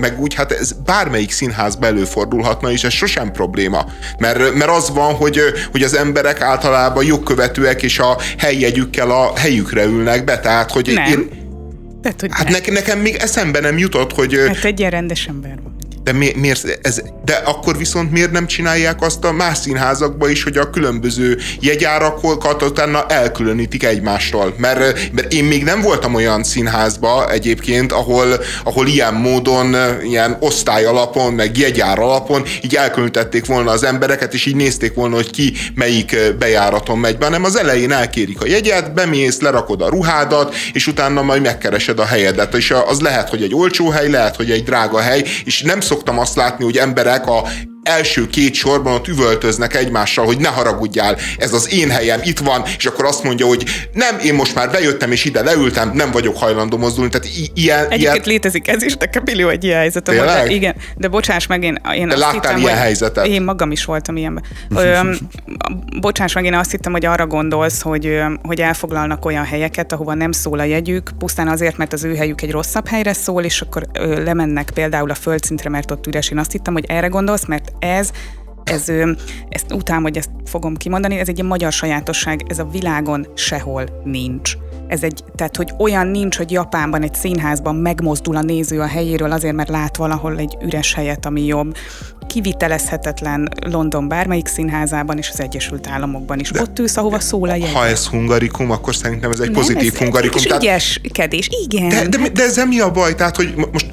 meg 0.00 0.20
úgy, 0.20 0.34
hát 0.34 0.52
ez 0.52 0.72
bármelyik 0.84 1.32
színház 1.32 1.78
előfordulhatna, 1.80 2.70
és 2.70 2.84
ez 2.84 2.92
sosem 2.92 3.32
probléma. 3.32 3.84
Mert, 4.18 4.54
mert 4.54 4.70
az 4.70 4.90
van, 5.00 5.14
hogy, 5.14 5.40
hogy 5.70 5.82
az 5.82 5.96
emberek 5.96 6.40
általában 6.40 7.04
jogkövetőek, 7.04 7.82
és 7.82 7.98
a 7.98 8.18
helyjegyükkel 8.38 9.10
a 9.10 9.38
helyükre 9.38 9.84
ülnek 9.84 10.24
be, 10.24 10.40
tehát 10.40 10.70
hogy 10.70 10.90
Nem. 10.94 11.06
én, 11.12 11.28
Tehát, 12.02 12.20
hogy 12.20 12.30
Hát 12.32 12.48
ne. 12.48 12.58
ne, 12.58 12.72
nekem 12.72 12.98
még 12.98 13.14
eszembe 13.14 13.60
nem 13.60 13.78
jutott, 13.78 14.12
hogy 14.12 14.34
Hát 14.46 14.64
egy 14.64 14.78
ilyen 14.78 14.90
rendes 14.90 15.26
ember 15.26 15.58
van. 15.62 15.76
De 16.04 16.12
mi, 16.12 16.32
miért 16.36 16.78
ez, 16.82 17.02
de 17.24 17.32
akkor 17.44 17.76
viszont 17.76 18.10
miért 18.10 18.32
nem 18.32 18.46
csinálják 18.46 19.02
azt 19.02 19.24
a 19.24 19.32
más 19.32 19.58
színházakba 19.58 20.28
is, 20.28 20.42
hogy 20.42 20.56
a 20.56 20.70
különböző 20.70 21.38
jegyárakokat 21.60 22.62
utána 22.62 23.06
elkülönítik 23.06 23.84
egymástól? 23.84 24.54
Mert, 24.56 25.12
mert 25.12 25.32
én 25.32 25.44
még 25.44 25.64
nem 25.64 25.80
voltam 25.80 26.14
olyan 26.14 26.42
színházba 26.42 27.30
egyébként, 27.30 27.92
ahol, 27.92 28.26
ahol 28.64 28.86
ilyen 28.86 29.14
módon, 29.14 29.76
ilyen 30.02 30.36
osztály 30.40 30.84
alapon, 30.84 31.32
meg 31.32 31.58
jegyár 31.58 31.98
alapon 31.98 32.44
így 32.62 32.74
elkülönítették 32.74 33.46
volna 33.46 33.70
az 33.70 33.84
embereket, 33.84 34.34
és 34.34 34.46
így 34.46 34.56
nézték 34.56 34.94
volna, 34.94 35.14
hogy 35.14 35.30
ki 35.30 35.52
melyik 35.74 36.16
bejáraton 36.38 36.98
megy 36.98 37.18
be, 37.18 37.24
hanem 37.24 37.44
az 37.44 37.58
elején 37.58 37.92
elkérik 37.92 38.40
a 38.40 38.46
jegyet, 38.46 38.94
bemész, 38.94 39.40
lerakod 39.40 39.82
a 39.82 39.88
ruhádat, 39.88 40.54
és 40.72 40.86
utána 40.86 41.22
majd 41.22 41.42
megkeresed 41.42 41.98
a 41.98 42.04
helyedet. 42.04 42.54
És 42.54 42.74
az 42.86 43.00
lehet, 43.00 43.28
hogy 43.28 43.42
egy 43.42 43.54
olcsó 43.54 43.88
hely, 43.88 44.10
lehet, 44.10 44.36
hogy 44.36 44.50
egy 44.50 44.64
drága 44.64 45.00
hely, 45.00 45.24
és 45.44 45.62
nem 45.62 45.80
szoktam 46.00 46.18
azt 46.18 46.36
látni, 46.36 46.64
hogy 46.64 46.76
emberek 46.76 47.26
a 47.26 47.42
első 47.82 48.26
két 48.26 48.54
sorban 48.54 48.92
ott 48.94 49.08
üvöltöznek 49.08 49.74
egymással, 49.74 50.24
hogy 50.24 50.38
ne 50.38 50.48
haragudjál, 50.48 51.16
ez 51.38 51.52
az 51.52 51.72
én 51.72 51.90
helyem, 51.90 52.20
itt 52.24 52.38
van, 52.38 52.62
és 52.78 52.86
akkor 52.86 53.04
azt 53.04 53.22
mondja, 53.22 53.46
hogy 53.46 53.64
nem, 53.92 54.18
én 54.24 54.34
most 54.34 54.54
már 54.54 54.70
bejöttem, 54.70 55.12
és 55.12 55.24
ide 55.24 55.42
leültem, 55.42 55.90
nem 55.94 56.10
vagyok 56.10 56.36
hajlandó 56.38 56.76
mozdulni, 56.76 57.10
tehát 57.10 57.26
i- 57.26 57.50
ilyen, 57.54 57.78
Egyébként 57.84 58.00
ilyen 58.02 58.22
létezik 58.24 58.68
ez 58.68 58.82
is, 58.82 58.94
nekem 58.96 59.22
millió 59.24 59.48
egy 59.48 59.64
ilyen 59.64 59.78
helyzetem 59.78 60.14
volt. 60.16 60.26
De, 60.28 60.46
igen, 60.46 60.74
de 60.96 61.08
bocsáss 61.08 61.46
meg, 61.46 61.62
én, 61.64 61.80
én 61.94 62.08
De 62.08 62.14
azt 62.14 62.30
hittem, 62.30 62.56
ilyen 62.56 62.70
hogy 62.70 62.78
helyzetet? 62.78 63.26
Én 63.26 63.42
magam 63.42 63.70
is 63.70 63.84
voltam 63.84 64.16
ilyenben. 64.16 64.44
Ö, 64.70 65.00
bocsáss 66.00 66.32
meg, 66.34 66.44
én 66.44 66.54
azt 66.54 66.70
hittem, 66.70 66.92
hogy 66.92 67.04
arra 67.06 67.26
gondolsz, 67.26 67.80
hogy, 67.80 68.18
hogy 68.42 68.60
elfoglalnak 68.60 69.24
olyan 69.24 69.44
helyeket, 69.44 69.92
ahova 69.92 70.14
nem 70.14 70.32
szól 70.32 70.58
a 70.58 70.64
jegyük, 70.64 71.10
pusztán 71.18 71.48
azért, 71.48 71.76
mert 71.76 71.92
az 71.92 72.04
ő 72.04 72.14
helyük 72.14 72.42
egy 72.42 72.50
rosszabb 72.50 72.88
helyre 72.88 73.12
szól, 73.12 73.44
és 73.44 73.60
akkor 73.60 73.86
ö, 73.92 74.22
lemennek 74.24 74.70
például 74.74 75.10
a 75.10 75.14
földszintre, 75.14 75.68
mert 75.70 75.90
ott 75.90 76.06
üres. 76.06 76.30
Én 76.30 76.38
azt 76.38 76.52
hittem, 76.52 76.72
hogy 76.72 76.84
erre 76.88 77.06
gondolsz, 77.06 77.46
mert 77.46 77.69
ez 77.78 78.10
ez, 78.64 78.88
ö, 78.88 79.10
ezt 79.48 79.72
utálom, 79.72 80.02
hogy 80.02 80.16
ezt 80.16 80.30
fogom 80.44 80.76
kimondani, 80.76 81.18
ez 81.18 81.28
egy 81.28 81.34
ilyen 81.34 81.46
magyar 81.46 81.72
sajátosság, 81.72 82.40
ez 82.48 82.58
a 82.58 82.64
világon 82.72 83.26
sehol 83.34 83.84
nincs. 84.04 84.52
Ez 84.86 85.02
egy, 85.02 85.24
tehát, 85.34 85.56
hogy 85.56 85.72
olyan 85.78 86.06
nincs, 86.06 86.36
hogy 86.36 86.50
Japánban 86.50 87.02
egy 87.02 87.14
színházban 87.14 87.74
megmozdul 87.74 88.36
a 88.36 88.42
néző 88.42 88.80
a 88.80 88.86
helyéről 88.86 89.32
azért, 89.32 89.54
mert 89.54 89.68
lát 89.68 89.96
valahol 89.96 90.38
egy 90.38 90.56
üres 90.64 90.94
helyet, 90.94 91.26
ami 91.26 91.44
jobb. 91.46 91.76
Kivitelezhetetlen 92.26 93.48
London 93.66 94.08
bármelyik 94.08 94.46
színházában 94.46 95.18
és 95.18 95.30
az 95.32 95.40
Egyesült 95.40 95.86
Államokban 95.86 96.38
is. 96.38 96.50
De, 96.50 96.60
Ott 96.60 96.78
ülsz, 96.78 96.96
ahova 96.96 97.20
szól 97.20 97.48
a 97.48 97.54
jegy. 97.54 97.72
ha 97.72 97.86
ez 97.86 98.06
hungarikum, 98.06 98.70
akkor 98.70 98.94
szerintem 98.94 99.30
ez 99.30 99.40
egy 99.40 99.50
Nem, 99.50 99.60
pozitív 99.60 99.92
ez 99.92 99.98
hungarikum. 99.98 100.40
kis 100.42 100.52
ügyeskedés, 100.52 101.48
igen. 101.68 101.88
De, 101.88 102.18
de, 102.18 102.28
de 102.28 102.42
ezzel 102.42 102.66
mi 102.66 102.80
a 102.80 102.90
baj? 102.90 103.14
Tehát, 103.14 103.36
hogy 103.36 103.52
mo- 103.56 103.72
most 103.72 103.86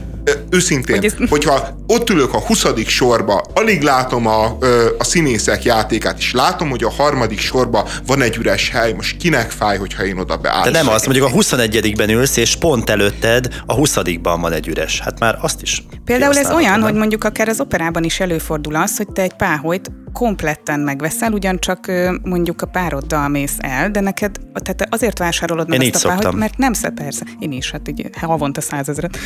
őszintén, 0.49 0.95
Hogy 0.95 1.11
hogy 1.13 1.21
ez- 1.23 1.29
hogyha 1.29 1.77
ott 1.87 2.09
ülök 2.09 2.33
a 2.33 2.39
20. 2.39 2.65
sorba, 2.85 3.41
alig 3.53 3.81
látom 3.81 4.27
a, 4.27 4.57
a 4.97 5.03
színészek 5.03 5.63
játékát, 5.63 6.17
és 6.17 6.31
látom, 6.33 6.69
hogy 6.69 6.83
a 6.83 6.89
harmadik 6.89 7.39
sorba 7.39 7.87
van 8.05 8.21
egy 8.21 8.35
üres 8.35 8.69
hely, 8.69 8.93
most 8.93 9.17
kinek 9.17 9.51
fáj, 9.51 9.77
hogyha 9.77 10.05
én 10.05 10.17
oda 10.17 10.35
De 10.35 10.41
beállok? 10.41 10.73
nem 10.73 10.87
az, 10.89 11.03
mondjuk 11.05 11.25
a 11.25 11.29
21-ben 11.31 12.09
ülsz, 12.09 12.37
és 12.37 12.55
pont 12.55 12.89
előtted 12.89 13.47
a 13.65 13.75
20-ban 13.75 14.37
van 14.41 14.53
egy 14.53 14.67
üres. 14.67 14.99
Hát 14.99 15.19
már 15.19 15.37
azt 15.41 15.61
is. 15.61 15.83
Például 16.05 16.37
ez 16.37 16.51
olyan, 16.51 16.71
nem? 16.71 16.81
hogy 16.81 16.93
mondjuk 16.93 17.23
akár 17.23 17.47
az 17.47 17.59
operában 17.59 18.03
is 18.03 18.19
előfordul 18.19 18.75
az, 18.75 18.97
hogy 18.97 19.07
te 19.07 19.21
egy 19.21 19.33
páholyt 19.33 19.91
kompletten 20.13 20.79
megveszel, 20.79 21.31
ugyancsak 21.31 21.91
mondjuk 22.23 22.61
a 22.61 22.65
pároddal 22.65 23.27
mész 23.27 23.55
el, 23.57 23.91
de 23.91 23.99
neked, 23.99 24.35
tehát 24.53 24.75
te 24.75 24.87
azért 24.89 25.17
vásárolod 25.17 25.67
meg 25.67 25.81
Én 25.81 25.91
azt 25.93 26.05
a 26.05 26.07
páholyt, 26.07 26.37
mert 26.37 26.57
nem 26.57 26.73
persze, 26.95 27.23
én 27.39 27.51
is, 27.51 27.71
hát 27.71 27.89
így 27.89 28.09
havonta 28.21 28.61
százezret, 28.61 29.17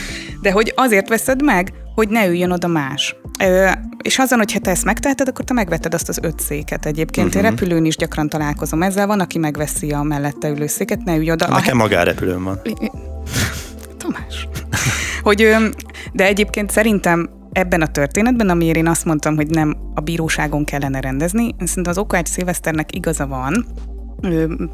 de 0.41 0.51
hogy 0.51 0.73
azért 0.91 1.09
veszed 1.09 1.43
meg, 1.43 1.73
hogy 1.95 2.09
ne 2.09 2.27
üljön 2.27 2.51
oda 2.51 2.68
más. 2.68 3.15
Ö, 3.39 3.69
és 4.01 4.19
azon, 4.19 4.38
hogy 4.38 4.53
ha 4.53 4.59
te 4.59 4.72
ezt 4.72 4.85
megteheted, 4.85 5.27
akkor 5.27 5.45
te 5.45 5.53
megveted 5.53 5.93
azt 5.93 6.09
az 6.09 6.19
öt 6.22 6.39
széket 6.39 6.85
egyébként. 6.85 7.27
Uh-huh. 7.27 7.43
Én 7.43 7.49
Mhm. 7.51 7.59
repülőn 7.59 7.85
is 7.85 7.95
gyakran 7.97 8.30
találkozom 8.30 8.84
ezzel, 8.84 9.07
van, 9.07 9.19
aki 9.19 9.38
megveszi 9.38 9.91
a 9.91 10.01
mellette 10.01 10.49
ülő 10.49 10.68
széket, 10.68 11.03
ne 11.03 11.15
ülj 11.15 11.31
oda. 11.31 11.45
A 11.45 11.49
Nekem 11.51 11.77
magárepülőm 11.77 12.43
van. 12.43 12.61
Tamás. 13.97 14.47
Hogy, 15.22 15.55
de 16.13 16.26
egyébként 16.26 16.72
szerintem 16.72 17.30
ebben 17.51 17.81
a 17.81 17.88
történetben, 17.88 18.49
amiért 18.49 18.77
én 18.77 18.88
azt 18.88 19.05
mondtam, 19.05 19.35
hogy 19.35 19.47
nem 19.49 19.76
a 19.95 20.01
bíróságon 20.01 20.63
kellene 20.65 20.99
rendezni, 20.99 21.55
szerintem 21.57 21.91
az 21.91 21.97
Okács 21.97 22.27
Szilveszternek 22.27 22.95
igaza 22.95 23.27
van, 23.27 23.65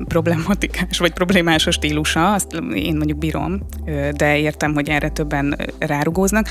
problematikás 0.07 0.98
vagy 0.98 1.14
problémás 1.14 1.68
a 1.68 1.72
stílusa, 1.72 2.34
azt 2.34 2.53
én 2.74 2.95
mondjuk 2.95 3.18
bírom, 3.18 3.60
de 4.15 4.38
értem, 4.38 4.74
hogy 4.74 4.90
erre 4.90 5.10
többen 5.10 5.57
rárugóznak. 5.80 6.48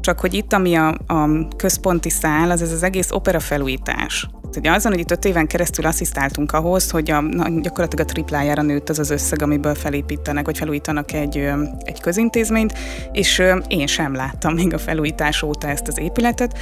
Csak 0.00 0.20
hogy 0.20 0.34
itt, 0.34 0.52
ami 0.52 0.74
a, 0.74 0.88
a 1.06 1.48
központi 1.56 2.10
szál, 2.10 2.50
az 2.50 2.62
ez 2.62 2.72
az 2.72 2.82
egész 2.82 3.10
opera 3.10 3.40
felújítás. 3.40 4.28
Ugye 4.56 4.70
azon, 4.70 4.92
hogy 4.92 5.00
itt 5.00 5.10
öt 5.10 5.24
éven 5.24 5.46
keresztül 5.46 5.86
asszisztáltunk 5.86 6.52
ahhoz, 6.52 6.90
hogy 6.90 7.10
a, 7.10 7.20
na, 7.20 7.60
gyakorlatilag 7.60 8.06
a 8.08 8.12
triplájára 8.12 8.62
nőtt 8.62 8.88
az 8.88 8.98
az 8.98 9.10
összeg, 9.10 9.42
amiből 9.42 9.74
felépítenek, 9.74 10.44
vagy 10.44 10.58
felújítanak 10.58 11.12
egy, 11.12 11.36
egy 11.82 12.00
közintézményt, 12.00 12.78
és 13.12 13.42
én 13.68 13.86
sem 13.86 14.14
láttam 14.14 14.54
még 14.54 14.74
a 14.74 14.78
felújítás 14.78 15.42
óta 15.42 15.68
ezt 15.68 15.88
az 15.88 15.98
épületet. 15.98 16.58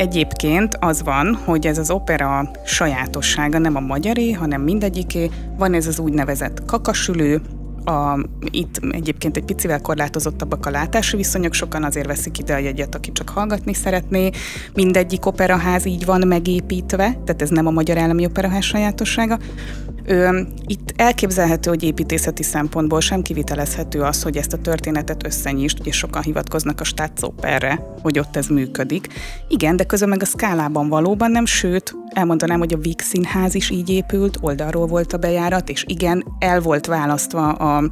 Egyébként 0.00 0.76
az 0.80 1.02
van, 1.02 1.34
hogy 1.44 1.66
ez 1.66 1.78
az 1.78 1.90
opera 1.90 2.50
sajátossága 2.64 3.58
nem 3.58 3.76
a 3.76 3.80
magyaré, 3.80 4.32
hanem 4.32 4.62
mindegyiké. 4.62 5.30
Van 5.56 5.74
ez 5.74 5.86
az 5.86 5.98
úgynevezett 5.98 6.64
kakasülő, 6.64 7.40
a, 7.84 8.26
itt 8.50 8.80
egyébként 8.90 9.36
egy 9.36 9.44
picivel 9.44 9.80
korlátozottabbak 9.80 10.66
a 10.66 10.70
látási 10.70 11.16
viszonyok, 11.16 11.52
sokan 11.52 11.84
azért 11.84 12.06
veszik 12.06 12.38
ide 12.38 12.54
a 12.54 12.58
jegyet, 12.58 12.94
aki 12.94 13.12
csak 13.12 13.28
hallgatni 13.28 13.74
szeretné. 13.74 14.30
Mindegyik 14.74 15.26
operaház 15.26 15.86
így 15.86 16.04
van 16.04 16.26
megépítve, 16.26 17.12
tehát 17.24 17.42
ez 17.42 17.50
nem 17.50 17.66
a 17.66 17.70
Magyar 17.70 17.98
Állami 17.98 18.24
Operaház 18.24 18.64
sajátossága. 18.64 19.38
Ö, 20.04 20.40
itt 20.66 20.92
elképzelhető, 20.96 21.70
hogy 21.70 21.82
építészeti 21.82 22.42
szempontból 22.42 23.00
sem 23.00 23.22
kivitelezhető 23.22 24.00
az, 24.00 24.22
hogy 24.22 24.36
ezt 24.36 24.52
a 24.52 24.58
történetet 24.58 25.26
összenyist, 25.26 25.80
ugye 25.80 25.92
sokan 25.92 26.22
hivatkoznak 26.22 26.80
a 26.80 26.84
Staatsoperre, 26.84 27.86
hogy 28.02 28.18
ott 28.18 28.36
ez 28.36 28.46
működik. 28.46 29.06
Igen, 29.48 29.76
de 29.76 29.84
közben 29.84 30.08
meg 30.08 30.22
a 30.22 30.24
szkálában 30.24 30.88
valóban 30.88 31.30
nem, 31.30 31.46
sőt, 31.46 31.94
elmondanám, 32.08 32.58
hogy 32.58 32.72
a 32.72 32.78
Víg 32.78 33.00
Színház 33.00 33.54
is 33.54 33.70
így 33.70 33.90
épült, 33.90 34.38
oldalról 34.40 34.86
volt 34.86 35.12
a 35.12 35.18
bejárat, 35.18 35.68
és 35.68 35.84
igen, 35.88 36.24
el 36.38 36.60
volt 36.60 36.86
választva 36.86 37.52
a, 37.52 37.88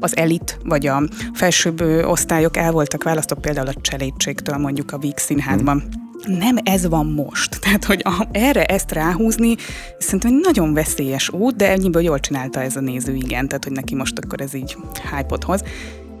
az 0.00 0.16
elit, 0.16 0.58
vagy 0.64 0.86
a 0.86 1.02
felsőbb 1.34 1.80
osztályok 2.04 2.56
el 2.56 2.72
voltak 2.72 3.02
választva 3.02 3.36
például 3.36 3.68
a 3.68 3.80
cselédségtől 3.80 4.56
mondjuk 4.56 4.92
a 4.92 4.98
Víg 4.98 5.18
Színházban. 5.18 6.07
Nem 6.26 6.56
ez 6.62 6.88
van 6.88 7.06
most. 7.06 7.58
Tehát, 7.62 7.84
hogy 7.84 8.00
a, 8.04 8.26
erre 8.32 8.64
ezt 8.64 8.92
ráhúzni, 8.92 9.54
szerintem 9.98 10.34
egy 10.34 10.40
nagyon 10.42 10.74
veszélyes 10.74 11.30
út, 11.30 11.56
de 11.56 11.70
ennyiből 11.70 12.02
jól 12.02 12.20
csinálta 12.20 12.60
ez 12.60 12.76
a 12.76 12.80
néző, 12.80 13.14
igen. 13.14 13.48
Tehát, 13.48 13.64
hogy 13.64 13.72
neki 13.72 13.94
most 13.94 14.18
akkor 14.18 14.40
ez 14.40 14.54
így 14.54 14.76
hype 15.10 15.36
hoz. 15.46 15.62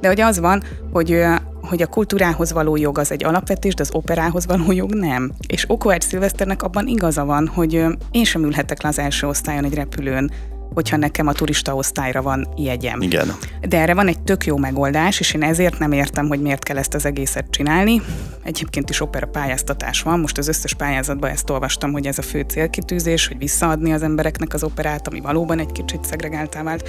De 0.00 0.08
hogy 0.08 0.20
az 0.20 0.38
van, 0.38 0.62
hogy, 0.92 1.22
hogy 1.62 1.82
a 1.82 1.86
kultúrához 1.86 2.52
való 2.52 2.76
jog 2.76 2.98
az 2.98 3.12
egy 3.12 3.24
alapvetés, 3.24 3.74
de 3.74 3.82
az 3.82 3.90
operához 3.92 4.46
való 4.46 4.72
jog 4.72 4.94
nem. 4.94 5.32
És 5.46 5.64
Okovács 5.68 6.04
Szilveszternek 6.04 6.62
abban 6.62 6.86
igaza 6.86 7.24
van, 7.24 7.46
hogy 7.46 7.84
én 8.10 8.24
sem 8.24 8.44
ülhetek 8.44 8.82
le 8.82 8.88
az 8.88 8.98
első 8.98 9.26
osztályon 9.26 9.64
egy 9.64 9.74
repülőn, 9.74 10.30
hogyha 10.78 10.96
nekem 10.96 11.26
a 11.26 11.32
turista 11.32 11.74
osztályra 11.74 12.22
van 12.22 12.48
jegyem. 12.56 13.00
Igen. 13.00 13.36
De 13.68 13.80
erre 13.80 13.94
van 13.94 14.08
egy 14.08 14.20
tök 14.20 14.46
jó 14.46 14.56
megoldás, 14.56 15.20
és 15.20 15.34
én 15.34 15.42
ezért 15.42 15.78
nem 15.78 15.92
értem, 15.92 16.28
hogy 16.28 16.40
miért 16.40 16.62
kell 16.62 16.78
ezt 16.78 16.94
az 16.94 17.04
egészet 17.04 17.46
csinálni. 17.50 18.02
Egyébként 18.42 18.90
is 18.90 19.00
opera 19.00 19.26
pályáztatás 19.26 20.02
van, 20.02 20.20
most 20.20 20.38
az 20.38 20.48
összes 20.48 20.74
pályázatban 20.74 21.30
ezt 21.30 21.50
olvastam, 21.50 21.92
hogy 21.92 22.06
ez 22.06 22.18
a 22.18 22.22
fő 22.22 22.44
célkitűzés, 22.48 23.26
hogy 23.26 23.38
visszaadni 23.38 23.92
az 23.92 24.02
embereknek 24.02 24.54
az 24.54 24.62
operát, 24.62 25.08
ami 25.08 25.20
valóban 25.20 25.58
egy 25.58 25.72
kicsit 25.72 26.04
szegregáltá 26.04 26.62
vált, 26.62 26.88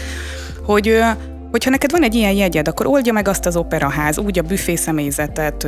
hogy 0.66 1.00
hogyha 1.52 1.70
neked 1.70 1.92
van 1.92 2.04
egy 2.04 2.16
ilyen 2.16 2.34
jegyed, 2.34 2.68
akkor 2.68 2.88
oldja 2.88 3.14
meg 3.14 3.28
azt 3.28 3.46
az 3.46 3.56
operaház, 3.56 4.18
úgy 4.18 4.40
a 4.40 4.42
büfé 4.42 4.76
személyzetet, 4.76 5.68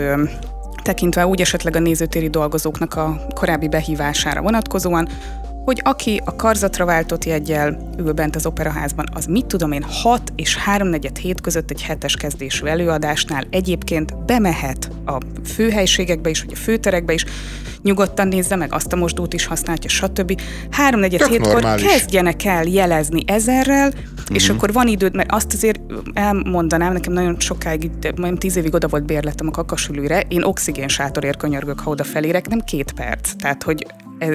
tekintve 0.83 1.27
úgy 1.27 1.41
esetleg 1.41 1.75
a 1.75 1.79
nézőtéri 1.79 2.29
dolgozóknak 2.29 2.95
a 2.95 3.21
korábbi 3.33 3.67
behívására 3.67 4.41
vonatkozóan, 4.41 5.07
hogy 5.65 5.81
aki 5.83 6.21
a 6.25 6.35
karzatra 6.35 6.85
váltott 6.85 7.25
jegyel 7.25 7.91
ül 7.97 8.11
bent 8.11 8.35
az 8.35 8.45
operaházban, 8.45 9.05
az 9.13 9.25
mit 9.25 9.45
tudom 9.45 9.71
én, 9.71 9.83
6 9.83 10.21
és 10.35 10.57
3 10.57 10.93
hét 11.21 11.41
között 11.41 11.71
egy 11.71 11.81
hetes 11.81 12.15
kezdésű 12.15 12.65
előadásnál 12.65 13.47
egyébként 13.49 14.25
bemehet 14.25 14.91
a 15.05 15.17
főhelységekbe 15.45 16.29
is, 16.29 16.41
vagy 16.41 16.53
a 16.53 16.57
főterekbe 16.57 17.13
is, 17.13 17.25
nyugodtan 17.81 18.27
nézze 18.27 18.55
meg, 18.55 18.73
azt 18.73 18.93
a 18.93 18.95
mosdót 18.95 19.33
is 19.33 19.45
használja, 19.45 19.89
stb. 19.89 20.41
Háromnegyed 20.69 21.25
hétkor 21.25 21.53
normális. 21.53 21.85
kezdjenek 21.85 22.45
el 22.45 22.63
jelezni 22.63 23.23
ezerrel, 23.25 23.87
uh-huh. 23.87 24.35
és 24.35 24.47
mhm. 24.47 24.55
akkor 24.55 24.73
van 24.73 24.87
időd, 24.87 25.15
mert 25.15 25.31
azt 25.31 25.53
azért 25.53 25.81
elmondanám, 26.13 26.93
nekem 26.93 27.13
nagyon 27.13 27.35
sokáig, 27.39 27.91
majd 28.15 28.37
tíz 28.37 28.55
évig 28.55 28.73
oda 28.73 28.87
volt 28.87 29.05
bérletem 29.05 29.47
a 29.47 29.51
kakasülőre, 29.51 30.19
én 30.27 30.43
oxigén 30.43 30.87
sátorért 30.87 31.37
könyörgök, 31.37 31.79
ha 31.79 31.89
odafelérek, 31.89 32.47
nem 32.47 32.59
két 32.59 32.91
perc. 32.91 33.31
Tehát, 33.37 33.63
hogy 33.63 33.85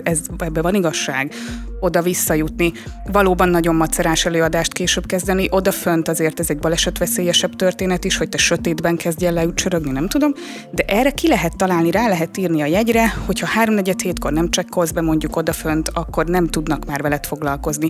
ez, 0.05 0.21
ebbe 0.39 0.63
van 0.63 0.75
igazság, 0.75 1.33
oda 1.81 2.03
visszajutni, 2.03 2.73
valóban 3.13 3.49
nagyon 3.49 3.75
macerás 3.75 4.27
előadást 4.27 4.73
később 4.73 5.07
kezdeni, 5.07 5.47
oda 5.51 5.73
fönt 5.73 6.09
azért 6.09 6.41
ez 6.41 6.51
egy 6.51 6.59
balesetveszélyesebb 6.59 7.57
történet 7.57 8.05
is, 8.05 8.17
hogy 8.17 8.29
te 8.29 8.39
sötétben 8.39 8.97
kezdj 8.97 9.27
el 9.27 9.33
leücsörögni, 9.33 9.91
nem 9.91 10.09
tudom, 10.09 10.33
de 10.71 10.85
erre 10.87 11.11
ki 11.11 11.29
lehet 11.29 11.57
találni, 11.57 11.91
rá 11.91 12.09
lehet 12.09 12.37
írni 12.37 12.63
a 12.63 12.67
jegyre, 12.67 13.15
hogyha 13.27 13.47
háromnegyed 13.47 14.01
hétkor 14.01 14.33
nem 14.33 14.51
csekkolsz 14.51 14.91
be 14.91 15.01
mondjuk 15.01 15.37
odafönt, 15.37 15.89
akkor 15.89 16.27
nem 16.27 16.47
tudnak 16.47 16.85
már 16.85 17.03
veled 17.03 17.27
foglalkozni 17.27 17.89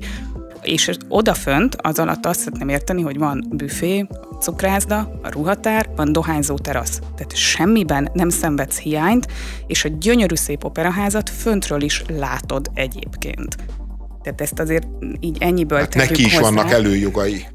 és 0.62 0.90
odafönt 1.08 1.76
az 1.80 1.98
alatt 1.98 2.26
azt 2.26 2.40
szeretném 2.40 2.68
érteni, 2.68 3.02
hogy 3.02 3.18
van 3.18 3.46
büfé, 3.50 4.06
cukrászda, 4.40 4.98
a 5.22 5.30
ruhatár, 5.30 5.88
van 5.96 6.12
dohányzó 6.12 6.58
terasz. 6.58 6.98
Tehát 6.98 7.36
semmiben 7.36 8.10
nem 8.12 8.28
szenvedsz 8.28 8.78
hiányt, 8.78 9.26
és 9.66 9.84
a 9.84 9.88
gyönyörű 9.88 10.34
szép 10.34 10.64
operaházat 10.64 11.30
föntről 11.30 11.82
is 11.82 12.02
látod 12.08 12.70
egyébként. 12.74 13.56
Tehát 14.22 14.40
ezt 14.40 14.58
azért 14.58 14.86
így 15.20 15.36
ennyiből 15.40 15.78
hát 15.78 15.94
neki 15.94 16.24
is 16.24 16.36
hozzá. 16.36 16.50
vannak 16.50 16.70
előjogai. 16.70 17.46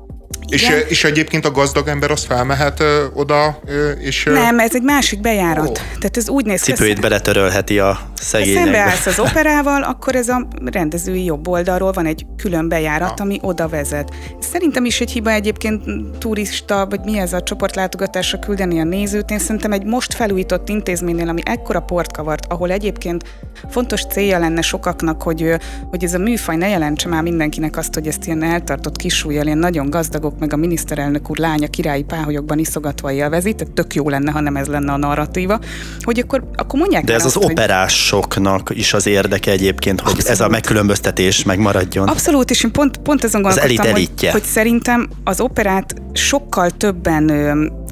És, 0.51 0.85
és 0.87 1.03
egyébként 1.03 1.45
a 1.45 1.51
gazdag 1.51 1.87
ember 1.87 2.11
az 2.11 2.23
felmehet 2.23 2.79
ö, 2.79 3.05
oda, 3.13 3.59
ö, 3.65 3.89
és... 3.89 4.25
Ö... 4.25 4.33
Nem, 4.33 4.59
ez 4.59 4.75
egy 4.75 4.81
másik 4.81 5.21
bejárat. 5.21 5.67
Oh. 5.67 5.73
Tehát 5.73 6.17
ez 6.17 6.29
úgy 6.29 6.45
néz 6.45 6.61
ki... 6.61 6.71
Cipőit 6.71 7.01
beletörölheti 7.01 7.79
a 7.79 7.99
szegényekbe. 8.15 8.59
Ha 8.59 8.65
szembeállsz 8.65 9.05
az 9.05 9.19
operával, 9.29 9.83
akkor 9.83 10.15
ez 10.15 10.27
a 10.27 10.47
rendezői 10.65 11.23
jobb 11.23 11.47
oldalról 11.47 11.91
van 11.91 12.05
egy 12.05 12.25
külön 12.37 12.69
bejárat, 12.69 13.19
ah. 13.19 13.25
ami 13.25 13.39
oda 13.41 13.67
vezet. 13.67 14.13
Szerintem 14.39 14.85
is 14.85 15.01
egy 15.01 15.11
hiba 15.11 15.31
egyébként 15.31 15.83
turista, 16.17 16.87
vagy 16.89 16.99
mi 17.03 17.17
ez 17.17 17.33
a 17.33 17.41
csoportlátogatásra 17.41 18.39
küldeni 18.39 18.79
a 18.79 18.83
nézőt. 18.83 19.29
Én 19.29 19.39
szerintem 19.39 19.71
egy 19.71 19.83
most 19.83 20.13
felújított 20.13 20.69
intézménynél, 20.69 21.29
ami 21.29 21.41
ekkora 21.45 21.79
port 21.79 22.11
kavart, 22.11 22.45
ahol 22.45 22.71
egyébként 22.71 23.23
fontos 23.69 24.05
célja 24.05 24.39
lenne 24.39 24.61
sokaknak, 24.61 25.21
hogy, 25.21 25.55
hogy 25.89 26.03
ez 26.03 26.13
a 26.13 26.17
műfaj 26.17 26.55
ne 26.55 26.67
jelentse 26.67 27.07
már 27.07 27.21
mindenkinek 27.21 27.77
azt, 27.77 27.93
hogy 27.93 28.07
ezt 28.07 28.25
ilyen 28.25 28.43
eltartott 28.43 28.97
kisúlyjal, 28.97 29.45
ilyen 29.45 29.57
nagyon 29.57 29.89
gazdagok 29.89 30.39
meg 30.41 30.53
a 30.53 30.57
miniszterelnök 30.57 31.29
úr 31.29 31.37
lánya 31.37 31.67
királyi 31.67 32.03
páholyokban 32.03 32.59
iszogatva 32.59 33.11
élvezi, 33.11 33.53
tehát 33.53 33.73
tök 33.73 33.95
jó 33.95 34.09
lenne, 34.09 34.31
ha 34.31 34.39
nem 34.39 34.55
ez 34.55 34.67
lenne 34.67 34.91
a 34.91 34.97
narratíva, 34.97 35.59
hogy 35.99 36.19
akkor, 36.19 36.43
akkor 36.55 36.79
mondják 36.79 37.03
De 37.03 37.13
ez 37.13 37.25
azt, 37.25 37.35
az 37.35 37.43
hogy... 37.43 37.51
operásoknak 37.51 38.69
is 38.73 38.93
az 38.93 39.07
érdeke 39.07 39.51
egyébként, 39.51 40.01
hogy 40.01 40.11
Abszolút. 40.11 40.31
ez 40.31 40.41
a 40.41 40.47
megkülönböztetés 40.47 41.43
megmaradjon. 41.43 42.07
Abszolút, 42.07 42.49
és 42.49 42.63
én 42.63 42.71
pont, 42.71 42.97
pont 42.97 43.23
azon 43.23 43.41
gondolkodtam, 43.41 43.91
hogy, 43.91 44.29
hogy 44.31 44.43
szerintem 44.43 45.09
az 45.23 45.39
operát 45.39 45.93
sokkal 46.13 46.69
többen 46.69 47.29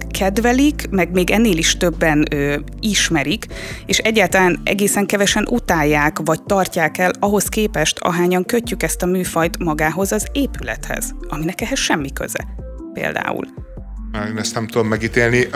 kedvelik, 0.08 0.90
meg 0.90 1.12
még 1.12 1.30
ennél 1.30 1.58
is 1.58 1.78
többen 1.78 2.26
ö, 2.32 2.56
ismerik, 2.80 3.46
és 3.86 3.98
egyáltalán 3.98 4.60
egészen 4.64 5.06
kevesen 5.06 5.48
utálják, 5.50 6.18
vagy 6.24 6.44
tartják 6.44 6.98
el 6.98 7.12
ahhoz 7.20 7.46
képest, 7.46 8.00
ahányan 8.00 8.46
kötjük 8.46 8.84
ezt 8.84 9.02
a 9.02 9.06
műfajt 9.06 9.58
magához 9.58 10.12
az 10.12 10.28
épülethez, 10.32 11.14
aminek 11.28 11.62
ehhez 11.62 11.80
semmi 11.80 12.14
köze. 12.14 12.48
Például. 12.94 13.69
Én 14.14 14.38
ezt 14.38 14.54
nem 14.54 14.68
tudom 14.68 14.88
megítélni. 14.88 15.48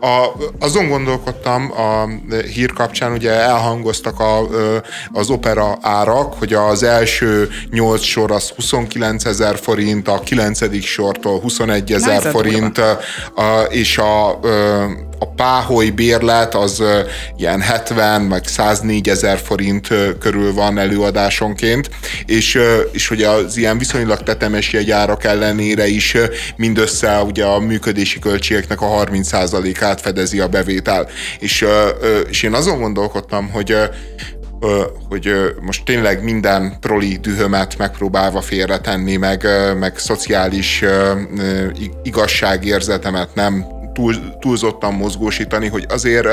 A, 0.00 0.32
azon 0.58 0.88
gondolkodtam 0.88 1.72
a 1.72 2.08
hír 2.54 2.72
kapcsán, 2.72 3.12
ugye 3.12 3.30
elhangoztak 3.30 4.20
a, 4.20 4.48
az 5.12 5.30
opera 5.30 5.78
árak, 5.80 6.34
hogy 6.38 6.52
az 6.52 6.82
első 6.82 7.48
nyolc 7.70 8.02
sor 8.02 8.30
az 8.30 8.48
29 8.48 9.24
ezer 9.24 9.58
forint, 9.58 10.08
a 10.08 10.20
kilencedik 10.20 10.84
sortól 10.84 11.40
21 11.40 11.92
ezer 11.92 12.22
forint, 12.22 12.78
a, 12.78 13.62
és 13.68 13.98
a, 13.98 14.40
a 15.18 15.26
páholy 15.36 15.90
bérlet 15.90 16.54
az 16.54 16.82
ilyen 17.36 17.60
70 17.60 18.22
meg 18.22 18.46
104 18.46 19.08
ezer 19.08 19.38
forint 19.38 19.88
körül 20.18 20.52
van 20.52 20.78
előadásonként, 20.78 21.90
és, 22.26 22.58
és 22.92 23.08
hogy 23.08 23.22
az 23.22 23.56
ilyen 23.56 23.78
viszonylag 23.78 24.22
tetemes 24.22 24.72
jegyárak 24.72 25.24
ellenére 25.24 25.86
is 25.86 26.16
mindössze 26.56 27.22
ugye 27.22 27.44
a 27.44 27.60
működési 28.00 28.18
költségeknek 28.18 28.80
a 28.80 29.04
30%-át 29.04 30.00
fedezi 30.00 30.40
a 30.40 30.48
bevétel. 30.48 31.08
És, 31.38 31.66
és 32.28 32.42
én 32.42 32.54
azon 32.54 32.80
gondolkodtam, 32.80 33.50
hogy 33.50 33.76
hogy 35.08 35.32
most 35.60 35.84
tényleg 35.84 36.22
minden 36.22 36.76
proli 36.80 37.16
dühömet 37.16 37.78
megpróbálva 37.78 38.40
félretenni, 38.40 39.16
meg, 39.16 39.46
meg 39.78 39.98
szociális 39.98 40.84
igazságérzetemet 42.02 43.34
nem 43.34 43.64
túl, 43.92 44.14
túlzottan 44.40 44.94
mozgósítani, 44.94 45.68
hogy 45.68 45.86
azért 45.88 46.26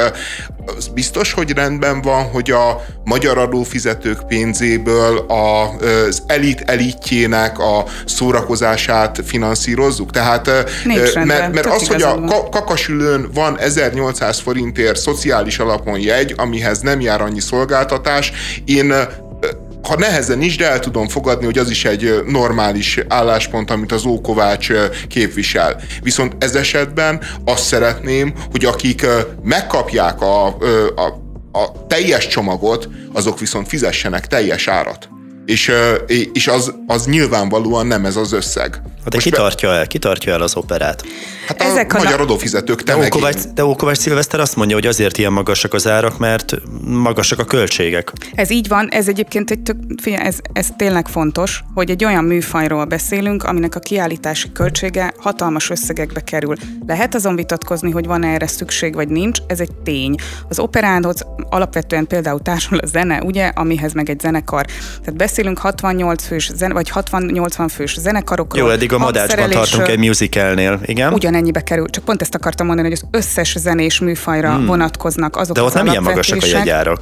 az 0.65 0.87
biztos, 0.87 1.33
hogy 1.33 1.51
rendben 1.51 2.01
van, 2.01 2.23
hogy 2.23 2.51
a 2.51 2.85
magyar 3.03 3.37
adófizetők 3.37 4.27
pénzéből 4.27 5.25
az 5.27 6.23
elit 6.27 6.61
elitjének 6.61 7.59
a 7.59 7.85
szórakozását 8.05 9.21
finanszírozzuk. 9.25 10.11
Tehát, 10.11 10.49
Nincs 10.85 11.13
mert, 11.13 11.53
mert 11.53 11.65
az, 11.65 11.87
hogy 11.87 12.01
a 12.01 12.49
kakasülőn 12.49 13.29
van 13.33 13.59
1800 13.59 14.39
forintért 14.39 14.99
szociális 14.99 15.59
alapon 15.59 15.99
jegy, 15.99 16.33
amihez 16.37 16.79
nem 16.79 17.01
jár 17.01 17.21
annyi 17.21 17.39
szolgáltatás, 17.39 18.31
én 18.65 18.93
ha 19.87 19.95
nehezen 19.97 20.41
is, 20.41 20.57
de 20.57 20.69
el 20.69 20.79
tudom 20.79 21.07
fogadni, 21.07 21.45
hogy 21.45 21.57
az 21.57 21.69
is 21.69 21.85
egy 21.85 22.23
normális 22.25 22.99
álláspont, 23.07 23.71
amit 23.71 23.91
az 23.91 24.05
Ókovács 24.05 24.71
képvisel. 25.07 25.81
Viszont 26.01 26.43
ez 26.43 26.55
esetben 26.55 27.21
azt 27.45 27.63
szeretném, 27.63 28.33
hogy 28.51 28.65
akik 28.65 29.05
megkapják 29.43 30.21
a, 30.21 30.45
a, 30.95 31.21
a 31.51 31.87
teljes 31.87 32.27
csomagot, 32.27 32.89
azok 33.13 33.39
viszont 33.39 33.67
fizessenek 33.67 34.27
teljes 34.27 34.67
árat. 34.67 35.09
És, 35.47 35.71
és 36.33 36.47
az, 36.47 36.73
az 36.87 37.05
nyilvánvalóan 37.05 37.87
nem 37.87 38.05
ez 38.05 38.15
az 38.15 38.31
összeg. 38.31 38.81
De 39.09 39.17
ki 39.17 39.29
tartja 39.29 39.73
el? 39.73 39.87
Ki 39.87 39.97
tartja 39.97 40.33
el 40.33 40.41
az 40.41 40.55
operát? 40.55 41.03
Hát 41.47 41.61
a 41.61 41.63
Ezek 41.63 41.93
magyar 41.93 42.19
a... 42.19 42.23
adófizetők, 42.23 42.83
te 42.83 42.95
de 42.95 43.05
Ókovács, 43.05 43.41
de 43.53 43.65
Ókovács 43.65 43.97
Szilveszter 43.97 44.39
azt 44.39 44.55
mondja, 44.55 44.75
hogy 44.75 44.85
azért 44.85 45.17
ilyen 45.17 45.31
magasak 45.31 45.73
az 45.73 45.87
árak, 45.87 46.17
mert 46.17 46.53
magasak 46.83 47.39
a 47.39 47.45
költségek. 47.45 48.11
Ez 48.33 48.49
így 48.49 48.67
van, 48.67 48.87
ez 48.89 49.07
egyébként 49.07 49.51
egy 49.51 49.59
tök, 49.59 49.77
figyelj, 50.01 50.25
ez, 50.25 50.37
ez 50.53 50.67
tényleg 50.77 51.07
fontos, 51.07 51.63
hogy 51.73 51.89
egy 51.89 52.05
olyan 52.05 52.23
műfajról 52.23 52.85
beszélünk, 52.85 53.43
aminek 53.43 53.75
a 53.75 53.79
kiállítási 53.79 54.51
költsége 54.51 55.13
hatalmas 55.17 55.69
összegekbe 55.69 56.23
kerül. 56.23 56.55
Lehet 56.87 57.15
azon 57.15 57.35
vitatkozni, 57.35 57.91
hogy 57.91 58.05
van 58.05 58.23
erre 58.23 58.47
szükség, 58.47 58.93
vagy 58.93 59.07
nincs, 59.07 59.39
ez 59.47 59.59
egy 59.59 59.71
tény. 59.83 60.15
Az 60.49 60.59
operához 60.59 61.25
alapvetően 61.49 62.07
például 62.07 62.41
társul 62.41 62.77
a 62.77 62.85
zene, 62.85 63.21
ugye, 63.23 63.45
amihez 63.55 63.93
meg 63.93 64.09
egy 64.09 64.19
zenekar. 64.19 64.65
Tehát 65.03 65.15
beszélünk 65.37 65.59
68 65.59 66.25
fős, 66.25 66.51
zene, 66.53 66.73
vagy 66.73 66.91
60-80 66.93 67.67
fős 67.73 67.97
zenekarokról. 67.99 68.67
Jó, 68.67 68.69
eddig 68.69 68.93
a 68.93 68.97
Madácsban 68.97 69.49
tartunk 69.49 69.87
egy 69.87 69.97
musicalnél, 69.97 70.79
igen? 70.85 71.13
Ugyanennyibe 71.13 71.61
kerül, 71.61 71.87
csak 71.87 72.03
pont 72.03 72.21
ezt 72.21 72.35
akartam 72.35 72.65
mondani, 72.65 72.89
hogy 72.89 72.99
az 73.01 73.19
összes 73.19 73.55
zenés 73.57 73.99
műfajra 73.99 74.55
hmm. 74.55 74.65
vonatkoznak 74.65 75.35
azok 75.35 75.55
De 75.55 75.61
ott 75.61 75.73
nem 75.73 75.85
ilyen 75.85 76.03
magasak 76.03 76.41
a 76.41 76.45
jegyárak 76.45 76.99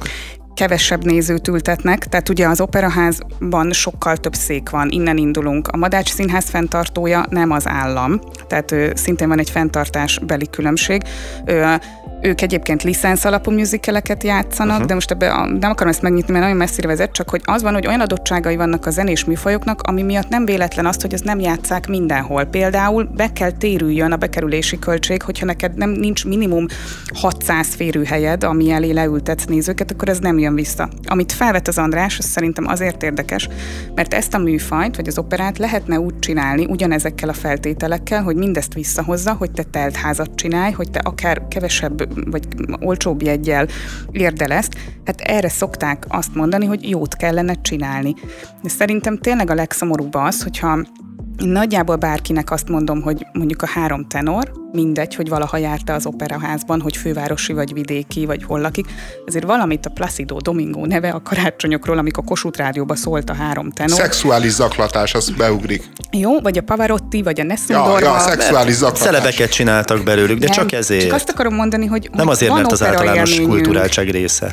kevesebb 0.56 1.04
nézőt 1.04 1.48
ültetnek, 1.48 2.06
tehát 2.06 2.28
ugye 2.28 2.48
az 2.48 2.60
operaházban 2.60 3.72
sokkal 3.72 4.16
több 4.16 4.34
szék 4.34 4.70
van, 4.70 4.90
innen 4.90 5.16
indulunk. 5.16 5.68
A 5.68 5.76
Madács 5.76 6.12
Színház 6.12 6.48
fenntartója 6.48 7.24
nem 7.30 7.50
az 7.50 7.68
állam, 7.68 8.20
tehát 8.46 8.72
ő, 8.72 8.92
szintén 8.94 9.28
van 9.28 9.38
egy 9.38 9.50
fenntartásbeli 9.50 10.46
különbség. 10.50 11.02
Ő, 11.44 11.78
ők 12.20 12.40
egyébként 12.40 12.82
licensz 12.82 13.24
alapú 13.24 13.50
műzikeleket 13.50 14.22
játszanak, 14.22 14.72
uh-huh. 14.72 14.86
de 14.86 14.94
most 14.94 15.10
ebbe 15.10 15.32
a, 15.32 15.46
nem 15.46 15.70
akarom 15.70 15.92
ezt 15.92 16.02
megnyitni, 16.02 16.32
mert 16.32 16.44
nagyon 16.44 16.60
messzire 16.60 16.86
vezet, 16.86 17.12
csak 17.12 17.30
hogy 17.30 17.40
az 17.44 17.62
van, 17.62 17.72
hogy 17.72 17.86
olyan 17.86 18.00
adottságai 18.00 18.56
vannak 18.56 18.86
a 18.86 18.90
zenés 18.90 19.24
műfajoknak, 19.24 19.82
ami 19.82 20.02
miatt 20.02 20.28
nem 20.28 20.44
véletlen 20.44 20.86
azt, 20.86 21.00
hogy 21.00 21.12
ez 21.12 21.20
nem 21.20 21.40
játszák 21.40 21.86
mindenhol. 21.86 22.44
Például 22.44 23.04
be 23.04 23.32
kell 23.32 23.50
térüljön 23.50 24.12
a 24.12 24.16
bekerülési 24.16 24.78
költség, 24.78 25.22
hogyha 25.22 25.46
neked 25.46 25.76
nem 25.76 25.90
nincs 25.90 26.24
minimum 26.24 26.66
600 27.14 27.74
férőhelyed, 27.74 28.44
ami 28.44 28.70
elé 28.70 28.90
leültetsz 28.90 29.44
nézőket, 29.44 29.90
akkor 29.90 30.08
ez 30.08 30.18
nem 30.18 30.38
jön 30.38 30.45
vissza. 30.54 30.88
Amit 31.06 31.32
felvet 31.32 31.68
az 31.68 31.78
András, 31.78 32.18
az 32.18 32.24
szerintem 32.24 32.66
azért 32.66 33.02
érdekes, 33.02 33.48
mert 33.94 34.14
ezt 34.14 34.34
a 34.34 34.38
műfajt, 34.38 34.96
vagy 34.96 35.08
az 35.08 35.18
operát 35.18 35.58
lehetne 35.58 36.00
úgy 36.00 36.18
csinálni, 36.18 36.64
ugyanezekkel 36.64 37.28
a 37.28 37.32
feltételekkel, 37.32 38.22
hogy 38.22 38.36
mindezt 38.36 38.74
visszahozza, 38.74 39.32
hogy 39.32 39.50
te 39.50 39.62
teltházat 39.62 40.34
csinálj, 40.34 40.72
hogy 40.72 40.90
te 40.90 40.98
akár 40.98 41.48
kevesebb 41.48 42.30
vagy 42.30 42.46
olcsóbb 42.80 43.22
jegyel 43.22 43.66
érd 44.10 44.42
el 44.42 44.52
ezt. 44.52 44.74
Hát 45.04 45.20
erre 45.20 45.48
szokták 45.48 46.04
azt 46.08 46.34
mondani, 46.34 46.66
hogy 46.66 46.88
jót 46.88 47.16
kellene 47.16 47.54
csinálni. 47.54 48.14
De 48.62 48.68
szerintem 48.68 49.18
tényleg 49.18 49.50
a 49.50 49.54
legszomorúbb 49.54 50.14
az, 50.14 50.42
hogyha 50.42 50.78
Nagyjából 51.36 51.96
bárkinek 51.96 52.50
azt 52.50 52.68
mondom, 52.68 53.02
hogy 53.02 53.26
mondjuk 53.32 53.62
a 53.62 53.66
három 53.66 54.08
tenor, 54.08 54.52
mindegy, 54.72 55.14
hogy 55.14 55.28
valaha 55.28 55.56
járta 55.56 55.92
az 55.92 56.06
operaházban, 56.06 56.80
hogy 56.80 56.96
fővárosi 56.96 57.52
vagy 57.52 57.72
vidéki, 57.72 58.26
vagy 58.26 58.44
hol 58.44 58.60
lakik, 58.60 58.86
azért 59.26 59.44
valamit 59.44 59.86
a 59.86 59.90
Placido 59.90 60.36
Domingo 60.40 60.86
neve 60.86 61.10
a 61.10 61.22
karácsonyokról, 61.22 61.98
amikor 61.98 62.24
Kossuth 62.24 62.58
Rádióba 62.58 62.96
szólt 62.96 63.30
a 63.30 63.34
három 63.34 63.70
tenor. 63.70 63.96
Szexuális 63.96 64.52
zaklatás, 64.52 65.14
az 65.14 65.30
beugrik. 65.30 65.90
Jó, 66.10 66.40
vagy 66.40 66.58
a 66.58 66.62
Pavarotti, 66.62 67.22
vagy 67.22 67.40
a 67.40 67.44
Nessun 67.44 67.76
ja, 67.76 68.00
ja, 68.00 68.18
szexuális 68.18 68.74
zaklatás. 68.74 69.04
Szelebeket 69.04 69.50
csináltak 69.50 70.04
belőlük, 70.04 70.38
de 70.38 70.46
Nem, 70.46 70.54
csak 70.54 70.72
ezért. 70.72 71.02
Csak 71.02 71.12
azt 71.12 71.28
akarom 71.28 71.54
mondani, 71.54 71.86
hogy 71.86 72.10
Nem 72.12 72.28
azért, 72.28 72.52
mert 72.52 72.72
az 72.72 72.82
általános 72.82 73.40
kulturáltság 73.40 74.10
része. 74.10 74.52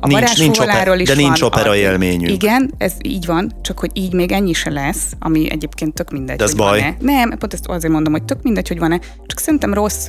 A 0.00 0.06
nincs, 0.06 0.38
nincs 0.38 0.58
opera, 0.58 0.96
is 0.96 1.08
De 1.08 1.14
nincs 1.14 1.40
van 1.40 1.50
opera 1.50 1.76
élményünk. 1.76 2.32
Igen, 2.32 2.74
ez 2.78 2.92
így 3.02 3.26
van, 3.26 3.52
csak 3.62 3.78
hogy 3.78 3.90
így 3.92 4.12
még 4.12 4.32
ennyi 4.32 4.52
se 4.52 4.70
lesz, 4.70 5.12
ami 5.18 5.50
egyébként 5.50 5.94
tök 5.94 6.10
mindegy, 6.10 6.36
De 6.36 6.44
ez 6.44 6.54
baj. 6.54 6.80
Van-e. 6.80 6.96
Nem, 7.00 7.28
pont 7.38 7.52
ezt 7.52 7.66
azért 7.66 7.92
mondom, 7.92 8.12
hogy 8.12 8.24
tök 8.24 8.42
mindegy, 8.42 8.68
hogy 8.68 8.78
van-e, 8.78 9.00
csak 9.26 9.38
szerintem 9.38 9.74
rossz 9.74 10.08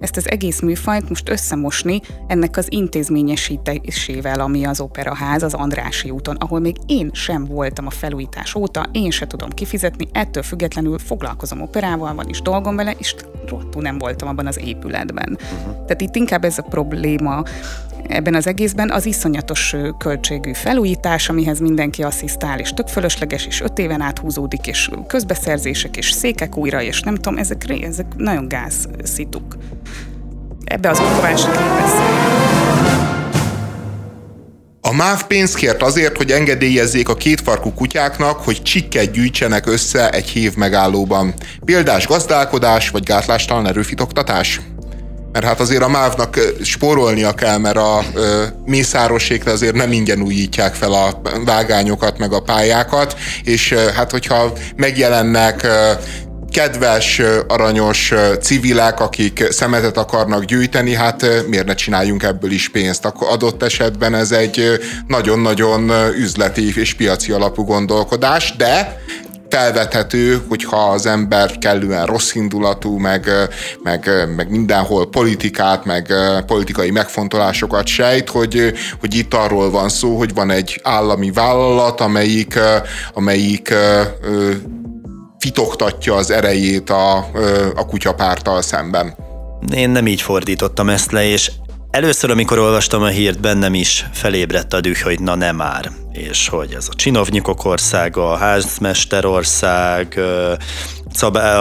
ezt 0.00 0.16
az 0.16 0.30
egész 0.30 0.60
műfajt 0.60 1.08
most 1.08 1.28
összemosni 1.28 2.00
ennek 2.26 2.56
az 2.56 2.66
intézményesítésével, 2.70 4.40
ami 4.40 4.64
az 4.64 4.80
operaház 4.80 5.42
az 5.42 5.54
Andrási 5.54 6.10
úton, 6.10 6.36
ahol 6.36 6.60
még 6.60 6.76
én 6.86 7.10
sem 7.12 7.44
voltam 7.44 7.86
a 7.86 7.90
felújítás 7.90 8.54
óta, 8.54 8.86
én 8.92 9.10
se 9.10 9.26
tudom 9.26 9.50
kifizetni, 9.50 10.08
ettől 10.12 10.42
függetlenül 10.42 10.98
foglalkozom 10.98 11.60
operával, 11.60 12.14
van 12.14 12.28
is 12.28 12.42
dolgom 12.42 12.76
vele, 12.76 12.94
és 12.98 13.14
rottú 13.48 13.80
nem 13.80 13.98
voltam 13.98 14.28
abban 14.28 14.46
az 14.46 14.60
épületben. 14.64 15.38
Uh-huh. 15.40 15.72
Tehát 15.72 16.00
itt 16.00 16.16
inkább 16.16 16.44
ez 16.44 16.58
a 16.58 16.62
probléma, 16.62 17.42
ebben 18.08 18.34
az 18.34 18.46
egészben 18.46 18.90
az 18.90 19.06
iszonyatos 19.06 19.74
költségű 19.98 20.52
felújítás, 20.52 21.28
amihez 21.28 21.60
mindenki 21.60 22.02
asszisztál, 22.02 22.58
és 22.58 22.72
tök 22.74 22.88
fölösleges, 22.88 23.46
és 23.46 23.60
öt 23.60 23.78
éven 23.78 24.00
át 24.00 24.18
húzódik, 24.18 24.66
és 24.66 24.90
közbeszerzések, 25.06 25.96
és 25.96 26.10
székek 26.10 26.56
újra, 26.56 26.82
és 26.82 27.00
nem 27.00 27.14
tudom, 27.14 27.38
ezek, 27.38 27.64
ezek 27.82 28.06
nagyon 28.16 28.48
gáz 28.48 28.88
szituk. 29.02 29.56
Ebbe 30.64 30.88
az 30.88 31.00
oktovás 31.00 31.44
a 34.86 34.92
MÁV 34.92 35.26
pénzt 35.26 35.54
kért 35.54 35.82
azért, 35.82 36.16
hogy 36.16 36.30
engedélyezzék 36.30 37.08
a 37.08 37.14
kétfarkú 37.14 37.72
kutyáknak, 37.72 38.40
hogy 38.40 38.62
csikket 38.62 39.10
gyűjtsenek 39.10 39.66
össze 39.66 40.10
egy 40.10 40.28
hív 40.28 40.56
megállóban. 40.56 41.34
Példás 41.64 42.06
gazdálkodás 42.06 42.90
vagy 42.90 43.02
gátlástalan 43.02 43.66
erőfitoktatás? 43.66 44.60
Mert 45.34 45.46
hát 45.46 45.60
azért 45.60 45.82
a 45.82 45.88
mávnak 45.88 46.38
spórolnia 46.62 47.32
kell, 47.32 47.58
mert 47.58 47.76
a 47.76 48.04
mészárosségre 48.64 49.50
azért 49.50 49.74
nem 49.74 49.92
ingyen 49.92 50.20
újítják 50.20 50.74
fel 50.74 50.92
a 50.92 51.20
vágányokat, 51.44 52.18
meg 52.18 52.32
a 52.32 52.40
pályákat, 52.40 53.16
és 53.44 53.72
hát 53.72 54.10
hogyha 54.10 54.52
megjelennek 54.76 55.66
kedves, 56.50 57.20
aranyos 57.48 58.12
civilek, 58.40 59.00
akik 59.00 59.46
szemetet 59.50 59.96
akarnak 59.96 60.44
gyűjteni, 60.44 60.94
hát 60.94 61.26
miért 61.48 61.66
ne 61.66 61.74
csináljunk 61.74 62.22
ebből 62.22 62.50
is 62.50 62.68
pénzt? 62.68 63.04
Akkor 63.04 63.28
adott 63.30 63.62
esetben 63.62 64.14
ez 64.14 64.32
egy 64.32 64.80
nagyon-nagyon 65.06 65.92
üzleti 66.18 66.72
és 66.76 66.94
piaci 66.94 67.32
alapú 67.32 67.64
gondolkodás, 67.64 68.54
de 68.56 69.02
felvethető, 69.54 70.42
hogyha 70.48 70.76
az 70.76 71.06
ember 71.06 71.58
kellően 71.58 72.06
rossz 72.06 72.34
indulatú, 72.34 72.98
meg, 72.98 73.30
meg, 73.82 74.10
meg 74.36 74.50
mindenhol 74.50 75.08
politikát, 75.08 75.84
meg 75.84 76.12
politikai 76.46 76.90
megfontolásokat 76.90 77.86
sejt, 77.86 78.30
hogy, 78.30 78.72
hogy 79.00 79.14
itt 79.14 79.34
arról 79.34 79.70
van 79.70 79.88
szó, 79.88 80.16
hogy 80.16 80.34
van 80.34 80.50
egy 80.50 80.80
állami 80.82 81.30
vállalat, 81.30 82.00
amelyik, 82.00 82.58
amelyik 83.12 83.74
fitoktatja 85.38 86.14
az 86.14 86.30
erejét 86.30 86.90
a, 86.90 87.16
a 87.74 87.86
kutyapártal 87.86 88.62
szemben. 88.62 89.14
Én 89.74 89.90
nem 89.90 90.06
így 90.06 90.22
fordítottam 90.22 90.88
ezt 90.88 91.12
le, 91.12 91.26
és 91.26 91.50
Először, 91.94 92.30
amikor 92.30 92.58
olvastam 92.58 93.02
a 93.02 93.06
hírt, 93.06 93.40
bennem 93.40 93.74
is 93.74 94.06
felébredt 94.12 94.72
a 94.72 94.80
düh, 94.80 94.98
hogy 94.98 95.20
na 95.20 95.34
nem 95.34 95.56
már, 95.56 95.90
és 96.12 96.48
hogy 96.48 96.74
ez 96.76 96.88
a 96.90 96.94
csinovnyikok 96.94 97.64
országa, 97.64 98.30
a 98.30 98.36
házmesterország, 98.36 100.20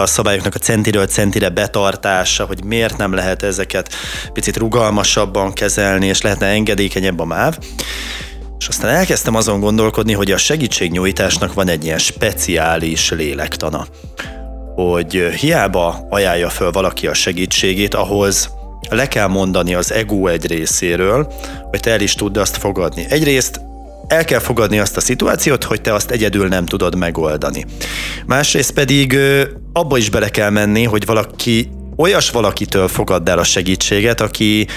a 0.01 0.05
szabályoknak 0.05 0.55
a 0.55 0.59
centiről 0.59 1.05
centire 1.05 1.49
betartása, 1.49 2.45
hogy 2.45 2.63
miért 2.63 2.97
nem 2.97 3.13
lehet 3.13 3.43
ezeket 3.43 3.93
picit 4.33 4.57
rugalmasabban 4.57 5.53
kezelni, 5.53 6.05
és 6.05 6.21
lehetne 6.21 6.45
engedékenyebb 6.47 7.19
a 7.19 7.25
MÁV. 7.25 7.57
És 8.59 8.67
aztán 8.67 8.95
elkezdtem 8.95 9.35
azon 9.35 9.59
gondolkodni, 9.59 10.13
hogy 10.13 10.31
a 10.31 10.37
segítségnyújtásnak 10.37 11.53
van 11.53 11.67
egy 11.67 11.83
ilyen 11.83 11.97
speciális 11.97 13.11
lélektana, 13.11 13.87
hogy 14.75 15.13
hiába 15.39 16.07
ajánlja 16.09 16.49
föl 16.49 16.71
valaki 16.71 17.07
a 17.07 17.13
segítségét, 17.13 17.93
ahhoz 17.93 18.49
le 18.89 19.07
kell 19.07 19.27
mondani 19.27 19.73
az 19.73 19.91
ego 19.91 20.27
egy 20.27 20.47
részéről, 20.47 21.33
hogy 21.69 21.79
te 21.79 21.91
el 21.91 22.01
is 22.01 22.13
tudd 22.13 22.37
azt 22.37 22.57
fogadni. 22.57 23.05
Egyrészt 23.09 23.61
el 24.07 24.25
kell 24.25 24.39
fogadni 24.39 24.79
azt 24.79 24.97
a 24.97 25.01
szituációt, 25.01 25.63
hogy 25.63 25.81
te 25.81 25.93
azt 25.93 26.11
egyedül 26.11 26.47
nem 26.47 26.65
tudod 26.65 26.95
megoldani. 26.95 27.65
Másrészt 28.25 28.71
pedig 28.71 29.17
abba 29.73 29.97
is 29.97 30.09
bele 30.09 30.29
kell 30.29 30.49
menni, 30.49 30.83
hogy 30.83 31.05
valaki 31.05 31.69
olyas 31.95 32.29
valakitől 32.29 32.87
fogadd 32.87 33.29
el 33.29 33.39
a 33.39 33.43
segítséget, 33.43 34.21
aki 34.21 34.67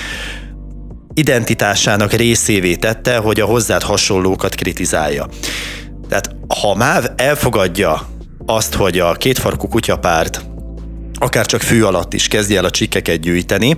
identitásának 1.15 2.13
részévé 2.13 2.75
tette, 2.75 3.17
hogy 3.17 3.41
a 3.41 3.47
hozzád 3.47 3.83
hasonlókat 3.83 4.55
kritizálja. 4.55 5.27
Tehát 6.09 6.31
ha 6.61 6.75
MÁV 6.75 7.05
elfogadja 7.17 8.09
azt, 8.47 8.75
hogy 8.75 8.99
a 8.99 9.13
kétfarkú 9.13 9.69
kutyapárt 9.69 10.45
akár 11.19 11.47
csak 11.47 11.61
fű 11.61 11.83
alatt 11.83 12.15
is 12.15 12.29
kezdje 12.29 12.59
el 12.59 12.65
a 12.65 12.71
csikkeket 12.71 13.21
gyűjteni, 13.21 13.77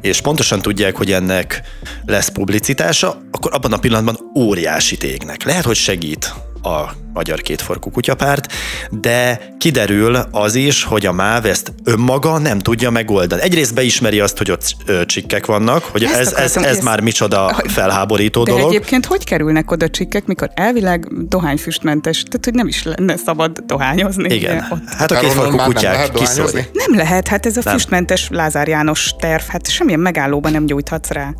és 0.00 0.20
pontosan 0.20 0.62
tudják, 0.62 0.96
hogy 0.96 1.12
ennek 1.12 1.62
lesz 2.06 2.28
publicitása, 2.28 3.20
akkor 3.30 3.54
abban 3.54 3.72
a 3.72 3.78
pillanatban 3.78 4.18
óriási 4.36 4.96
tégnek. 4.96 5.44
Lehet, 5.44 5.64
hogy 5.64 5.76
segít 5.76 6.34
a 6.62 6.90
Magyar 7.12 7.40
Kétforkú 7.40 7.90
Kutyapárt, 7.90 8.52
de 8.90 9.40
kiderül 9.58 10.16
az 10.30 10.54
is, 10.54 10.84
hogy 10.84 11.06
a 11.06 11.12
MÁV 11.12 11.46
ezt 11.46 11.72
önmaga 11.84 12.38
nem 12.38 12.58
tudja 12.58 12.90
megoldani. 12.90 13.42
Egyrészt 13.42 13.74
beismeri 13.74 14.20
azt, 14.20 14.38
hogy 14.38 14.50
ott 14.50 14.76
csikkek 15.06 15.46
vannak, 15.46 15.84
hogy 15.84 16.04
ezt 16.04 16.14
ez, 16.14 16.32
ez, 16.32 16.56
ez, 16.56 16.64
ez 16.64 16.78
már 16.78 17.00
micsoda 17.00 17.56
felháborító 17.64 18.42
de 18.42 18.50
dolog. 18.50 18.68
egyébként 18.68 19.06
hogy 19.06 19.24
kerülnek 19.24 19.70
oda 19.70 19.88
csikkek, 19.88 20.26
mikor 20.26 20.50
elvileg 20.54 21.26
dohányfüstmentes, 21.28 22.22
tehát 22.22 22.44
hogy 22.44 22.54
nem 22.54 22.66
is 22.66 22.82
lenne 22.82 23.16
szabad 23.16 23.58
dohányozni. 23.58 24.34
Igen, 24.34 24.66
ott. 24.70 24.88
hát 24.88 25.10
a 25.10 25.18
kétfarkú 25.18 25.56
kutyák 25.56 26.12
kiszorni. 26.12 26.66
Nem 26.72 26.96
lehet, 26.96 27.28
hát 27.28 27.46
ez 27.46 27.56
a 27.56 27.60
nem. 27.64 27.74
füstmentes 27.74 28.28
Lázár 28.30 28.68
János 28.68 29.14
terv, 29.18 29.42
hát 29.48 29.70
semmilyen 29.70 30.00
megállóban 30.00 30.52
nem 30.52 30.66
gyújthatsz 30.66 31.10
rá. 31.10 31.34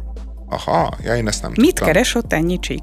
Aha, 0.49 0.93
ja, 1.05 1.17
én 1.17 1.29
ezt 1.29 1.43
nem 1.43 1.51
Mit 1.51 1.67
tudtam. 1.67 1.87
keres 1.87 2.15
ott 2.15 2.33
ennyi 2.33 2.59
csík? 2.59 2.83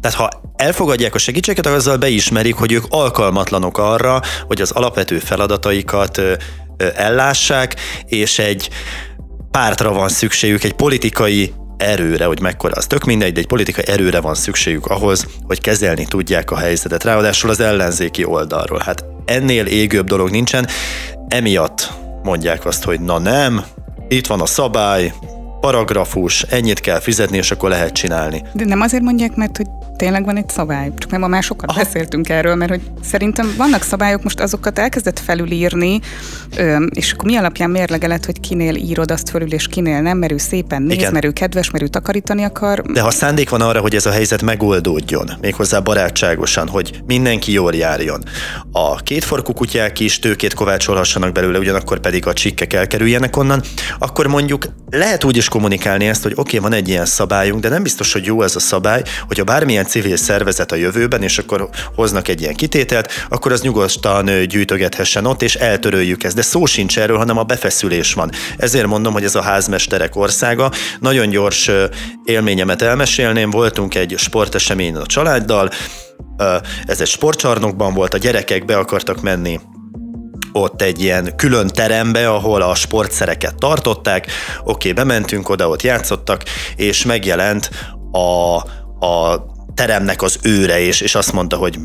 Tehát 0.00 0.16
ha 0.16 0.52
elfogadják 0.56 1.14
a 1.14 1.18
segítséget, 1.18 1.66
azzal 1.66 1.96
beismerik, 1.96 2.54
hogy 2.54 2.72
ők 2.72 2.84
alkalmatlanok 2.88 3.78
arra, 3.78 4.20
hogy 4.46 4.60
az 4.60 4.70
alapvető 4.70 5.18
feladataikat 5.18 6.20
ellássák, 6.94 7.76
és 8.06 8.38
egy 8.38 8.68
pártra 9.50 9.92
van 9.92 10.08
szükségük, 10.08 10.64
egy 10.64 10.72
politikai 10.72 11.52
erőre, 11.76 12.24
hogy 12.24 12.40
mekkora 12.40 12.74
az 12.76 12.86
tök 12.86 13.04
mindegy, 13.04 13.32
de 13.32 13.40
egy 13.40 13.46
politikai 13.46 13.84
erőre 13.86 14.20
van 14.20 14.34
szükségük 14.34 14.86
ahhoz, 14.86 15.26
hogy 15.42 15.60
kezelni 15.60 16.04
tudják 16.04 16.50
a 16.50 16.56
helyzetet. 16.56 17.04
Ráadásul 17.04 17.50
az 17.50 17.60
ellenzéki 17.60 18.24
oldalról. 18.24 18.78
Hát 18.84 19.04
ennél 19.24 19.66
égőbb 19.66 20.06
dolog 20.06 20.30
nincsen, 20.30 20.68
emiatt 21.28 21.92
mondják 22.22 22.64
azt, 22.64 22.84
hogy 22.84 23.00
na 23.00 23.18
nem, 23.18 23.64
itt 24.08 24.26
van 24.26 24.40
a 24.40 24.46
szabály, 24.46 25.12
paragrafus, 25.60 26.42
ennyit 26.42 26.80
kell 26.80 27.00
fizetni, 27.00 27.36
és 27.36 27.50
akkor 27.50 27.70
lehet 27.70 27.92
csinálni. 27.92 28.42
De 28.52 28.64
nem 28.64 28.80
azért 28.80 29.02
mondják, 29.02 29.34
mert 29.34 29.56
hogy 29.56 29.66
tényleg 30.00 30.24
van 30.24 30.36
egy 30.36 30.48
szabály, 30.48 30.90
csak 30.98 31.10
nem 31.10 31.22
a 31.22 31.26
másokat 31.26 31.70
Aha. 31.70 31.82
beszéltünk 31.82 32.28
erről, 32.28 32.54
mert 32.54 32.70
hogy 32.70 32.80
szerintem 33.02 33.54
vannak 33.56 33.82
szabályok, 33.82 34.22
most 34.22 34.40
azokat 34.40 34.78
elkezdett 34.78 35.18
felülírni, 35.18 36.00
és 36.88 37.12
akkor 37.12 37.24
mi 37.24 37.36
alapján 37.36 37.70
mérlegelet, 37.70 38.24
hogy 38.24 38.40
kinél 38.40 38.74
írod 38.74 39.10
azt 39.10 39.30
fölül, 39.30 39.52
és 39.52 39.66
kinél 39.66 40.00
nem, 40.00 40.18
mert 40.18 40.32
ő 40.32 40.38
szépen 40.38 40.82
néz, 40.82 40.96
Igen. 40.96 41.12
mert 41.12 41.24
ő 41.24 41.30
kedves, 41.30 41.70
mert 41.70 41.84
ő 41.84 41.86
takarítani 41.86 42.42
akar. 42.42 42.82
De 42.82 43.00
ha 43.00 43.10
szándék 43.10 43.48
van 43.48 43.60
arra, 43.60 43.80
hogy 43.80 43.94
ez 43.94 44.06
a 44.06 44.10
helyzet 44.10 44.42
megoldódjon, 44.42 45.30
méghozzá 45.40 45.78
barátságosan, 45.78 46.68
hogy 46.68 47.00
mindenki 47.06 47.52
jól 47.52 47.74
járjon, 47.74 48.22
a 48.72 48.96
kétforkú 48.96 49.52
kutyák 49.52 50.00
is 50.00 50.18
tőkét 50.18 50.54
kovácsolhassanak 50.54 51.32
belőle, 51.32 51.58
ugyanakkor 51.58 51.98
pedig 51.98 52.26
a 52.26 52.32
csikkek 52.32 52.72
elkerüljenek 52.72 53.36
onnan, 53.36 53.62
akkor 53.98 54.26
mondjuk 54.26 54.64
lehet 54.90 55.24
úgy 55.24 55.36
is 55.36 55.48
kommunikálni 55.48 56.06
ezt, 56.06 56.22
hogy 56.22 56.32
oké, 56.36 56.56
okay, 56.56 56.70
van 56.70 56.78
egy 56.78 56.88
ilyen 56.88 57.06
szabályunk, 57.06 57.60
de 57.60 57.68
nem 57.68 57.82
biztos, 57.82 58.12
hogy 58.12 58.24
jó 58.24 58.42
ez 58.42 58.56
a 58.56 58.60
szabály, 58.60 59.02
hogyha 59.26 59.44
bármilyen 59.44 59.86
civil 59.90 60.16
szervezet 60.16 60.72
a 60.72 60.76
jövőben, 60.76 61.22
és 61.22 61.38
akkor 61.38 61.68
hoznak 61.94 62.28
egy 62.28 62.40
ilyen 62.40 62.54
kitételt, 62.54 63.12
akkor 63.28 63.52
az 63.52 63.62
nyugodtan 63.62 64.48
gyűjtögethessen 64.48 65.26
ott, 65.26 65.42
és 65.42 65.54
eltöröljük 65.54 66.24
ezt. 66.24 66.34
De 66.34 66.42
szó 66.42 66.66
sincs 66.66 66.98
erről, 66.98 67.16
hanem 67.16 67.38
a 67.38 67.42
befeszülés 67.42 68.14
van. 68.14 68.30
Ezért 68.56 68.86
mondom, 68.86 69.12
hogy 69.12 69.24
ez 69.24 69.34
a 69.34 69.42
házmesterek 69.42 70.16
országa. 70.16 70.70
Nagyon 71.00 71.28
gyors 71.28 71.70
élményemet 72.24 72.82
elmesélném, 72.82 73.50
voltunk 73.50 73.94
egy 73.94 74.14
sporteseményen 74.16 75.00
a 75.00 75.06
családdal, 75.06 75.70
ez 76.86 77.00
egy 77.00 77.06
sportcsarnokban 77.06 77.94
volt, 77.94 78.14
a 78.14 78.18
gyerekek 78.18 78.64
be 78.64 78.76
akartak 78.76 79.20
menni 79.20 79.60
ott 80.52 80.82
egy 80.82 81.02
ilyen 81.02 81.36
külön 81.36 81.66
terembe, 81.66 82.28
ahol 82.28 82.62
a 82.62 82.74
sportszereket 82.74 83.54
tartották. 83.54 84.26
Oké, 84.64 84.92
bementünk 84.92 85.48
oda, 85.48 85.68
ott 85.68 85.82
játszottak, 85.82 86.42
és 86.76 87.04
megjelent 87.04 87.70
a, 88.12 88.56
a 89.06 89.44
teremnek 89.80 90.22
az 90.22 90.38
őre, 90.42 90.80
és, 90.80 91.00
és 91.00 91.14
azt 91.14 91.32
mondta, 91.32 91.56
hogy 91.56 91.78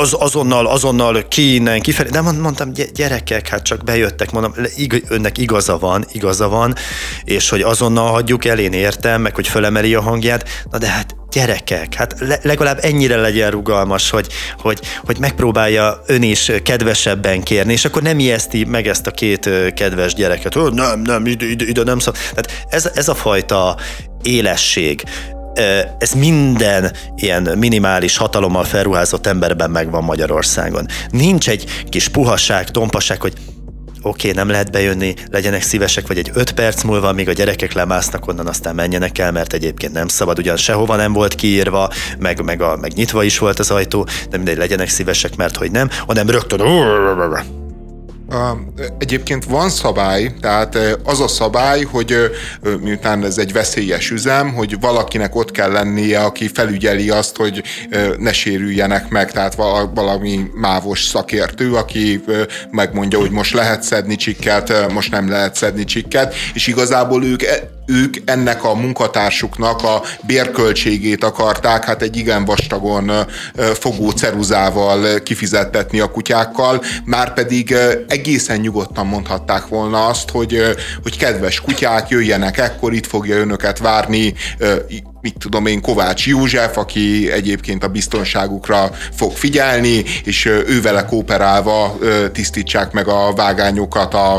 az, 0.00 0.16
azonnal, 0.18 0.66
azonnal 0.66 1.28
ki 1.28 1.54
innen, 1.54 1.80
kifelé. 1.80 2.08
De 2.08 2.20
mondtam, 2.20 2.72
gyerekek, 2.94 3.48
hát 3.48 3.62
csak 3.62 3.84
bejöttek, 3.84 4.30
mondom, 4.30 4.54
ig, 4.76 5.04
önnek 5.08 5.38
igaza 5.38 5.78
van, 5.78 6.04
igaza 6.12 6.48
van, 6.48 6.74
és 7.24 7.48
hogy 7.48 7.60
azonnal 7.60 8.10
hagyjuk 8.10 8.44
el, 8.44 8.58
én 8.58 8.72
értem, 8.72 9.20
meg 9.20 9.34
hogy 9.34 9.48
fölemeli 9.48 9.94
a 9.94 10.00
hangját, 10.00 10.48
na 10.70 10.78
de 10.78 10.86
hát 10.86 11.16
gyerekek, 11.30 11.94
hát 11.94 12.14
legalább 12.42 12.78
ennyire 12.82 13.16
legyen 13.16 13.50
rugalmas, 13.50 14.10
hogy, 14.10 14.26
hogy, 14.58 14.80
hogy 15.04 15.18
megpróbálja 15.18 16.02
ön 16.06 16.22
is 16.22 16.52
kedvesebben 16.62 17.42
kérni, 17.42 17.72
és 17.72 17.84
akkor 17.84 18.02
nem 18.02 18.18
ijeszti 18.18 18.64
meg 18.64 18.86
ezt 18.86 19.06
a 19.06 19.10
két 19.10 19.50
kedves 19.74 20.14
gyereket. 20.14 20.54
Nem, 20.54 21.00
nem, 21.00 21.26
ide, 21.26 21.46
ide, 21.46 21.64
ide 21.64 21.82
nem 21.82 21.98
szab. 21.98 22.16
Tehát 22.34 22.66
ez, 22.68 22.90
ez 22.94 23.08
a 23.08 23.14
fajta 23.14 23.76
élesség, 24.22 25.02
ez 25.98 26.12
minden 26.12 26.92
ilyen 27.16 27.48
minimális 27.58 28.16
hatalommal 28.16 28.64
felruházott 28.64 29.26
emberben 29.26 29.70
megvan 29.70 30.04
Magyarországon. 30.04 30.86
Nincs 31.10 31.48
egy 31.48 31.64
kis 31.88 32.08
puhasság, 32.08 32.70
tompasság, 32.70 33.20
hogy 33.20 33.32
oké, 34.02 34.28
okay, 34.28 34.42
nem 34.42 34.50
lehet 34.50 34.70
bejönni, 34.70 35.14
legyenek 35.30 35.62
szívesek, 35.62 36.06
vagy 36.06 36.18
egy 36.18 36.30
öt 36.34 36.52
perc 36.52 36.82
múlva, 36.82 37.12
míg 37.12 37.28
a 37.28 37.32
gyerekek 37.32 37.72
lemásznak 37.72 38.26
onnan, 38.26 38.46
aztán 38.46 38.74
menjenek 38.74 39.18
el, 39.18 39.32
mert 39.32 39.52
egyébként 39.52 39.92
nem 39.92 40.08
szabad, 40.08 40.38
ugyan 40.38 40.56
sehova 40.56 40.96
nem 40.96 41.12
volt 41.12 41.34
kiírva, 41.34 41.90
meg, 42.18 42.44
meg, 42.44 42.62
a, 42.62 42.76
meg 42.76 42.92
nyitva 42.92 43.22
is 43.22 43.38
volt 43.38 43.58
az 43.58 43.70
ajtó, 43.70 44.06
de 44.30 44.36
mindegy, 44.36 44.56
legyenek 44.56 44.88
szívesek, 44.88 45.36
mert 45.36 45.56
hogy 45.56 45.70
nem, 45.70 45.88
hanem 46.06 46.30
rögtön 46.30 46.60
Egyébként 48.98 49.44
van 49.44 49.70
szabály, 49.70 50.34
tehát 50.40 50.78
az 51.04 51.20
a 51.20 51.28
szabály, 51.28 51.82
hogy 51.82 52.16
miután 52.80 53.24
ez 53.24 53.38
egy 53.38 53.52
veszélyes 53.52 54.10
üzem, 54.10 54.54
hogy 54.54 54.80
valakinek 54.80 55.34
ott 55.34 55.50
kell 55.50 55.70
lennie, 55.70 56.20
aki 56.20 56.48
felügyeli 56.48 57.10
azt, 57.10 57.36
hogy 57.36 57.62
ne 58.18 58.32
sérüljenek 58.32 59.08
meg, 59.08 59.32
tehát 59.32 59.54
valami 59.94 60.50
mávos 60.54 61.04
szakértő, 61.04 61.74
aki 61.74 62.24
megmondja, 62.70 63.18
hogy 63.18 63.30
most 63.30 63.54
lehet 63.54 63.82
szedni 63.82 64.16
csikket, 64.16 64.92
most 64.92 65.10
nem 65.10 65.28
lehet 65.28 65.54
szedni 65.54 65.84
csikket, 65.84 66.34
és 66.54 66.66
igazából 66.66 67.24
ők 67.24 67.42
e, 67.42 67.70
ők 67.86 68.16
ennek 68.24 68.64
a 68.64 68.74
munkatársuknak 68.74 69.82
a 69.82 70.02
bérköltségét 70.26 71.24
akarták 71.24 71.84
hát 71.84 72.02
egy 72.02 72.16
igen 72.16 72.44
vastagon 72.44 73.10
fogó 73.74 74.10
ceruzával 74.10 75.22
kifizettetni 75.22 76.00
a 76.00 76.10
kutyákkal, 76.10 76.82
már 77.04 77.34
pedig 77.34 77.74
egészen 78.22 78.60
nyugodtan 78.60 79.06
mondhatták 79.06 79.66
volna 79.66 80.06
azt, 80.06 80.30
hogy, 80.30 80.60
hogy 81.02 81.16
kedves 81.16 81.60
kutyák, 81.60 82.08
jöjjenek 82.08 82.58
ekkor, 82.58 82.92
itt 82.92 83.06
fogja 83.06 83.36
önöket 83.36 83.78
várni 83.78 84.34
mit 85.22 85.38
tudom 85.38 85.66
én, 85.66 85.80
Kovács 85.80 86.26
József, 86.26 86.76
aki 86.76 87.32
egyébként 87.32 87.84
a 87.84 87.88
biztonságukra 87.88 88.90
fog 89.14 89.32
figyelni, 89.32 90.04
és 90.24 90.44
ővele 90.44 91.04
kooperálva 91.04 91.98
tisztítsák 92.32 92.92
meg 92.92 93.08
a 93.08 93.32
vágányokat 93.34 94.14
a, 94.14 94.36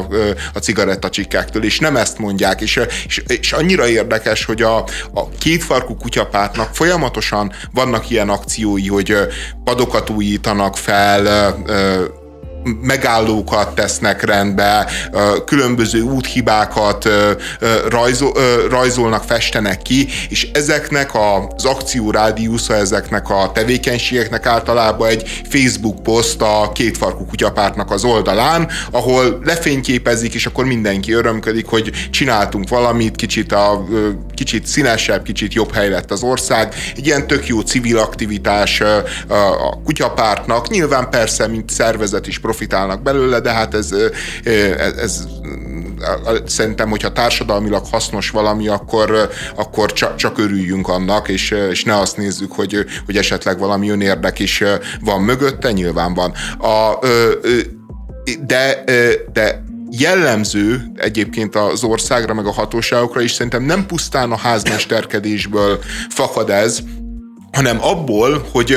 a 0.53 0.59
cigarettacsikkektől, 0.59 1.63
és 1.63 1.79
nem 1.79 1.95
ezt 1.95 2.17
mondják, 2.17 2.61
és, 2.61 2.79
és, 3.05 3.23
és 3.27 3.51
annyira 3.51 3.87
érdekes, 3.87 4.45
hogy 4.45 4.61
a, 4.61 4.77
a 5.13 5.29
kétfarkú 5.39 5.95
kutyapártnak 5.95 6.75
folyamatosan 6.75 7.51
vannak 7.73 8.09
ilyen 8.09 8.29
akciói, 8.29 8.87
hogy 8.87 9.15
padokat 9.63 10.09
újítanak 10.09 10.77
fel, 10.77 11.55
megállókat 12.81 13.75
tesznek 13.75 14.23
rendbe, 14.23 14.87
különböző 15.45 16.01
úthibákat 16.01 17.09
rajzolnak, 18.69 19.23
festenek 19.23 19.81
ki, 19.81 20.07
és 20.29 20.51
ezeknek 20.53 21.11
az 21.15 21.65
akciórádiusza, 21.65 22.75
ezeknek 22.75 23.29
a 23.29 23.51
tevékenységeknek 23.53 24.45
általában 24.45 25.09
egy 25.09 25.41
Facebook 25.49 26.03
poszt 26.03 26.41
a 26.41 26.71
kétfarkú 26.73 27.25
kutyapártnak 27.25 27.91
az 27.91 28.03
oldalán, 28.03 28.69
ahol 28.91 29.39
lefényképezik, 29.43 30.33
és 30.33 30.45
akkor 30.45 30.65
mindenki 30.65 31.11
örömködik, 31.11 31.65
hogy 31.65 31.91
csináltunk 32.11 32.69
valamit, 32.69 33.15
kicsit, 33.15 33.51
a, 33.51 33.85
kicsit 34.33 34.67
színesebb, 34.67 35.23
kicsit 35.23 35.53
jobb 35.53 35.73
hely 35.73 35.89
lett 35.89 36.11
az 36.11 36.23
ország. 36.23 36.73
Egy 36.95 37.05
ilyen 37.05 37.27
tök 37.27 37.47
jó 37.47 37.59
civil 37.59 37.97
aktivitás 37.97 38.81
a 39.27 39.81
kutyapártnak. 39.83 40.69
Nyilván 40.69 41.09
persze, 41.09 41.47
mint 41.47 41.69
szervezet 41.69 42.27
is 42.27 42.39
profitálnak 42.53 43.01
belőle, 43.01 43.39
de 43.39 43.51
hát 43.51 43.73
ez, 43.73 43.95
ez, 44.43 44.97
ez 44.97 45.27
szerintem, 46.45 46.89
hogyha 46.89 47.11
társadalmilag 47.11 47.85
hasznos 47.91 48.29
valami, 48.29 48.67
akkor, 48.67 49.29
akkor 49.55 49.93
csak, 49.93 50.15
csak 50.15 50.37
örüljünk 50.37 50.87
annak, 50.87 51.29
és, 51.29 51.51
és 51.51 51.83
ne 51.83 51.99
azt 51.99 52.17
nézzük, 52.17 52.51
hogy, 52.51 52.85
hogy 53.05 53.17
esetleg 53.17 53.59
valami 53.59 53.89
önérdek 53.89 54.39
is 54.39 54.63
van 55.01 55.21
mögötte, 55.21 55.71
nyilván 55.71 56.13
van. 56.13 56.33
A, 56.59 56.99
de, 58.45 58.83
de 59.33 59.63
jellemző 59.89 60.91
egyébként 60.95 61.55
az 61.55 61.83
országra, 61.83 62.33
meg 62.33 62.45
a 62.45 62.51
hatóságokra 62.51 63.21
is 63.21 63.31
szerintem 63.31 63.63
nem 63.63 63.85
pusztán 63.85 64.31
a 64.31 64.37
házmesterkedésből 64.37 65.79
fakad 66.09 66.49
ez, 66.49 66.79
hanem 67.53 67.77
abból, 67.83 68.47
hogy, 68.51 68.75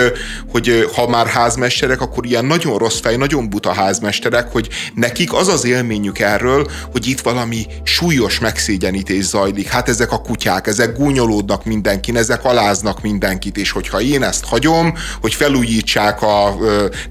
hogy 0.50 0.90
ha 0.94 1.08
már 1.08 1.26
házmesterek, 1.26 2.00
akkor 2.00 2.26
ilyen 2.26 2.44
nagyon 2.44 2.78
rossz 2.78 3.00
fej, 3.00 3.16
nagyon 3.16 3.50
buta 3.50 3.72
házmesterek, 3.72 4.52
hogy 4.52 4.68
nekik 4.94 5.32
az 5.32 5.48
az 5.48 5.64
élményük 5.64 6.18
erről, 6.18 6.66
hogy 6.92 7.06
itt 7.06 7.20
valami 7.20 7.66
súlyos 7.82 8.38
megszégyenítés 8.38 9.24
zajlik. 9.24 9.68
Hát 9.68 9.88
ezek 9.88 10.12
a 10.12 10.20
kutyák, 10.20 10.66
ezek 10.66 10.96
gúnyolódnak 10.96 11.64
mindenkin, 11.64 12.16
ezek 12.16 12.44
aláznak 12.44 13.02
mindenkit, 13.02 13.56
és 13.56 13.70
hogyha 13.70 14.00
én 14.00 14.22
ezt 14.22 14.44
hagyom, 14.44 14.94
hogy 15.20 15.34
felújítsák 15.34 16.22
a, 16.22 16.56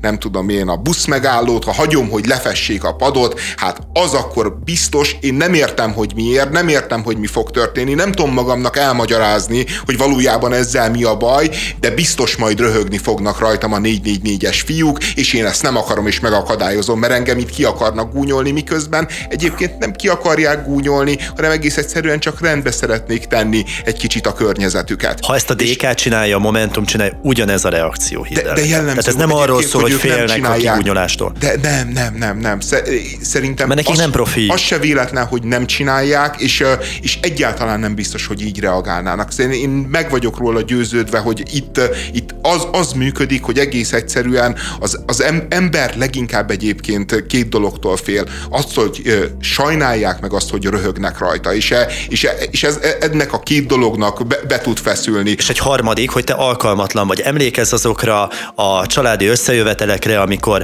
nem 0.02 0.20
tudom 0.20 0.50
én, 0.50 0.68
a 0.68 0.76
buszmegállót, 0.76 1.64
ha 1.64 1.74
hagyom, 1.74 2.10
hogy 2.10 2.26
lefessék 2.26 2.84
a 2.84 2.96
padot, 2.96 3.40
hát 3.56 3.82
az 3.94 4.14
akkor 4.14 4.60
biztos, 4.64 5.16
én 5.22 5.34
nem 5.34 5.54
értem, 5.54 5.94
hogy 5.94 6.12
miért, 6.16 6.52
nem 6.52 6.68
értem, 6.68 7.04
hogy 7.04 7.18
mi 7.18 7.28
fog 7.28 7.52
történni, 7.52 7.94
nem 7.94 8.12
tudom 8.12 8.34
magamnak 8.34 8.78
elmagyarázni, 8.78 9.66
hogy 9.86 9.98
valójában 9.98 10.54
ezzel 10.54 10.92
mi 10.92 11.04
a 11.04 11.18
baj, 11.18 11.50
de 11.80 11.90
biztos 11.90 12.36
majd 12.36 12.60
röhögni 12.60 12.98
fognak 12.98 13.40
rajtam 13.40 13.73
a 13.73 13.77
444-es 13.77 14.61
fiúk, 14.65 15.03
és 15.03 15.34
én 15.34 15.45
ezt 15.45 15.61
nem 15.61 15.77
akarom 15.77 16.07
és 16.07 16.19
megakadályozom, 16.19 16.99
mert 16.99 17.14
engem 17.14 17.38
itt 17.38 17.49
ki 17.49 17.64
akarnak 17.64 18.14
gúnyolni, 18.14 18.52
miközben 18.52 19.07
egyébként 19.30 19.77
nem 19.77 19.91
ki 19.91 20.07
akarják 20.07 20.65
gúnyolni, 20.65 21.18
hanem 21.36 21.52
egész 21.52 21.77
egyszerűen 21.77 22.19
csak 22.19 22.41
rendbe 22.41 22.72
szeretnék 22.72 23.26
tenni 23.26 23.64
egy 23.84 23.98
kicsit 23.98 24.27
a 24.27 24.34
környezetüket. 24.34 25.26
Ha 25.26 25.36
ezt 25.36 25.49
a 25.49 25.53
DK 25.53 25.82
és... 25.82 25.88
csinálja, 25.95 26.36
a 26.36 26.40
Momentum 26.40 26.86
csinálja, 26.86 27.19
ugyanez 27.22 27.65
a 27.65 27.69
reakció. 27.69 28.27
De, 28.34 28.41
de 28.41 28.65
jellemző, 28.65 28.86
Tehát 28.86 29.07
ez 29.07 29.15
nem 29.15 29.32
arról 29.32 29.64
szól, 29.64 29.82
hogy, 29.82 29.91
hogy 29.91 29.99
félnek 29.99 30.49
a 30.49 30.53
kigúnyolástól. 30.53 31.34
De 31.40 31.56
nem, 31.61 31.90
nem, 31.90 32.15
nem, 32.15 32.38
nem. 32.38 32.60
Szerintem 33.22 33.68
Mert 33.68 33.80
nekik 33.80 33.94
az, 33.94 33.98
nem 33.98 34.11
profi. 34.11 34.48
Az 34.48 34.60
se 34.60 34.77
véletlen, 34.77 35.26
hogy 35.26 35.44
nem 35.44 35.65
csinálják, 35.65 36.36
és, 36.38 36.64
és 37.02 37.19
egyáltalán 37.22 37.80
nem 37.80 37.95
biztos, 37.95 38.26
hogy 38.26 38.41
így 38.41 38.60
reagálnának. 38.60 39.34
Én 39.38 39.69
meg 39.69 40.10
vagyok 40.10 40.38
róla 40.38 40.61
győződve, 40.61 41.19
hogy 41.19 41.44
itt, 41.54 41.82
itt 42.14 42.36
az, 42.42 42.68
az 42.72 42.92
működik, 42.92 43.44
hogy 43.44 43.58
egész 43.58 43.94
egyszerűen 43.94 44.56
az, 44.80 45.00
az 45.06 45.24
ember 45.50 45.98
leginkább 45.98 46.52
egyébként 46.52 47.28
két 47.28 47.50
dologtól 47.50 47.98
fél. 47.98 48.26
Azt, 48.50 48.76
hogy 48.76 49.30
sajnálják 49.40 50.22
meg 50.22 50.34
azt, 50.34 50.50
hogy 50.50 50.66
röhögnek 50.66 51.18
rajta, 51.18 51.54
és, 51.54 51.72
e, 51.72 51.88
és, 52.10 52.24
e, 52.24 52.32
és 52.52 52.64
ez, 52.64 52.80
e, 52.82 52.96
ennek 53.00 53.34
a 53.34 53.40
két 53.40 53.68
dolognak 53.68 54.28
be, 54.28 54.38
be 54.48 54.60
tud 54.60 54.78
feszülni. 54.78 55.30
És 55.38 55.50
egy 55.50 55.58
harmadik, 55.58 56.10
hogy 56.10 56.24
te 56.24 56.34
alkalmatlan 56.34 57.08
vagy. 57.08 57.20
Emlékezz 57.20 57.74
azokra 57.74 58.30
a 58.56 58.86
családi 58.88 59.26
összejövetelekre, 59.26 60.22
amikor 60.22 60.64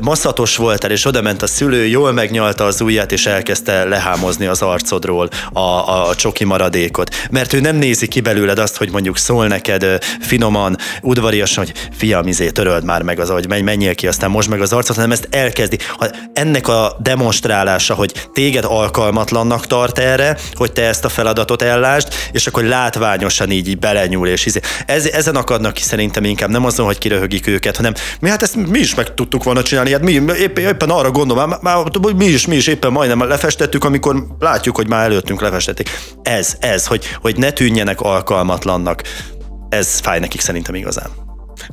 maszatos 0.00 0.56
voltál, 0.56 0.90
és 0.90 1.04
oda 1.04 1.22
ment 1.22 1.42
a 1.42 1.46
szülő, 1.46 1.86
jól 1.86 2.12
megnyalta 2.12 2.64
az 2.64 2.80
ujját, 2.80 3.12
és 3.12 3.26
elkezdte 3.26 3.84
lehámozni 3.84 4.46
az 4.46 4.62
arcodról 4.62 5.28
a, 5.52 5.60
a 5.60 6.14
csoki 6.14 6.44
maradékot. 6.44 7.14
Mert 7.30 7.52
ő 7.52 7.60
nem 7.60 7.76
nézi 7.76 8.08
ki 8.08 8.20
belőled 8.20 8.58
azt, 8.58 8.76
hogy 8.76 8.90
mondjuk 8.90 9.18
szól 9.18 9.46
neked 9.46 9.98
finoman, 10.20 10.76
udvariasan, 11.02 11.64
hogy 11.64 11.88
fiam, 11.96 12.26
izé, 12.26 12.50
töröld 12.50 12.84
már 12.84 13.02
meg 13.02 13.20
az, 13.20 13.28
hogy 13.28 13.48
menj, 13.48 13.62
menjél 13.62 13.94
ki, 13.94 14.06
aztán 14.06 14.30
most 14.30 14.48
meg 14.48 14.60
az 14.60 14.72
arcot, 14.72 14.96
hanem 14.96 15.12
ezt 15.12 15.28
elkezdi. 15.30 15.78
Ha 15.96 16.06
ennek 16.32 16.68
a 16.68 16.96
demonstrálása, 17.02 17.94
hogy 17.94 18.12
téged 18.32 18.64
alkalmatlannak 18.64 19.66
tart 19.66 19.98
erre, 19.98 20.36
hogy 20.52 20.72
te 20.72 20.82
ezt 20.82 21.04
a 21.04 21.08
feladatot 21.08 21.62
ellásd, 21.62 22.08
és 22.32 22.46
akkor 22.46 22.62
látványosan 22.62 23.50
így, 23.50 23.68
így 23.68 23.78
belenyúl, 23.78 24.28
és 24.28 24.46
izé. 24.46 24.60
Ez, 24.86 25.06
ezen 25.06 25.36
akadnak 25.36 25.72
ki 25.72 25.82
szerintem 25.82 26.24
inkább, 26.24 26.50
nem 26.50 26.64
azon, 26.64 26.86
hogy 26.86 26.98
kiröhögik 26.98 27.46
őket, 27.46 27.76
hanem 27.76 27.92
mi 28.20 28.28
hát 28.28 28.42
ezt 28.42 28.56
mi 28.56 28.78
is 28.78 28.94
meg 28.94 29.14
tudtuk 29.14 29.44
volna 29.44 29.62
csinálni, 29.62 29.92
hát 29.92 30.02
mi 30.02 30.12
éppen, 30.12 30.64
éppen 30.64 30.90
arra 30.90 31.10
gondolom, 31.10 31.48
már, 31.48 31.58
már, 31.62 31.84
mi 32.16 32.24
is, 32.24 32.46
mi 32.46 32.56
is 32.56 32.66
éppen 32.66 32.92
majdnem 32.92 33.28
lefestettük, 33.28 33.84
amikor 33.84 34.26
látjuk, 34.38 34.76
hogy 34.76 34.88
már 34.88 35.04
előttünk 35.04 35.40
lefestették. 35.40 35.90
Ez, 36.22 36.56
ez, 36.60 36.86
hogy, 36.86 37.04
hogy 37.20 37.36
ne 37.36 37.50
tűnjenek 37.50 38.00
alkalmatlannak. 38.00 39.02
Ez 39.68 39.98
fáj 39.98 40.18
nekik 40.18 40.40
szerintem 40.40 40.74
igazán. 40.74 41.10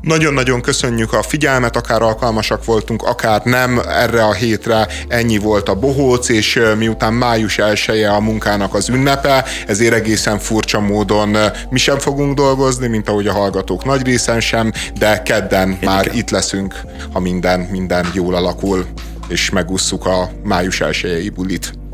Nagyon-nagyon 0.01 0.61
köszönjük 0.61 1.13
a 1.13 1.22
figyelmet, 1.22 1.76
akár 1.76 2.01
alkalmasak 2.01 2.65
voltunk, 2.65 3.03
akár 3.03 3.41
nem. 3.43 3.81
Erre 3.88 4.23
a 4.23 4.34
hétre 4.34 4.88
ennyi 5.07 5.38
volt 5.38 5.69
a 5.69 5.76
bohóc, 5.76 6.30
és 6.30 6.59
miután 6.77 7.13
május 7.13 7.57
1 7.57 8.03
a 8.03 8.19
munkának 8.19 8.73
az 8.73 8.89
ünnepe, 8.89 9.45
ezért 9.67 9.93
egészen 9.93 10.39
furcsa 10.39 10.80
módon 10.80 11.38
mi 11.69 11.77
sem 11.77 11.99
fogunk 11.99 12.35
dolgozni, 12.35 12.88
mint 12.88 13.09
ahogy 13.09 13.27
a 13.27 13.34
hallgatók 13.34 13.85
nagy 13.85 14.05
részen 14.05 14.39
sem, 14.39 14.72
de 14.99 15.22
kedden 15.22 15.69
Én 15.69 15.77
már 15.81 16.05
igen. 16.05 16.17
itt 16.17 16.30
leszünk, 16.30 16.81
ha 17.13 17.19
minden, 17.19 17.59
minden 17.59 18.11
jól 18.13 18.35
alakul, 18.35 18.85
és 19.27 19.49
megússzuk 19.49 20.05
a 20.05 20.30
május 20.43 20.81
1 20.81 21.34
bulit. 21.34 21.85